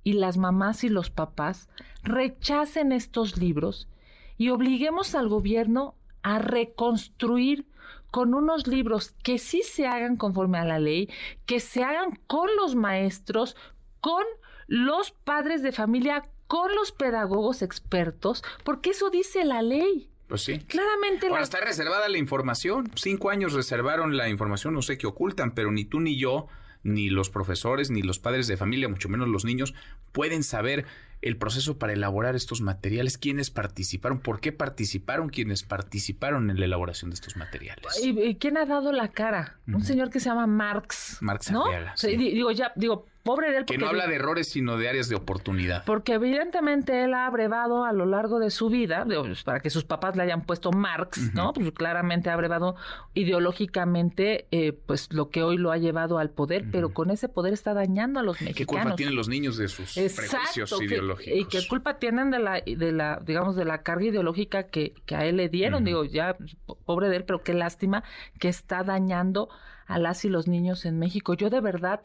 y 0.06 0.14
las 0.14 0.38
mamás 0.38 0.86
y 0.86 0.88
los 0.88 1.10
papás 1.10 1.68
rechacen 2.04 2.94
estos 2.94 3.38
libros 3.38 3.90
y 4.38 4.48
obliguemos 4.50 5.14
al 5.14 5.28
gobierno 5.28 5.94
a 6.26 6.40
reconstruir 6.40 7.68
con 8.10 8.34
unos 8.34 8.66
libros 8.66 9.14
que 9.22 9.38
sí 9.38 9.62
se 9.62 9.86
hagan 9.86 10.18
conforme 10.18 10.58
a 10.58 10.66
la 10.66 10.80
ley, 10.80 11.08
que 11.46 11.60
se 11.60 11.84
hagan 11.84 12.20
con 12.26 12.50
los 12.56 12.74
maestros, 12.74 13.56
con 14.02 14.24
los 14.66 15.12
padres 15.12 15.62
de 15.62 15.72
familia, 15.72 16.28
con 16.48 16.74
los 16.74 16.92
pedagogos 16.92 17.62
expertos, 17.62 18.44
porque 18.64 18.90
eso 18.90 19.12
dice 19.12 19.46
la 19.46 19.62
ley. 19.62 20.10
Pues 20.28 20.42
sí. 20.42 20.58
Claramente. 20.58 21.28
Ahora 21.28 21.44
está 21.44 21.60
reservada 21.60 22.10
la 22.10 22.18
información. 22.18 22.90
Cinco 22.96 23.30
años 23.30 23.54
reservaron 23.54 24.18
la 24.18 24.28
información, 24.28 24.74
no 24.74 24.82
sé 24.82 24.98
qué 24.98 25.06
ocultan, 25.06 25.54
pero 25.54 25.72
ni 25.72 25.86
tú 25.86 26.00
ni 26.00 26.18
yo 26.18 26.48
ni 26.86 27.10
los 27.10 27.30
profesores, 27.30 27.90
ni 27.90 28.04
los 28.04 28.20
padres 28.20 28.48
de 28.48 28.56
familia, 28.56 28.88
mucho 28.88 29.10
menos 29.10 29.28
los 29.28 29.44
niños, 29.44 29.74
pueden 30.12 30.44
saber 30.44 30.86
el 31.22 31.36
proceso 31.38 31.80
para 31.80 31.94
elaborar 31.94 32.36
estos 32.36 32.62
materiales, 32.62 33.18
quiénes 33.18 33.50
participaron, 33.50 34.20
por 34.20 34.40
qué 34.40 34.52
participaron 34.52 35.30
quienes 35.30 35.64
participaron 35.64 36.52
en 36.52 36.60
la 36.60 36.66
elaboración 36.66 37.10
de 37.10 37.16
estos 37.16 37.36
materiales. 37.36 38.00
¿Y, 38.02 38.36
quién 38.36 38.58
ha 38.58 38.66
dado 38.66 38.92
la 38.92 39.08
cara? 39.10 39.58
Un 39.68 39.84
señor 39.84 40.12
que 40.12 40.20
se 40.20 40.30
llama 40.30 40.46
Marx. 40.46 41.18
Marx 41.22 41.52
¿no? 41.52 41.66
digo, 42.04 42.52
ya, 42.52 42.72
digo, 42.76 43.06
pobre 43.26 43.52
de 43.52 43.58
él. 43.58 43.66
Que 43.66 43.80
no 43.80 43.88
habla 43.88 44.06
de 44.08 44.16
errores, 44.16 44.48
sino 44.48 44.78
de 44.78 44.88
áreas 44.88 45.10
de 45.10 45.16
oportunidad. 45.16 45.84
Porque 45.84 46.14
evidentemente 46.14 47.04
él 47.04 47.16
ha 47.16 47.26
abrevado 47.26 47.84
a 47.84 47.92
lo 47.92 48.06
largo 48.06 48.40
de 48.40 48.52
su 48.52 48.70
vida, 48.70 49.04
pues, 49.04 49.44
para 49.44 49.60
que 49.60 49.72
sus 49.72 49.84
papás 49.84 50.16
le 50.16 50.22
hayan 50.22 50.44
puesto 50.44 50.72
Marx, 50.72 51.34
¿no? 51.34 51.52
Pues 51.52 51.72
claramente 51.72 52.30
ha 52.30 52.34
abrevado 52.34 52.76
ideológicamente, 53.16 54.46
eh, 54.52 54.74
pues 54.74 55.12
lo 55.12 55.32
que 55.32 55.42
hoy 55.42 55.58
lo 55.58 55.72
ha 55.72 55.78
llevado 55.78 56.20
al 56.20 56.30
poder, 56.30 56.66
pero 56.72 56.94
con 56.94 57.10
ese 57.10 57.28
poder 57.28 57.54
está 57.54 57.74
dañando 57.74 58.20
a 58.20 58.24
los 58.24 58.40
mexicanos. 58.42 58.58
¿Qué 58.58 58.66
culpa 58.84 58.96
tienen 58.96 59.16
los 59.16 59.28
niños 59.28 59.58
de 59.58 59.68
sus 59.70 59.94
prejuicios 59.94 60.82
ideológicos? 60.82 61.40
Y 61.40 61.46
qué 61.46 61.68
culpa 61.68 61.98
tienen 61.98 62.30
de 62.30 62.40
la, 62.40 62.62
de 62.62 62.92
la, 62.92 63.20
digamos, 63.26 63.56
de 63.56 63.66
la 63.66 63.82
carga 63.82 64.06
ideológica 64.06 64.68
que, 64.68 64.94
que 65.08 65.16
a 65.16 65.26
él 65.26 65.38
le 65.38 65.50
dieron. 65.50 65.84
Digo, 65.84 66.06
ya, 66.06 66.38
pobre 66.86 67.10
de 67.10 67.18
él, 67.18 67.24
pero 67.24 67.42
qué 67.42 67.56
lástima 67.56 68.04
que 68.40 68.50
está 68.50 68.84
dañando 68.84 69.50
a 69.88 70.00
las 70.00 70.26
y 70.26 70.30
los 70.30 70.48
niños 70.48 70.86
en 70.86 71.00
México. 71.00 71.34
Yo 71.34 71.50
de 71.50 71.62
verdad 71.62 72.02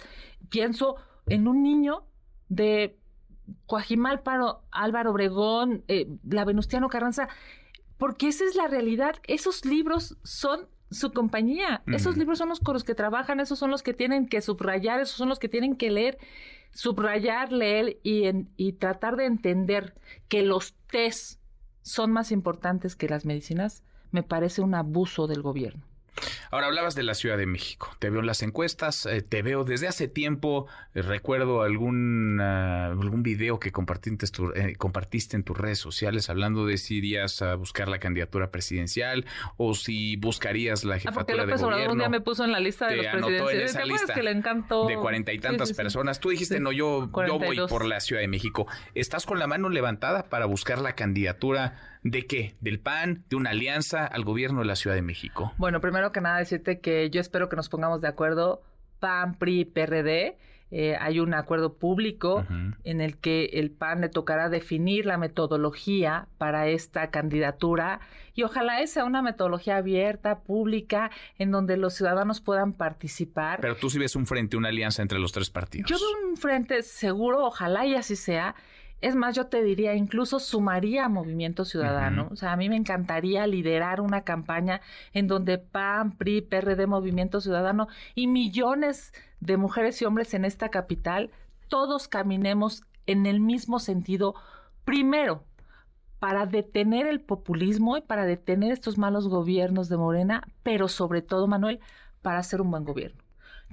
pienso 0.48 0.96
en 1.26 1.48
un 1.48 1.62
niño 1.62 2.04
de 2.48 2.98
Coajimalpa, 3.66 4.62
Álvaro 4.70 5.10
Obregón, 5.10 5.84
eh, 5.88 6.08
la 6.28 6.44
Venustiano 6.44 6.88
Carranza, 6.88 7.28
porque 7.98 8.28
esa 8.28 8.44
es 8.44 8.54
la 8.54 8.68
realidad. 8.68 9.16
Esos 9.26 9.64
libros 9.64 10.16
son 10.22 10.68
su 10.90 11.12
compañía. 11.12 11.82
Esos 11.86 12.16
libros 12.16 12.38
son 12.38 12.48
los 12.48 12.60
con 12.60 12.74
los 12.74 12.84
que 12.84 12.94
trabajan, 12.94 13.40
esos 13.40 13.58
son 13.58 13.70
los 13.70 13.82
que 13.82 13.94
tienen 13.94 14.26
que 14.26 14.40
subrayar, 14.40 15.00
esos 15.00 15.16
son 15.16 15.28
los 15.28 15.38
que 15.38 15.48
tienen 15.48 15.76
que 15.76 15.90
leer, 15.90 16.18
subrayar, 16.72 17.52
leer 17.52 18.00
y, 18.02 18.24
y 18.56 18.72
tratar 18.72 19.16
de 19.16 19.26
entender 19.26 19.94
que 20.28 20.42
los 20.42 20.74
test 20.90 21.40
son 21.82 22.10
más 22.10 22.32
importantes 22.32 22.96
que 22.96 23.08
las 23.08 23.24
medicinas, 23.24 23.84
me 24.10 24.22
parece 24.22 24.62
un 24.62 24.74
abuso 24.74 25.26
del 25.26 25.42
gobierno. 25.42 25.89
Ahora 26.50 26.66
hablabas 26.66 26.94
de 26.94 27.02
la 27.02 27.14
Ciudad 27.14 27.38
de 27.38 27.46
México. 27.46 27.94
Te 27.98 28.10
veo 28.10 28.20
en 28.20 28.26
las 28.26 28.42
encuestas, 28.42 29.06
eh, 29.06 29.22
te 29.22 29.42
veo 29.42 29.64
desde 29.64 29.88
hace 29.88 30.08
tiempo. 30.08 30.66
Eh, 30.94 31.02
recuerdo 31.02 31.62
algún, 31.62 32.40
algún 32.40 33.22
video 33.22 33.58
que 33.60 33.72
compartiste, 33.72 34.26
eh, 34.56 34.74
compartiste 34.76 35.36
en 35.36 35.44
tus 35.44 35.56
redes 35.56 35.78
sociales 35.78 36.28
hablando 36.28 36.66
de 36.66 36.78
si 36.78 36.96
irías 36.96 37.42
a 37.42 37.54
buscar 37.54 37.88
la 37.88 37.98
candidatura 37.98 38.50
presidencial 38.50 39.26
o 39.56 39.74
si 39.74 40.16
buscarías 40.16 40.84
la 40.84 40.96
ah, 40.96 40.98
jefatura 40.98 41.46
de 41.46 41.54
gobierno. 41.54 41.92
un 41.92 41.98
día 41.98 42.08
me 42.08 42.20
puso 42.20 42.44
en 42.44 42.52
la 42.52 42.60
lista 42.60 42.88
de 42.88 42.96
los 42.96 43.06
que 44.12 44.22
le 44.22 44.30
encantó? 44.32 44.86
De 44.86 44.96
cuarenta 44.96 45.32
y 45.32 45.38
tantas 45.38 45.72
personas. 45.72 46.20
Tú 46.20 46.30
dijiste, 46.30 46.60
no, 46.60 46.72
yo, 46.72 47.10
yo 47.26 47.38
voy 47.38 47.58
por 47.68 47.84
la 47.84 48.00
Ciudad 48.00 48.22
de 48.22 48.28
México. 48.28 48.66
¿Estás 48.94 49.26
con 49.26 49.38
la 49.38 49.46
mano 49.46 49.68
levantada 49.68 50.24
para 50.24 50.46
buscar 50.46 50.80
la 50.80 50.94
candidatura 50.94 51.99
¿De 52.02 52.26
qué? 52.26 52.54
¿Del 52.60 52.80
PAN? 52.80 53.24
¿De 53.28 53.36
una 53.36 53.50
alianza 53.50 54.06
al 54.06 54.24
gobierno 54.24 54.60
de 54.60 54.66
la 54.66 54.76
Ciudad 54.76 54.96
de 54.96 55.02
México? 55.02 55.52
Bueno, 55.58 55.80
primero 55.80 56.12
que 56.12 56.20
nada 56.20 56.38
decirte 56.38 56.80
que 56.80 57.10
yo 57.10 57.20
espero 57.20 57.48
que 57.48 57.56
nos 57.56 57.68
pongamos 57.68 58.00
de 58.00 58.08
acuerdo 58.08 58.62
PAN, 59.00 59.34
PRI, 59.34 59.66
PRD. 59.66 60.38
Eh, 60.72 60.96
hay 61.00 61.18
un 61.18 61.34
acuerdo 61.34 61.78
público 61.78 62.46
en 62.84 63.00
el 63.00 63.18
que 63.18 63.46
el 63.54 63.72
PAN 63.72 64.02
le 64.02 64.08
tocará 64.08 64.48
definir 64.48 65.04
la 65.04 65.18
metodología 65.18 66.28
para 66.38 66.68
esta 66.68 67.10
candidatura 67.10 68.00
y 68.34 68.44
ojalá 68.44 68.86
sea 68.86 69.04
una 69.04 69.20
metodología 69.20 69.78
abierta, 69.78 70.40
pública, 70.40 71.10
en 71.38 71.50
donde 71.50 71.76
los 71.76 71.94
ciudadanos 71.94 72.40
puedan 72.40 72.72
participar. 72.72 73.60
Pero 73.60 73.74
tú 73.76 73.90
sí 73.90 73.98
ves 73.98 74.14
un 74.14 74.26
frente, 74.26 74.56
una 74.56 74.68
alianza 74.68 75.02
entre 75.02 75.18
los 75.18 75.32
tres 75.32 75.50
partidos. 75.50 75.90
Yo 75.90 75.96
veo 75.96 76.30
un 76.30 76.36
frente 76.36 76.82
seguro, 76.82 77.44
ojalá 77.44 77.84
y 77.84 77.96
así 77.96 78.14
sea, 78.14 78.54
es 79.00 79.14
más, 79.14 79.34
yo 79.34 79.46
te 79.46 79.62
diría, 79.62 79.94
incluso 79.94 80.40
sumaría 80.40 81.06
a 81.06 81.08
Movimiento 81.08 81.64
Ciudadano. 81.64 82.28
O 82.30 82.36
sea, 82.36 82.52
a 82.52 82.56
mí 82.56 82.68
me 82.68 82.76
encantaría 82.76 83.46
liderar 83.46 84.00
una 84.00 84.22
campaña 84.22 84.82
en 85.12 85.26
donde 85.26 85.58
PAN, 85.58 86.12
PRI, 86.12 86.42
PRD, 86.42 86.86
Movimiento 86.86 87.40
Ciudadano 87.40 87.88
y 88.14 88.26
millones 88.26 89.12
de 89.40 89.56
mujeres 89.56 90.00
y 90.02 90.04
hombres 90.04 90.34
en 90.34 90.44
esta 90.44 90.68
capital, 90.68 91.30
todos 91.68 92.08
caminemos 92.08 92.82
en 93.06 93.24
el 93.24 93.40
mismo 93.40 93.78
sentido. 93.78 94.34
Primero, 94.84 95.44
para 96.18 96.44
detener 96.44 97.06
el 97.06 97.20
populismo 97.20 97.96
y 97.96 98.02
para 98.02 98.26
detener 98.26 98.72
estos 98.72 98.98
malos 98.98 99.28
gobiernos 99.28 99.88
de 99.88 99.96
Morena, 99.96 100.42
pero 100.62 100.88
sobre 100.88 101.22
todo, 101.22 101.46
Manuel, 101.46 101.80
para 102.20 102.38
hacer 102.38 102.60
un 102.60 102.70
buen 102.70 102.84
gobierno. 102.84 103.22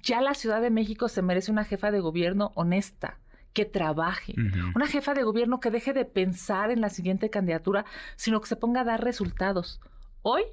Ya 0.01 0.21
la 0.21 0.33
Ciudad 0.35 0.61
de 0.61 0.69
México 0.69 1.09
se 1.09 1.21
merece 1.21 1.51
una 1.51 1.65
jefa 1.65 1.91
de 1.91 1.99
gobierno 1.99 2.53
honesta, 2.55 3.19
que 3.57 3.65
trabaje, 3.65 4.35
una 4.75 4.85
jefa 4.85 5.15
de 5.15 5.23
gobierno 5.23 5.59
que 5.59 5.71
deje 5.71 5.91
de 5.91 6.05
pensar 6.05 6.69
en 6.69 6.79
la 6.79 6.89
siguiente 6.89 7.31
candidatura, 7.31 7.85
sino 8.15 8.39
que 8.39 8.47
se 8.47 8.55
ponga 8.55 8.81
a 8.81 8.83
dar 8.83 9.03
resultados. 9.03 9.81
Hoy, 10.21 10.43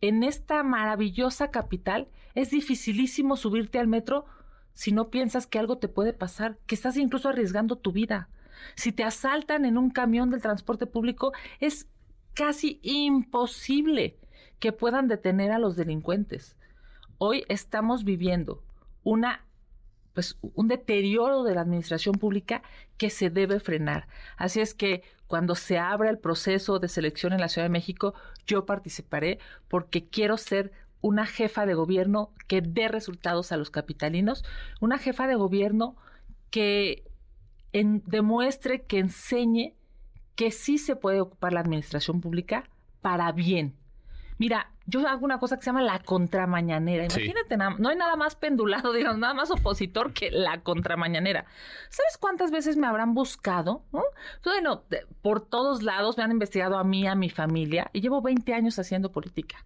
en 0.00 0.22
esta 0.22 0.62
maravillosa 0.62 1.50
capital, 1.50 2.08
es 2.34 2.48
dificilísimo 2.48 3.36
subirte 3.36 3.78
al 3.78 3.86
metro 3.86 4.24
si 4.72 4.92
no 4.92 5.10
piensas 5.10 5.46
que 5.46 5.58
algo 5.58 5.76
te 5.76 5.88
puede 5.88 6.14
pasar, 6.14 6.56
que 6.66 6.74
estás 6.74 6.96
incluso 6.96 7.28
arriesgando 7.28 7.76
tu 7.76 7.92
vida. 7.92 8.30
Si 8.76 8.92
te 8.92 9.04
asaltan 9.04 9.66
en 9.66 9.76
un 9.76 9.90
camión 9.90 10.30
del 10.30 10.40
transporte 10.40 10.86
público, 10.86 11.32
es 11.60 11.86
casi 12.32 12.80
imposible 12.82 14.16
que 14.58 14.72
puedan 14.72 15.06
detener 15.06 15.52
a 15.52 15.58
los 15.58 15.76
delincuentes. 15.76 16.56
Hoy 17.18 17.44
estamos 17.50 18.04
viviendo 18.04 18.64
una 19.04 19.44
pues 20.18 20.36
un 20.40 20.66
deterioro 20.66 21.44
de 21.44 21.54
la 21.54 21.60
administración 21.60 22.16
pública 22.16 22.64
que 22.96 23.08
se 23.08 23.30
debe 23.30 23.60
frenar. 23.60 24.08
Así 24.36 24.58
es 24.58 24.74
que 24.74 25.04
cuando 25.28 25.54
se 25.54 25.78
abra 25.78 26.10
el 26.10 26.18
proceso 26.18 26.80
de 26.80 26.88
selección 26.88 27.32
en 27.32 27.40
la 27.40 27.46
Ciudad 27.46 27.66
de 27.66 27.72
México, 27.72 28.14
yo 28.44 28.66
participaré 28.66 29.38
porque 29.68 30.08
quiero 30.08 30.36
ser 30.36 30.72
una 31.02 31.24
jefa 31.24 31.66
de 31.66 31.74
gobierno 31.74 32.32
que 32.48 32.62
dé 32.62 32.88
resultados 32.88 33.52
a 33.52 33.56
los 33.56 33.70
capitalinos, 33.70 34.44
una 34.80 34.98
jefa 34.98 35.28
de 35.28 35.36
gobierno 35.36 35.94
que 36.50 37.04
demuestre, 37.72 38.82
que 38.86 38.98
enseñe 38.98 39.76
que 40.34 40.50
sí 40.50 40.78
se 40.78 40.96
puede 40.96 41.20
ocupar 41.20 41.52
la 41.52 41.60
administración 41.60 42.20
pública 42.20 42.68
para 43.02 43.30
bien, 43.30 43.76
Mira, 44.38 44.70
yo 44.86 45.06
hago 45.06 45.24
una 45.24 45.38
cosa 45.38 45.56
que 45.56 45.62
se 45.62 45.66
llama 45.66 45.82
la 45.82 45.98
contramañanera. 45.98 47.04
Imagínate, 47.04 47.56
no 47.56 47.88
hay 47.88 47.96
nada 47.96 48.16
más 48.16 48.36
pendulado, 48.36 48.92
digamos, 48.94 49.18
nada 49.18 49.34
más 49.34 49.50
opositor 49.50 50.12
que 50.12 50.30
la 50.30 50.62
contramañanera. 50.62 51.44
¿Sabes 51.90 52.16
cuántas 52.18 52.50
veces 52.50 52.76
me 52.76 52.86
habrán 52.86 53.14
buscado? 53.14 53.84
Bueno, 54.44 54.84
por 55.20 55.40
todos 55.40 55.82
lados 55.82 56.16
me 56.16 56.24
han 56.24 56.32
investigado 56.32 56.78
a 56.78 56.84
mí, 56.84 57.06
a 57.06 57.14
mi 57.14 57.30
familia, 57.30 57.90
y 57.92 58.00
llevo 58.00 58.22
20 58.22 58.54
años 58.54 58.78
haciendo 58.78 59.12
política. 59.12 59.64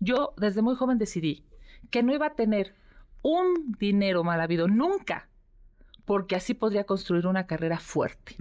Yo 0.00 0.34
desde 0.36 0.62
muy 0.62 0.74
joven 0.74 0.98
decidí 0.98 1.46
que 1.90 2.02
no 2.02 2.14
iba 2.14 2.26
a 2.26 2.34
tener 2.34 2.74
un 3.22 3.76
dinero 3.78 4.24
mal 4.24 4.40
habido 4.40 4.66
nunca 4.66 5.29
porque 6.04 6.36
así 6.36 6.54
podría 6.54 6.84
construir 6.84 7.26
una 7.26 7.46
carrera 7.46 7.78
fuerte. 7.78 8.36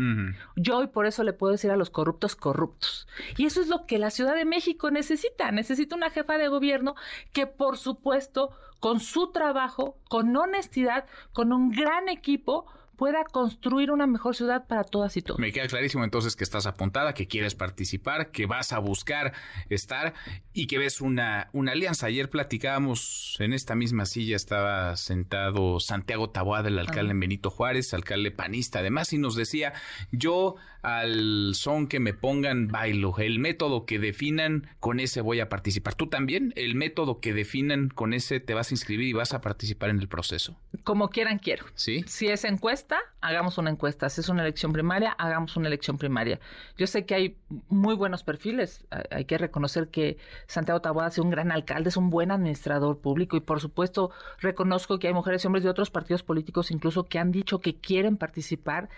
Yo 0.55 0.77
hoy 0.77 0.87
por 0.87 1.05
eso 1.05 1.23
le 1.23 1.33
puedo 1.33 1.51
decir 1.51 1.71
a 1.71 1.77
los 1.77 1.89
corruptos 1.89 2.35
corruptos. 2.35 3.07
Y 3.37 3.45
eso 3.45 3.61
es 3.61 3.67
lo 3.67 3.85
que 3.85 3.99
la 3.99 4.09
Ciudad 4.09 4.35
de 4.35 4.45
México 4.45 4.91
necesita. 4.91 5.51
Necesita 5.51 5.95
una 5.95 6.09
jefa 6.09 6.37
de 6.37 6.47
gobierno 6.47 6.95
que, 7.33 7.47
por 7.47 7.77
supuesto, 7.77 8.51
con 8.79 8.99
su 8.99 9.31
trabajo, 9.31 9.97
con 10.09 10.35
honestidad, 10.35 11.05
con 11.33 11.51
un 11.51 11.71
gran 11.71 12.09
equipo, 12.09 12.65
pueda 12.99 13.23
construir 13.23 13.91
una 13.91 14.07
mejor 14.07 14.35
ciudad 14.35 14.67
para 14.67 14.83
todas 14.83 15.15
y 15.15 15.21
todos. 15.21 15.39
Me 15.39 15.53
queda 15.53 15.67
clarísimo 15.67 16.03
entonces 16.03 16.35
que 16.35 16.43
estás 16.43 16.65
apuntada, 16.65 17.13
que 17.13 17.27
quieres 17.27 17.55
participar, 17.55 18.29
que 18.31 18.45
vas 18.45 18.73
a 18.73 18.79
buscar 18.79 19.31
estar 19.69 20.13
y 20.51 20.67
que 20.67 20.77
ves 20.77 20.99
una, 20.99 21.49
una 21.53 21.71
alianza. 21.71 22.07
Ayer 22.07 22.29
platicábamos 22.29 23.37
en 23.39 23.53
esta 23.53 23.73
misma 23.73 24.05
silla, 24.05 24.35
estaba 24.35 24.97
sentado 24.97 25.79
Santiago 25.79 26.31
Taboada, 26.31 26.67
el 26.67 26.77
alcalde 26.77 27.11
en 27.11 27.21
Benito 27.21 27.49
Juárez, 27.49 27.93
alcalde 27.93 28.31
panista 28.31 28.79
además, 28.79 29.13
y 29.13 29.17
nos 29.17 29.35
decía, 29.35 29.71
yo 30.11 30.55
al 30.81 31.55
son 31.55 31.87
que 31.87 31.99
me 31.99 32.13
pongan 32.13 32.67
bailo, 32.67 33.15
el 33.17 33.39
método 33.39 33.85
que 33.85 33.99
definan, 33.99 34.67
con 34.79 34.99
ese 34.99 35.21
voy 35.21 35.39
a 35.39 35.49
participar. 35.49 35.95
¿Tú 35.95 36.07
también? 36.07 36.53
El 36.55 36.75
método 36.75 37.19
que 37.19 37.33
definan, 37.33 37.89
con 37.89 38.13
ese 38.13 38.39
te 38.39 38.53
vas 38.53 38.71
a 38.71 38.73
inscribir 38.73 39.07
y 39.07 39.13
vas 39.13 39.33
a 39.33 39.41
participar 39.41 39.89
en 39.89 39.99
el 39.99 40.07
proceso. 40.07 40.57
Como 40.83 41.09
quieran 41.09 41.39
quiero. 41.39 41.65
¿Sí? 41.75 42.03
Si 42.07 42.27
es 42.27 42.45
encuesta, 42.45 42.99
hagamos 43.21 43.57
una 43.57 43.69
encuesta. 43.69 44.09
Si 44.09 44.21
es 44.21 44.29
una 44.29 44.43
elección 44.43 44.71
primaria, 44.71 45.11
hagamos 45.11 45.57
una 45.57 45.67
elección 45.67 45.97
primaria. 45.97 46.39
Yo 46.77 46.87
sé 46.87 47.05
que 47.05 47.15
hay 47.15 47.37
muy 47.67 47.95
buenos 47.95 48.23
perfiles. 48.23 48.85
Hay 49.11 49.25
que 49.25 49.37
reconocer 49.37 49.89
que 49.89 50.17
Santiago 50.47 50.81
Taboada 50.81 51.09
es 51.09 51.17
un 51.17 51.29
gran 51.29 51.51
alcalde, 51.51 51.89
es 51.89 51.97
un 51.97 52.09
buen 52.09 52.31
administrador 52.31 52.99
público 52.99 53.37
y 53.37 53.41
por 53.41 53.59
supuesto 53.59 54.11
reconozco 54.39 54.99
que 54.99 55.07
hay 55.07 55.13
mujeres 55.13 55.43
y 55.43 55.47
hombres 55.47 55.63
de 55.63 55.69
otros 55.69 55.89
partidos 55.89 56.23
políticos 56.23 56.71
incluso 56.71 57.03
que 57.03 57.19
han 57.19 57.31
dicho 57.31 57.59
que 57.59 57.75
quieren 57.75 58.17
participar. 58.17 58.89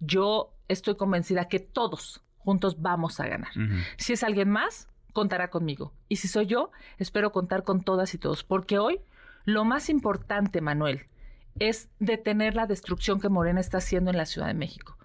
Yo 0.00 0.52
estoy 0.68 0.96
convencida 0.96 1.48
que 1.48 1.60
todos 1.60 2.22
juntos 2.38 2.80
vamos 2.80 3.18
a 3.20 3.26
ganar. 3.26 3.52
Si 3.96 4.12
es 4.12 4.22
alguien 4.22 4.50
más, 4.50 4.88
contará 5.12 5.48
conmigo. 5.50 5.92
Y 6.08 6.16
si 6.16 6.28
soy 6.28 6.46
yo, 6.46 6.70
espero 6.98 7.32
contar 7.32 7.64
con 7.64 7.82
todas 7.82 8.14
y 8.14 8.18
todos, 8.18 8.44
porque 8.44 8.78
hoy 8.78 9.00
lo 9.44 9.64
más 9.64 9.88
importante, 9.88 10.60
Manuel, 10.60 11.06
es 11.58 11.88
detener 11.98 12.54
la 12.54 12.66
destrucción 12.66 13.20
que 13.20 13.28
Morena 13.28 13.60
está 13.60 13.78
haciendo 13.78 14.10
en 14.10 14.16
la 14.16 14.26
Ciudad 14.26 14.48
de 14.48 14.54
México. 14.54 14.98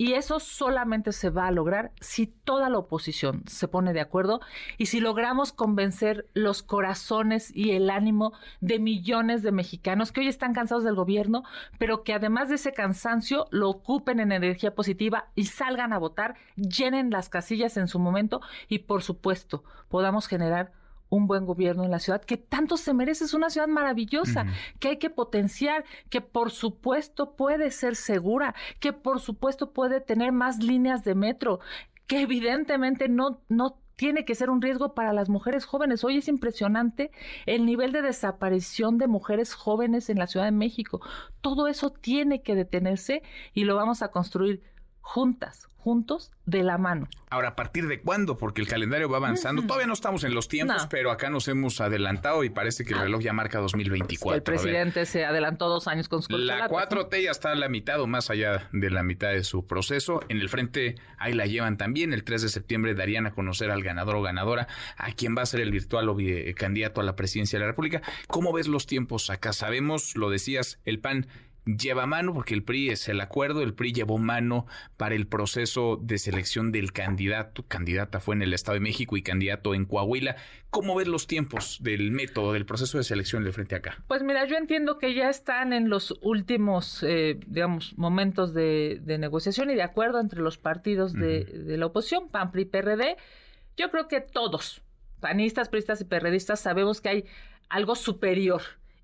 Y 0.00 0.14
eso 0.14 0.40
solamente 0.40 1.12
se 1.12 1.28
va 1.28 1.46
a 1.46 1.50
lograr 1.50 1.92
si 2.00 2.26
toda 2.26 2.70
la 2.70 2.78
oposición 2.78 3.42
se 3.46 3.68
pone 3.68 3.92
de 3.92 4.00
acuerdo 4.00 4.40
y 4.78 4.86
si 4.86 4.98
logramos 4.98 5.52
convencer 5.52 6.26
los 6.32 6.62
corazones 6.62 7.54
y 7.54 7.72
el 7.72 7.90
ánimo 7.90 8.32
de 8.62 8.78
millones 8.78 9.42
de 9.42 9.52
mexicanos 9.52 10.10
que 10.10 10.20
hoy 10.20 10.28
están 10.28 10.54
cansados 10.54 10.84
del 10.84 10.94
gobierno, 10.94 11.42
pero 11.78 12.02
que 12.02 12.14
además 12.14 12.48
de 12.48 12.54
ese 12.54 12.72
cansancio 12.72 13.46
lo 13.50 13.68
ocupen 13.68 14.20
en 14.20 14.32
energía 14.32 14.74
positiva 14.74 15.28
y 15.34 15.44
salgan 15.44 15.92
a 15.92 15.98
votar, 15.98 16.34
llenen 16.56 17.10
las 17.10 17.28
casillas 17.28 17.76
en 17.76 17.86
su 17.86 17.98
momento 17.98 18.40
y 18.68 18.78
por 18.78 19.02
supuesto 19.02 19.64
podamos 19.90 20.28
generar 20.28 20.72
un 21.10 21.26
buen 21.26 21.44
gobierno 21.44 21.84
en 21.84 21.90
la 21.90 21.98
ciudad 21.98 22.22
que 22.22 22.38
tanto 22.38 22.76
se 22.76 22.94
merece. 22.94 23.24
Es 23.24 23.34
una 23.34 23.50
ciudad 23.50 23.68
maravillosa 23.68 24.46
que 24.78 24.88
hay 24.88 24.96
que 24.96 25.10
potenciar, 25.10 25.84
que 26.08 26.20
por 26.20 26.50
supuesto 26.50 27.36
puede 27.36 27.70
ser 27.70 27.96
segura, 27.96 28.54
que 28.78 28.92
por 28.92 29.20
supuesto 29.20 29.72
puede 29.72 30.00
tener 30.00 30.32
más 30.32 30.62
líneas 30.62 31.04
de 31.04 31.14
metro, 31.14 31.60
que 32.06 32.22
evidentemente 32.22 33.08
no, 33.08 33.42
no 33.48 33.76
tiene 33.96 34.24
que 34.24 34.34
ser 34.34 34.48
un 34.48 34.62
riesgo 34.62 34.94
para 34.94 35.12
las 35.12 35.28
mujeres 35.28 35.66
jóvenes. 35.66 36.04
Hoy 36.04 36.16
es 36.16 36.28
impresionante 36.28 37.10
el 37.44 37.66
nivel 37.66 37.92
de 37.92 38.00
desaparición 38.00 38.96
de 38.96 39.06
mujeres 39.08 39.52
jóvenes 39.52 40.08
en 40.08 40.18
la 40.18 40.26
Ciudad 40.26 40.46
de 40.46 40.52
México. 40.52 41.02
Todo 41.42 41.66
eso 41.68 41.90
tiene 41.90 42.40
que 42.40 42.54
detenerse 42.54 43.22
y 43.52 43.64
lo 43.64 43.76
vamos 43.76 44.00
a 44.00 44.08
construir 44.08 44.62
juntas, 45.00 45.68
juntos 45.80 46.30
de 46.44 46.62
la 46.62 46.78
mano. 46.78 47.08
Ahora, 47.30 47.48
¿a 47.48 47.56
partir 47.56 47.86
de 47.86 48.00
cuándo? 48.00 48.36
Porque 48.36 48.60
el 48.60 48.66
calendario 48.66 49.08
va 49.08 49.16
avanzando. 49.18 49.62
Todavía 49.62 49.86
no 49.86 49.92
estamos 49.92 50.24
en 50.24 50.34
los 50.34 50.48
tiempos, 50.48 50.86
pero 50.90 51.10
acá 51.10 51.30
nos 51.30 51.48
hemos 51.48 51.80
adelantado 51.80 52.44
y 52.44 52.50
parece 52.50 52.84
que 52.84 52.92
el 52.92 53.00
reloj 53.00 53.22
ya 53.22 53.32
marca 53.32 53.60
2024. 53.60 54.36
el 54.36 54.42
presidente 54.42 55.06
se 55.06 55.24
adelantó 55.24 55.68
dos 55.68 55.86
años 55.88 56.08
con 56.08 56.22
su 56.22 56.36
La 56.36 56.68
4T 56.68 57.22
ya 57.22 57.30
está 57.30 57.52
a 57.52 57.54
la 57.54 57.68
mitad 57.68 58.00
o 58.00 58.06
más 58.06 58.30
allá 58.30 58.68
de 58.72 58.90
la 58.90 59.02
mitad 59.02 59.30
de 59.30 59.44
su 59.44 59.66
proceso. 59.66 60.20
En 60.28 60.40
el 60.40 60.48
frente 60.48 60.96
ahí 61.18 61.32
la 61.32 61.46
llevan 61.46 61.76
también. 61.76 62.12
El 62.12 62.24
3 62.24 62.42
de 62.42 62.48
septiembre 62.48 62.94
darían 62.94 63.26
a 63.26 63.30
conocer 63.30 63.70
al 63.70 63.82
ganador 63.82 64.16
o 64.16 64.22
ganadora, 64.22 64.66
a 64.96 65.12
quien 65.12 65.36
va 65.36 65.42
a 65.42 65.46
ser 65.46 65.60
el 65.60 65.70
virtual 65.70 66.08
o 66.08 66.16
candidato 66.56 67.00
a 67.00 67.04
la 67.04 67.16
presidencia 67.16 67.58
de 67.58 67.64
la 67.64 67.70
República. 67.70 68.02
¿Cómo 68.26 68.52
ves 68.52 68.66
los 68.66 68.86
tiempos 68.86 69.30
acá? 69.30 69.52
Sabemos, 69.52 70.16
lo 70.16 70.30
decías, 70.30 70.80
el 70.84 70.98
PAN 70.98 71.26
lleva 71.78 72.06
mano, 72.06 72.32
porque 72.34 72.54
el 72.54 72.62
PRI 72.62 72.90
es 72.90 73.08
el 73.08 73.20
acuerdo, 73.20 73.62
el 73.62 73.74
PRI 73.74 73.92
llevó 73.92 74.18
mano 74.18 74.66
para 74.96 75.14
el 75.14 75.26
proceso 75.26 75.98
de 76.00 76.18
selección 76.18 76.72
del 76.72 76.92
candidato, 76.92 77.64
candidata 77.66 78.20
fue 78.20 78.34
en 78.34 78.42
el 78.42 78.54
Estado 78.54 78.74
de 78.74 78.80
México 78.80 79.16
y 79.16 79.22
candidato 79.22 79.74
en 79.74 79.84
Coahuila. 79.84 80.36
¿Cómo 80.70 80.94
ves 80.94 81.08
los 81.08 81.26
tiempos 81.26 81.78
del 81.82 82.12
método, 82.12 82.52
del 82.52 82.64
proceso 82.64 82.98
de 82.98 83.04
selección 83.04 83.42
del 83.44 83.52
frente 83.52 83.74
acá? 83.74 84.02
Pues 84.06 84.22
mira, 84.22 84.44
yo 84.46 84.56
entiendo 84.56 84.98
que 84.98 85.14
ya 85.14 85.28
están 85.28 85.72
en 85.72 85.88
los 85.88 86.16
últimos, 86.22 87.02
eh, 87.02 87.38
digamos, 87.46 87.96
momentos 87.98 88.54
de, 88.54 89.00
negociación 89.18 89.70
y 89.70 89.74
de 89.74 89.82
acuerdo 89.82 90.20
entre 90.20 90.40
los 90.40 90.56
partidos 90.56 91.12
de, 91.12 91.44
de 91.44 91.76
la 91.76 91.86
oposición, 91.86 92.28
PAN, 92.28 92.52
PRI, 92.52 92.64
PRD. 92.66 93.16
Yo 93.76 93.90
creo 93.90 94.08
que 94.08 94.20
todos, 94.20 94.82
panistas, 95.20 95.68
priistas 95.68 96.00
y 96.00 96.04
perredistas, 96.04 96.60
sabemos 96.60 97.00
que 97.00 97.08
hay 97.08 97.24
algo 97.68 97.94
superior 97.94 98.62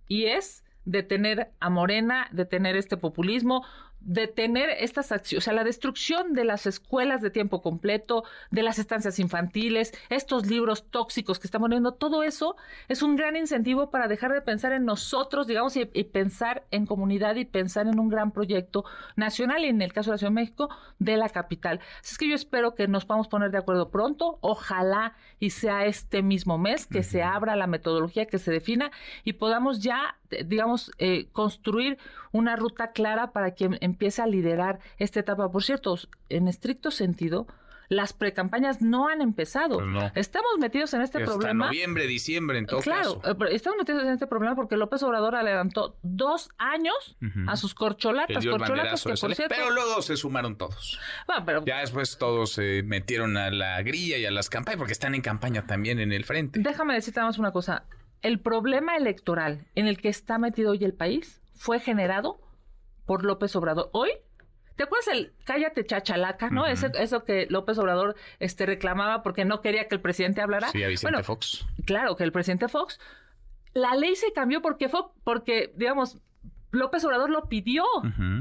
y 0.09 0.27
es 0.27 0.65
detener 0.87 1.51
a 1.61 1.69
Morena, 1.69 2.29
detener 2.33 2.77
este 2.77 2.97
populismo, 2.97 3.65
detener 4.01 4.71
estas 4.79 5.11
acciones, 5.11 5.43
o 5.43 5.45
sea, 5.45 5.53
la 5.53 5.65
destrucción 5.65 6.33
de 6.33 6.45
las 6.45 6.67
escuelas 6.67 7.21
de 7.23 7.31
tiempo 7.31 7.61
completo, 7.61 8.25
de 8.51 8.63
las 8.63 8.79
estancias 8.79 9.19
infantiles, 9.19 9.93
estos 10.11 10.47
libros 10.47 10.89
tóxicos 10.91 11.39
que 11.39 11.49
están 11.49 11.61
poniendo, 11.61 11.93
todo 11.93 12.23
eso 12.23 12.57
es 12.89 13.03
un 13.03 13.17
gran 13.17 13.37
incentivo 13.37 13.91
para 13.91 14.07
dejar 14.07 14.33
de 14.33 14.41
pensar 14.41 14.73
en 14.73 14.85
nosotros, 14.85 15.47
digamos, 15.47 15.77
y, 15.77 15.85
pensar 16.05 16.65
en 16.71 16.87
comunidad 16.87 17.35
y 17.35 17.45
pensar 17.45 17.89
en 17.89 17.99
un 17.99 18.09
gran 18.09 18.31
proyecto 18.31 18.85
nacional 19.17 19.65
y 19.65 19.69
en 19.69 19.83
el 19.83 19.93
caso 19.93 20.11
de 20.11 20.15
la 20.15 20.19
Ciudad 20.19 20.31
de 20.31 20.35
México, 20.35 20.69
de 20.99 21.17
la 21.17 21.29
capital. 21.29 21.81
Así 22.01 22.13
es 22.13 22.19
que 22.19 22.29
yo 22.29 22.35
espero 22.35 22.75
que 22.75 22.87
nos 22.87 23.05
podamos 23.05 23.29
poner 23.29 23.51
de 23.51 23.59
acuerdo 23.59 23.91
pronto, 23.91 24.39
ojalá 24.41 25.15
y 25.41 25.51
sea 25.51 25.85
este 25.85 26.23
mismo 26.23 26.59
mes, 26.59 26.87
que 26.87 27.03
se 27.03 27.23
abra 27.23 27.57
la 27.57 27.67
metodología, 27.67 28.27
que 28.27 28.39
se 28.39 28.53
defina 28.53 28.91
y 29.25 29.35
podamos 29.35 29.81
ya, 29.81 30.17
digamos, 30.45 30.93
eh, 30.99 31.29
construir 31.33 31.99
una 32.33 32.57
ruta 32.57 32.93
clara 32.93 33.33
para 33.33 33.53
quien 33.53 33.79
empiece 33.87 34.21
a 34.21 34.27
liderar 34.27 34.79
esta 34.99 35.21
etapa. 35.21 35.51
Por 35.51 35.65
cierto, 35.65 35.99
en 36.29 36.49
estricto 36.49 36.91
sentido, 36.91 37.47
las 37.89 38.13
precampañas 38.13 38.83
no 38.83 39.09
han 39.09 39.21
empezado. 39.21 39.79
Pues 39.79 40.13
estamos 40.15 40.51
metidos 40.59 40.93
en 40.95 41.03
este 41.03 41.21
problema. 41.21 41.67
noviembre, 41.67 42.07
diciembre, 42.07 42.59
en 42.59 42.67
todo 42.67 42.81
claro, 42.81 43.21
caso. 43.21 43.45
Eh, 43.45 43.49
estamos 43.53 43.79
metidos 43.79 44.03
en 44.03 44.11
este 44.11 44.27
problema 44.27 44.55
porque 44.55 44.77
López 44.77 45.03
Obrador 45.03 45.37
adelantó 45.37 45.97
dos 46.03 46.51
años 46.59 47.17
a 47.47 47.57
sus 47.57 47.75
corcholatas. 47.75 48.45
corcholatas 48.45 49.03
que, 49.03 49.15
por 49.15 49.35
cierto, 49.35 49.55
pero 49.57 49.71
luego 49.71 50.03
se 50.03 50.17
sumaron 50.17 50.57
todos. 50.57 50.99
Ya 51.65 51.81
después 51.81 52.19
todos 52.19 52.53
se 52.53 52.83
metieron 52.83 53.37
a 53.37 53.51
la 53.51 53.83
grilla 53.83 54.19
y 54.19 54.27
a 54.27 54.31
las 54.31 54.51
campañas 54.51 54.79
porque 54.79 54.93
están 54.93 55.15
en 55.15 55.23
campaña 55.23 55.67
también 55.67 56.01
en 56.01 56.13
el 56.13 56.25
frente. 56.25 56.61
Déjame 56.61 56.95
decirte 56.95 57.21
más 57.21 57.39
una 57.39 57.53
cosa. 57.53 57.85
El 58.23 58.41
problema 58.41 58.97
electoral 58.97 59.67
en 59.75 59.87
el 59.87 59.99
que 59.99 60.09
está 60.09 60.39
metido 60.39 60.73
hoy 60.73 60.85
el 60.85 60.95
país 60.95 61.41
fue 61.55 61.79
generado 61.79 62.41
por 63.07 63.25
López 63.25 63.55
Obrador. 63.57 63.89
Hoy, 63.93 64.11
¿te 64.77 64.83
acuerdas 64.83 65.09
el 65.09 65.33
cállate 65.45 65.87
chachalaca, 65.87 66.51
no? 66.51 66.67
eso 66.67 67.25
que 67.25 67.47
López 67.49 67.79
Obrador 67.79 68.17
este, 68.41 68.67
reclamaba 68.67 69.23
porque 69.23 69.45
no 69.45 69.63
quería 69.63 69.89
que 69.89 69.95
el 69.95 70.01
presidente 70.01 70.43
hablara. 70.43 70.69
Sí, 70.69 70.83
a 70.83 70.89
Vicente 70.89 71.23
Fox. 71.23 71.67
Claro, 71.87 72.17
que 72.17 72.25
el 72.25 72.33
presidente 72.33 72.69
Fox. 72.69 73.01
La 73.73 73.95
ley 73.95 74.17
se 74.17 74.33
cambió 74.33 74.63
porque 74.63 74.89
fue, 74.89 75.01
porque, 75.23 75.73
digamos, 75.77 76.19
López 76.77 77.05
Obrador 77.05 77.31
lo 77.31 77.49
pidió 77.49 77.85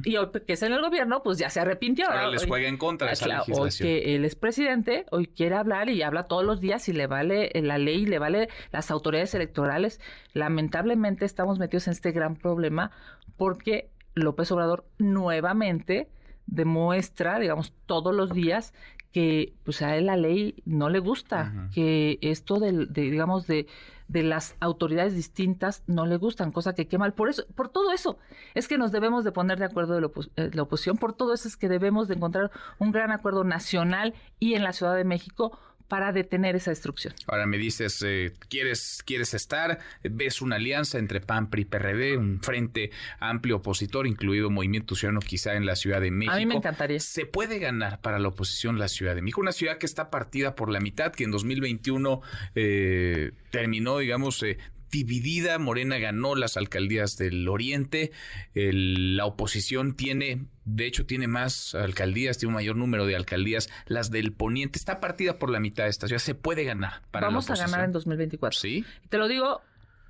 y 0.04 0.18
hoy 0.18 0.30
que 0.46 0.54
es 0.54 0.64
en 0.64 0.74
el 0.74 0.82
gobierno, 0.82 1.24
pues 1.24 1.38
ya 1.38 1.50
se 1.50 1.60
arrepintió. 1.60 2.08
Ahora 2.08 2.30
les 2.30 2.46
juega 2.46 2.68
en 2.68 2.78
contra 2.78 3.12
esa 3.12 3.28
legislación. 3.28 3.60
Hoy 3.60 3.72
que 3.78 4.16
él 4.16 4.26
es 4.26 4.36
presidente, 4.36 5.06
hoy 5.12 5.28
quiere 5.28 5.56
hablar 5.56 5.90
y 5.90 6.02
habla 6.02 6.24
todos 6.24 6.44
los 6.44 6.60
días 6.60 6.88
y 6.90 6.94
le 6.94 7.08
vale 7.08 7.52
la 7.54 7.78
ley, 7.78 8.06
le 8.06 8.20
vale 8.20 8.50
las 8.72 8.92
autoridades 8.92 9.34
electorales. 9.36 10.02
Lamentablemente 10.34 11.26
estamos 11.26 11.60
metidos 11.60 11.88
en 11.88 11.94
este 11.94 12.12
gran 12.12 12.36
problema 12.36 12.92
porque 13.38 13.90
López 14.16 14.52
Obrador 14.52 14.86
nuevamente 14.98 16.10
demuestra, 16.48 17.40
digamos, 17.40 17.74
todos 17.86 18.14
los 18.14 18.32
días 18.32 18.74
que 19.12 19.54
pues 19.64 19.82
a 19.82 19.96
él 19.96 20.08
la 20.08 20.18
ley 20.18 20.62
no 20.66 20.90
le 20.90 21.00
gusta, 21.00 21.70
que 21.74 22.20
esto 22.22 22.60
de, 22.60 22.86
digamos, 22.86 23.48
de, 23.48 23.66
de, 24.10 24.24
las 24.24 24.58
autoridades 24.60 25.16
distintas 25.16 25.84
no 25.88 26.06
le 26.06 26.18
gustan, 26.18 26.52
cosa 26.52 26.76
que 26.76 26.88
qué 26.90 26.98
mal. 26.98 27.14
Por 27.14 27.30
eso, 27.30 27.46
por 27.56 27.70
todo 27.70 27.94
eso, 27.94 28.18
es 28.56 28.68
que 28.68 28.78
nos 28.78 28.92
debemos 28.92 29.24
de 29.24 29.32
poner 29.32 29.58
de 29.58 29.66
acuerdo 29.66 29.96
de 29.96 30.02
la, 30.02 30.12
eh, 30.36 30.52
la 30.52 30.64
oposición, 30.64 30.98
por 30.98 31.14
todo 31.14 31.34
eso 31.34 31.48
es 31.48 31.56
que 31.56 31.70
debemos 31.70 32.10
de 32.10 32.16
encontrar 32.16 32.52
un 32.78 32.92
gran 32.92 33.12
acuerdo 33.12 33.46
nacional 33.46 34.14
y 34.38 34.56
en 34.56 34.66
la 34.66 34.74
Ciudad 34.74 34.98
de 34.98 35.06
México 35.06 35.58
para 35.88 36.12
detener 36.12 36.56
esa 36.56 36.72
destrucción. 36.72 37.14
Ahora 37.28 37.46
me 37.46 37.58
dices, 37.58 38.02
eh, 38.06 38.34
¿quieres, 38.50 39.04
¿quieres 39.06 39.34
estar? 39.34 39.80
¿Ves 40.04 40.42
una 40.42 40.56
alianza 40.56 40.98
entre 40.98 41.22
PAN, 41.22 41.50
PRI, 41.50 41.66
PRD, 41.66 42.18
un 42.18 42.42
frente 42.42 42.92
amplio 43.20 43.58
opositor, 43.58 44.08
incluido 44.08 44.50
Movimiento 44.50 44.96
Ciudadano 44.96 45.20
quizá 45.20 45.56
en 45.56 45.66
la 45.66 45.76
Ciudad 45.76 46.02
de 46.02 46.12
México? 46.12 46.34
A 46.34 46.38
mí 46.38 46.46
me 46.46 46.56
encantaría. 46.56 47.00
¿Se 47.00 47.26
puede 47.26 47.60
ganar 47.60 48.02
para 48.02 48.20
la 48.20 48.30
oposición 48.30 48.80
la 48.80 48.88
Ciudad 48.88 49.16
de 49.16 49.22
México? 49.22 49.42
Una 49.42 49.52
ciudad 49.52 49.78
que 49.78 49.86
está 49.86 50.10
partida 50.10 50.56
por 50.56 50.70
la 50.70 50.80
mitad, 50.80 51.12
que 51.12 51.24
en 51.24 51.32
2021 51.32 52.22
eh, 52.56 53.32
terminó, 53.52 54.00
digamos, 54.00 54.42
eh, 54.44 54.58
dividida. 54.96 55.60
Morena 55.60 55.98
ganó 55.98 56.36
las 56.36 56.56
alcaldías 56.56 57.18
del 57.18 57.48
Oriente. 57.50 58.12
la 58.54 59.26
oposición 59.26 59.96
tiene, 59.96 60.46
de 60.64 60.86
hecho, 60.86 61.06
tiene 61.06 61.28
más 61.28 61.76
alcaldías, 61.76 62.38
tiene 62.38 62.52
un 62.52 62.56
mayor 62.56 62.78
número 62.78 63.06
de 63.06 63.16
alcaldías. 63.16 63.70
Las 63.88 64.10
del 64.10 64.32
Poniente 64.32 64.80
está 64.80 65.02
partida 65.02 65.38
por 65.38 65.50
la 65.50 65.60
mitad 65.60 65.84
de 65.84 65.90
esta 65.90 66.08
ciudad. 66.08 66.22
Se 66.22 66.36
puede 66.36 66.64
ganar 66.64 67.02
para 67.12 67.28
Vamos 67.28 67.50
a 67.50 67.56
ganar 67.56 67.84
en 67.84 67.92
2024. 67.92 68.58
Sí. 68.58 68.86
Te 69.10 69.18
lo 69.18 69.28
digo 69.28 69.62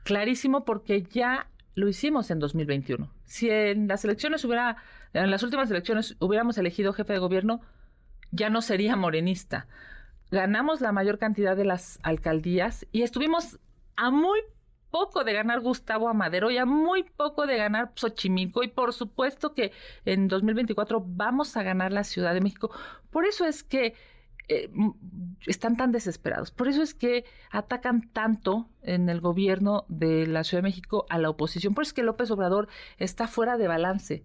clarísimo 0.03 0.65
porque 0.65 1.01
ya 1.01 1.47
lo 1.73 1.87
hicimos 1.87 2.29
en 2.29 2.39
2021. 2.39 3.11
Si 3.25 3.49
en 3.49 3.87
las 3.87 4.05
elecciones 4.05 4.45
hubiera, 4.45 4.77
en 5.13 5.31
las 5.31 5.41
últimas 5.41 5.71
elecciones 5.71 6.15
hubiéramos 6.19 6.59
elegido 6.59 6.93
jefe 6.93 7.13
de 7.13 7.19
gobierno, 7.19 7.61
ya 8.31 8.51
no 8.51 8.61
sería 8.61 8.95
morenista. 8.95 9.67
Ganamos 10.29 10.79
la 10.79 10.91
mayor 10.91 11.17
cantidad 11.17 11.57
de 11.57 11.65
las 11.65 11.99
alcaldías 12.03 12.85
y 12.91 13.01
estuvimos 13.01 13.59
a 13.95 14.11
muy 14.11 14.39
poco 14.95 15.25
de 15.25 15.33
ganar 15.33 15.59
Gustavo 15.59 16.07
Amadero, 16.07 16.49
ya 16.49 16.65
muy 16.65 17.03
poco 17.03 17.45
de 17.47 17.57
ganar 17.57 17.91
Xochimilco 17.95 18.63
y 18.63 18.69
por 18.69 18.93
supuesto 18.93 19.53
que 19.53 19.73
en 20.05 20.29
2024 20.29 21.03
vamos 21.05 21.57
a 21.57 21.63
ganar 21.63 21.91
la 21.91 22.05
Ciudad 22.05 22.33
de 22.33 22.39
México. 22.39 22.71
Por 23.11 23.25
eso 23.25 23.43
es 23.43 23.61
que 23.61 23.93
eh, 24.47 24.69
están 25.47 25.75
tan 25.75 25.91
desesperados. 25.91 26.51
Por 26.51 26.69
eso 26.69 26.81
es 26.81 26.93
que 26.93 27.25
atacan 27.51 28.09
tanto 28.13 28.69
en 28.83 29.09
el 29.09 29.19
gobierno 29.19 29.83
de 29.89 30.27
la 30.27 30.45
Ciudad 30.45 30.63
de 30.63 30.69
México 30.69 31.05
a 31.09 31.17
la 31.17 31.29
oposición. 31.29 31.73
Por 31.73 31.81
eso 31.81 31.89
es 31.89 31.93
que 31.93 32.03
López 32.03 32.31
Obrador 32.31 32.69
está 32.97 33.27
fuera 33.27 33.57
de 33.57 33.67
balance. 33.67 34.23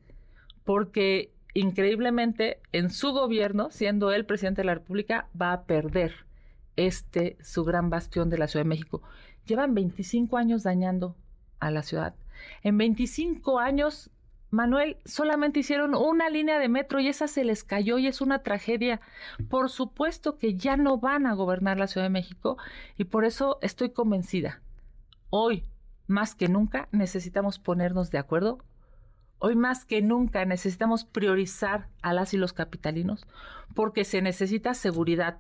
Porque 0.63 1.33
increíblemente 1.53 2.61
en 2.71 2.91
su 2.91 3.11
gobierno, 3.11 3.73
siendo 3.73 4.13
él 4.13 4.25
presidente 4.25 4.61
de 4.61 4.67
la 4.67 4.75
República, 4.75 5.27
va 5.35 5.53
a 5.53 5.65
perder 5.65 6.15
este 6.77 7.37
su 7.43 7.65
gran 7.65 7.91
bastión 7.91 8.31
de 8.31 8.39
la 8.39 8.47
Ciudad 8.47 8.65
de 8.65 8.69
México. 8.69 9.03
Llevan 9.47 9.75
25 9.75 10.37
años 10.37 10.63
dañando 10.63 11.17
a 11.59 11.71
la 11.71 11.83
ciudad. 11.83 12.15
En 12.63 12.79
25 12.79 13.59
años 13.59 14.11
Manuel, 14.51 14.97
solamente 15.05 15.61
hicieron 15.61 15.95
una 15.95 16.29
línea 16.29 16.59
de 16.59 16.69
metro 16.69 16.99
y 16.99 17.07
esa 17.07 17.29
se 17.29 17.45
les 17.45 17.63
cayó 17.63 17.99
y 17.99 18.09
es 18.09 18.21
una 18.21 18.43
tragedia. 18.43 19.01
Por 19.49 19.71
supuesto 19.71 20.39
que 20.39 20.57
ya 20.57 20.77
no 20.77 20.99
van 20.99 21.27
a 21.27 21.35
gobernar 21.35 21.79
la 21.79 21.87
Ciudad 21.87 22.07
de 22.07 22.11
México 22.11 22.59
y 22.99 23.05
por 23.05 23.25
eso 23.25 23.59
estoy 23.63 23.91
convencida. 23.91 24.61
Hoy, 25.31 25.65
más 26.09 26.35
que 26.35 26.49
nunca, 26.49 26.89
necesitamos 26.91 27.61
ponernos 27.61 28.11
de 28.11 28.19
acuerdo. 28.19 28.59
Hoy 29.39 29.55
más 29.55 29.85
que 29.85 30.03
nunca 30.03 30.45
necesitamos 30.45 31.05
priorizar 31.05 31.89
a 32.03 32.13
las 32.13 32.35
y 32.35 32.37
los 32.37 32.53
capitalinos 32.53 33.27
porque 33.75 34.05
se 34.05 34.21
necesita 34.21 34.75
seguridad, 34.75 35.39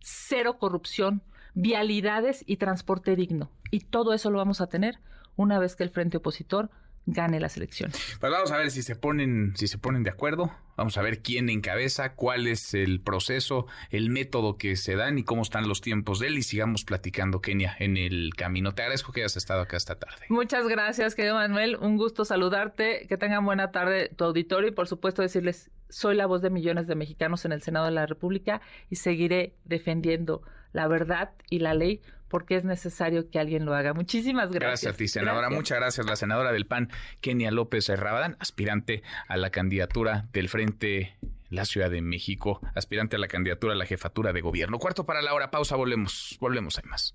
cero 0.00 0.58
corrupción, 0.58 1.20
vialidades 1.54 2.44
y 2.46 2.56
transporte 2.56 3.16
digno. 3.16 3.50
Y 3.70 3.80
todo 3.80 4.12
eso 4.12 4.30
lo 4.30 4.38
vamos 4.38 4.60
a 4.60 4.68
tener 4.68 4.98
una 5.36 5.58
vez 5.58 5.76
que 5.76 5.82
el 5.82 5.90
frente 5.90 6.18
opositor 6.18 6.70
gane 7.06 7.40
las 7.40 7.56
elecciones. 7.56 8.16
Pues 8.20 8.32
vamos 8.32 8.52
a 8.52 8.56
ver 8.56 8.70
si 8.70 8.82
se 8.82 8.94
ponen, 8.96 9.54
si 9.56 9.66
se 9.66 9.78
ponen 9.78 10.02
de 10.04 10.10
acuerdo. 10.10 10.52
Vamos 10.76 10.96
a 10.96 11.02
ver 11.02 11.20
quién 11.20 11.50
encabeza, 11.50 12.14
cuál 12.14 12.46
es 12.46 12.74
el 12.74 13.00
proceso, 13.00 13.66
el 13.90 14.08
método 14.08 14.56
que 14.56 14.76
se 14.76 14.96
dan 14.96 15.18
y 15.18 15.24
cómo 15.24 15.42
están 15.42 15.68
los 15.68 15.80
tiempos 15.80 16.18
de 16.18 16.28
él. 16.28 16.38
Y 16.38 16.42
sigamos 16.42 16.84
platicando, 16.84 17.40
Kenia, 17.40 17.76
en 17.78 17.96
el 17.96 18.32
camino. 18.36 18.74
Te 18.74 18.82
agradezco 18.82 19.12
que 19.12 19.20
hayas 19.20 19.36
estado 19.36 19.62
acá 19.62 19.76
esta 19.76 19.98
tarde. 19.98 20.26
Muchas 20.28 20.68
gracias, 20.68 21.14
querido 21.14 21.34
Manuel. 21.34 21.76
Un 21.76 21.96
gusto 21.96 22.24
saludarte. 22.24 23.06
Que 23.08 23.16
tengan 23.16 23.44
buena 23.44 23.70
tarde 23.70 24.10
tu 24.16 24.24
auditorio 24.24 24.68
y 24.68 24.72
por 24.72 24.86
supuesto 24.86 25.22
decirles, 25.22 25.70
soy 25.88 26.16
la 26.16 26.26
voz 26.26 26.40
de 26.40 26.50
millones 26.50 26.86
de 26.86 26.94
mexicanos 26.94 27.44
en 27.44 27.52
el 27.52 27.62
Senado 27.62 27.86
de 27.86 27.92
la 27.92 28.06
República 28.06 28.62
y 28.88 28.96
seguiré 28.96 29.54
defendiendo 29.64 30.42
la 30.72 30.88
verdad 30.88 31.32
y 31.50 31.60
la 31.60 31.74
ley 31.74 32.00
porque 32.28 32.56
es 32.56 32.64
necesario 32.64 33.28
que 33.28 33.38
alguien 33.38 33.66
lo 33.66 33.74
haga. 33.74 33.92
Muchísimas 33.92 34.50
gracias. 34.50 34.84
Gracias 34.84 34.94
a 34.94 34.96
ti, 34.96 35.06
senadora. 35.06 35.50
Muchas 35.50 35.78
gracias. 35.78 36.06
La 36.06 36.16
senadora 36.16 36.50
del 36.50 36.64
PAN, 36.64 36.88
Kenia 37.20 37.50
López 37.50 37.88
Rabadán, 37.88 38.38
aspirante 38.40 39.02
a 39.28 39.36
la 39.36 39.50
candidatura 39.50 40.28
del 40.32 40.48
Frente 40.48 41.18
la 41.50 41.66
Ciudad 41.66 41.90
de 41.90 42.00
México, 42.00 42.60
aspirante 42.74 43.16
a 43.16 43.18
la 43.18 43.28
candidatura 43.28 43.74
a 43.74 43.76
la 43.76 43.84
jefatura 43.84 44.32
de 44.32 44.40
gobierno. 44.40 44.78
Cuarto 44.78 45.04
para 45.04 45.20
la 45.20 45.34
hora, 45.34 45.50
pausa, 45.50 45.76
volvemos, 45.76 46.38
volvemos, 46.40 46.78
hay 46.78 46.84
más. 46.88 47.14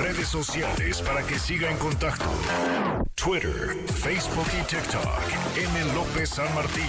Redes 0.00 0.28
sociales 0.28 1.02
para 1.02 1.22
que 1.26 1.38
siga 1.38 1.70
en 1.70 1.76
contacto: 1.76 2.24
Twitter, 3.14 3.74
Facebook 3.86 4.46
y 4.58 4.64
TikTok. 4.64 5.04
M. 5.56 5.94
López 5.94 6.30
San 6.30 6.54
Martín. 6.54 6.88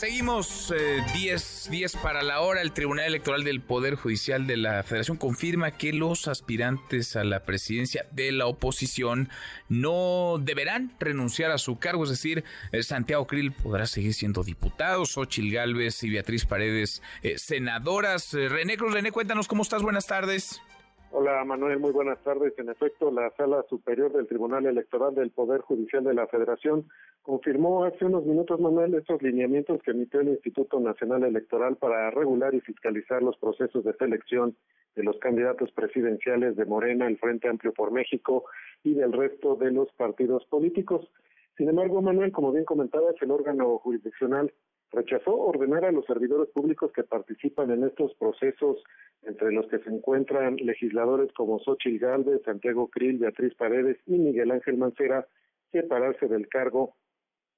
Seguimos 0.00 0.72
10 1.12 1.68
eh, 1.70 1.86
para 2.02 2.22
la 2.22 2.40
hora. 2.40 2.62
El 2.62 2.72
Tribunal 2.72 3.04
Electoral 3.04 3.44
del 3.44 3.60
Poder 3.60 3.96
Judicial 3.96 4.46
de 4.46 4.56
la 4.56 4.82
Federación 4.82 5.18
confirma 5.18 5.72
que 5.72 5.92
los 5.92 6.26
aspirantes 6.26 7.16
a 7.16 7.24
la 7.24 7.44
presidencia 7.44 8.06
de 8.10 8.32
la 8.32 8.46
oposición 8.46 9.28
no 9.68 10.38
deberán 10.40 10.96
renunciar 10.98 11.50
a 11.50 11.58
su 11.58 11.78
cargo. 11.78 12.04
Es 12.04 12.10
decir, 12.10 12.44
eh, 12.72 12.82
Santiago 12.82 13.26
Krill 13.26 13.52
podrá 13.52 13.84
seguir 13.84 14.14
siendo 14.14 14.42
diputado, 14.42 15.04
Xochil 15.04 15.52
Gálvez 15.52 16.02
y 16.02 16.08
Beatriz 16.08 16.46
Paredes 16.46 17.02
eh, 17.22 17.36
senadoras. 17.36 18.32
René 18.32 18.78
Cruz, 18.78 18.94
René, 18.94 19.12
cuéntanos 19.12 19.48
cómo 19.48 19.62
estás. 19.62 19.82
Buenas 19.82 20.06
tardes. 20.06 20.62
Hola 21.12 21.44
Manuel, 21.44 21.80
muy 21.80 21.90
buenas 21.90 22.22
tardes. 22.22 22.56
En 22.56 22.68
efecto, 22.68 23.10
la 23.10 23.30
Sala 23.36 23.64
Superior 23.68 24.12
del 24.12 24.28
Tribunal 24.28 24.64
Electoral 24.66 25.12
del 25.12 25.30
Poder 25.30 25.60
Judicial 25.60 26.04
de 26.04 26.14
la 26.14 26.28
Federación 26.28 26.86
confirmó 27.22 27.82
hace 27.82 28.04
unos 28.04 28.24
minutos, 28.24 28.60
Manuel, 28.60 28.94
estos 28.94 29.20
lineamientos 29.20 29.82
que 29.82 29.90
emitió 29.90 30.20
el 30.20 30.28
Instituto 30.28 30.78
Nacional 30.78 31.24
Electoral 31.24 31.74
para 31.74 32.12
regular 32.12 32.54
y 32.54 32.60
fiscalizar 32.60 33.24
los 33.24 33.36
procesos 33.38 33.82
de 33.82 33.92
selección 33.94 34.54
de 34.94 35.02
los 35.02 35.18
candidatos 35.18 35.72
presidenciales 35.72 36.54
de 36.54 36.64
Morena, 36.64 37.08
el 37.08 37.18
Frente 37.18 37.48
Amplio 37.48 37.72
por 37.72 37.90
México 37.90 38.44
y 38.84 38.94
del 38.94 39.12
resto 39.12 39.56
de 39.56 39.72
los 39.72 39.90
partidos 39.94 40.44
políticos. 40.46 41.10
Sin 41.56 41.68
embargo, 41.68 42.00
Manuel, 42.02 42.30
como 42.30 42.52
bien 42.52 42.64
comentabas, 42.64 43.16
el 43.20 43.32
órgano 43.32 43.78
jurisdiccional 43.78 44.52
rechazó 44.92 45.36
ordenar 45.36 45.84
a 45.84 45.92
los 45.92 46.04
servidores 46.06 46.48
públicos 46.50 46.92
que 46.92 47.04
participan 47.04 47.70
en 47.70 47.84
estos 47.84 48.14
procesos, 48.14 48.82
entre 49.22 49.52
los 49.52 49.66
que 49.68 49.78
se 49.78 49.90
encuentran 49.90 50.56
legisladores 50.56 51.32
como 51.32 51.58
Xochitl 51.60 51.98
Galvez, 51.98 52.42
Santiago 52.44 52.88
Krill, 52.88 53.18
Beatriz 53.18 53.54
Paredes 53.54 53.98
y 54.06 54.18
Miguel 54.18 54.50
Ángel 54.50 54.78
Mancera, 54.78 55.26
separarse 55.72 56.26
del 56.26 56.48
cargo 56.48 56.94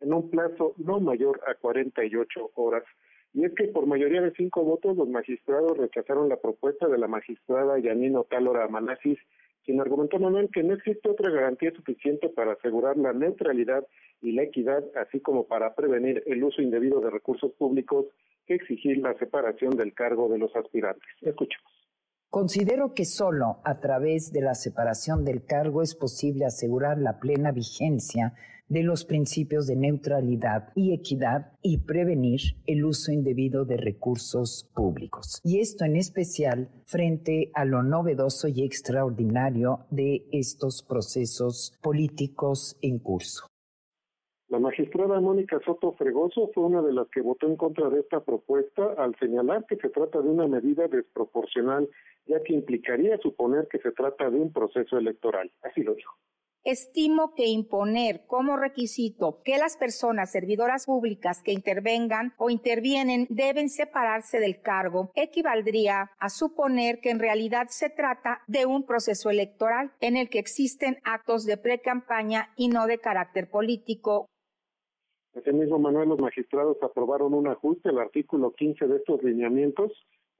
en 0.00 0.12
un 0.12 0.30
plazo 0.30 0.74
no 0.76 1.00
mayor 1.00 1.40
a 1.46 1.54
48 1.54 2.50
horas. 2.54 2.84
Y 3.32 3.44
es 3.44 3.54
que 3.54 3.68
por 3.68 3.86
mayoría 3.86 4.20
de 4.20 4.32
cinco 4.32 4.62
votos 4.62 4.96
los 4.96 5.08
magistrados 5.08 5.78
rechazaron 5.78 6.28
la 6.28 6.36
propuesta 6.36 6.86
de 6.88 6.98
la 6.98 7.08
magistrada 7.08 7.78
Yanino 7.78 8.24
Tálora 8.24 8.68
Manasis 8.68 9.18
quien 9.64 9.80
argumentó 9.80 10.18
Manuel 10.18 10.50
que 10.52 10.62
no 10.62 10.74
existe 10.74 11.08
otra 11.08 11.30
garantía 11.30 11.72
suficiente 11.72 12.28
para 12.28 12.52
asegurar 12.52 12.96
la 12.96 13.12
neutralidad 13.12 13.86
y 14.20 14.32
la 14.32 14.42
equidad, 14.42 14.84
así 14.96 15.20
como 15.20 15.46
para 15.46 15.74
prevenir 15.74 16.22
el 16.26 16.42
uso 16.44 16.62
indebido 16.62 17.00
de 17.00 17.10
recursos 17.10 17.52
públicos 17.52 18.06
que 18.46 18.54
exigir 18.54 18.98
la 18.98 19.16
separación 19.18 19.76
del 19.76 19.94
cargo 19.94 20.28
de 20.28 20.38
los 20.38 20.54
aspirantes. 20.56 21.08
Escuchemos. 21.20 21.70
Considero 22.30 22.94
que 22.94 23.04
solo 23.04 23.58
a 23.62 23.78
través 23.80 24.32
de 24.32 24.40
la 24.40 24.54
separación 24.54 25.24
del 25.24 25.44
cargo 25.44 25.82
es 25.82 25.94
posible 25.94 26.46
asegurar 26.46 26.98
la 26.98 27.18
plena 27.20 27.52
vigencia 27.52 28.32
de 28.72 28.82
los 28.82 29.04
principios 29.04 29.66
de 29.66 29.76
neutralidad 29.76 30.72
y 30.74 30.94
equidad 30.94 31.52
y 31.60 31.84
prevenir 31.84 32.40
el 32.66 32.86
uso 32.86 33.12
indebido 33.12 33.66
de 33.66 33.76
recursos 33.76 34.66
públicos. 34.74 35.42
Y 35.44 35.60
esto 35.60 35.84
en 35.84 35.96
especial 35.96 36.70
frente 36.86 37.50
a 37.52 37.66
lo 37.66 37.82
novedoso 37.82 38.48
y 38.48 38.62
extraordinario 38.64 39.80
de 39.90 40.24
estos 40.32 40.82
procesos 40.82 41.78
políticos 41.82 42.78
en 42.80 42.98
curso. 42.98 43.46
La 44.48 44.58
magistrada 44.58 45.20
Mónica 45.20 45.60
Soto 45.66 45.92
Fregoso 45.92 46.50
fue 46.54 46.64
una 46.64 46.80
de 46.80 46.94
las 46.94 47.08
que 47.08 47.20
votó 47.20 47.48
en 47.48 47.56
contra 47.56 47.90
de 47.90 48.00
esta 48.00 48.20
propuesta 48.20 48.94
al 48.96 49.14
señalar 49.18 49.66
que 49.66 49.76
se 49.76 49.90
trata 49.90 50.22
de 50.22 50.30
una 50.30 50.46
medida 50.46 50.88
desproporcional, 50.88 51.90
ya 52.24 52.42
que 52.42 52.54
implicaría 52.54 53.18
suponer 53.18 53.68
que 53.68 53.80
se 53.80 53.92
trata 53.92 54.30
de 54.30 54.38
un 54.38 54.50
proceso 54.50 54.96
electoral. 54.96 55.50
Así 55.62 55.82
lo 55.82 55.94
dijo. 55.94 56.14
Estimo 56.64 57.34
que 57.34 57.48
imponer 57.48 58.24
como 58.28 58.56
requisito 58.56 59.42
que 59.44 59.58
las 59.58 59.76
personas 59.76 60.30
servidoras 60.30 60.86
públicas 60.86 61.42
que 61.42 61.52
intervengan 61.52 62.34
o 62.38 62.50
intervienen 62.50 63.26
deben 63.30 63.68
separarse 63.68 64.38
del 64.38 64.60
cargo 64.60 65.10
equivaldría 65.16 66.12
a 66.20 66.28
suponer 66.28 67.00
que 67.00 67.10
en 67.10 67.18
realidad 67.18 67.66
se 67.68 67.90
trata 67.90 68.42
de 68.46 68.64
un 68.64 68.86
proceso 68.86 69.28
electoral 69.28 69.90
en 69.98 70.16
el 70.16 70.30
que 70.30 70.38
existen 70.38 70.98
actos 71.02 71.46
de 71.46 71.56
pre-campaña 71.56 72.50
y 72.56 72.68
no 72.68 72.86
de 72.86 72.98
carácter 72.98 73.50
político. 73.50 74.26
mismo 75.52 75.80
Manuel, 75.80 76.10
los 76.10 76.20
magistrados 76.20 76.76
aprobaron 76.80 77.34
un 77.34 77.48
ajuste 77.48 77.88
al 77.88 77.98
artículo 77.98 78.52
15 78.52 78.86
de 78.86 78.96
estos 78.98 79.20
lineamientos 79.24 79.90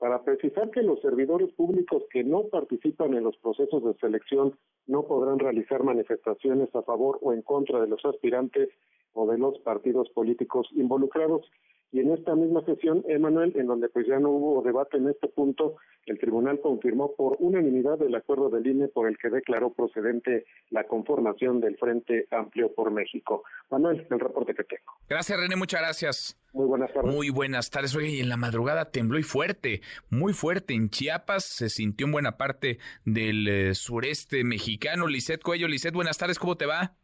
para 0.03 0.20
precisar 0.24 0.69
que 0.73 0.83
los 0.83 1.01
servidores 1.01 1.53
públicos 1.53 2.03
que 2.11 2.24
no 2.24 2.49
participan 2.49 3.15
en 3.15 3.23
los 3.23 3.37
procesos 3.37 3.85
de 3.85 3.95
selección 4.01 4.59
no 4.89 5.05
podrán 5.05 5.39
realizar 5.39 5.85
manifestaciones 5.85 6.74
a 6.74 6.83
favor 6.83 7.20
o 7.23 7.33
en 7.33 7.43
contra 7.43 7.81
de 7.81 7.87
los 7.87 8.05
aspirantes 8.05 8.69
o 9.12 9.31
de 9.31 9.39
los 9.39 9.61
partidos 9.61 10.11
políticos 10.11 10.66
involucrados. 10.73 11.49
Y 11.93 12.01
en 12.01 12.10
esta 12.10 12.35
misma 12.35 12.64
sesión, 12.64 13.05
Emanuel, 13.06 13.52
en 13.55 13.66
donde 13.66 13.90
pues 13.90 14.06
ya 14.06 14.19
no 14.19 14.31
hubo 14.31 14.62
debate 14.62 14.97
en 14.97 15.10
este 15.10 15.28
punto, 15.28 15.77
el 16.06 16.19
tribunal 16.19 16.59
confirmó 16.60 17.14
por 17.14 17.36
unanimidad 17.39 18.01
el 18.01 18.14
acuerdo 18.14 18.48
del 18.48 18.66
INE 18.66 18.89
por 18.89 19.09
el 19.09 19.19
que 19.19 19.28
declaró 19.28 19.74
procedente 19.74 20.47
la 20.70 20.85
conformación 20.85 21.60
del 21.60 21.77
Frente 21.77 22.27
Amplio 22.31 22.74
por 22.74 22.90
México. 22.90 23.44
Manuel, 23.70 24.06
el 24.10 24.20
reporte 24.20 24.55
que 24.55 24.64
tengo. 24.64 24.93
Gracias, 25.06 25.39
René, 25.39 25.55
muchas 25.55 25.82
gracias. 25.82 26.39
Muy 26.55 26.66
buenas 26.66 26.93
tardes. 26.94 27.14
Muy 27.14 27.28
buenas 27.28 27.70
tardes. 27.70 27.94
Oye, 27.94 28.20
en 28.20 28.31
la 28.31 28.39
madrugada 28.39 28.90
tembló 28.90 29.19
y 29.19 29.23
fuerte, 29.23 29.82
muy 30.09 30.32
fuerte. 30.32 30.73
En 30.73 30.89
Chiapas 30.89 31.44
se 31.44 31.69
sintió 31.69 32.06
en 32.06 32.12
buena 32.12 32.39
parte 32.39 32.78
del 33.05 33.47
eh, 33.48 33.74
sureste 33.74 34.44
mexicano. 34.44 35.06
Lisset 35.06 35.43
Cuello, 35.43 35.69
Lisset, 35.69 35.93
buenas 35.93 36.16
tardes, 36.16 36.39
¿cómo 36.39 36.56
te 36.56 36.64
va? 36.64 36.97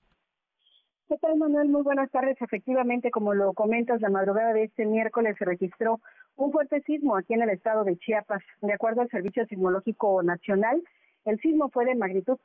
¿Qué 1.09 1.16
tal, 1.16 1.39
Manuel? 1.39 1.70
Muy 1.70 1.80
buenas 1.80 2.10
tardes. 2.10 2.36
Efectivamente, 2.39 3.10
como 3.10 3.32
lo 3.32 3.55
comentas, 3.55 3.98
la 4.02 4.10
madrugada 4.10 4.52
de 4.52 4.64
este 4.64 4.85
miércoles 4.85 5.36
se 5.39 5.47
registró 5.47 6.01
un 6.36 6.52
fuerte 6.52 6.82
sismo 6.82 7.16
aquí 7.16 7.32
en 7.32 7.40
el 7.40 7.48
estado 7.48 7.82
de 7.82 7.97
Chiapas. 7.97 8.43
De 8.60 8.74
acuerdo 8.74 9.01
al 9.01 9.09
Servicio 9.09 9.47
Sismológico 9.47 10.22
Nacional, 10.22 10.82
el 11.24 11.40
sismo 11.40 11.70
fue 11.70 11.86
de 11.86 11.94
magnitud 11.94 12.36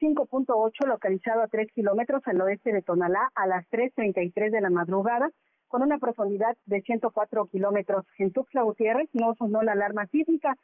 5.8, 0.00 0.86
localizado 0.86 1.42
a 1.42 1.48
3 1.48 1.72
kilómetros 1.72 2.22
al 2.26 2.40
oeste 2.42 2.72
de 2.72 2.82
Tonalá 2.82 3.28
a 3.34 3.48
las 3.48 3.68
3.33 3.70 4.52
de 4.52 4.60
la 4.60 4.70
madrugada, 4.70 5.28
con 5.66 5.82
una 5.82 5.98
profundidad 5.98 6.56
de 6.66 6.80
104 6.80 7.46
kilómetros. 7.46 8.06
En 8.18 8.30
Tuxtla 8.30 8.62
Gutiérrez 8.62 9.08
no 9.14 9.34
sonó 9.34 9.62
la 9.62 9.72
alarma 9.72 10.06
sísmica. 10.06 10.56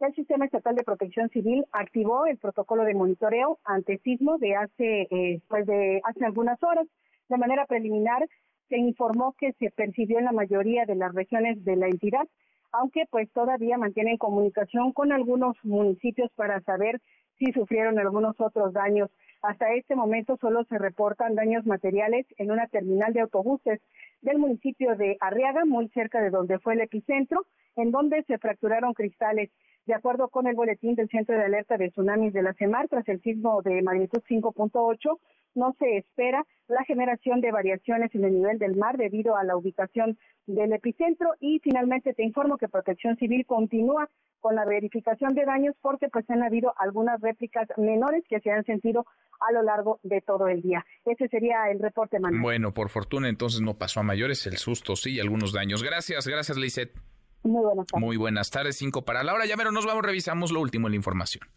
El 0.00 0.12
Sistema 0.14 0.44
Estatal 0.44 0.74
de 0.74 0.82
Protección 0.82 1.28
Civil 1.30 1.64
activó 1.72 2.26
el 2.26 2.36
protocolo 2.36 2.84
de 2.84 2.94
monitoreo 2.94 3.58
ante 3.64 3.98
sismo 3.98 4.38
de 4.38 4.56
hace, 4.56 5.02
eh, 5.02 5.40
pues 5.48 5.66
de 5.66 6.00
hace 6.04 6.24
algunas 6.24 6.60
horas. 6.62 6.86
De 7.28 7.38
manera 7.38 7.64
preliminar, 7.66 8.26
se 8.68 8.76
informó 8.76 9.34
que 9.38 9.52
se 9.52 9.70
percibió 9.70 10.18
en 10.18 10.24
la 10.24 10.32
mayoría 10.32 10.84
de 10.84 10.96
las 10.96 11.14
regiones 11.14 11.64
de 11.64 11.76
la 11.76 11.86
entidad, 11.86 12.26
aunque 12.72 13.04
pues 13.08 13.30
todavía 13.32 13.78
mantienen 13.78 14.18
comunicación 14.18 14.92
con 14.92 15.12
algunos 15.12 15.56
municipios 15.62 16.30
para 16.34 16.60
saber 16.62 17.00
si 17.38 17.52
sufrieron 17.52 17.98
algunos 17.98 18.38
otros 18.40 18.72
daños. 18.72 19.10
Hasta 19.42 19.74
este 19.74 19.94
momento 19.94 20.36
solo 20.38 20.64
se 20.64 20.78
reportan 20.78 21.34
daños 21.34 21.66
materiales 21.66 22.26
en 22.38 22.50
una 22.50 22.66
terminal 22.66 23.12
de 23.12 23.20
autobuses 23.20 23.80
del 24.22 24.38
municipio 24.38 24.96
de 24.96 25.16
Arriaga, 25.20 25.64
muy 25.64 25.88
cerca 25.90 26.20
de 26.20 26.30
donde 26.30 26.58
fue 26.58 26.74
el 26.74 26.80
epicentro, 26.80 27.44
en 27.76 27.90
donde 27.90 28.22
se 28.24 28.38
fracturaron 28.38 28.94
cristales. 28.94 29.50
De 29.86 29.94
acuerdo 29.94 30.28
con 30.28 30.46
el 30.46 30.54
boletín 30.54 30.94
del 30.94 31.10
Centro 31.10 31.36
de 31.36 31.44
Alerta 31.44 31.76
de 31.76 31.90
Tsunamis 31.90 32.32
de 32.32 32.42
la 32.42 32.54
CEMAR, 32.54 32.88
tras 32.88 33.06
el 33.08 33.20
sismo 33.20 33.60
de 33.62 33.82
magnitud 33.82 34.22
5.8, 34.28 35.18
no 35.54 35.76
se 35.78 35.98
espera 35.98 36.44
la 36.68 36.84
generación 36.84 37.40
de 37.40 37.52
variaciones 37.52 38.14
en 38.14 38.24
el 38.24 38.34
nivel 38.34 38.58
del 38.58 38.76
mar 38.76 38.96
debido 38.96 39.36
a 39.36 39.44
la 39.44 39.56
ubicación 39.56 40.18
del 40.46 40.72
epicentro 40.72 41.34
y 41.38 41.60
finalmente 41.60 42.14
te 42.14 42.24
informo 42.24 42.56
que 42.56 42.68
Protección 42.68 43.16
Civil 43.16 43.44
continúa 43.46 44.08
con 44.40 44.56
la 44.56 44.64
verificación 44.64 45.34
de 45.34 45.44
daños 45.44 45.74
porque 45.80 46.08
pues 46.08 46.28
han 46.28 46.42
habido 46.42 46.74
algunas 46.78 47.20
réplicas 47.20 47.68
menores 47.76 48.24
que 48.28 48.40
se 48.40 48.50
han 48.50 48.64
sentido 48.64 49.06
a 49.40 49.52
lo 49.52 49.62
largo 49.62 50.00
de 50.02 50.20
todo 50.20 50.48
el 50.48 50.62
día. 50.62 50.84
Ese 51.04 51.28
sería 51.28 51.70
el 51.70 51.78
reporte, 51.78 52.18
Manuel. 52.18 52.42
Bueno, 52.42 52.74
por 52.74 52.88
fortuna 52.90 53.28
entonces 53.28 53.60
no 53.60 53.74
pasó 53.74 54.00
a 54.00 54.02
mayores, 54.02 54.46
el 54.46 54.56
susto 54.56 54.96
sí, 54.96 55.20
algunos 55.20 55.52
daños. 55.52 55.82
Gracias, 55.82 56.26
gracias, 56.26 56.58
Lizeth. 56.58 57.13
Muy 57.44 57.62
buenas 57.62 57.86
tardes. 57.86 58.00
Muy 58.04 58.16
buenas 58.16 58.50
tardes, 58.50 58.76
cinco 58.76 59.04
para 59.04 59.22
la 59.22 59.34
hora. 59.34 59.44
Ya 59.44 59.56
nos 59.56 59.84
vamos, 59.84 60.02
revisamos 60.02 60.50
lo 60.50 60.60
último 60.60 60.88
en 60.88 60.92
la 60.92 60.96
información. 60.96 61.48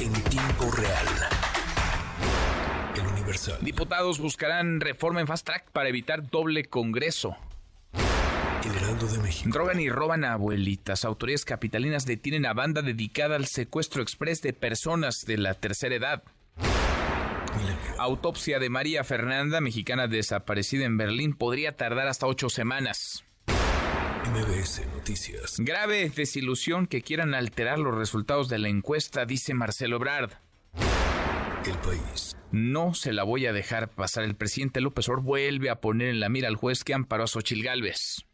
En 0.00 0.12
tiempo 0.12 0.70
real. 0.70 1.06
El 2.94 3.06
Universal. 3.06 3.58
Diputados 3.62 4.20
buscarán 4.20 4.80
reforma 4.80 5.20
en 5.20 5.26
fast 5.26 5.46
track 5.46 5.70
para 5.70 5.88
evitar 5.88 6.28
doble 6.28 6.66
congreso. 6.66 7.36
El 8.64 8.74
Heraldo 8.76 9.06
de 9.06 9.18
México. 9.18 9.50
Drogan 9.52 9.80
y 9.80 9.88
roban 9.88 10.24
a 10.24 10.34
abuelitas. 10.34 11.04
Autoridades 11.04 11.44
capitalinas 11.44 12.04
detienen 12.04 12.46
a 12.46 12.52
banda 12.52 12.82
dedicada 12.82 13.36
al 13.36 13.46
secuestro 13.46 14.02
express 14.02 14.42
de 14.42 14.52
personas 14.52 15.24
de 15.24 15.38
la 15.38 15.54
tercera 15.54 15.94
edad. 15.94 16.22
Autopsia 17.98 18.58
de 18.58 18.68
María 18.68 19.02
Fernanda, 19.02 19.62
mexicana 19.62 20.08
desaparecida 20.08 20.84
en 20.84 20.98
Berlín, 20.98 21.32
podría 21.32 21.76
tardar 21.76 22.08
hasta 22.08 22.26
ocho 22.26 22.50
semanas. 22.50 23.25
MBS 24.26 24.82
Noticias. 24.92 25.54
Grave 25.58 26.10
desilusión 26.10 26.88
que 26.88 27.00
quieran 27.00 27.32
alterar 27.32 27.78
los 27.78 27.94
resultados 27.94 28.48
de 28.48 28.58
la 28.58 28.68
encuesta, 28.68 29.24
dice 29.24 29.54
Marcelo 29.54 29.96
Ebrard. 29.96 30.32
El 31.64 31.78
país. 31.78 32.36
No 32.50 32.94
se 32.94 33.12
la 33.12 33.22
voy 33.22 33.46
a 33.46 33.52
dejar 33.52 33.88
pasar. 33.90 34.24
El 34.24 34.34
presidente 34.34 34.80
López 34.80 35.08
Obrador 35.08 35.24
vuelve 35.24 35.70
a 35.70 35.80
poner 35.80 36.08
en 36.08 36.18
la 36.18 36.28
mira 36.28 36.48
al 36.48 36.56
juez 36.56 36.82
que 36.82 36.94
amparó 36.94 37.24
a 37.24 37.26
Xochil 37.28 37.62
Gálvez. 37.62 38.24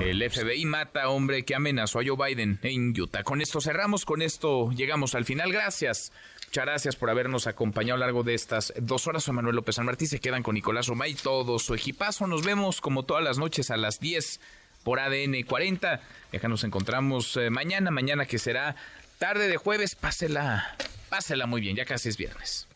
El 0.00 0.30
FBI 0.30 0.64
mata 0.64 1.02
a 1.02 1.08
hombre 1.10 1.44
que 1.44 1.54
amenazó 1.54 2.00
a 2.00 2.02
Joe 2.06 2.16
Biden 2.28 2.58
en 2.62 2.98
Utah. 2.98 3.22
Con 3.22 3.42
esto 3.42 3.60
cerramos, 3.60 4.06
con 4.06 4.22
esto 4.22 4.70
llegamos 4.70 5.14
al 5.14 5.26
final. 5.26 5.52
Gracias. 5.52 6.10
Muchas 6.48 6.64
gracias 6.64 6.96
por 6.96 7.10
habernos 7.10 7.46
acompañado 7.46 7.96
a 7.96 7.98
lo 7.98 8.06
largo 8.06 8.22
de 8.22 8.32
estas 8.32 8.72
dos 8.80 9.06
horas. 9.06 9.24
Soy 9.24 9.34
Manuel 9.34 9.54
López 9.54 9.74
San 9.74 9.84
Martín. 9.84 10.08
Se 10.08 10.18
quedan 10.18 10.42
con 10.42 10.54
Nicolás 10.54 10.86
Romay 10.86 11.10
y 11.10 11.14
todo 11.14 11.58
su 11.58 11.74
equipazo. 11.74 12.26
Nos 12.26 12.42
vemos 12.42 12.80
como 12.80 13.02
todas 13.02 13.22
las 13.22 13.36
noches 13.36 13.70
a 13.70 13.76
las 13.76 14.00
10 14.00 14.40
por 14.82 14.98
ADN 14.98 15.42
40. 15.46 16.00
Deja, 16.32 16.48
nos 16.48 16.64
encontramos 16.64 17.36
eh, 17.36 17.50
mañana, 17.50 17.90
mañana 17.90 18.24
que 18.24 18.38
será 18.38 18.76
tarde 19.18 19.46
de 19.46 19.58
jueves. 19.58 19.94
Pásela, 19.94 20.74
pásela 21.10 21.44
muy 21.44 21.60
bien, 21.60 21.76
ya 21.76 21.84
casi 21.84 22.08
es 22.08 22.16
viernes. 22.16 22.66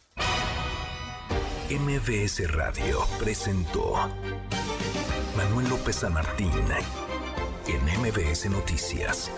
MBS 1.70 2.52
Radio 2.52 3.06
presentó 3.18 3.94
Manuel 5.34 5.70
López 5.70 5.96
San 5.96 6.12
Martín 6.12 6.52
en 7.66 8.00
MBS 8.02 8.50
Noticias. 8.50 9.30